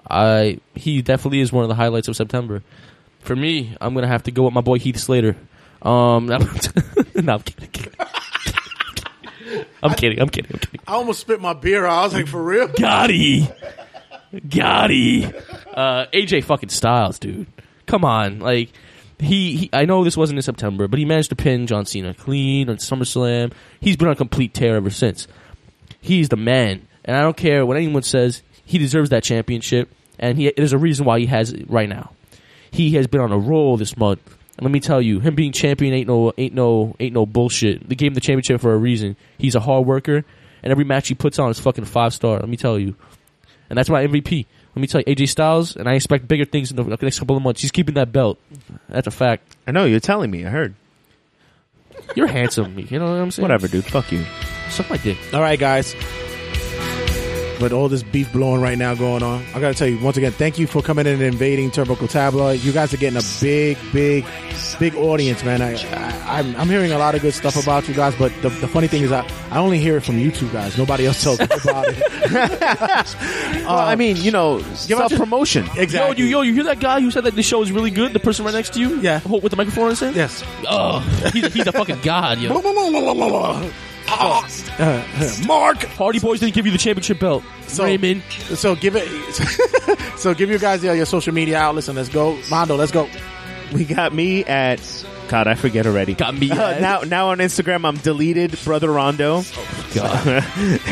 I 0.08 0.58
he 0.74 1.02
definitely 1.02 1.40
is 1.40 1.52
one 1.52 1.62
of 1.62 1.68
the 1.68 1.74
highlights 1.74 2.08
of 2.08 2.16
September. 2.16 2.62
For 3.20 3.36
me, 3.36 3.76
I'm 3.80 3.94
gonna 3.94 4.08
have 4.08 4.24
to 4.24 4.30
go 4.30 4.44
with 4.44 4.54
my 4.54 4.60
boy 4.60 4.78
Heath 4.78 4.98
Slater. 4.98 5.36
Um, 5.82 6.26
no, 7.14 7.34
I'm 7.34 7.42
kidding. 7.42 7.92
I'm 9.82 9.94
kidding. 9.94 10.20
I'm 10.20 10.28
kidding. 10.28 10.50
I'm 10.52 10.58
kidding. 10.58 10.80
I 10.86 10.92
almost 10.94 11.20
spit 11.20 11.40
my 11.40 11.52
beer 11.52 11.84
out. 11.84 11.92
I 11.92 12.04
was 12.04 12.14
like, 12.14 12.26
for 12.26 12.42
real? 12.42 12.68
Gotti. 12.68 13.52
Gotti. 14.34 15.34
Uh, 15.72 16.06
AJ 16.12 16.44
fucking 16.44 16.70
Styles, 16.70 17.18
dude. 17.18 17.46
Come 17.86 18.04
on. 18.04 18.38
Like, 18.40 18.70
he, 19.18 19.56
he, 19.56 19.70
I 19.72 19.84
know 19.84 20.04
this 20.04 20.16
wasn't 20.16 20.38
in 20.38 20.42
September, 20.42 20.88
but 20.88 20.98
he 20.98 21.04
managed 21.04 21.30
to 21.30 21.36
pin 21.36 21.66
John 21.66 21.86
Cena 21.86 22.14
clean 22.14 22.68
on 22.68 22.76
SummerSlam. 22.76 23.52
He's 23.80 23.96
been 23.96 24.08
on 24.08 24.16
complete 24.16 24.54
tear 24.54 24.76
ever 24.76 24.90
since. 24.90 25.28
He's 26.00 26.28
the 26.28 26.36
man. 26.36 26.86
And 27.04 27.16
I 27.16 27.20
don't 27.20 27.36
care 27.36 27.64
what 27.66 27.76
anyone 27.76 28.02
says, 28.02 28.42
he 28.64 28.78
deserves 28.78 29.10
that 29.10 29.22
championship. 29.22 29.90
And 30.18 30.38
he, 30.38 30.52
there's 30.56 30.72
a 30.72 30.78
reason 30.78 31.04
why 31.04 31.18
he 31.20 31.26
has 31.26 31.52
it 31.52 31.68
right 31.68 31.88
now. 31.88 32.12
He 32.70 32.92
has 32.92 33.06
been 33.06 33.20
on 33.20 33.32
a 33.32 33.38
roll 33.38 33.76
this 33.76 33.96
month. 33.96 34.20
And 34.58 34.64
let 34.64 34.70
me 34.70 34.80
tell 34.80 35.00
you, 35.00 35.20
him 35.20 35.34
being 35.34 35.52
champion 35.52 35.94
ain't 35.94 36.08
no 36.08 36.32
ain't 36.36 36.54
no 36.54 36.94
ain't 37.00 37.14
no 37.14 37.24
bullshit. 37.24 37.88
They 37.88 37.94
gave 37.94 38.08
him 38.08 38.14
the 38.14 38.20
championship 38.20 38.60
for 38.60 38.74
a 38.74 38.76
reason. 38.76 39.16
He's 39.38 39.54
a 39.54 39.60
hard 39.60 39.86
worker, 39.86 40.24
and 40.62 40.70
every 40.70 40.84
match 40.84 41.08
he 41.08 41.14
puts 41.14 41.38
on 41.38 41.50
is 41.50 41.58
fucking 41.58 41.86
five 41.86 42.12
star. 42.12 42.38
Let 42.38 42.48
me 42.48 42.56
tell 42.56 42.78
you, 42.78 42.94
and 43.70 43.78
that's 43.78 43.88
my 43.88 44.06
MVP. 44.06 44.46
Let 44.74 44.80
me 44.80 44.86
tell 44.86 45.02
you, 45.06 45.14
AJ 45.14 45.28
Styles, 45.28 45.76
and 45.76 45.88
I 45.88 45.94
expect 45.94 46.28
bigger 46.28 46.46
things 46.46 46.70
in 46.70 46.76
the 46.76 46.84
next 47.00 47.18
couple 47.18 47.36
of 47.36 47.42
months. 47.42 47.60
He's 47.60 47.70
keeping 47.70 47.94
that 47.94 48.10
belt. 48.10 48.38
That's 48.88 49.06
a 49.06 49.10
fact. 49.10 49.56
I 49.66 49.70
know 49.70 49.84
you're 49.84 50.00
telling 50.00 50.30
me. 50.30 50.46
I 50.46 50.48
heard. 50.48 50.74
You're 52.14 52.26
handsome. 52.26 52.78
You 52.78 52.98
know 52.98 53.04
what 53.04 53.20
I'm 53.20 53.30
saying? 53.30 53.44
Whatever, 53.44 53.68
dude. 53.68 53.84
Fuck 53.84 54.12
you. 54.12 54.24
Suck 54.70 54.88
my 54.88 54.96
dick. 54.96 55.18
All 55.34 55.40
right, 55.40 55.58
guys. 55.58 55.94
With 57.60 57.72
all 57.72 57.88
this 57.88 58.02
beef 58.02 58.32
blowing 58.32 58.60
right 58.60 58.76
now 58.76 58.94
going 58.94 59.22
on, 59.22 59.44
I 59.54 59.60
gotta 59.60 59.74
tell 59.74 59.86
you 59.86 59.98
once 59.98 60.16
again, 60.16 60.32
thank 60.32 60.58
you 60.58 60.66
for 60.66 60.82
coming 60.82 61.06
in 61.06 61.14
and 61.14 61.22
invading 61.22 61.70
Turnbuckle 61.70 62.10
Tabloid. 62.10 62.60
You 62.60 62.72
guys 62.72 62.92
are 62.92 62.96
getting 62.96 63.18
a 63.18 63.40
big, 63.40 63.78
big, 63.92 64.26
big 64.78 64.94
audience, 64.96 65.44
man. 65.44 65.62
I, 65.62 65.74
I 65.74 66.22
I'm, 66.32 66.56
I'm 66.56 66.68
hearing 66.68 66.92
a 66.92 66.98
lot 66.98 67.14
of 67.14 67.22
good 67.22 67.34
stuff 67.34 67.62
about 67.62 67.86
you 67.86 67.94
guys, 67.94 68.14
but 68.16 68.32
the, 68.42 68.48
the 68.48 68.66
funny 68.66 68.86
thing 68.86 69.02
is, 69.02 69.12
I, 69.12 69.26
I 69.50 69.58
only 69.58 69.78
hear 69.78 69.96
it 69.98 70.00
from 70.00 70.18
you 70.18 70.32
two 70.32 70.48
guys. 70.50 70.78
Nobody 70.78 71.06
else 71.06 71.22
tells 71.22 71.38
me 71.38 71.44
about 71.44 71.84
it. 71.88 72.02
well, 72.32 73.68
I 73.78 73.92
uh, 73.92 73.96
mean, 73.96 74.16
you 74.16 74.30
know, 74.30 74.60
out 74.60 74.76
self 74.76 75.12
promotion. 75.12 75.68
Exactly. 75.76 75.98
Yo, 75.98 76.12
you, 76.12 76.24
yo, 76.24 76.40
you 76.40 76.54
hear 76.54 76.64
that 76.64 76.80
guy 76.80 77.00
who 77.00 77.10
said 77.10 77.24
that 77.24 77.36
the 77.36 77.42
show 77.42 77.62
is 77.62 77.70
really 77.70 77.90
good? 77.90 78.12
The 78.12 78.20
person 78.20 78.44
right 78.44 78.54
next 78.54 78.72
to 78.74 78.80
you? 78.80 79.00
Yeah. 79.00 79.20
With 79.26 79.50
the 79.50 79.56
microphone 79.56 79.84
in 79.84 79.90
his 79.90 80.00
hand? 80.00 80.16
Yes. 80.16 80.42
Oh, 80.66 81.00
he's, 81.32 81.52
he's 81.52 81.66
a 81.66 81.72
fucking 81.72 82.00
god, 82.00 82.38
yo. 82.38 82.60
Uh, 84.78 85.04
Mark 85.46 85.82
Hardy 85.84 86.18
Boys 86.18 86.40
didn't 86.40 86.54
give 86.54 86.64
you 86.64 86.72
the 86.72 86.78
championship 86.78 87.20
belt. 87.20 87.44
So, 87.66 87.84
Raymond. 87.84 88.22
So 88.54 88.74
give 88.74 88.96
it. 88.96 89.06
so 90.18 90.32
give 90.34 90.48
you 90.50 90.58
guys 90.58 90.82
your, 90.82 90.94
your 90.94 91.04
social 91.04 91.34
media 91.34 91.58
outlets 91.58 91.88
and 91.88 91.96
let's 91.96 92.08
go, 92.08 92.38
Mondo. 92.50 92.76
Let's 92.76 92.90
go. 92.90 93.08
We 93.72 93.84
got 93.84 94.14
me 94.14 94.44
at 94.44 94.80
God, 95.28 95.46
I 95.46 95.54
forget 95.54 95.86
already. 95.86 96.14
Got 96.14 96.34
me 96.36 96.50
Uh, 96.50 96.78
now. 96.80 97.00
Now 97.00 97.28
on 97.28 97.38
Instagram, 97.38 97.86
I'm 97.86 97.96
deleted, 97.98 98.58
brother 98.64 98.90
Rondo. 98.90 99.42
God. 99.94 100.26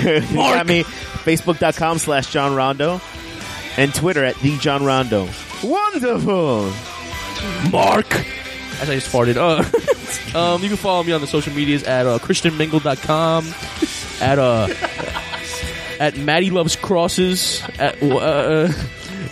you 0.05 0.21
got 0.37 0.67
me 0.67 0.83
Facebook.com 0.85 1.99
slash 1.99 2.31
John 2.31 2.55
Rondo, 2.55 3.01
and 3.79 3.95
Twitter 3.95 4.25
at 4.25 4.37
the 4.37 4.59
John 4.59 4.85
Rondo. 4.85 5.27
Wonderful. 5.65 6.71
Mark. 7.71 8.15
As 8.81 8.89
I 8.91 8.95
just 8.95 9.11
farted. 9.11 9.37
Uh, 9.37 9.63
um, 10.35 10.63
you 10.63 10.69
can 10.69 10.77
follow 10.77 11.03
me 11.03 11.13
on 11.13 11.21
the 11.21 11.27
social 11.27 11.53
medias 11.53 11.83
at 11.85 12.07
uh, 12.07 12.19
christianmingle.com, 12.19 13.47
at 14.21 14.39
uh, 14.39 14.69
at 16.01 16.17
Maddie 16.17 16.51
Loves 16.51 16.77
Crosses, 16.77 17.63
at 17.79 18.03
uh, 18.03 18.73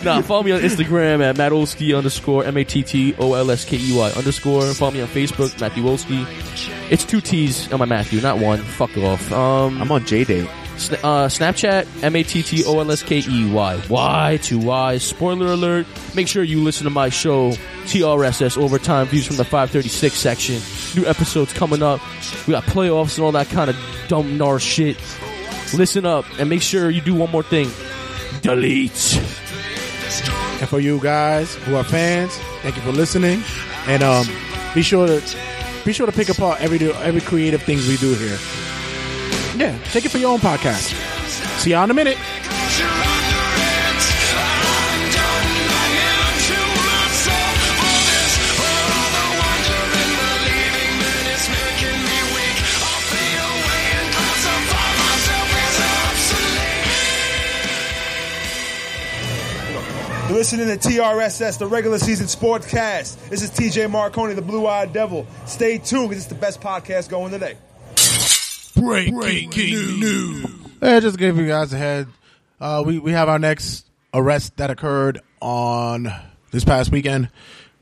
nah, 0.03 0.21
follow 0.21 0.43
me 0.43 0.51
on 0.51 0.61
Instagram 0.61 1.21
at 1.21 1.37
Matt 1.37 1.51
Olskey 1.51 1.97
underscore 1.97 2.45
M 2.45 2.57
A 2.57 2.63
T 2.63 2.83
T 2.83 3.15
O 3.17 3.33
L 3.33 3.51
S 3.51 3.65
K 3.65 3.77
E 3.77 3.95
Y 3.95 4.11
underscore. 4.11 4.63
Follow 4.73 4.91
me 4.91 5.01
on 5.01 5.07
Facebook, 5.07 5.59
Matthew 5.59 5.83
Olskey. 5.83 6.25
It's 6.91 7.05
two 7.05 7.21
T's 7.21 7.71
on 7.71 7.79
my 7.79 7.85
Matthew, 7.85 8.21
not 8.21 8.39
one. 8.39 8.59
Fuck 8.59 8.97
off. 8.97 9.31
Um, 9.31 9.81
I'm 9.81 9.91
on 9.91 10.05
J 10.05 10.23
Date. 10.23 10.49
Sna- 10.79 10.99
uh, 11.03 11.27
Snapchat, 11.27 12.03
M 12.03 12.15
A 12.15 12.23
T 12.23 12.41
T 12.41 12.63
O 12.65 12.79
L 12.79 12.91
S 12.91 13.03
K 13.03 13.21
E 13.27 13.51
Y. 13.51 13.81
Y, 13.89 14.39
two 14.41 14.59
Y's. 14.59 15.03
Spoiler 15.03 15.47
alert. 15.47 15.85
Make 16.15 16.27
sure 16.27 16.43
you 16.43 16.63
listen 16.63 16.85
to 16.85 16.89
my 16.89 17.09
show, 17.09 17.51
TRSS 17.85 18.57
Overtime 18.57 19.07
Views 19.07 19.27
from 19.27 19.35
the 19.35 19.43
536 19.43 20.15
section. 20.15 20.61
New 20.95 21.07
episodes 21.07 21.53
coming 21.53 21.83
up. 21.83 21.99
We 22.47 22.51
got 22.53 22.63
playoffs 22.63 23.17
and 23.17 23.25
all 23.25 23.31
that 23.33 23.49
kind 23.49 23.69
of 23.69 23.77
dumb 24.07 24.37
nar 24.37 24.59
shit. 24.59 24.97
Listen 25.73 26.05
up 26.05 26.25
and 26.39 26.49
make 26.49 26.61
sure 26.61 26.89
you 26.89 27.01
do 27.01 27.13
one 27.13 27.29
more 27.29 27.43
thing. 27.43 27.69
Delete. 28.41 29.17
And 30.59 30.67
for 30.67 30.79
you 30.79 30.99
guys 30.99 31.55
who 31.55 31.75
are 31.75 31.83
fans, 31.83 32.35
thank 32.61 32.75
you 32.75 32.81
for 32.81 32.91
listening. 32.91 33.43
And 33.85 34.01
um, 34.01 34.25
be 34.73 34.81
sure 34.81 35.07
to 35.07 35.37
be 35.85 35.93
sure 35.93 36.05
to 36.05 36.11
pick 36.11 36.29
apart 36.29 36.61
every 36.61 36.79
every 36.93 37.21
creative 37.21 37.61
things 37.63 37.87
we 37.87 37.97
do 37.97 38.13
here. 38.13 38.37
Yeah, 39.59 39.77
take 39.91 40.05
it 40.05 40.09
for 40.09 40.19
your 40.19 40.31
own 40.31 40.39
podcast. 40.39 40.95
See 41.59 41.71
y'all 41.71 41.83
in 41.83 41.91
a 41.91 41.93
minute. 41.93 42.17
Listening 60.31 60.67
to 60.67 60.77
TRSS, 60.77 61.57
the 61.57 61.67
regular 61.67 61.99
season 61.99 62.27
sportscast. 62.27 63.27
This 63.27 63.41
is 63.41 63.51
TJ 63.51 63.91
Marconi, 63.91 64.35
the 64.35 64.41
Blue 64.41 64.67
Eyed 64.67 64.93
Devil. 64.93 65.27
Stay 65.45 65.79
tuned 65.79 66.07
because 66.07 66.23
it's 66.23 66.33
the 66.33 66.39
best 66.39 66.61
podcast 66.61 67.09
going 67.09 67.33
today. 67.33 67.57
Breaking, 68.79 69.49
news. 69.99 70.45
Yeah, 70.81 70.99
just 70.99 71.15
to 71.15 71.19
give 71.19 71.37
you 71.37 71.47
guys 71.47 71.73
a 71.73 71.77
head. 71.77 72.07
Uh, 72.59 72.83
we 72.85 72.99
we 72.99 73.11
have 73.11 73.29
our 73.29 73.39
next 73.39 73.85
arrest 74.13 74.57
that 74.57 74.69
occurred 74.69 75.21
on 75.41 76.11
this 76.51 76.63
past 76.63 76.91
weekend. 76.91 77.29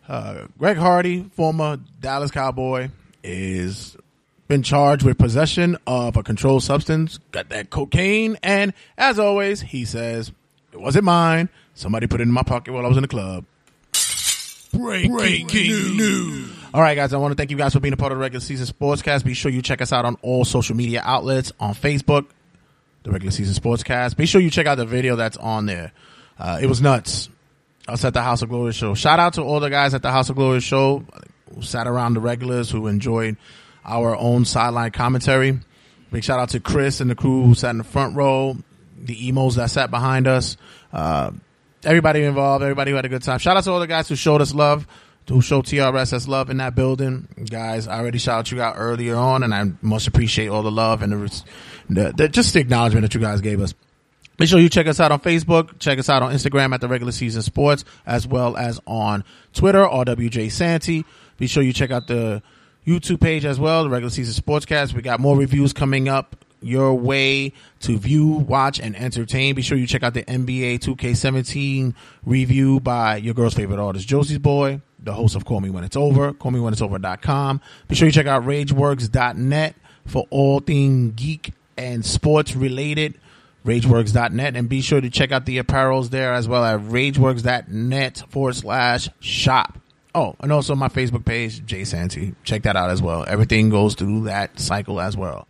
Uh, 0.07 0.47
Greg 0.57 0.77
Hardy, 0.77 1.23
former 1.33 1.77
Dallas 1.99 2.31
Cowboy, 2.31 2.89
is 3.23 3.95
been 4.47 4.63
charged 4.63 5.03
with 5.03 5.17
possession 5.17 5.77
of 5.85 6.15
a 6.15 6.23
controlled 6.23 6.63
substance. 6.63 7.19
Got 7.31 7.49
that 7.49 7.69
cocaine, 7.69 8.37
and 8.41 8.73
as 8.97 9.19
always, 9.19 9.61
he 9.61 9.85
says 9.85 10.31
it 10.71 10.79
wasn't 10.79 11.05
mine. 11.05 11.49
Somebody 11.73 12.07
put 12.07 12.21
it 12.21 12.23
in 12.23 12.31
my 12.31 12.43
pocket 12.43 12.73
while 12.73 12.85
I 12.85 12.87
was 12.87 12.97
in 12.97 13.01
the 13.03 13.07
club. 13.07 13.45
Breaking, 14.73 15.97
news. 15.97 16.51
All 16.73 16.81
right, 16.81 16.95
guys, 16.95 17.13
I 17.13 17.17
want 17.17 17.31
to 17.31 17.35
thank 17.35 17.51
you 17.51 17.57
guys 17.57 17.73
for 17.73 17.79
being 17.79 17.93
a 17.93 17.97
part 17.97 18.11
of 18.11 18.17
the 18.17 18.21
regular 18.21 18.41
season 18.41 18.67
sportscast. 18.67 19.23
Be 19.23 19.33
sure 19.33 19.51
you 19.51 19.61
check 19.61 19.81
us 19.81 19.93
out 19.93 20.05
on 20.05 20.15
all 20.21 20.45
social 20.45 20.75
media 20.75 21.01
outlets 21.03 21.51
on 21.59 21.73
Facebook, 21.73 22.27
the 23.03 23.11
regular 23.11 23.31
season 23.31 23.55
sportscast. 23.55 24.17
Be 24.17 24.25
sure 24.25 24.41
you 24.41 24.49
check 24.49 24.67
out 24.67 24.75
the 24.75 24.85
video 24.85 25.15
that's 25.15 25.37
on 25.37 25.65
there. 25.65 25.91
Uh, 26.37 26.59
it 26.61 26.67
was 26.67 26.81
nuts. 26.81 27.29
Us 27.87 28.03
at 28.03 28.13
the 28.13 28.21
House 28.21 28.41
of 28.41 28.49
Glory 28.49 28.73
show. 28.73 28.93
Shout 28.93 29.19
out 29.19 29.33
to 29.35 29.41
all 29.41 29.61
the 29.61 29.69
guys 29.69 29.93
at 29.93 30.01
the 30.01 30.11
House 30.11 30.29
of 30.29 30.35
Glory 30.35 30.59
show 30.59 31.05
who 31.55 31.61
sat 31.61 31.87
around 31.87 32.15
the 32.15 32.19
regulars 32.19 32.69
who 32.69 32.87
enjoyed 32.87 33.37
our 33.85 34.15
own 34.15 34.43
sideline 34.43 34.91
commentary. 34.91 35.57
Big 36.11 36.23
shout 36.23 36.39
out 36.39 36.49
to 36.49 36.59
Chris 36.59 36.99
and 36.99 37.09
the 37.09 37.15
crew 37.15 37.43
who 37.43 37.55
sat 37.55 37.71
in 37.71 37.77
the 37.77 37.83
front 37.85 38.15
row, 38.15 38.57
the 38.97 39.27
emos 39.27 39.55
that 39.55 39.69
sat 39.69 39.89
behind 39.89 40.27
us. 40.27 40.57
Uh, 40.91 41.31
everybody 41.87 42.23
involved, 42.23 42.63
everybody 42.63 42.91
who 42.91 42.95
had 42.97 43.05
a 43.05 43.09
good 43.09 43.23
time. 43.23 43.39
Shout 43.39 43.57
out 43.57 43.63
to 43.63 43.71
all 43.71 43.79
the 43.79 43.87
guys 43.87 44.09
who 44.09 44.15
showed 44.15 44.41
us 44.41 44.53
love, 44.53 44.85
who 45.27 45.41
showed 45.41 45.65
TRSS 45.65 46.27
love 46.27 46.49
in 46.49 46.57
that 46.57 46.75
building. 46.75 47.27
Guys, 47.49 47.87
I 47.87 47.99
already 47.99 48.19
shouted 48.19 48.51
you 48.51 48.61
out 48.61 48.75
earlier 48.77 49.15
on, 49.15 49.41
and 49.41 49.55
I 49.55 49.71
must 49.81 50.07
appreciate 50.07 50.49
all 50.49 50.61
the 50.61 50.71
love 50.71 51.01
and 51.01 51.13
the, 51.13 51.43
the, 51.89 52.13
the 52.15 52.29
just 52.29 52.53
the 52.53 52.59
acknowledgement 52.59 53.03
that 53.03 53.15
you 53.15 53.21
guys 53.21 53.41
gave 53.41 53.61
us. 53.61 53.73
Make 54.37 54.49
sure 54.49 54.59
you 54.59 54.69
check 54.69 54.85
us 54.85 54.99
out 54.99 55.11
on 55.11 55.19
Facebook. 55.21 55.79
Check 55.79 55.97
us 55.97 56.09
out 56.09 56.21
on 56.21 56.31
Instagram 56.31 56.73
at 56.73 56.81
the 56.81 56.87
regular 56.87 57.11
season 57.11 57.41
sports, 57.41 57.85
as 58.05 58.27
well 58.27 58.55
as 58.55 58.79
on 58.85 59.23
Twitter, 59.53 59.83
RWJ 59.83 60.51
Santy. 60.51 61.05
Be 61.37 61.47
sure 61.47 61.63
you 61.63 61.73
check 61.73 61.89
out 61.89 62.07
the 62.07 62.43
YouTube 62.85 63.19
page 63.19 63.45
as 63.45 63.59
well, 63.59 63.83
the 63.83 63.89
regular 63.89 64.11
season 64.11 64.41
sportscast. 64.43 64.93
We 64.93 65.01
got 65.01 65.19
more 65.19 65.35
reviews 65.35 65.73
coming 65.73 66.07
up 66.07 66.35
your 66.67 66.93
way 66.95 67.53
to 67.81 67.97
view, 67.97 68.27
watch, 68.27 68.79
and 68.79 68.95
entertain. 68.95 69.55
Be 69.55 69.61
sure 69.61 69.77
you 69.77 69.87
check 69.87 70.03
out 70.03 70.13
the 70.13 70.23
NBA 70.23 70.79
2K17 70.79 71.93
review 72.25 72.79
by 72.79 73.17
your 73.17 73.33
girl's 73.33 73.53
favorite 73.53 73.79
artist, 73.79 74.07
Josie's 74.07 74.39
Boy, 74.39 74.81
the 74.99 75.13
host 75.13 75.35
of 75.35 75.45
Call 75.45 75.61
Me 75.61 75.69
When 75.69 75.83
It's 75.83 75.95
Over, 75.95 76.33
callmewhenitsover.com. 76.33 77.61
Be 77.87 77.95
sure 77.95 78.07
you 78.07 78.11
check 78.11 78.27
out 78.27 78.43
rageworks.net 78.43 79.75
for 80.05 80.25
all 80.29 80.59
thing 80.59 81.11
geek 81.11 81.53
and 81.77 82.05
sports 82.05 82.55
related. 82.55 83.19
Rageworks.net 83.65 84.55
and 84.55 84.69
be 84.69 84.81
sure 84.81 85.01
to 85.01 85.09
check 85.09 85.33
out 85.33 85.45
the 85.45 85.57
apparels 85.57 86.09
there 86.09 86.33
as 86.33 86.47
well 86.47 86.63
at 86.63 86.79
rageworks.net 86.79 88.23
forward 88.29 88.55
slash 88.55 89.09
shop. 89.19 89.77
Oh, 90.15 90.35
and 90.39 90.51
also 90.51 90.73
my 90.73 90.87
Facebook 90.87 91.25
page, 91.25 91.65
Jay 91.65 91.83
Santy. 91.83 92.33
Check 92.43 92.63
that 92.63 92.75
out 92.75 92.89
as 92.89 93.01
well. 93.01 93.25
Everything 93.27 93.69
goes 93.69 93.93
through 93.93 94.23
that 94.23 94.59
cycle 94.59 94.99
as 95.01 95.17
well. 95.17 95.47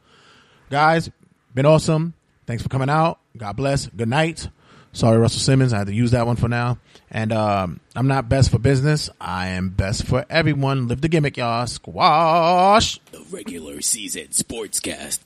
Guys, 0.70 1.10
been 1.54 1.66
awesome. 1.66 2.14
Thanks 2.46 2.64
for 2.64 2.70
coming 2.70 2.90
out. 2.90 3.20
God 3.38 3.56
bless. 3.56 3.88
Good 3.88 4.10
night. 4.10 4.48
Sorry, 4.94 5.18
Russell 5.18 5.40
Simmons. 5.42 5.74
I 5.74 5.80
had 5.80 5.88
to 5.88 5.94
use 5.94 6.12
that 6.12 6.26
one 6.26 6.38
for 6.38 6.48
now. 6.48 6.80
And 7.12 7.32
um, 7.32 7.80
I'm 7.96 8.08
not 8.08 8.30
best 8.30 8.50
for 8.50 8.58
business. 8.58 9.10
I 9.22 9.50
am 9.50 9.70
best 9.70 10.06
for 10.06 10.26
everyone. 10.30 10.88
Live 10.88 11.02
the 11.02 11.10
gimmick, 11.10 11.38
y'all. 11.38 11.68
Squash. 11.68 13.00
The 13.12 13.24
regular 13.32 13.82
season 13.82 14.28
sportscast. 14.28 15.20